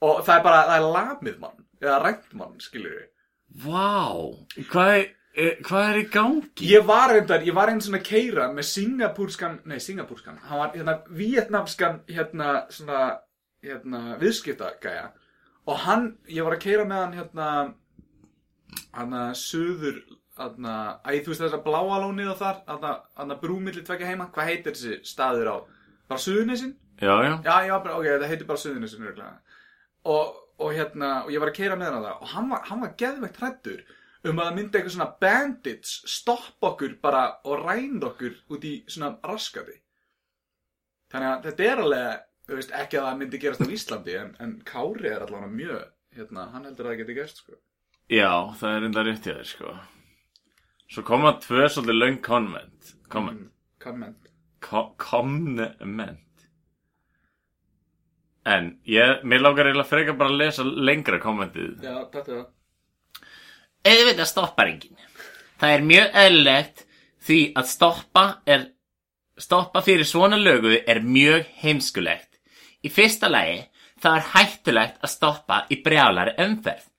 og 0.03 0.24
það 0.24 0.38
er 0.38 0.45
bara, 0.47 0.63
það 0.69 0.78
er 0.80 0.88
lamið 0.95 1.41
mann, 1.43 1.59
eða 1.84 1.99
rænt 2.07 2.32
mann, 2.39 2.55
við. 2.63 3.09
Vá, 3.62 4.34
hvað 4.72 4.93
er, 4.97 5.60
hvað 5.66 5.84
er 5.91 5.99
í 5.99 6.06
gangi? 6.14 6.70
Ég 6.72 6.86
var 6.88 7.12
reyndar, 7.14 7.43
ég 7.45 7.54
var 7.54 7.70
einn 7.70 7.82
svona 7.86 8.01
keira 8.01 8.47
með 8.54 8.66
singapúrskan, 8.72 9.60
nei 9.70 9.78
singapúrskan, 9.84 10.39
hann 10.49 10.62
var 10.64 10.74
hérna 10.74 10.95
vietnamskan 11.14 11.99
hérna 12.10 12.64
svona, 12.74 13.20
hérna 13.64 14.18
viðskiptagæja 14.22 15.12
og 15.70 15.80
hann, 15.86 16.10
ég 16.28 16.43
var 16.45 16.58
að 16.58 16.64
keira 16.66 16.88
með 16.89 17.04
hann 17.06 17.16
hérna, 18.91 19.24
suður, 19.38 20.01
hann 20.39 20.70
að, 20.74 20.89
æ, 21.06 21.12
þú 21.22 21.34
veist 21.34 21.45
þess 21.45 21.58
að 21.60 21.66
bláa 21.68 21.99
lónið 22.04 22.34
og 22.34 22.39
þar, 22.41 22.62
hann 22.68 22.88
að, 22.89 23.04
hann 23.22 23.36
að 23.36 23.43
brúmilli 23.45 23.86
tvekja 23.86 24.10
heima, 24.10 24.32
hvað 24.34 24.49
heitir 24.49 24.74
þessi 24.76 24.97
staður 25.14 25.51
á, 25.54 25.58
bara 26.10 26.26
suðurnesin? 26.26 26.74
Já, 27.01 27.14
já. 27.26 27.34
Já, 27.45 27.56
já, 27.70 27.76
bara, 27.86 27.99
ok, 27.99 28.10
það 28.18 28.32
heitir 28.34 28.49
bara 28.49 28.64
suðurnesin 28.64 29.06
örgulega. 29.06 29.38
Og, 30.10 30.42
og 30.62 30.74
hérna, 30.76 31.12
og 31.26 31.34
ég 31.34 31.41
var 31.41 31.51
að 31.51 31.58
keira 31.58 31.78
með 31.80 31.93
hann 31.95 32.06
það 32.06 32.26
og 32.26 32.34
hann 32.34 32.49
var, 32.51 32.66
hann 32.70 32.84
var 32.84 32.97
geðveikt 32.99 33.39
hrættur 33.41 33.84
um 34.24 34.39
að 34.39 34.45
það 34.47 34.58
myndi 34.58 34.78
eitthvað 34.80 34.93
svona 34.95 35.10
bandits 35.24 35.95
stoppa 36.10 36.70
okkur 36.70 36.93
bara 37.04 37.24
og 37.43 37.66
rænd 37.66 38.06
okkur 38.08 38.38
út 38.56 38.68
í 38.68 38.74
svona 38.88 39.12
raskati. 39.28 39.76
Þannig 41.12 41.30
að 41.30 41.47
þetta 41.47 41.66
er 41.70 41.82
alveg, 41.84 42.22
þú 42.47 42.60
veist, 42.60 42.76
ekki 42.80 42.99
að 42.99 43.08
það 43.08 43.20
myndi 43.20 43.41
gerast 43.43 43.66
á 43.66 43.74
Íslandi, 43.78 44.16
en, 44.18 44.32
en 44.43 44.54
Kári 44.66 45.12
er 45.12 45.26
allavega 45.26 45.51
mjög, 45.51 45.84
hérna, 46.18 46.47
hann 46.54 46.70
heldur 46.70 46.88
að 46.88 46.93
það 46.93 47.01
geti 47.04 47.18
gerst, 47.20 47.43
sko. 47.43 47.60
Já, 48.12 48.32
það 48.60 48.78
er 48.78 48.88
enda 48.88 49.04
rétt 49.06 49.28
í 49.28 49.36
þér, 49.36 49.49
sko. 49.51 49.76
Svo 50.93 51.04
koma 51.08 51.36
tvö 51.43 51.68
svolítið 51.68 51.99
löng 51.99 52.20
komment. 52.26 52.95
Komment. 53.14 53.51
Komment. 53.84 54.32
En 58.43 58.73
ég, 58.89 59.21
mér 59.23 59.39
langar 59.43 59.69
eiginlega 59.69 59.87
frekar 59.87 60.17
bara 60.19 60.33
að 60.33 60.41
lesa 60.41 60.65
lengra 60.67 61.19
kommentið. 61.23 61.77
Já, 61.83 61.95
þetta 62.11 62.23
er 62.23 62.39
það. 62.39 62.47
Auðvitað 63.83 64.29
stoppar 64.29 64.71
enginn. 64.71 64.97
Það 65.59 65.75
er 65.75 65.85
mjög 65.87 66.17
eðlilegt 66.23 66.85
því 67.23 67.39
að 67.59 67.69
stoppa 67.71 68.25
er 68.45 68.65
stoppa 69.39 69.81
fyrir 69.81 70.07
svona 70.07 70.37
lögu 70.37 70.75
er 70.75 71.01
mjög 71.03 71.47
heimskulegt. 71.63 72.29
Í 72.83 72.91
fyrsta 72.91 73.29
lagi 73.31 73.61
það 74.03 74.17
er 74.17 74.29
hættulegt 74.33 75.03
að 75.03 75.13
stoppa 75.13 75.63
í 75.71 75.79
brjálari 75.83 76.35
umferð 76.43 76.89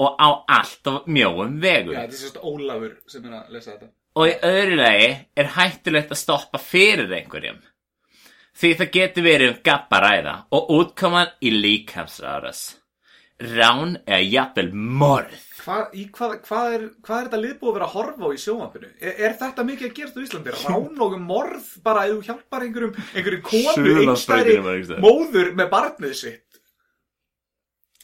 og 0.00 0.16
á 0.16 0.28
allt 0.48 0.88
of 0.88 1.08
mjóum 1.12 1.58
vegum. 1.60 1.92
Já, 1.92 2.06
þetta 2.06 2.16
er 2.16 2.20
sérst 2.22 2.40
Ólafur 2.40 2.94
sem 3.10 3.26
er 3.28 3.36
að 3.36 3.56
lesa 3.56 3.74
þetta. 3.74 3.90
Og 4.16 4.26
í 4.26 4.36
öðru 4.48 4.78
lagi 4.80 5.10
er 5.36 5.50
hættulegt 5.56 6.14
að 6.14 6.22
stoppa 6.22 6.60
fyrir 6.62 7.12
einhverjum. 7.18 7.60
Því 8.60 8.70
það 8.76 8.90
getur 8.92 9.24
verið 9.24 9.50
um 9.54 9.60
gabbaræða 9.64 10.32
og 10.56 10.72
útkoman 10.76 11.30
í 11.40 11.52
líkamsárás. 11.54 12.58
Rán 13.40 13.94
er 14.04 14.20
jafnvel 14.20 14.68
morð. 14.74 15.38
Hvað, 15.60 15.94
í 15.96 16.02
hvað, 16.12 16.34
hvað, 16.44 16.74
er, 16.74 16.82
hvað 17.00 17.16
er 17.16 17.28
þetta 17.28 17.40
liðbúið 17.40 17.70
að 17.70 17.76
vera 17.78 17.86
að 17.86 17.94
horfa 17.94 18.28
á 18.28 18.30
í 18.32 18.40
sjónvampinu? 18.42 18.90
Er, 19.00 19.14
er 19.16 19.36
þetta 19.40 19.64
mikið 19.68 19.88
að 19.88 19.94
gerast 19.96 20.18
á 20.20 20.24
Íslandi? 20.24 20.54
Rán 20.66 21.04
og 21.06 21.16
morð 21.24 21.70
bara 21.84 22.02
ef 22.08 22.18
þú 22.18 22.26
hjálpar 22.28 22.66
einhverjum, 22.66 22.98
einhverjum 23.14 23.46
konu, 23.48 23.94
einstæri 24.04 24.58
móður 25.06 25.52
með 25.56 25.72
barnið 25.72 26.14
sitt? 26.20 26.60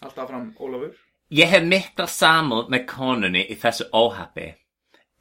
Alltaf 0.00 0.30
fram 0.30 0.48
Ólafur. 0.56 0.96
Ég 1.36 1.52
hef 1.52 1.68
mikla 1.68 2.08
samúð 2.08 2.72
með 2.72 2.88
konunni 2.94 3.44
í 3.50 3.58
þessu 3.60 3.90
óhappi. 3.92 4.54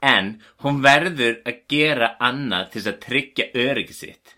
En 0.05 0.35
hún 0.63 0.79
verður 0.83 1.41
að 1.43 1.61
gera 1.71 2.13
annað 2.23 2.71
til 2.71 2.79
þess 2.81 2.93
að 2.93 3.03
tryggja 3.07 3.51
öryggi 3.65 3.99
sitt. 3.99 4.34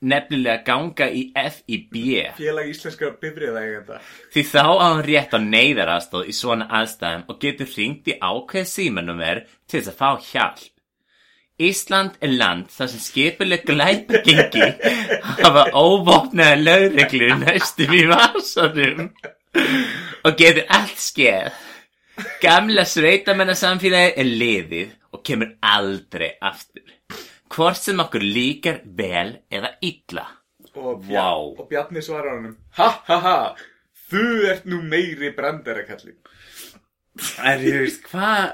Nefnilega 0.00 0.62
ganga 0.64 1.10
í 1.12 1.26
FIB. 1.36 1.96
Félag 2.38 2.70
íslenskara 2.70 3.18
bifriða 3.20 3.60
eigenda. 3.60 3.98
Því 4.32 4.44
þá 4.48 4.62
á 4.64 4.86
hann 4.86 5.02
rétt 5.04 5.34
á 5.36 5.38
neyðarastóð 5.44 6.30
í 6.32 6.34
svona 6.36 6.70
aðstæðum 6.78 7.26
og 7.28 7.40
getur 7.42 7.68
hringt 7.68 8.08
í 8.08 8.16
ákveð 8.16 8.68
símanúmer 8.70 9.42
til 9.68 9.82
þess 9.82 9.92
að 9.92 9.98
fá 9.98 10.10
hjálp. 10.30 10.68
Ísland 11.60 12.14
er 12.24 12.32
land 12.40 12.70
þar 12.72 12.88
sem 12.88 13.02
skipuleg 13.04 13.66
glæpagengi 13.68 14.68
hafa 15.42 15.66
óvopnaða 15.76 16.54
lögreglur 16.62 17.34
næstum 17.42 17.92
í 17.92 18.06
vasanum 18.08 19.10
og 20.24 20.38
getur 20.40 20.64
allt 20.78 21.02
skeð. 21.04 21.52
Gamla 22.40 22.86
sveitamennasamfélagi 22.88 24.16
er 24.22 24.32
liðið 24.40 24.96
og 25.12 25.22
kemur 25.26 25.52
aldrei 25.60 26.30
aftur. 26.40 26.88
Hvort 27.50 27.80
sem 27.80 27.98
okkur 28.04 28.22
líkar 28.22 28.80
vel 28.96 29.36
eða 29.50 29.72
illa. 29.82 30.26
Og, 30.78 31.02
Vá. 31.08 31.32
og 31.58 31.66
Bjarni 31.70 32.02
svarar 32.04 32.36
honum. 32.38 32.54
Ha 32.78 32.88
ha 33.08 33.16
ha, 33.24 33.36
þú 34.12 34.22
ert 34.52 34.68
nú 34.70 34.78
meiri 34.86 35.32
brandarakallin. 35.34 36.16
En 37.42 37.58
ég 37.66 37.80
veist, 37.82 38.04
hvað? 38.06 38.52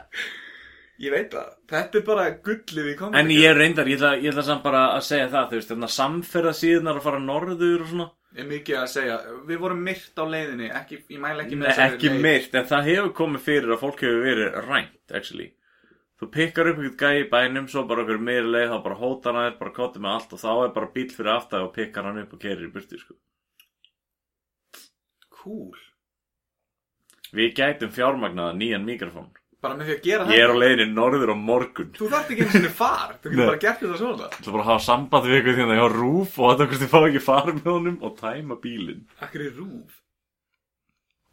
Ég 1.04 1.12
veit 1.12 1.28
það. 1.34 1.50
Þetta 1.68 1.98
er 2.00 2.04
bara 2.06 2.24
gullið 2.46 2.86
í 2.88 2.94
komandi. 2.96 3.20
En 3.20 3.32
ég 3.34 3.52
reyndar, 3.58 3.90
ég 3.90 3.98
ætla, 4.00 4.14
ég 4.16 4.32
ætla 4.32 4.44
samt 4.46 4.64
bara 4.64 4.86
að 4.96 5.04
segja 5.10 5.26
það, 5.34 5.50
þú 5.50 5.58
veist, 5.60 5.72
þannig 5.74 5.90
að 5.90 5.94
samferða 5.98 6.54
síðunar 6.56 7.00
að 7.02 7.04
fara 7.10 7.20
norður 7.26 7.84
og 7.84 7.90
svona. 7.92 8.06
er 8.36 8.44
mikið 8.44 8.76
að 8.80 8.88
segja 8.92 9.14
Við 9.48 9.58
vorum 9.62 9.78
myrt 9.84 10.18
á 10.20 10.24
leiðinni 10.28 10.66
ekki, 10.76 10.98
Ég 11.08 11.20
mæla 11.20 11.44
ekki 11.44 11.56
með 11.56 11.66
Nei, 11.68 11.70
þessari 11.76 11.94
ekki 11.96 12.08
leið. 12.10 12.20
myrt, 12.26 12.54
en 12.60 12.66
það 12.72 12.88
hefur 12.90 13.12
komið 13.20 13.44
fyrir 13.46 13.72
að 13.76 13.80
fólk 13.84 14.02
hefur 14.04 14.24
verið 14.24 14.58
rænt, 14.66 14.98
actually. 15.20 15.46
Þú 16.16 16.26
pikkar 16.32 16.70
upp 16.70 16.78
eitthvað 16.80 17.02
gæi 17.12 17.24
í 17.26 17.30
bænum, 17.32 17.66
svo 17.68 17.82
bara 17.88 18.00
okkur 18.06 18.20
meiri 18.24 18.48
leið, 18.48 18.70
þá 18.72 18.78
bara 18.86 19.00
hóta 19.00 19.32
hann 19.32 19.42
þér, 19.50 19.56
bara 19.58 19.72
kotið 19.76 20.04
með 20.04 20.14
allt 20.14 20.30
og 20.32 20.40
þá 20.40 20.52
er 20.52 20.70
bara 20.78 20.92
bíl 20.94 21.08
fyrir 21.12 21.32
aftæð 21.34 21.64
og 21.66 21.74
pikkar 21.74 22.08
hann 22.08 22.20
upp 22.22 22.32
og 22.32 22.40
kerir 22.40 22.64
í 22.64 22.70
burtu, 22.72 23.00
sko. 23.02 23.16
Cool 25.36 25.76
Við 27.36 27.52
gætum 27.58 27.90
fjármagnaða 27.92 28.54
nýjan 28.56 28.86
mikrofón. 28.86 29.28
Bara 29.60 29.76
með 29.76 29.88
því 29.90 29.94
að 29.96 30.02
gera 30.06 30.26
Ég 30.30 30.42
er 30.44 30.52
á 30.52 30.56
leiðinni 30.56 30.86
norður 30.94 31.32
á 31.32 31.36
morgun. 31.36 31.92
Þú 31.96 32.08
þarft 32.12 32.32
ekki 32.32 32.44
einu 32.44 32.52
sinni 32.54 32.72
far 32.76 33.14
Þú 33.20 33.30
getur 33.32 33.48
bara 33.50 33.60
gert 33.62 33.80
þetta 33.82 34.00
svona 34.00 34.28
Svo 34.36 34.52
bara 34.54 34.66
hafa 34.68 34.84
samband 34.84 35.26
við 35.26 35.38
eitthvað 35.38 35.60
hérna 35.62 35.78
hjá 35.78 35.86
Rúf 35.94 36.36
og 36.38 36.50
þetta 36.52 36.66
hvort 36.70 36.82
þið 36.82 36.92
fá 36.92 36.98
ekki 37.00 37.22
fara 37.24 37.54
með 37.56 37.70
honum 37.72 37.96
og 38.04 38.18
tæma 38.20 38.58
bílinn. 38.62 39.06
Akkur 39.24 39.46
er 39.46 39.56
rúf 39.56 39.96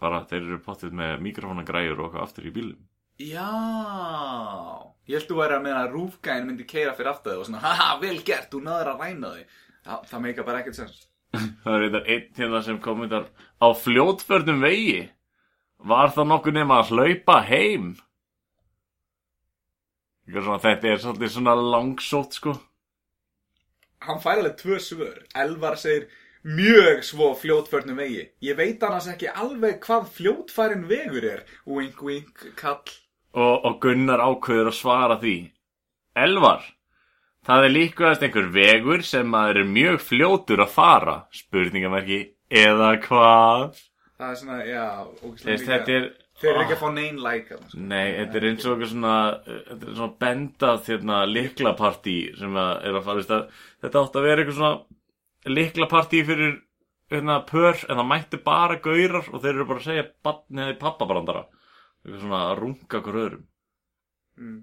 Bara 0.03 0.23
þeir 0.29 0.41
eru 0.41 0.59
pottið 0.65 0.95
með 0.99 1.13
mikrofónagræjur 1.27 1.99
og 1.99 2.07
eitthvað 2.07 2.25
aftur 2.25 2.47
í 2.49 2.55
bílum. 2.55 2.79
Já. 3.23 3.49
Ég 5.07 5.17
held 5.17 5.27
þú 5.29 5.37
væri 5.39 5.55
að 5.57 5.65
meina 5.65 5.81
að 5.83 5.95
rúfgæðin 5.97 6.45
myndi 6.47 6.65
keira 6.67 6.93
fyrir 6.95 7.11
aftur 7.11 7.41
og 7.41 7.47
svona 7.47 7.61
Haha, 7.63 7.89
vel 8.01 8.19
gert, 8.25 8.49
þú 8.51 8.61
náður 8.63 8.93
að 8.93 9.03
ræna 9.03 9.33
þig. 9.35 9.57
Það, 9.83 10.05
það 10.11 10.23
meika 10.25 10.45
bara 10.47 10.61
ekkert 10.63 10.79
sens. 10.79 11.01
Það 11.63 11.75
er 11.75 11.83
eitthvað 11.83 12.09
einn 12.13 12.25
hérna 12.37 12.61
sem 12.63 12.79
kommentar 12.83 13.27
á 13.59 13.67
fljótförnum 13.83 14.63
vegi. 14.63 14.99
Var 15.83 16.13
það 16.15 16.29
nokkuð 16.29 16.55
nema 16.55 16.79
að 16.79 16.91
hlaupa 16.93 17.39
heim? 17.47 17.87
Svona, 20.29 20.59
þetta 20.63 20.91
er 20.91 21.01
svolítið 21.03 21.33
svona 21.33 21.55
langsótt 21.59 22.37
sko. 22.37 22.53
Hann 24.05 24.21
fær 24.23 24.39
alveg 24.39 24.55
tvö 24.61 24.77
svör. 24.83 25.17
Elvar 25.43 25.75
segir 25.81 26.07
mjög 26.47 27.03
svo 27.07 27.33
fljótförnum 27.39 27.99
vegi. 27.99 28.27
Ég 28.45 28.55
veit 28.59 28.83
annars 28.83 29.09
ekki 29.11 29.31
alveg 29.31 29.81
hvað 29.83 30.07
fljótfærin 30.15 30.87
vegur 30.87 31.27
er. 31.27 31.43
Wink, 31.67 31.99
wink, 32.05 32.45
kall 32.59 32.87
Og, 33.33 33.53
og 33.65 33.77
Gunnar 33.81 34.21
ákveður 34.21 34.69
að 34.69 34.77
svara 34.77 35.15
því. 35.21 35.35
Elvar, 36.23 36.65
það 37.47 37.63
er 37.67 37.71
líkvæðast 37.73 38.25
einhver 38.27 38.49
vegur 38.53 39.01
sem 39.07 39.31
maður 39.33 39.63
er 39.63 39.71
mjög 39.73 40.01
fljótur 40.05 40.61
að 40.61 40.75
fara, 40.75 41.15
spurningamerki, 41.33 42.19
eða 42.53 42.91
hvað? 43.07 43.79
Það 44.19 44.27
er 44.29 44.37
svona, 44.43 44.59
já, 44.69 44.83
mikið- 45.23 45.65
þetta 45.71 45.95
er... 45.97 46.11
Þeir 46.43 46.49
eru 46.51 46.61
ekki 46.63 46.75
að 46.75 46.81
fá 46.81 46.89
neyn 46.93 47.17
like 47.23 47.49
þarna, 47.49 47.67
sko. 47.71 47.79
Nei, 47.89 48.07
þetta 48.17 48.37
er 48.39 48.45
eins 48.49 48.63
og 48.65 48.71
eitthvað 48.73 48.91
svona, 48.91 49.15
þetta 49.69 49.91
svona 49.97 50.15
bendað 50.23 50.87
hérna, 50.89 51.17
liklapartí 51.29 52.15
sem 52.39 52.55
að 52.59 52.71
er 52.89 52.97
að 52.97 53.05
fara, 53.05 53.19
veist 53.21 53.33
að, 53.35 53.43
þetta 53.85 54.01
átti 54.01 54.19
að 54.19 54.25
vera 54.27 54.43
eitthvað 54.43 54.57
svona 54.59 55.53
liklapartí 55.57 56.23
fyrir 56.27 56.55
hérna, 57.13 57.37
pör, 57.49 57.77
en 57.87 57.99
það 58.01 58.09
mætti 58.09 58.39
bara 58.45 58.79
gaurar 58.83 59.29
og 59.29 59.43
þeir 59.43 59.53
eru 59.53 59.67
bara 59.69 59.83
að 59.83 59.87
segja 59.89 60.05
barnið 60.25 60.73
í 60.73 60.79
pappabrandara. 60.81 61.43
Eitthvað 62.03 62.21
svona 62.21 62.39
að 62.49 62.57
runga 62.59 62.99
okkur 62.99 63.19
öðrum. 63.23 63.45
mm. 64.37 64.59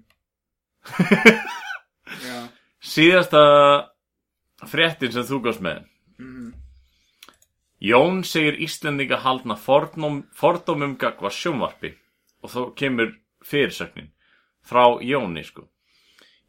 Síðasta 2.81 3.41
fréttin 4.69 5.13
sem 5.13 5.25
þú 5.25 5.41
gafst 5.45 5.63
með. 5.65 5.85
mm. 6.21 6.51
Jón 7.81 8.21
segir 8.23 8.59
Íslendinga 8.61 9.17
haldna 9.23 9.55
fordóm, 9.57 10.23
fordómum 10.37 10.97
gagva 11.01 11.31
sjónvarpi 11.33 11.95
og 12.45 12.49
þá 12.53 12.61
kemur 12.77 13.15
fyrirsögnin 13.41 14.11
frá 14.61 15.01
Jóni 15.01 15.41
sko. 15.45 15.65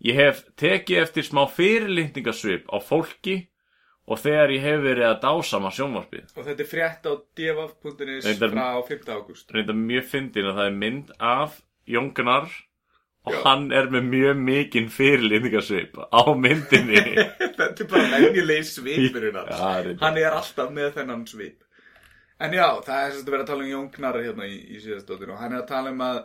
Ég 0.04 0.18
hef 0.18 0.42
tekið 0.60 1.00
eftir 1.06 1.24
smá 1.24 1.46
fyrirlitningasvip 1.48 2.68
á 2.68 2.76
fólki 2.84 3.46
og 4.08 4.18
þegar 4.18 4.50
ég 4.56 4.64
hef 4.66 4.80
verið 4.82 5.06
að 5.08 5.20
dásama 5.22 5.70
sjónvarpið 5.76 6.32
Og 6.36 6.46
þetta 6.48 6.64
er 6.64 6.70
frétt 6.72 7.06
á 7.06 7.12
Reyndar- 8.26 8.52
frá 8.56 8.66
5. 8.88 9.08
ágúst 9.14 9.54
reynda 9.54 9.76
mjög 9.78 10.08
fyndin 10.10 10.48
að 10.50 10.58
það 10.58 10.66
er 10.72 10.76
mynd 10.82 11.12
af 11.20 11.58
Jóngnar 11.86 12.48
og 13.22 13.32
Já. 13.36 13.40
hann 13.46 13.68
er 13.72 13.86
með 13.94 14.08
mjög 14.10 14.40
mikinn 14.42 14.88
fyrirlýningarsvip 14.90 15.98
á 16.10 16.22
myndinni 16.34 17.02
Þetta 17.58 17.84
er 17.84 17.90
bara 17.92 18.08
venjulegi 18.16 18.64
svipurinn 18.72 19.38
hans 19.38 19.54
Já. 19.54 19.96
Hann 20.02 20.18
er 20.18 20.34
alltaf 20.34 20.72
með 20.74 20.90
þennan 20.98 21.26
svip 21.30 21.58
En 22.42 22.50
já, 22.56 22.66
það 22.82 22.98
er 23.06 23.10
sem 23.12 23.20
þetta 23.22 23.30
verið 23.36 23.44
að 23.44 23.50
tala 23.52 23.62
um 23.62 23.70
Jón 23.70 23.90
Gnarr 23.94 24.22
hérna 24.24 24.46
í, 24.50 24.56
í 24.74 24.80
síðastóttinu 24.82 25.36
og 25.36 25.38
hann 25.44 25.52
er 25.54 25.60
að 25.62 25.68
tala 25.70 25.92
um 25.94 26.00
að 26.02 26.16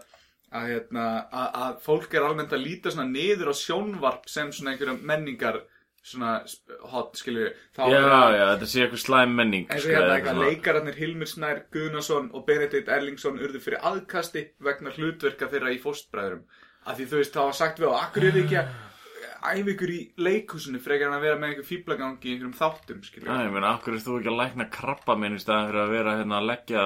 að, 0.47 0.67
hérna, 0.71 1.05
að, 1.29 1.47
að 1.61 1.79
fólk 1.83 2.13
er 2.17 2.23
almennt 2.25 2.53
að 2.55 2.63
líta 2.63 2.89
niður 3.11 3.51
á 3.51 3.55
sjónvarp 3.59 4.29
sem 4.31 4.49
svona 4.55 4.71
einhverjum 4.73 5.01
menningar 5.05 5.59
svona 6.07 6.33
hot, 6.91 7.17
skilju 7.19 7.49
þá 7.75 7.81
já, 7.91 7.97
er 7.99 8.37
já, 8.37 8.45
þetta 8.53 8.69
sé 8.71 8.83
eitthvað 8.83 9.03
slæm 9.03 9.35
menning 9.37 9.67
og 9.67 9.75
hérna 9.83 10.03
eða 10.03 10.15
eitthvað 10.15 10.41
leikararnir 10.43 10.99
Hilmir 11.01 11.31
Snær, 11.31 11.63
Guðnason 11.73 12.29
og 12.31 12.45
Benedikt 12.47 12.91
Erlingsson 12.97 13.41
urðu 13.41 13.61
fyrir 13.63 13.83
aðkasti 13.91 14.45
vegna 14.63 14.93
hlutverka 14.95 15.49
þeirra 15.51 15.73
í 15.75 15.81
fóstbræðurum 15.83 16.45
af 16.87 16.95
því 16.97 17.09
þú 17.11 17.21
veist, 17.21 17.33
það 17.35 17.49
var 17.49 17.57
sagt 17.59 17.81
við 17.83 17.91
á 17.91 17.95
akkur 17.99 18.27
er 18.29 18.39
ekki 18.43 18.59
að 18.61 18.67
æfa 19.47 19.73
ykkur 19.73 19.91
í 19.93 19.99
leikhúsinu 20.23 20.79
frekar 20.83 21.11
en 21.11 21.17
að 21.17 21.25
vera 21.27 21.39
með 21.39 21.51
einhver 21.51 21.67
fýblagangi 21.67 22.25
í 22.27 22.33
einhverjum 22.33 22.57
þáttum, 22.57 23.03
skilju 23.05 23.27
Já, 23.27 23.43
ég 23.43 23.53
meina, 23.53 23.73
akkur 23.75 23.97
er 23.97 24.03
þú 24.03 24.17
ekki 24.21 24.31
að 24.31 24.41
lækna 24.41 24.69
krabba 24.73 25.17
minn 25.19 25.37
í 25.37 25.43
staðan 25.43 25.69
fyrir 25.69 25.83
að 25.83 25.93
vera 25.93 26.17
hérna 26.21 26.39
að 26.39 26.49
leggja 26.51 26.83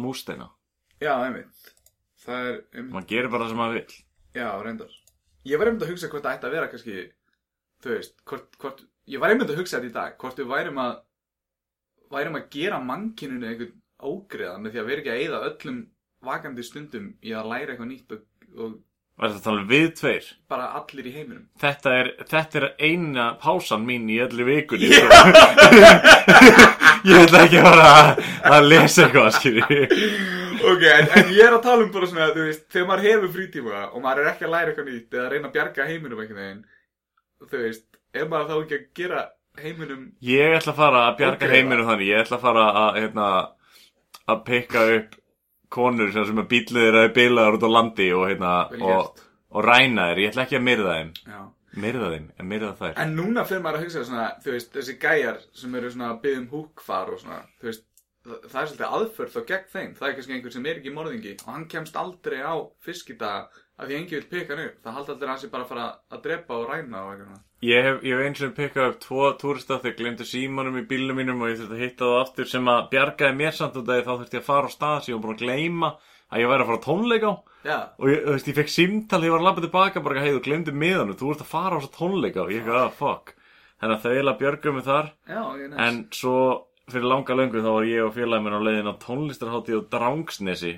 músteina? 0.00 0.48
Já, 1.00 1.12
einmitt. 1.26 1.70
Það 2.20 2.48
er, 2.50 2.58
um, 2.76 2.90
maður 2.94 3.08
gerir 3.12 3.32
bara 3.32 3.46
það 3.46 3.52
sem 3.52 3.60
maður 3.60 3.78
vill. 3.78 3.94
Já, 4.36 4.48
reyndar. 4.64 4.92
Ég 5.48 5.60
var 5.60 5.70
einmitt 5.70 7.16
Þú 7.84 7.94
veist, 7.96 8.16
hvort, 8.28 8.50
hvort 8.60 8.82
Ég 9.10 9.22
var 9.22 9.32
einmitt 9.32 9.50
að 9.52 9.60
hugsa 9.62 9.78
þetta 9.78 9.90
í 9.90 9.96
dag 9.96 10.18
Hvort 10.20 10.42
við 10.42 10.50
værum 10.50 10.82
að 10.82 10.92
Værum 12.10 12.38
að 12.40 12.48
gera 12.52 12.78
mannkyninu 12.82 13.46
einhvern 13.48 13.74
ógreða 14.10 14.58
Með 14.60 14.74
því 14.74 14.82
að 14.82 14.88
vera 14.90 15.02
ekki 15.04 15.14
að 15.14 15.24
eyða 15.24 15.42
öllum 15.50 15.80
vakandi 16.26 16.62
stundum 16.66 17.10
Í 17.22 17.34
að 17.36 17.50
læra 17.54 17.74
eitthvað 17.74 17.92
nýtt 17.94 18.16
og, 18.16 18.24
og 18.56 18.78
og 19.20 19.26
þetta 19.28 19.42
tala 19.44 19.60
um 19.60 19.66
við 19.68 19.88
tveir? 19.98 20.26
bara 20.48 20.66
allir 20.78 21.04
í 21.04 21.10
heiminum. 21.12 21.42
Þetta 21.60 21.90
er, 21.92 22.08
þetta 22.30 22.56
er 22.56 22.66
eina 22.80 23.26
pásan 23.42 23.82
mín 23.84 24.06
í 24.08 24.16
öllu 24.24 24.46
vikunni. 24.48 24.88
Ég 27.04 27.26
ætla 27.26 27.42
ekki 27.44 27.60
að 27.60 27.66
fara 27.66 27.90
að, 27.98 28.22
að 28.48 28.68
lesa 28.70 29.04
eitthvað 29.04 29.28
skilji. 29.36 29.82
Ok, 30.70 30.82
en, 30.88 31.06
en 31.20 31.30
ég 31.36 31.44
er 31.44 31.56
að 31.56 31.62
tala 31.64 31.84
um 31.84 31.92
bara 31.92 32.08
svona 32.08 32.30
Þú 32.32 32.46
veist, 32.48 32.64
þegar 32.72 32.88
maður 32.90 33.06
hefur 33.08 33.30
frítíma 33.36 33.78
Og 33.90 34.02
maður 34.04 34.24
er 34.24 34.32
ekki 34.34 34.44
að 34.44 34.52
læra 34.52 34.72
eitthvað 34.72 34.88
nýtt 34.90 35.14
Eða 35.14 35.22
að 35.22 35.30
reyna 35.32 35.48
að 35.48 35.54
bjarga 35.54 35.86
heiminum 35.88 36.20
einhvern 36.20 36.40
veginn 36.40 36.64
Þú 37.40 37.62
veist, 37.64 37.86
er 38.14 38.28
maður 38.28 38.50
þá 38.50 38.56
ekki 38.64 38.78
að 38.78 38.88
gera 39.00 39.22
heiminum 39.60 40.04
Ég 40.24 40.56
ætla 40.58 40.72
að 40.74 40.80
fara 40.82 41.00
að 41.08 41.16
bjarga 41.20 41.46
Ok. 41.46 41.54
heiminum 41.54 41.88
þannig. 41.88 42.10
Ég 42.10 42.22
ætla 42.24 42.36
að 42.38 42.44
fara 42.44 42.66
að 42.82 43.00
hérna, 43.00 43.28
að 44.30 44.44
pikka 44.50 44.84
upp 44.96 45.16
konur 45.70 46.12
sem, 46.12 46.38
að 46.42 46.48
bílið 46.50 46.80
þeirra 46.84 47.02
er 47.06 47.14
bilaðar 47.14 47.58
út 47.58 47.66
á 47.66 47.70
landi 47.70 48.10
og, 48.16 48.26
hérna, 48.30 48.52
og, 48.82 49.20
og 49.54 49.64
ræna 49.64 50.08
þeir 50.10 50.22
Ég 50.24 50.32
ætla 50.32 50.46
ekki 50.46 50.58
að 50.60 50.66
myrða 50.68 50.96
þeim. 50.98 51.12
Já. 51.30 51.40
Myrða 51.80 52.08
þeim, 52.10 52.24
en 52.42 52.48
myrða 52.50 52.72
þær. 52.80 52.94
En 52.98 53.12
núna 53.14 53.44
fyrir 53.46 53.62
maður 53.62 53.78
að 53.78 53.84
hugsa 53.84 54.00
svona, 54.08 54.24
þú 54.42 54.54
veist, 54.56 54.72
þessi 54.74 54.96
gæjar 54.98 55.36
sem 55.54 55.74
eru 55.78 55.90
svona 55.94 56.08
að 56.10 56.20
byggja 56.24 56.40
um 56.40 56.48
húkfar 56.50 57.12
og 57.14 57.20
svona, 57.22 57.38
veist, 57.62 57.84
það, 58.26 58.40
það 58.50 58.58
er 58.62 58.70
svolítið 58.72 58.96
aðförð 58.98 59.36
þá 59.36 59.40
gegn 59.52 59.68
þeim. 59.76 59.92
Það 60.00 60.08
er 60.08 60.16
kannski 60.16 60.34
einhver 60.34 60.54
sem 60.56 60.66
er 60.66 60.80
ekki 60.80 60.94
morðingi 60.96 61.34
og 61.44 61.52
hann 61.54 61.68
kemst 61.70 62.00
aldrei 62.02 62.40
á 62.42 62.54
fiskidaga 62.82 63.46
af 63.80 63.88
því 63.88 63.96
engi 63.96 64.16
vil 64.16 64.28
peka 64.30 64.54
hann 64.54 64.66
upp. 64.66 64.76
Það 64.84 64.96
haldi 64.98 65.12
aldrei 65.14 65.26
að 65.26 65.32
hann 65.32 65.40
sé 65.42 65.50
bara 65.50 65.64
að 65.64 65.72
fara 65.72 65.86
að 66.12 66.22
drepa 66.26 66.58
og 66.58 66.68
ræna 66.68 67.02
og 67.02 67.10
eitthvað. 67.14 67.40
Ég 67.70 67.86
hef, 67.86 67.98
ég 68.04 68.16
hef 68.16 68.26
eins 68.26 68.44
og 68.44 68.54
pikkað 68.56 68.90
upp 68.90 69.00
tvo 69.04 69.26
túrista 69.40 69.80
þegar 69.80 69.98
glemdi 69.98 70.28
símanum 70.28 70.78
í 70.80 70.86
bílnum 70.88 71.18
mínum 71.20 71.42
og 71.44 71.50
ég 71.50 71.58
þurfti 71.60 71.76
að 71.76 71.84
hitta 71.84 72.08
það 72.08 72.20
aftur 72.20 72.50
sem 72.52 72.70
að 72.72 72.86
bjargaði 72.94 73.38
mér 73.40 73.56
samt 73.56 73.76
af 73.76 73.84
því 73.88 73.98
þá 74.06 74.12
þurfti 74.12 74.38
ég 74.38 74.44
að 74.44 74.48
fara 74.48 74.70
á 74.70 74.76
stað 74.76 74.96
sem 75.00 75.12
ég 75.12 75.18
var 75.18 75.24
búin 75.26 75.36
að 75.36 75.44
gleyma 75.44 75.90
að 76.30 76.40
ég 76.40 76.52
væri 76.52 76.64
að 76.64 76.70
fara 76.70 76.80
á 76.80 76.86
tónleika 76.86 77.32
á 77.32 77.34
Já, 77.60 77.78
og 78.00 78.08
ég, 78.08 78.22
þú 78.24 78.32
veist, 78.32 78.48
ég 78.48 78.56
fekk 78.56 78.72
símtal 78.72 79.18
þegar 79.20 79.28
ég 79.28 79.34
var 79.34 79.42
að 79.42 79.46
labba 79.50 79.64
tilbaka 79.66 80.00
bara, 80.00 80.22
hei, 80.24 80.30
þú 80.32 80.42
glemdi 80.46 80.72
miðanum, 80.72 81.18
þú 81.20 81.32
ert 81.34 81.42
að 81.44 81.50
fara 81.50 81.76
á 81.76 81.78
þessa 81.82 81.96
tónleika 81.98 82.40
og 82.46 82.52
ég 82.54 82.62
ekki, 82.62 82.76
ah, 82.80 82.94
fuck 82.96 83.34
þannig 83.80 83.96
að 83.96 84.04
þau 84.04 84.12
eiginlega 84.14 84.40
björgum 84.40 84.76
mig 84.76 84.86
þar 84.86 85.10
já, 85.28 85.42
ég 85.60 85.68
næst. 85.72 85.82
en 85.84 86.00
svo 86.16 86.36
fyrir 86.90 87.08
langa 87.10 87.36
löngu 87.36 87.62
þá 87.64 87.70
var 87.70 87.88
ég 87.88 88.06
og 88.06 88.14
félagin 88.16 88.46
minn 88.46 88.56
á 88.56 88.66
leiðin 88.66 88.92
á 88.92 89.02
tónlistarhátíð 89.04 89.80
á 89.80 89.88
Drangsnesi 89.94 90.72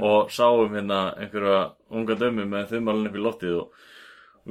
og 0.00 0.30
sáum 0.30 0.74
hérna 0.76 1.00
einhverja 1.18 1.62
unga 1.90 2.14
dömu 2.20 2.44
með 2.46 2.68
þumalinn 2.74 3.08
upp 3.10 3.16
í 3.18 3.24
loftið 3.24 3.56
og 3.62 3.88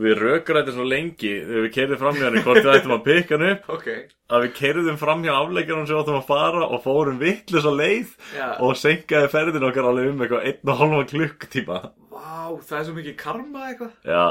við 0.01 0.13
rökrættum 0.21 0.75
svo 0.77 0.83
lengi 0.87 1.31
þegar 1.43 1.65
við 1.65 1.73
keirðum 1.75 1.99
fram 1.99 2.15
hjá 2.15 2.25
henni 2.29 2.43
hvort 2.45 2.61
við 2.63 2.69
ættum 2.77 2.93
að 2.95 3.01
pikka 3.07 3.35
hann 3.37 3.47
upp. 3.49 3.65
Ok, 3.75 3.87
að 4.31 4.45
við 4.45 4.53
keirðum 4.59 4.99
fram 5.01 5.25
hjá 5.25 5.33
afleikjarum 5.35 5.87
sem 5.89 5.99
áttum 5.99 6.19
að 6.21 6.29
fara 6.29 6.61
og 6.67 6.83
fórum 6.85 7.17
vittlus 7.19 7.67
á 7.67 7.73
leið 7.75 8.13
Já. 8.37 8.47
og 8.63 8.77
senkaði 8.79 9.31
ferðin 9.33 9.67
okkar 9.67 9.89
alveg 9.91 10.13
um 10.13 10.23
eitthvað 10.23 10.47
einn 10.47 10.71
og 10.71 10.79
halva 10.83 11.01
klukktíma 11.11 11.81
vá, 12.11 12.55
það 12.63 12.79
er 12.79 12.87
svo 12.87 12.95
mikið 13.01 13.19
karma 13.19 13.67
eitthvað. 13.71 13.91
Já, 14.07 14.23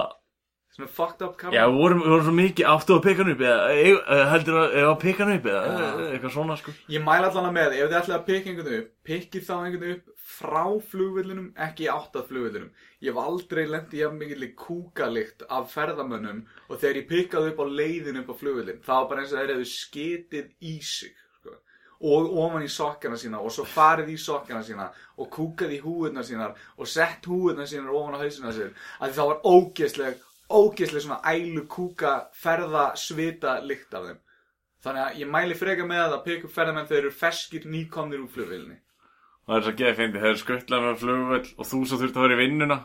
Svona 0.71 0.87
fucked 0.95 1.23
up 1.27 1.33
karma. 1.37 1.57
já 1.57 1.65
við, 1.67 1.77
vorum, 1.83 2.01
við 2.05 2.13
vorum 2.15 2.25
svo 2.29 2.33
mikið 2.37 2.69
áttu 2.71 2.95
að 2.95 3.01
pikka 3.09 3.25
hann 3.25 3.33
upp 3.35 3.41
eða 3.43 4.19
heldur 4.31 4.59
að, 4.61 4.75
að 4.87 4.93
pikka 5.03 5.25
hann 5.27 5.33
upp 5.41 5.49
eða 5.51 5.63
eitthvað 6.15 6.35
svona 6.37 6.57
sko. 6.61 6.75
Ég 6.95 7.03
mæla 7.05 7.27
allan 7.33 7.57
með, 7.57 7.75
ef 7.75 7.89
þið 7.91 7.97
ætlaði 8.01 8.17
að 8.21 8.27
pikka 8.29 8.53
einhvern 8.53 8.77
upp, 8.79 8.93
pikkið 9.11 9.45
þá 9.49 9.55
einhvern 9.59 9.97
upp 9.97 10.20
frá 10.41 10.65
flugvillinum, 10.91 11.51
ekki 11.61 11.89
átt 11.93 12.17
að 12.17 12.31
flugvillinum. 12.31 12.71
Ég 13.05 13.13
hef 13.13 13.21
aldrei 13.21 13.65
í 13.67 14.01
jafn 14.01 14.19
mikill 14.21 14.47
kúkalikt 14.57 15.45
af 15.49 15.73
ferðamönnum 15.75 16.45
og 16.69 16.79
þegar 16.81 17.01
ég 17.01 17.09
pikkaði 17.11 17.53
upp 17.53 17.61
á 17.61 17.67
leiðin 17.81 18.21
upp 18.23 18.33
á 18.33 18.41
flugvillin, 18.41 18.81
það 18.85 19.03
var 19.03 19.11
bara 19.11 19.25
eins 19.25 19.35
og 19.35 19.41
þeir 19.41 19.53
hefðu 19.55 19.69
skitið 19.75 20.49
í 20.61 20.75
sig. 20.81 21.15
Sko. 21.41 21.55
Og 22.01 22.33
ofan 22.45 22.65
í 22.65 22.73
sokkana 22.73 23.21
sína 23.21 23.43
og 23.45 23.53
svo 23.53 23.67
farið 23.69 24.15
í 24.15 24.19
sokkana 24.21 24.65
sína 24.65 24.89
og 25.21 25.31
kúkað 25.37 25.77
í 25.77 25.83
húðuna 25.85 26.25
sínar 26.25 26.57
og 26.77 26.89
sett 26.89 27.29
húðuna 27.29 27.69
sínar 27.69 27.93
ofan 27.93 28.17
á 28.17 28.23
hausina 28.25 28.57
sér. 28.57 28.73
Að 29.01 29.17
það 29.19 29.33
var 29.33 29.47
ógeðsleg, 29.53 30.27
ógeðsleg 30.49 31.07
svona 31.07 31.23
ælu 31.37 31.67
kúka 31.69 32.17
ferða 32.33 32.91
svita 32.97 33.59
lykt 33.65 33.93
af 33.93 34.09
þeim. 34.09 34.21
Þannig 34.81 35.03
að 35.05 35.19
ég 35.21 35.29
mæli 35.29 35.57
freka 35.61 35.85
með 35.85 36.15
að 36.15 36.23
pikka 36.25 36.49
upp 36.49 36.55
ferðamenn 36.55 36.87
þegar 36.89 37.03
þeir 37.03 37.11
eru 37.11 37.19
feskir 37.21 37.67
nýkomnir 37.69 38.23
úr 38.25 38.33
flugvélni. 38.33 38.79
Það 39.51 39.57
er 39.59 39.65
svo 39.67 39.73
geðið 39.81 39.97
fyndið, 39.99 40.25
þeir 40.25 40.37
skuttlaði 40.39 40.87
með 40.87 40.99
flugvöll 41.01 41.47
og 41.59 41.67
þú 41.67 41.79
svo 41.83 41.97
þurfti 41.99 42.21
að 42.21 42.27
vera 42.29 42.35
í 42.37 42.41
vinnuna 42.45 42.77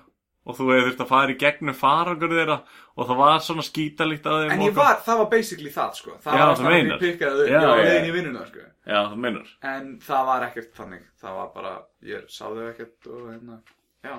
og 0.46 0.58
þú 0.58 0.68
hefði 0.70 0.86
þurft 0.88 1.04
að 1.04 1.10
fara 1.12 1.34
í 1.34 1.38
gegnum 1.42 1.78
farangur 1.78 2.34
þeirra 2.34 2.56
og 2.96 3.10
það 3.10 3.20
var 3.22 3.44
svona 3.46 3.66
skítalikt 3.66 4.30
að 4.30 4.40
þeim 4.44 4.54
En 4.56 4.64
ég 4.66 4.76
var, 4.78 5.00
það 5.06 5.20
var 5.22 5.30
basically 5.34 5.74
það 5.74 6.00
sko. 6.00 6.16
Það 6.24 6.38
Já, 6.38 6.42
var 6.42 6.54
alltaf 6.54 6.70
að 6.76 7.04
pikkaði 7.06 7.46
þau, 7.46 7.52
Já, 7.54 7.62
já. 7.86 7.96
í 7.98 8.14
vinnuna 8.16 8.46
sko. 8.50 8.66
Já, 8.86 8.98
það 8.98 9.18
meinar 9.26 9.52
En 9.74 9.92
það 10.06 10.30
var 10.30 10.48
ekkert 10.50 10.72
þannig. 10.80 11.04
Það 11.22 11.38
var 11.40 11.52
bara, 11.56 11.74
ég 12.14 12.26
sá 12.30 12.44
þau 12.46 12.66
ekkert 12.70 13.12
og 13.12 13.28
hérna, 13.30 13.60
já. 14.06 14.16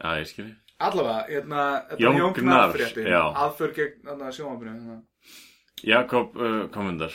Já, 0.00 0.10
ég 0.20 0.30
skilji 0.34 0.54
Allavega, 0.80 1.24
hérna, 1.28 1.64
þetta 1.90 1.96
er 1.96 2.20
Jón 2.20 3.08
já. 3.12 3.24
aðför 3.44 3.74
gegn 3.76 4.06
hérna, 4.08 4.30
sjónvapinu. 4.32 4.76
Hérna. 4.78 5.00
Jakob 5.84 6.36
uh, 6.40 6.62
komendar 6.72 7.12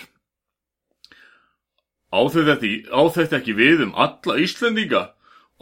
Á 2.15 2.21
þetta, 2.31 2.71
á 2.95 3.01
þetta 3.11 3.37
ekki 3.41 3.53
við 3.59 3.81
um 3.89 3.93
alla 3.99 4.37
Íslendinga 4.39 5.03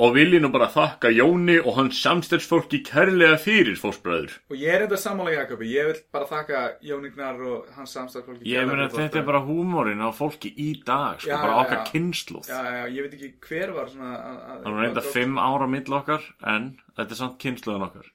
og 0.04 0.16
vil 0.16 0.32
ég 0.34 0.42
nú 0.42 0.50
bara 0.54 0.66
þakka 0.74 1.10
Jóni 1.14 1.56
og 1.62 1.76
hans 1.78 2.00
samstæðsfólki 2.02 2.80
kærlega 2.86 3.38
fyrir 3.42 3.76
fósbræður. 3.78 4.32
Og 4.50 4.58
ég 4.58 4.74
er 4.74 4.86
enda 4.88 4.98
sammála 4.98 5.34
Jakobi, 5.36 5.68
ég 5.70 5.86
vil 5.92 6.00
bara 6.14 6.26
þakka 6.32 6.62
Jón 6.82 7.06
Ignar 7.10 7.38
og 7.46 7.68
hans 7.76 7.94
samstæðfólki. 7.94 8.42
Ég 8.50 8.66
meina 8.70 8.88
þetta 8.90 9.22
er 9.22 9.28
bara 9.28 9.42
húmórin 9.46 10.02
á 10.02 10.10
fólki 10.14 10.50
í 10.58 10.72
dag, 10.86 11.22
sko, 11.22 11.30
Já, 11.30 11.38
bara 11.44 11.60
okkar 11.62 11.80
já. 11.84 11.86
kynnslóð. 11.92 12.50
Já, 12.50 12.60
já, 12.74 12.84
ég 12.90 13.06
veit 13.06 13.16
ekki 13.20 13.32
hver 13.50 13.74
var 13.78 13.94
svona... 13.94 14.12
að- 14.18 14.44
að- 14.50 14.64
Það 14.66 14.74
er 14.74 14.82
reynda 14.82 15.06
fimm 15.14 15.38
ára 15.46 15.70
mill 15.76 15.98
okkar, 16.02 16.30
en 16.56 16.70
þetta 16.98 17.10
er 17.18 17.22
samt 17.22 17.38
kynnslóðin 17.46 17.88
okkar. 17.92 18.12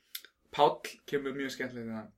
Páll 0.59 0.95
kemur 1.07 1.35
mjög 1.39 1.55
skemmtilega 1.55 1.87
til 1.87 1.95
það. 1.95 2.09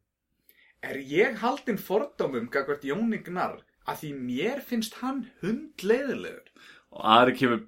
Er 0.89 0.97
ég 1.05 1.37
haldinn 1.45 1.77
fordómum 1.85 2.49
gagvart 2.49 2.85
Jóni 2.89 3.21
Gnarr 3.27 3.61
að 3.89 4.03
því 4.03 4.11
mér 4.19 4.61
finnst 4.67 4.99
hann 5.01 5.25
hundleiðilegur? 5.43 6.51
Og 6.91 7.07
aðri 7.15 7.37
kemur 7.39 7.63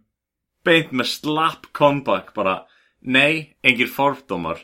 beint 0.67 0.93
með 0.95 1.11
slapp 1.13 1.71
comeback, 1.77 2.35
bara, 2.37 2.63
nei, 3.01 3.55
engir 3.63 3.91
fordómar, 3.91 4.63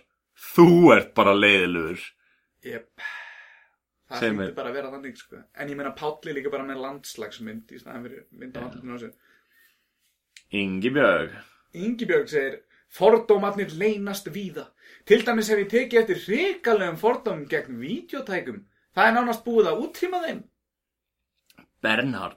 þú 0.54 0.92
ert 0.96 1.14
bara 1.18 1.34
leiðilegur. 1.36 2.04
Jep. 2.66 2.90
Það 4.08 4.30
mér. 4.38 4.54
bara 4.56 4.70
að 4.70 4.78
vera 4.78 4.90
þannig, 4.94 5.18
sko. 5.20 5.42
En 5.52 5.68
ég 5.68 5.76
meina 5.76 5.92
Páll 5.96 6.30
er 6.30 6.38
líka 6.38 6.52
bara 6.52 6.64
með 6.64 6.80
landslagsmynd 6.80 7.74
í 7.76 7.80
staðan 7.80 8.06
fyrir 8.06 8.22
mynd 8.40 8.56
á 8.56 8.60
andlutinu 8.62 8.96
á 8.96 9.02
sér. 9.02 9.12
Ingi 10.56 10.92
Björg. 12.08 12.30
Segir, 12.32 12.62
fordómarnir 12.88 13.74
leynast 13.76 14.30
víða. 14.32 14.70
Til 15.04 15.20
dæmis 15.26 15.50
hef 15.52 15.60
ég 15.60 15.68
tekið 15.72 16.00
eftir 16.00 16.22
hrikalegum 16.24 16.96
fordómum 17.00 17.44
gegn 17.50 17.76
vídeotækum. 17.82 18.62
Það 18.96 19.10
er 19.10 19.14
nánast 19.18 19.44
búið 19.44 19.68
að 19.68 19.82
útrýma 19.84 20.22
þeim. 20.24 20.40
Bernhard. 21.82 22.36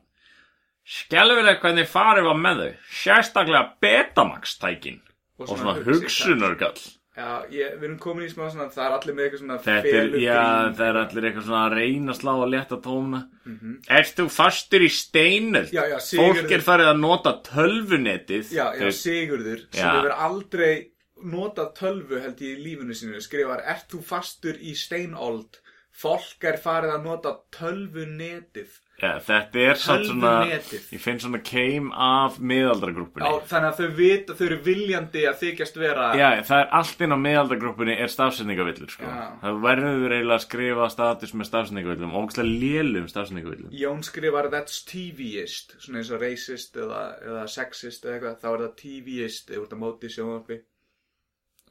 Skelfileg 0.86 1.60
hvernig 1.62 1.88
farið 1.88 2.26
var 2.28 2.40
með 2.42 2.64
þau 2.64 2.72
Sérstaklega 3.02 3.62
Betamax-tækin. 3.84 5.00
Og 5.40 5.48
svona 5.48 5.76
hugsi- 5.82 6.02
hugsunargall 6.06 6.82
Já, 7.12 7.44
ég, 7.52 7.74
við 7.76 7.84
erum 7.84 7.98
komin 8.00 8.24
í 8.26 8.32
smá 8.32 8.46
svona, 8.50 8.70
það 8.72 8.86
er 8.86 8.94
allir 8.96 9.16
með 9.16 9.26
eitthvað 9.26 9.40
svona 9.42 9.58
felugrín. 9.66 10.22
já, 10.22 10.74
það 10.78 10.86
er 10.88 11.00
allir 11.02 11.26
eitthvað 11.28 11.44
svona 11.48 11.64
að 11.68 11.74
reyna 11.76 12.12
að 12.14 12.20
slá 12.22 12.32
að 12.32 12.52
létta 12.54 12.78
tóna 12.82 13.20
Mhm. 13.46 13.74
Ert 13.90 14.16
þú 14.16 14.26
fastur 14.32 14.80
í 14.80 14.90
steinu? 14.90 15.62
Já, 15.72 15.84
já, 15.92 15.98
Sigurður- 16.00 16.42
Fólk 16.42 16.52
er 16.52 16.60
farið 16.60 16.88
að 16.94 17.00
nota 17.00 17.34
tölvunetið. 17.44 18.52
Já, 18.54 18.66
já, 18.80 18.88
Sigurður 18.92 19.66
sem 19.74 19.90
hefur 19.90 20.12
aldrei 20.16 20.88
notað 21.24 21.76
tölvu 21.76 22.22
held 22.22 22.38
ég 22.40 22.58
í 22.58 22.64
lífinu 22.64 22.96
sínu 22.96 23.22
skrifar, 23.22 23.62
ert 23.66 23.90
þú 23.90 24.02
fastur 24.04 24.54
í 24.58 24.72
steinold? 24.74 25.60
Fólk 25.94 26.42
er 26.44 26.58
farið 26.58 26.96
að 26.96 27.04
nota 27.04 27.38
tölvunetið 27.52 28.70
Já, 29.02 29.16
þetta 29.26 29.62
er 29.66 29.80
samt 29.82 30.04
svona 30.06 30.32
Tölvunetið. 30.44 30.84
Ég 30.94 31.02
finn 31.02 31.20
svona 31.24 31.40
keim 31.42 31.88
af 31.92 32.36
miðaldragrúppunni 32.38 33.26
Já, 33.26 33.38
þannig 33.50 33.70
að 33.72 33.80
þau 33.80 33.96
vita, 33.98 34.36
þau 34.38 34.44
eru 34.46 34.58
viljandi 34.68 35.24
að 35.26 35.40
þykjast 35.42 35.80
vera 35.82 36.10
Já, 36.20 36.28
það 36.46 36.60
er 36.62 36.68
allt 36.80 37.02
inn 37.02 37.16
á 37.18 37.20
miðaldagrúppunni 37.24 37.96
er 37.98 38.12
stafsendingavillur 38.14 38.94
sko. 38.94 39.10
Já. 39.10 39.24
Það 39.42 39.58
verður 39.66 40.14
eiginlega 40.16 40.38
að 40.38 40.44
skrifa 40.46 40.90
status 40.94 41.34
með 41.34 41.50
stafsendingavillum 41.50 42.14
ógæslega 42.22 42.60
lélum 42.62 43.08
stafsendingavillum 43.10 43.74
Jón 43.82 44.04
skrifar 44.06 44.50
that's 44.54 44.84
TVist 44.92 45.74
svona 45.82 46.04
eins 46.04 46.12
og 46.14 46.22
racist 46.22 46.78
eða, 46.78 47.02
eða 47.26 47.46
sexist 47.56 48.06
eða 48.06 48.20
eitthvað, 48.20 48.38
þá 48.44 48.50
er 48.54 48.64
það 48.68 48.76
TVist 48.84 49.50
eða 49.56 49.64
út 49.66 49.74
á 49.74 49.78
móti 49.82 50.12
sjónvarpi 50.14 50.60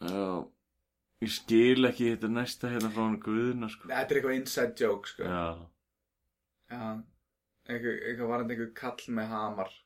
Já, 0.00 0.26
ég 1.22 1.32
skil 1.36 1.86
ekki 1.92 2.10
þetta 2.16 2.32
næsta 2.32 2.70
hérna 2.74 2.90
frá 2.90 3.02
hann 3.06 3.18
Guðuna 3.22 3.68
sko. 3.70 3.86
Þetta 3.90 4.14
er 4.14 4.18
eitthvað 4.20 4.36
inside 4.40 4.74
joke 4.82 5.10
sko 5.14 5.30
Já, 5.30 5.46
Já, 6.70 6.84
eitthvað, 7.76 8.26
varandi 8.32 8.56
einhver 8.56 8.74
kall 8.74 9.14
með 9.16 9.32
hamar 9.36 9.78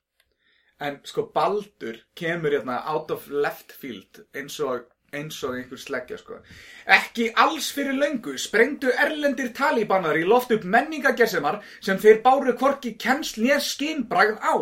En 0.82 0.98
sko 1.06 1.28
Baldur 1.35 2.01
kemur 2.19 2.56
hérna 2.56 2.81
out 2.90 3.12
of 3.15 3.28
left 3.31 3.73
field 3.73 4.24
eins 4.35 4.56
og, 4.61 4.89
eins 5.15 5.36
og 5.47 5.55
einhver 5.55 5.78
sleggja 5.78 6.19
sko 6.19 6.40
Ekki 6.97 7.28
alls 7.44 7.69
fyrir 7.77 7.94
löngu 8.01 8.35
sprengdu 8.43 8.90
erlendir 9.05 9.52
talibanar 9.55 10.19
í 10.19 10.24
loft 10.27 10.51
upp 10.56 10.66
menningagersemar 10.74 11.61
sem 11.78 12.01
þeir 12.02 12.19
báru 12.24 12.56
hvorki 12.59 12.97
kennsl 13.05 13.44
nér 13.44 13.62
skinbragð 13.62 14.43
á. 14.43 14.55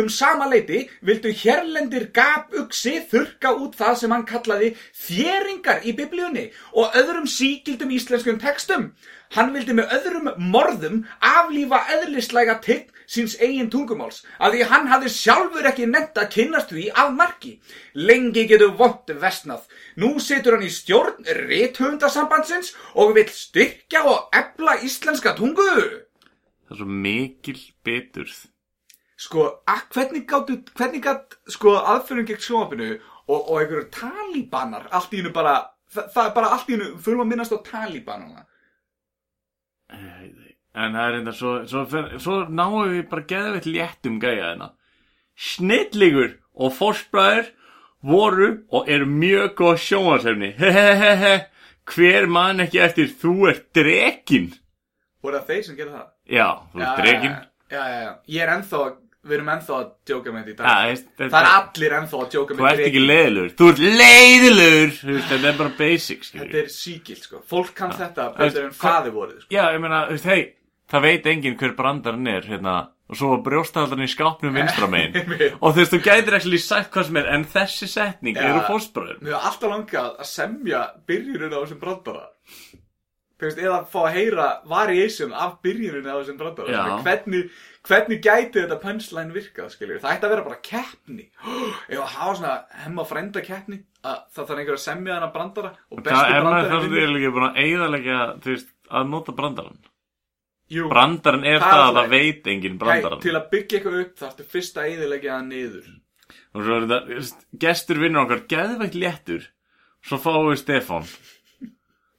Um 0.00 0.08
sama 0.08 0.48
leiti 0.48 0.86
vildu 1.04 1.34
hérlendir 1.42 2.08
gapuxi 2.16 2.96
þurka 3.12 3.52
út 3.60 3.76
það 3.78 4.00
sem 4.00 4.16
hann 4.16 4.26
kallaði 4.32 4.72
þjeringar 5.04 5.84
í 5.84 5.94
biblíunni 6.00 6.48
og 6.72 6.96
öðrum 6.98 7.28
síkildum 7.28 7.92
íslenskum 8.00 8.40
textum. 8.40 8.90
Hann 9.36 9.52
vildi 9.54 9.74
með 9.76 9.92
öðrum 9.98 10.30
morðum 10.52 11.02
aflífa 11.24 11.82
eðlislæga 11.96 12.58
tign 12.64 12.88
síns 13.08 13.36
eigin 13.40 13.70
tungumáls 13.72 14.22
að 14.38 14.56
því 14.56 14.66
hann 14.72 14.90
hafði 14.92 15.12
sjálfur 15.14 15.68
ekki 15.70 15.88
nefnt 15.88 16.20
að 16.20 16.30
kynnast 16.34 16.74
því 16.74 16.88
af 17.02 17.14
marki. 17.16 17.54
Lengi 17.94 18.44
getur 18.50 18.76
vont 18.80 19.14
vestnað. 19.22 19.64
Nú 20.00 20.14
situr 20.22 20.58
hann 20.58 20.66
í 20.68 20.72
stjórn 20.72 21.24
rithöfundasambandsins 21.44 22.74
og 22.94 23.16
vill 23.16 23.30
styrkja 23.32 24.04
og 24.08 24.28
ebla 24.36 24.78
íslenska 24.84 25.36
tungu. 25.36 25.72
það 26.68 26.76
er 26.76 26.80
svo 26.82 26.86
mikil 26.86 27.60
beturð 27.84 28.46
Sko, 29.18 29.44
að, 29.66 29.80
hvernig 29.94 30.26
gáttu, 30.30 30.60
hvernig 30.78 31.02
gátt, 31.02 31.34
sko, 31.50 31.72
aðfyrir 31.74 32.26
gegn 32.28 32.42
sjónvapinu 32.44 32.90
og, 32.92 33.40
og 33.40 33.56
einhverjur 33.58 33.88
talibanar, 33.90 34.84
allt 34.94 35.10
í 35.16 35.18
hennu 35.18 35.32
bara, 35.34 35.56
það, 35.90 36.12
það 36.14 36.28
er 36.28 36.36
bara 36.36 36.50
allt 36.54 36.68
í 36.70 36.76
hennu, 36.76 36.90
fyrir 37.02 37.22
að 37.24 37.30
minnast 37.32 37.56
á 37.56 37.58
talibanana. 37.66 38.44
En 40.78 40.94
það 40.94 41.04
er 41.04 41.16
enda 41.18 41.32
svo, 41.34 41.52
svo, 41.66 41.84
fer, 41.90 42.10
svo 42.22 42.42
náum 42.46 42.90
við 42.92 43.06
bara 43.10 43.24
geðveitt 43.30 43.68
léttum 43.70 44.18
gæja 44.22 44.50
hérna. 44.50 44.72
Snillingur 45.38 46.36
og 46.54 46.74
fórspræður 46.76 47.48
voru 48.04 48.50
og 48.70 48.90
eru 48.90 49.08
mjög 49.10 49.54
góð 49.58 49.80
sjónvarsefni. 49.86 50.52
Hehehehe, 50.58 51.34
hver 51.88 52.28
man 52.30 52.62
ekki 52.62 52.82
eftir 52.84 53.10
þú 53.20 53.34
ert 53.50 53.66
drekin? 53.74 54.52
Voru 55.24 55.40
það 55.40 55.52
þeir 55.52 55.64
sem 55.66 55.78
gera 55.78 55.96
það? 55.96 56.08
Já, 56.38 56.48
þú 56.72 56.84
ert 56.84 57.02
drekin. 57.02 57.36
Já, 57.68 57.82
já, 57.82 57.98
já, 58.04 58.12
ég 58.36 58.44
er 58.44 58.54
ennþá, 58.54 58.82
við 59.28 59.36
erum 59.38 59.48
ennþá 59.54 59.74
að 59.78 59.86
djóka 60.08 60.32
með 60.34 60.44
þetta 60.48 60.52
í 60.52 60.58
dag. 60.58 60.88
veist, 60.88 61.06
það 61.18 61.24
er 61.26 61.32
þetta, 61.34 61.54
allir 61.58 61.96
ennþá 61.98 62.18
að 62.22 62.28
djóka 62.34 62.54
þú 62.54 62.60
með 62.64 62.70
ert 62.72 62.86
ekki 62.88 63.02
leiðilegur. 63.04 63.50
Þú 63.58 63.68
ert. 63.72 63.82
Þú 64.98 65.12
veist, 65.14 65.28
Þetta 65.32 65.48
er 65.52 65.58
bara 65.62 65.72
basic, 65.78 66.24
skilur. 66.28 66.46
Þetta 66.48 66.62
er 66.64 66.70
síkilt, 66.74 67.22
sko. 67.28 67.42
Fólk 67.48 67.74
kann 67.78 67.90
þetta 67.96 68.28
Veist, 68.34 68.54
betur 68.54 68.64
en 68.64 68.70
hvað- 68.70 68.84
faði 68.88 69.10
voruð, 69.18 69.40
sko. 69.44 69.50
Já, 69.54 69.64
ég 69.74 69.80
meina, 69.84 70.00
þú 70.08 70.16
veist, 70.16 70.24
hei, 70.32 70.54
það 70.90 71.02
veit 71.08 71.26
enginn 71.34 71.58
hver 71.60 71.74
brandarinn 71.76 72.26
er, 72.32 72.42
hérna, 72.48 72.76
og 73.08 73.16
svo 73.16 73.38
brjóstahaldarinn 73.44 74.04
í 74.04 74.12
skápnum 74.12 74.52
vinstra 74.56 74.88
megin. 74.92 75.14
Einmitt. 75.22 75.54
og 75.60 75.72
þú 75.72 75.78
veist, 75.82 75.92
þú 75.94 76.00
gætir 76.04 76.36
ekki 76.40 76.58
sagt 76.60 76.90
hvað 76.92 77.04
sem 77.08 77.16
er, 77.22 77.28
en 77.36 77.44
þessi 77.44 77.88
setning 77.88 78.36
Já. 78.36 78.48
eru 78.50 78.60
fórspræður. 78.68 79.20
Mér 79.22 79.32
hefur 79.36 79.48
alltaf 79.48 79.70
langað 79.72 80.10
að 80.18 80.28
semja 80.32 80.82
byrjunin 81.08 81.54
á 81.56 81.58
þessum 81.64 81.80
brandara. 81.80 82.26
Veist, 83.38 83.58
eða 83.62 83.82
fá 83.86 83.98
að 84.02 84.14
heyra 84.16 84.46
variation 84.66 85.34
af 85.36 85.58
byrjunin 85.62 86.08
á 86.10 86.18
þessum. 86.18 86.40
Svona, 86.40 86.96
Hvernig, 87.06 87.52
hvernig 87.86 88.22
gæti 88.24 88.64
þetta 88.64 88.78
punchline 88.82 89.36
virkað, 89.36 89.68
skiljur? 89.76 90.00
Það 90.02 90.14
ætti 90.16 90.26
að 90.26 90.32
vera 90.34 90.46
bara 90.48 90.58
keppni. 90.68 91.28
Ef 91.92 92.00
að 92.00 92.16
hafa 92.16 92.32
svona 92.40 92.56
hemma 92.82 93.04
frænda 93.06 93.44
keppni, 93.46 93.78
að 94.02 94.24
það 94.34 94.50
þarf 94.50 94.64
einhver 94.64 94.78
að 94.80 94.82
semja 94.86 95.14
þennan 95.14 95.36
brandara 95.36 95.70
og 95.92 96.02
bestu 96.02 96.16
Það 96.16 96.34
er 96.34 96.48
það 96.48 96.72
sem 96.74 96.90
þið 96.96 97.04
er 97.04 97.14
líka 97.14 97.32
búin 97.36 97.46
að 97.48 97.62
eigðalega, 97.62 98.18
að 98.88 99.08
nota 99.14 99.36
brandarann. 99.38 99.78
Jú, 100.68 100.84
Brandarann 100.90 101.46
er 101.48 101.62
Það 101.62 101.70
það 101.72 101.86
að 101.86 101.96
það 101.96 102.10
veit 102.12 102.48
enginn 102.52 102.74
Hey, 102.74 102.80
brandarann. 102.82 103.22
til 103.24 103.36
að 103.38 103.46
byggja 103.54 103.78
eitthvað 103.78 104.00
upp 104.02 104.18
þarftu 104.20 104.48
fyrst 104.52 104.76
að 104.82 104.90
það 105.24 105.46
niður. 105.46 105.86
Og 106.52 106.64
svo 106.64 106.74
er 106.74 106.84
þetta, 106.90 107.22
gestur 107.62 108.00
vinnur 108.02 108.24
okkar, 108.26 108.42
geðveikt 108.50 108.98
léttur. 108.98 109.46
Svo 110.04 110.18
fáum 110.20 110.50
við 110.50 110.60
Stefán. 110.60 111.06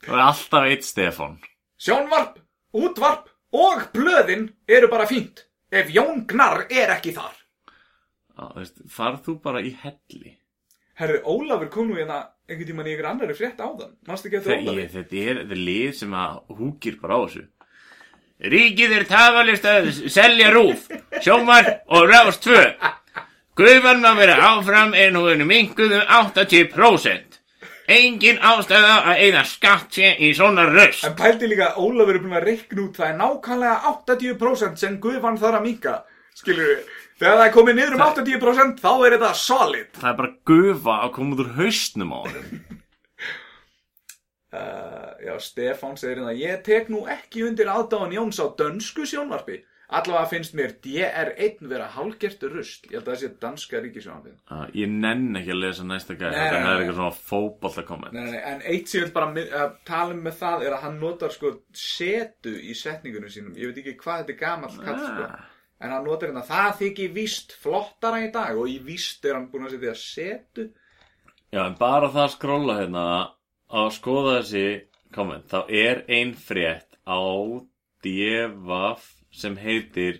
Það 0.05 0.15
er 0.15 0.23
alltaf 0.25 0.67
eitt 0.69 0.87
Stefán. 0.87 1.37
Sjónvarp, 1.79 2.39
útvarp 2.75 3.29
og 3.55 3.85
blöðin 3.95 4.49
eru 4.67 4.89
bara 4.91 5.07
fínt 5.09 5.45
ef 5.71 5.91
Jón 5.93 6.25
Gnarr 6.29 6.65
er 6.69 6.93
ekki 6.95 7.13
þar. 7.15 7.35
Já, 8.39 8.67
þú 9.25 9.39
bara 9.43 9.61
í 9.61 9.73
helli. 9.83 10.35
Herri, 10.99 11.21
Ólafur 11.23 11.69
kom 11.71 11.87
nú 11.89 11.95
hérna 11.95 12.21
einhvern 12.49 12.67
tímann 12.67 12.87
í 12.89 12.93
ykkur 12.95 13.07
annari 13.07 13.35
frétt 13.37 13.59
áðan. 13.63 13.93
Manstu 14.07 14.27
ekki 14.27 14.39
eftir 14.39 14.51
Þetta 14.55 14.71
Ólafi? 14.71 14.83
er, 14.83 14.91
þetta 14.95 15.21
er, 15.23 15.41
þetta 15.43 15.55
er 15.55 15.63
lið 15.69 15.93
sem 15.99 16.15
að 16.19 16.39
húkir 16.59 16.97
bara 16.99 17.15
á 17.15 17.19
þessu. 17.23 17.43
Ríkið 18.39 18.95
er 18.95 19.05
tafalist 19.07 19.65
að 19.67 19.87
selja 20.11 20.49
rúf, 20.55 20.85
sjómar 21.23 21.69
og 21.91 22.05
rást 22.07 22.43
tvö. 22.45 22.61
Guðvann 23.59 23.99
má 24.03 24.13
vera 24.15 24.37
áfram 24.53 24.93
en 24.95 25.17
hún 25.19 25.33
er 25.43 25.47
minguð 25.47 25.97
um 25.99 26.05
80%. 26.07 27.28
Engin 27.89 28.37
ástæða 28.45 28.95
að 29.09 29.21
eða 29.25 29.43
skatt 29.49 29.95
sé 29.97 30.11
í 30.21 30.27
svona 30.37 30.67
röst. 30.69 31.05
En 31.07 31.15
pældi 31.17 31.47
líka 31.49 31.71
að 31.71 31.79
Ólafur 31.81 32.19
er 32.19 32.23
búin 32.23 32.37
að 32.37 32.45
reikna 32.45 32.83
út 32.83 32.99
það 32.99 33.07
er 33.07 33.15
nákvæmlega 33.21 33.93
80% 33.93 34.81
sem 34.83 34.97
Guðvann 35.01 35.39
þarf 35.41 35.57
að 35.57 35.65
minka. 35.65 35.95
Skilur 36.37 36.69
við? 36.69 36.83
Þegar 37.19 37.39
það 37.39 37.45
er 37.47 37.55
komið 37.55 37.79
niður 37.79 37.95
um 37.97 38.03
80% 38.05 38.83
þá 38.83 38.91
er 38.93 39.15
þetta 39.15 39.31
solid. 39.41 39.89
Það 39.97 40.11
er 40.11 40.19
bara 40.21 40.35
gufa 40.51 40.99
að 40.99 41.15
koma 41.17 41.35
út 41.35 41.41
úr 41.43 41.55
haustnum 41.57 42.13
á 42.13 42.19
honum. 42.19 42.53
Uh, 44.49 45.13
já, 45.21 45.35
Stefán 45.37 45.93
segir 45.93 46.17
hérna, 46.17 46.31
ég 46.33 46.63
tek 46.65 46.87
nú 46.89 47.03
ekki 47.05 47.43
undir 47.45 47.67
aðdáðan 47.69 48.15
Jóns 48.15 48.39
á 48.41 48.49
dönsku 48.57 49.03
sjónvarpi. 49.05 49.59
Allavega 49.89 50.29
finnst 50.29 50.53
mér 50.53 50.75
DR1 50.83 51.63
vera 51.65 51.87
hálgert 51.95 52.43
rusl. 52.45 52.83
Ég 52.91 52.99
held 52.99 53.07
að 53.07 53.09
það 53.09 53.21
sé 53.23 53.29
danska 53.41 53.79
ríkisjónvarpið. 53.81 54.35
Uh, 54.45 54.67
ég 54.77 54.91
nenn 54.93 55.39
ekki 55.39 55.53
að 55.55 55.61
lesa 55.63 55.85
næsta 55.87 56.13
nei, 56.13 56.25
það 56.29 56.57
er 56.59 56.83
eitthvað 56.83 56.99
svona 56.99 57.15
fótbolta 57.31 57.83
komment. 57.87 58.13
Nei, 58.13 58.27
nei, 58.35 58.43
en 58.51 58.61
eitt 58.69 58.91
sem 58.91 59.01
ég 59.01 59.09
vil 59.09 59.15
bara 59.15 59.63
tala 59.89 60.13
um 60.13 60.21
með 60.27 60.37
það 60.43 60.67
er 60.67 60.77
að 60.77 60.85
hann 60.85 61.01
notar 61.01 61.33
sko 61.33 61.55
setu 61.73 62.53
í 62.53 62.77
setningunum 62.77 63.33
sínum. 63.33 63.57
Ég 63.57 63.71
veit 63.71 63.81
ekki 63.81 63.95
hvað 64.03 64.21
þetta 64.21 64.35
er 64.35 64.39
gamall 64.43 64.77
kall 64.77 65.01
sko. 65.07 65.25
Ah. 65.25 65.49
En 65.79 65.95
hann 65.95 66.05
notar 66.05 66.29
hérna, 66.29 66.45
það 66.45 66.71
þykir 66.83 67.13
víst 67.17 67.57
flottara 67.63 68.21
í 68.21 68.31
dag 68.35 68.61
og 68.61 68.69
í 68.69 68.77
víst 68.85 69.25
er 69.25 69.39
hann 69.39 69.49
búin 69.49 69.65
að 69.65 69.79
setja 69.79 69.97
setu. 70.03 70.69
Já, 71.49 71.63
en 71.65 71.79
bara 71.79 72.11
það 72.13 72.27
að 72.27 72.33
skróla 72.37 72.81
hérna 72.83 73.05
að 73.73 73.93
skoða 73.97 74.41
þessi 74.43 74.67
komment, 75.15 75.49
þá 75.49 75.63
er 75.65 76.05
ein 76.13 76.37
frétt 76.37 76.99
á 77.09 77.17
DVF 78.05 79.15
sem 79.31 79.55
heitir 79.57 80.19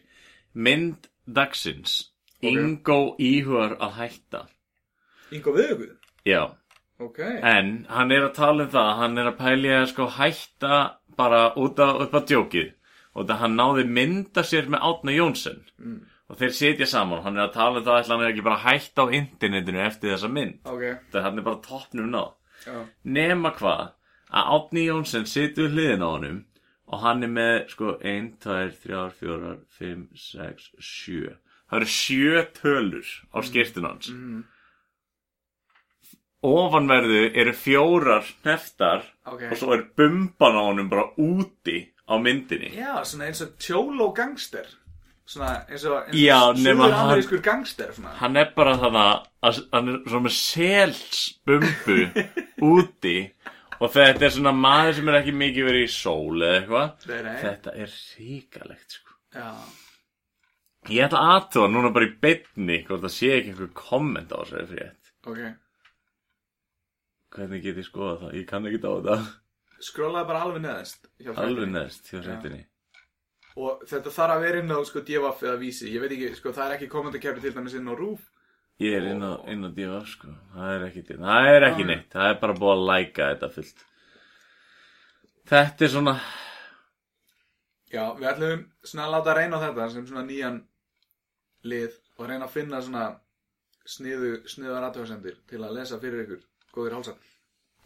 Mynd 0.53 1.07
dagsins. 1.27 2.09
Ingo 2.41 3.15
íhugar 3.19 3.77
að 3.79 3.91
hætta. 3.99 4.41
Ingo 5.31 5.51
viðuguð. 5.53 5.95
Já, 6.25 6.55
Ok. 6.99 7.19
en 7.43 7.85
hann 7.89 8.11
er 8.11 8.25
að 8.29 8.33
tala 8.33 8.63
um 8.63 8.69
það, 8.69 8.95
hann 8.97 9.17
er 9.17 9.25
að 9.31 9.37
pæli 9.37 9.69
að 9.69 9.87
sko 9.91 10.07
hætta 10.07 10.95
bara 11.17 11.53
út 11.55 11.79
af, 11.79 12.01
upp 12.01 12.13
á 12.15 12.21
djókið. 12.25 12.71
Og 13.15 13.27
það 13.27 13.37
hann 13.39 13.55
náði 13.57 13.85
mynda 13.87 14.41
sér 14.43 14.67
með 14.69 14.81
Átna 14.81 15.11
Jónsson. 15.15 15.61
Mm. 15.79 16.01
Og 16.29 16.37
þeir 16.37 16.51
setja 16.53 16.85
saman, 16.85 17.23
hann 17.23 17.37
er 17.37 17.47
að 17.47 17.53
tala 17.53 17.79
um 17.79 17.85
það 17.85 17.99
ætla 18.03 18.15
hann 18.15 18.23
er 18.25 18.31
ekki 18.33 18.43
bara 18.43 18.57
að 18.57 18.67
hætta 18.67 19.01
á 19.01 19.13
internetinu 19.17 19.79
eftir 19.85 20.11
þessa 20.13 20.29
mynd. 20.31 20.59
Ok, 20.65 20.83
Það 21.11 21.23
hann 21.23 21.37
er 21.37 21.41
bara 21.43 21.61
toppnum 21.61 22.09
náð. 22.11 22.33
já. 22.65 22.85
Nema 23.05 23.51
hvað 23.55 23.91
að 24.31 24.49
Átni 24.55 24.85
Jónsson 24.85 25.23
við 25.25 25.71
hliðin 25.73 26.03
á 26.05 26.09
honum 26.09 26.45
og 26.89 26.99
hann 27.03 27.23
er 27.23 27.29
með 27.29 27.57
sko 27.69 27.95
1, 28.01 28.31
2, 28.43 28.55
3, 28.85 29.03
4, 29.19 29.51
5, 29.79 30.07
6, 30.15 30.69
7 30.79 31.35
það 31.69 31.77
eru 31.79 31.89
sjö 31.93 32.45
tölur 32.57 33.09
á 33.29 33.37
skýrtun 33.45 33.85
hans. 33.85 34.07
Ofanverðu 36.39 37.21
eru 37.35 37.51
fjórar 37.53 38.23
hneftar 38.43 39.01
Ok. 39.27 39.41
og 39.51 39.57
svo 39.59 39.73
er 39.75 39.81
bumban 39.97 40.55
á 40.55 40.61
honum 40.69 40.87
bara 40.89 41.09
úti 41.19 41.89
á 42.07 42.15
myndinni. 42.17 42.71
Já, 42.73 43.03
svona 43.03 43.27
eins 43.27 43.41
og 43.43 43.57
tjólo 43.59 44.07
gangster. 44.15 44.65
Svona 45.29 45.65
eins 45.69 45.83
og, 45.85 46.07
hann- 46.07 46.57
suður-amerískur 46.63 47.41
gangster 47.43 47.91
svona. 47.93 48.15
hann 48.21 48.37
er 48.37 48.53
bara 48.55 48.77
þannig 48.77 49.27
að 49.43 49.59
hann 49.73 49.89
er 49.89 49.99
svona 50.07 50.23
með 50.29 50.37
selsbumbu 50.39 51.99
úti 52.73 53.17
og 53.79 53.91
þetta 53.93 54.25
er 54.27 54.33
svona 54.35 54.55
maður 54.55 54.97
sem 54.99 55.11
er 55.11 55.19
ekki 55.21 55.35
mikið 55.39 55.69
verið 55.69 55.85
í 55.85 55.91
sól 55.93 56.41
eða 56.43 56.55
eitthvað 56.59 57.43
þetta 57.43 57.75
er 57.75 57.93
ríkalegt 58.19 58.97
sko. 58.99 59.17
Ég 60.89 61.05
ætla 61.05 61.25
aðtóða 61.35 61.73
núna 61.73 61.91
bara 61.95 62.07
í 62.07 62.15
beinni 62.23 62.81
hvort 62.87 63.03
það 63.03 63.15
sé 63.15 63.33
ekki 63.35 63.53
einhver 63.53 63.73
komment 63.77 64.31
á 64.31 64.39
þessari 64.41 64.69
frétt 64.71 64.99
ok. 65.27 65.41
Hvernig 67.35 67.61
get 67.63 67.77
ég 67.77 67.85
skoða 67.85 68.15
það, 68.23 68.35
ég 68.39 68.49
kann 68.49 68.65
ekki 68.65 68.81
á 68.81 68.89
þetta. 68.89 69.17
Skrólaði 69.85 70.29
bara 70.31 70.43
alveg 70.47 70.63
neðast 70.65 71.07
hjá 71.21 71.31
alveg 71.37 71.71
neðst 71.71 72.09
hjá 72.09 72.19
fréttinni. 72.23 72.63
Og 73.59 73.83
þetta 73.89 74.13
þarf 74.15 74.35
að 74.35 74.43
vera 74.45 74.61
inn 74.63 74.73
á 74.73 74.79
sko 74.87 75.03
DFF 75.05 75.45
eða 75.45 75.59
vísi. 75.59 75.91
Ég 75.91 76.03
veit 76.03 76.13
ekki, 76.15 76.31
sko, 76.37 76.53
það 76.55 76.65
er 76.65 76.75
ekki 76.77 76.89
kommentarkerfi 76.91 77.43
til 77.43 77.53
dæmis 77.55 77.75
inn 77.77 77.91
á 77.91 77.93
RÚF 77.93 78.28
Ég 78.79 78.95
er 78.95 79.09
inn 79.11 79.23
á, 79.23 79.35
inn 79.51 79.67
á 79.67 79.69
DFF 79.75 80.11
sko. 80.13 80.33
Það 80.55 80.73
er 80.75 80.83
ekki, 80.87 81.01
það 81.11 81.47
er 81.53 81.65
ekki 81.67 81.87
neitt. 81.87 82.11
Það 82.13 82.29
er 82.31 82.37
bara 82.43 82.59
búið 82.59 82.75
að 82.75 82.85
læka 82.89 83.31
þetta 83.33 83.49
fullt. 83.55 83.81
Þetta 85.49 85.85
er 85.85 85.91
svona 85.95 86.13
Já, 87.89 88.03
við 88.13 88.27
ætlum 88.29 88.59
svona 88.85 89.07
að 89.07 89.15
láta 89.15 89.33
reyna 89.33 89.57
á 89.57 89.63
þetta 89.63 89.87
sem 89.95 90.05
svona 90.05 90.23
nýjan 90.27 90.59
lið 91.65 91.95
og 92.19 92.27
reyna 92.29 92.45
að 92.45 92.53
finna 92.53 92.81
svona 92.85 93.05
sniðu, 93.89 94.35
sniðar 94.49 94.85
aðtöðasendir 94.89 95.39
til 95.49 95.63
að 95.63 95.73
lesa 95.79 95.97
fyrir 96.01 96.23
ykkur 96.27 96.43
góðir 96.75 96.97
hálsar. 96.99 97.17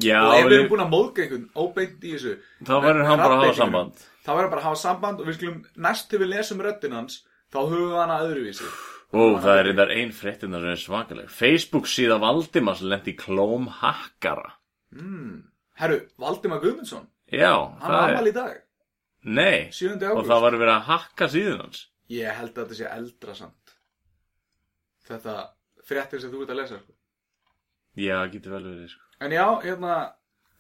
Já, 0.03 0.17
og 0.25 0.35
ef 0.35 0.47
við 0.49 0.57
erum 0.57 0.71
búin 0.73 0.83
að 0.83 0.91
móðga 0.91 1.23
einhvern 1.23 1.45
óbeint 1.55 2.03
í 2.03 2.15
þessu 2.15 2.33
þá 2.65 2.73
verður 2.83 3.07
hann 3.07 3.21
bara 3.21 3.37
að 3.37 3.45
hafa 3.45 3.57
samband. 3.61 4.03
Þá 4.25 4.31
verður 4.33 4.51
bara 4.51 4.63
að 4.63 4.67
hafa 4.67 4.81
samband 4.83 5.21
og 5.21 5.29
við 5.29 5.37
skulum 5.37 5.61
næst 5.87 6.09
til 6.11 6.19
við 6.19 6.31
lesum 6.33 6.63
röddinn 6.65 6.97
hans 6.97 7.19
þá 7.53 7.59
höfum 7.61 7.93
við 7.93 7.99
hana 8.01 8.19
öðruvísi. 8.25 8.71
Ó, 9.13 9.21
það 9.37 9.57
er 9.59 9.65
reyndar 9.67 9.91
ein 9.93 10.11
fréttina 10.15 10.59
sem 10.61 10.71
er 10.73 10.79
svakaleg 10.81 11.29
Facebook 11.29 11.85
síða 11.89 12.17
Valdimars 12.23 12.81
lendi 12.81 13.13
klóm 13.19 13.67
hakkara 13.81 14.55
Mm. 14.93 15.43
Herru, 15.81 15.99
Valdimar 16.21 16.59
Guðmundsson, 16.61 17.07
Já, 17.33 17.49
hann 17.57 17.81
það 17.81 17.95
var 17.97 18.09
er 18.09 18.15
amal 18.15 18.27
í 18.29 18.33
dag, 18.35 18.57
Nei, 19.23 19.69
7. 19.73 19.95
og 20.13 20.25
það 20.27 20.41
var 20.43 20.57
verið 20.59 20.73
að 20.75 20.87
hakka 20.89 21.27
síðan 21.33 21.61
hans 21.63 21.79
Ég 22.13 22.35
held 22.37 22.51
að 22.57 22.65
þetta 22.67 22.75
sé 22.77 22.89
eldra 22.91 23.33
samt. 23.37 23.73
Þetta 25.07 25.35
fréttir 25.87 26.21
sem 26.21 26.31
þú 26.33 26.41
ert 26.43 26.51
að 26.53 26.59
lesa. 26.59 26.77
Sko. 26.83 26.93
Já, 27.97 28.17
getur 28.33 28.53
vel 28.57 28.63
verið 28.67 28.91
sko 28.93 29.25
En 29.25 29.31
já, 29.31 29.45
hérna, 29.63 29.95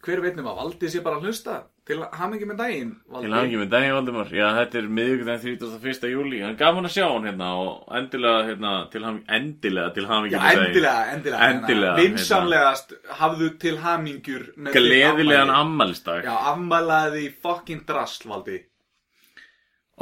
hver 0.05 0.21
veitnum 0.23 0.47
að 0.51 0.59
Valdi 0.61 0.89
sé 0.89 1.01
bara 1.05 1.17
að 1.19 1.27
hlusta 1.29 1.59
til 1.87 1.99
hamingi 2.15 2.47
með 2.47 2.59
daginn, 2.61 2.91
Valdi. 3.11 3.27
Til 3.27 3.33
hangi 3.35 3.57
með 3.59 3.71
daginn 3.73 3.95
Valdimar 3.97 4.29
Já, 4.31 4.45
þetta 4.55 4.77
er 4.79 4.85
miðvikudaginn 4.99 5.57
31. 5.59 6.05
júli 6.13 6.37
Hann 6.43 6.55
gaf 6.59 6.77
hann 6.77 6.87
að 6.87 6.93
sjá 6.95 7.05
hann 7.09 7.27
hérna 7.27 7.49
og 7.59 7.95
endilega 7.99 8.45
hérna, 8.47 8.71
til 8.93 9.03
hamingi, 9.07 9.25
endilega 9.37 9.93
til 9.97 10.07
hamingi 10.07 10.37
Já, 10.37 10.43
endilega, 10.53 11.01
endilega. 11.15 11.49
Endilega, 11.49 11.95
Vinsamlegast 11.99 12.95
hafðu 13.19 13.49
til 13.65 13.75
hamingjur 13.83 14.45
með 14.55 14.77
Gleðilegan 14.77 15.51
afmæli. 15.51 15.59
ammælistag 15.65 16.29
Já, 16.29 16.35
afmælaði 16.53 17.25
fucking 17.43 17.83
drasl, 17.89 18.29
Valdi. 18.31 18.61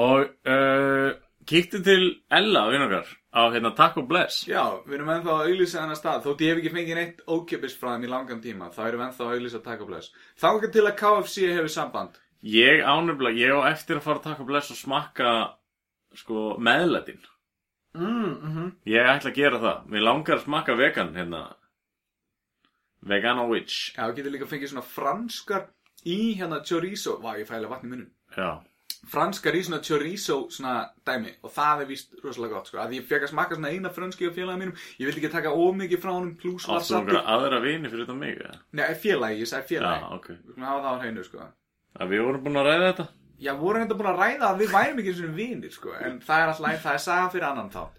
Og 0.06 0.30
uh, 0.48 1.10
kíktu 1.50 1.82
til 1.84 2.06
Ella, 2.32 2.68
vinn 2.70 2.86
okkar 2.86 3.10
Á 3.32 3.42
hérna 3.54 3.72
Taco 3.76 4.02
Bless 4.04 4.42
Já, 4.50 4.64
við 4.84 4.98
erum 4.98 5.10
ennþá 5.14 5.36
að 5.38 5.46
auglýsa 5.52 5.80
hennar 5.82 6.00
stað. 6.00 6.26
Þótt 6.26 6.42
ég 6.44 6.52
hef 6.52 6.60
ekki 6.62 6.74
fengið 6.74 6.98
neitt 7.00 7.22
ókjöpis 7.32 7.78
frá 7.80 7.94
þeim 7.94 8.04
í 8.08 8.12
langan 8.12 8.42
tíma, 8.44 8.68
þá 8.76 8.82
erum 8.88 9.00
við 9.02 9.06
ennþá 9.08 9.24
að 9.28 9.36
auglýsa 9.38 9.62
Taco 9.64 9.88
Bless. 9.88 10.12
Þá 10.36 10.48
ekki 10.52 10.72
til 10.76 10.84
að 10.90 10.98
KFC 11.00 11.48
hefur 11.48 11.72
samband. 11.72 12.20
Ég 12.42 12.82
ánefnilega, 12.84 13.40
ég 13.40 13.56
á 13.56 13.60
eftir 13.72 14.00
að 14.00 14.06
fara 14.08 14.20
að 14.20 14.26
Taco 14.28 14.48
Bless 14.50 14.74
og 14.74 14.80
smakka 14.82 15.34
Sko, 16.12 16.58
meðlætin 16.60 17.22
Mm, 17.96 18.34
mm 18.40 18.70
Ég 18.88 19.04
ætla 19.04 19.30
að 19.32 19.36
gera 19.36 19.60
það 19.60 19.88
Mér 19.92 20.04
langar 20.06 20.38
að 20.38 20.46
smakka 20.46 20.76
vegan 20.80 21.10
hérna 21.16 21.42
Vegano 23.04 23.46
Witch 23.52 23.94
Já, 23.98 24.06
getur 24.16 24.32
líka 24.32 24.48
fengið 24.48 24.72
svona 24.74 24.84
franskar 24.88 25.70
í 26.08 26.34
hérna 26.40 26.64
chorizo. 26.66 27.20
Vá, 27.22 27.36
ég 27.38 27.46
fæla 27.46 27.70
vatn 27.70 27.86
í 27.86 27.92
munnum. 27.92 28.12
Já 28.34 28.64
franskar 29.10 29.56
í 29.58 29.62
svona 29.66 29.82
chorizo 29.84 30.38
svona 30.54 30.76
dæmi 31.08 31.32
og 31.42 31.54
það 31.54 31.84
er 31.84 31.88
víst 31.90 32.18
rosalega 32.22 32.58
gott 32.58 32.70
sko. 32.70 32.80
Að 32.84 32.98
ég 33.00 33.08
fekk 33.10 33.26
að 33.26 33.32
smakka 33.34 33.58
svona 33.58 33.72
eina 33.74 33.92
franski 33.94 34.30
á 34.30 34.36
félagi 34.36 34.62
mínum 34.62 34.76
ég 35.00 35.08
vildi 35.08 35.22
ekki 35.22 35.32
taka 35.34 35.54
ómikið 35.56 36.04
frá 36.04 36.12
honum 36.14 36.36
pluss 36.38 36.68
Áttu 36.68 36.76
wasabi 36.76 37.00
einhverja 37.00 37.24
aðra 37.36 37.62
vini 37.64 37.90
fyrir 37.90 38.06
þetta 38.06 38.18
mig 38.20 38.38
eða? 38.38 38.60
Nei, 38.78 38.86
félagi, 39.02 39.40
ég 39.42 39.50
sagði 39.50 39.74
félagi. 39.74 40.06
Já, 40.06 40.20
ok. 40.20 40.30
Við 40.52 40.68
hafa 40.68 40.84
það 40.86 40.92
á 40.92 41.02
hreinu 41.02 41.26
sko. 41.26 41.48
Að 41.98 42.14
við 42.14 42.24
vorum 42.28 42.46
búin 42.46 42.62
að 42.62 42.70
ræða 42.70 42.86
þetta? 42.92 43.08
Já, 43.42 43.52
vorum 43.58 43.86
þetta 43.86 44.00
búin 44.00 44.12
að 44.12 44.22
ræða 44.22 44.52
að 44.52 44.62
við 44.62 44.76
værum 44.76 45.02
ekki 45.02 45.16
svona 45.18 45.40
vinir 45.40 45.74
sko 45.74 45.98
en 45.98 46.22
það 46.22 46.44
er 46.44 46.54
alltaf, 46.54 46.84
það 46.86 46.94
er 46.94 47.04
saga 47.08 47.34
fyrir 47.34 47.50
annan 47.50 47.74
þátt. 47.74 47.98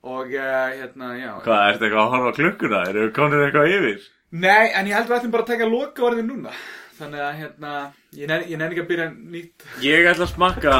Og 0.00 0.32
uh, 0.32 0.68
hérna, 0.80 1.12
já. 1.20 1.32
Hvað, 1.44 1.62
ertu 1.70 1.86
eitthvað 1.86 2.02
að 2.02 2.12
horfa 2.14 2.30
á 2.32 2.38
klukkuna? 2.40 2.78
Eru 2.88 3.02
við 3.04 3.10
komin 3.18 3.42
eitthvað 3.44 3.74
yfir? 3.76 4.06
Nei, 4.30 4.70
en 4.72 4.88
ég 4.88 4.96
held 4.96 5.10
við 5.10 5.16
ætlum 5.18 5.34
bara 5.34 5.44
að 5.44 5.50
taka 5.52 5.68
loka 5.68 6.10
núna 6.24 6.54
þannig 7.00 7.22
að 7.26 7.38
hérna, 7.40 7.74
ég 8.16 8.30
nenni 8.30 8.68
ekki 8.68 8.84
að 8.84 8.90
byrja 8.92 9.08
nýtt. 9.16 9.66
Ég 9.84 10.08
ætla 10.10 10.26
að 10.28 10.34
smakka 10.34 10.74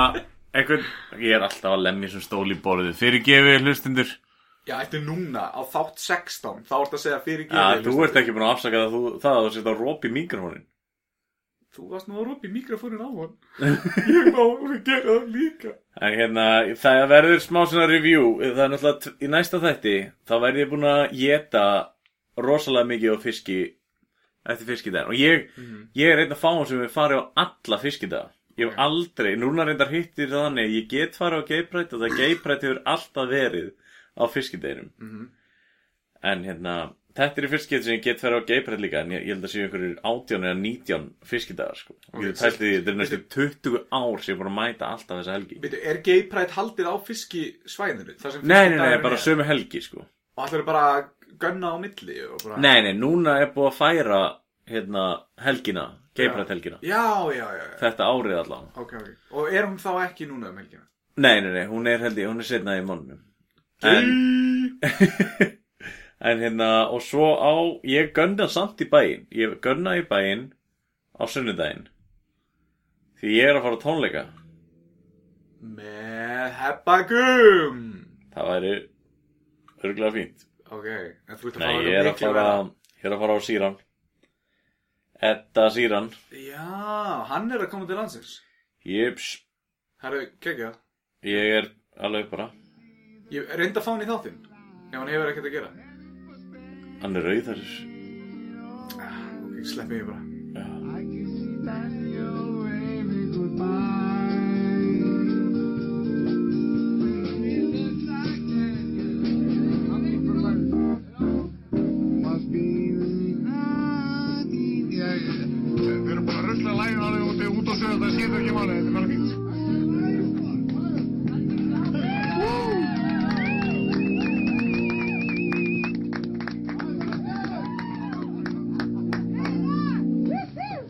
einhvern 0.55 0.88
Ég 1.20 1.36
er 1.36 1.47
alltaf 1.47 1.74
að 1.74 1.84
lemja 1.86 2.12
sem 2.14 2.24
stól 2.24 2.47
í 2.51 2.59
borðið. 2.62 2.97
Fyrirgefi 3.01 3.60
hlustundur 3.64 4.16
Já, 4.68 4.74
ættu 4.82 5.01
núna 5.02 5.47
á 5.51 5.60
þátt 5.66 6.02
16 6.02 6.66
þá 6.68 6.74
ertu 6.82 6.98
að 6.98 7.05
segja 7.05 7.20
fyrir 7.24 7.47
Já, 7.48 7.80
þú 7.84 7.94
ert 8.05 8.18
ekki 8.20 8.34
búin 8.36 8.44
að 8.47 8.52
afsaka 8.55 8.82
það, 8.82 8.92
þú, 8.97 9.12
það 9.22 9.38
að 9.38 9.47
þú 9.47 9.52
setja 9.56 9.74
róp 9.78 10.05
í 10.05 10.12
mikrofónin 10.14 10.66
Þú 11.70 11.84
varst 11.86 12.09
nú 12.10 12.16
að 12.18 12.26
ropa 12.26 12.48
í 12.48 12.51
mikrofónin 12.51 13.02
á 13.06 13.09
hann 13.14 13.76
Ég 14.10 14.28
má 14.34 14.40
að 14.42 14.72
gera 14.88 15.05
það 15.06 15.28
líka. 15.36 15.74
En 16.02 16.16
hérna, 16.18 16.47
það 16.82 17.02
verður 17.12 17.42
smá 17.44 17.60
svona 17.62 17.86
review. 17.86 18.24
Það 18.42 18.62
er 18.64 18.72
náttúrulega 18.74 19.12
í 19.22 19.30
næsta 19.30 19.60
þætti 19.62 19.94
Þá 20.26 20.34
verð 20.44 20.60
ég 20.64 20.72
búin 20.72 20.88
að 20.90 21.02
geta 21.20 21.64
rosalega 22.40 22.90
mikið 22.90 23.14
á 23.14 23.18
fiski 23.22 23.60
Eftir 24.48 24.66
fiskidaginn 24.70 25.10
Og 25.12 25.18
ég, 25.20 25.48
ég 25.94 26.12
er 26.14 26.22
einn 26.22 26.32
af 26.32 26.40
fáum 26.40 26.62
sem 26.68 26.78
við 26.80 26.94
farið 26.94 27.18
á 27.20 27.24
alla 27.44 27.78
fiskidaga 27.82 28.30
Ég 28.58 28.70
hef 28.70 28.78
aldrei, 28.82 29.34
núna 29.36 29.64
reyndar 29.68 29.90
hittir 29.92 30.28
þannig 30.32 30.72
Ég 30.78 30.88
get 30.90 31.18
farið 31.18 31.44
á 31.44 31.48
geiprætt 31.50 31.92
og 31.96 32.00
það 32.06 32.16
geiprætt 32.22 32.64
hefur 32.66 32.80
alltaf 32.84 33.28
verið 33.30 33.68
á 34.16 34.24
fiskideginum 34.32 34.90
Mhm. 35.00 35.28
En 36.22 36.42
hérna, 36.44 36.72
þetta 37.16 37.38
er 37.40 37.46
í 37.46 37.50
fiskið 37.52 37.82
sem 37.84 37.94
ég 37.96 38.02
get 38.04 38.20
farið 38.20 38.42
á 38.44 38.48
geiprætt 38.50 38.80
líka 38.80 39.00
En 39.00 39.12
ég, 39.14 39.22
ég 39.24 39.32
held 39.34 39.44
að 39.44 39.52
séu 39.54 39.62
einhverjir 39.64 39.94
18 40.04 40.44
eða 40.44 40.56
19 40.60 41.06
fiskidagar 41.24 41.76
sko. 41.76 41.94
Og 42.12 42.24
ég 42.24 42.34
pælti 42.36 42.60
því, 42.60 42.72
þetta 42.80 42.90
er 42.92 42.98
næstu 42.98 43.20
20 43.36 43.78
ár 43.92 44.20
sem 44.20 44.34
ég 44.34 44.36
er 44.36 44.42
búin 44.42 44.50
að 44.52 44.58
mæta 44.58 44.90
alltaf 44.92 45.20
þessa 45.22 45.36
helgi 45.38 45.60
Veitu, 45.62 45.80
er 45.84 46.02
pride 46.32 46.52
haldið 46.58 46.90
á 46.92 46.94
fiskisvæðinu? 47.08 48.16
Nei, 48.42 48.68
nei, 48.68 48.76
nei, 48.76 48.98
bara 49.04 49.16
er? 49.16 49.24
sömu 49.24 49.44
helgi 49.48 49.80
sko 49.84 50.04
Og 50.36 50.44
allir 50.48 50.62
bara 50.64 50.84
gunna 51.39 51.74
á 51.74 51.77
milli 51.81 52.16
bara... 52.44 52.61
Nei, 52.61 52.82
nei, 52.86 52.93
núna 52.98 53.39
er 53.43 53.52
búið 53.55 53.70
að 53.70 53.78
færa 53.78 54.20
hérna 54.70 55.05
helgina, 55.44 55.86
geiprætt 56.16 56.52
helgina 56.52 56.78
Já, 56.82 57.31
já, 57.35 57.47
já, 57.47 57.65
já. 57.65 57.77
Þetta 57.81 58.11
árið 58.15 58.39
allan 58.43 58.69
Ok, 58.74 58.94
ok. 59.01 59.11
Og 59.35 59.52
er 59.52 59.66
hún 59.69 59.78
þá 59.82 59.90
ekki 60.07 60.28
núna 60.31 60.51
um 60.52 60.61
helgina? 60.61 60.86
Nei, 61.20 61.40
nei, 61.40 61.51
nei, 61.55 61.66
hún 61.70 61.89
er 61.90 62.02
held 62.05 62.20
ég, 62.20 62.31
hún 62.31 62.43
er 62.43 62.48
setna 62.48 62.77
í 62.78 62.85
mánunum 62.86 63.23
En, 63.81 64.11
en 66.31 66.43
hérna, 66.44 66.69
og 66.93 67.01
svo 67.05 67.32
á, 67.40 67.52
ég 67.89 68.12
gunna 68.16 68.48
samt 68.52 68.82
í 68.85 68.89
bæinn 68.90 69.27
Ég 69.35 69.57
gunna 69.65 69.97
í 70.01 70.05
bæinn 70.09 70.51
á 71.16 71.24
sunnudaginn 71.28 71.89
Því 73.20 73.35
ég 73.36 73.51
er 73.51 73.59
að 73.59 73.66
fara 73.66 73.81
tónleika 73.82 74.27
Með 75.61 76.55
heppagum! 76.57 77.81
Það 78.32 78.47
væri 78.55 78.70
örgulega 79.85 80.15
fínt 80.15 80.47
Ok, 80.70 80.86
en 80.86 81.36
þú 81.40 81.48
ert 81.51 81.56
að 81.56 81.62
Nei, 81.64 81.72
fara 81.74 81.88
ég 81.90 81.98
er 82.01 82.09
að 82.10 82.18
fara, 82.22 82.44
ég 83.01 83.06
er 83.09 83.14
að 83.16 83.22
fara 83.24 83.34
á 83.34 83.40
síran 83.42 83.76
Edda 85.30 85.64
síran 85.74 86.06
Já, 86.32 86.66
hann 87.32 87.51
er 87.52 87.64
að 87.66 87.70
koma 87.74 87.88
til 87.90 87.98
landsins. 87.98 88.36
Jips, 88.86 89.26
Herru, 90.01 90.22
kekja. 90.40 90.70
ég 91.26 91.51
er 91.59 91.68
alveg 92.01 92.30
bara 92.32 92.48
Ég 93.30 93.51
reyndi 93.59 93.78
að 93.78 93.84
fá 93.86 93.92
hann 93.92 94.02
í 94.02 94.09
þáttinn. 94.09 94.38
Ef 94.90 94.97
hann 94.98 95.10
hefur 95.12 95.28
ekkert 95.30 95.47
að 95.47 95.52
gera. 95.55 95.68
Hann 97.05 97.16
er 97.20 97.28
rauðar 97.28 97.60
Ah, 98.98 99.20
Ok, 99.44 99.60
sleppi 99.70 100.01
ég 100.01 100.09
bara. 100.09 100.22
I 100.98 101.05
can 101.06 101.28
see 101.30 101.59
that 101.68 101.99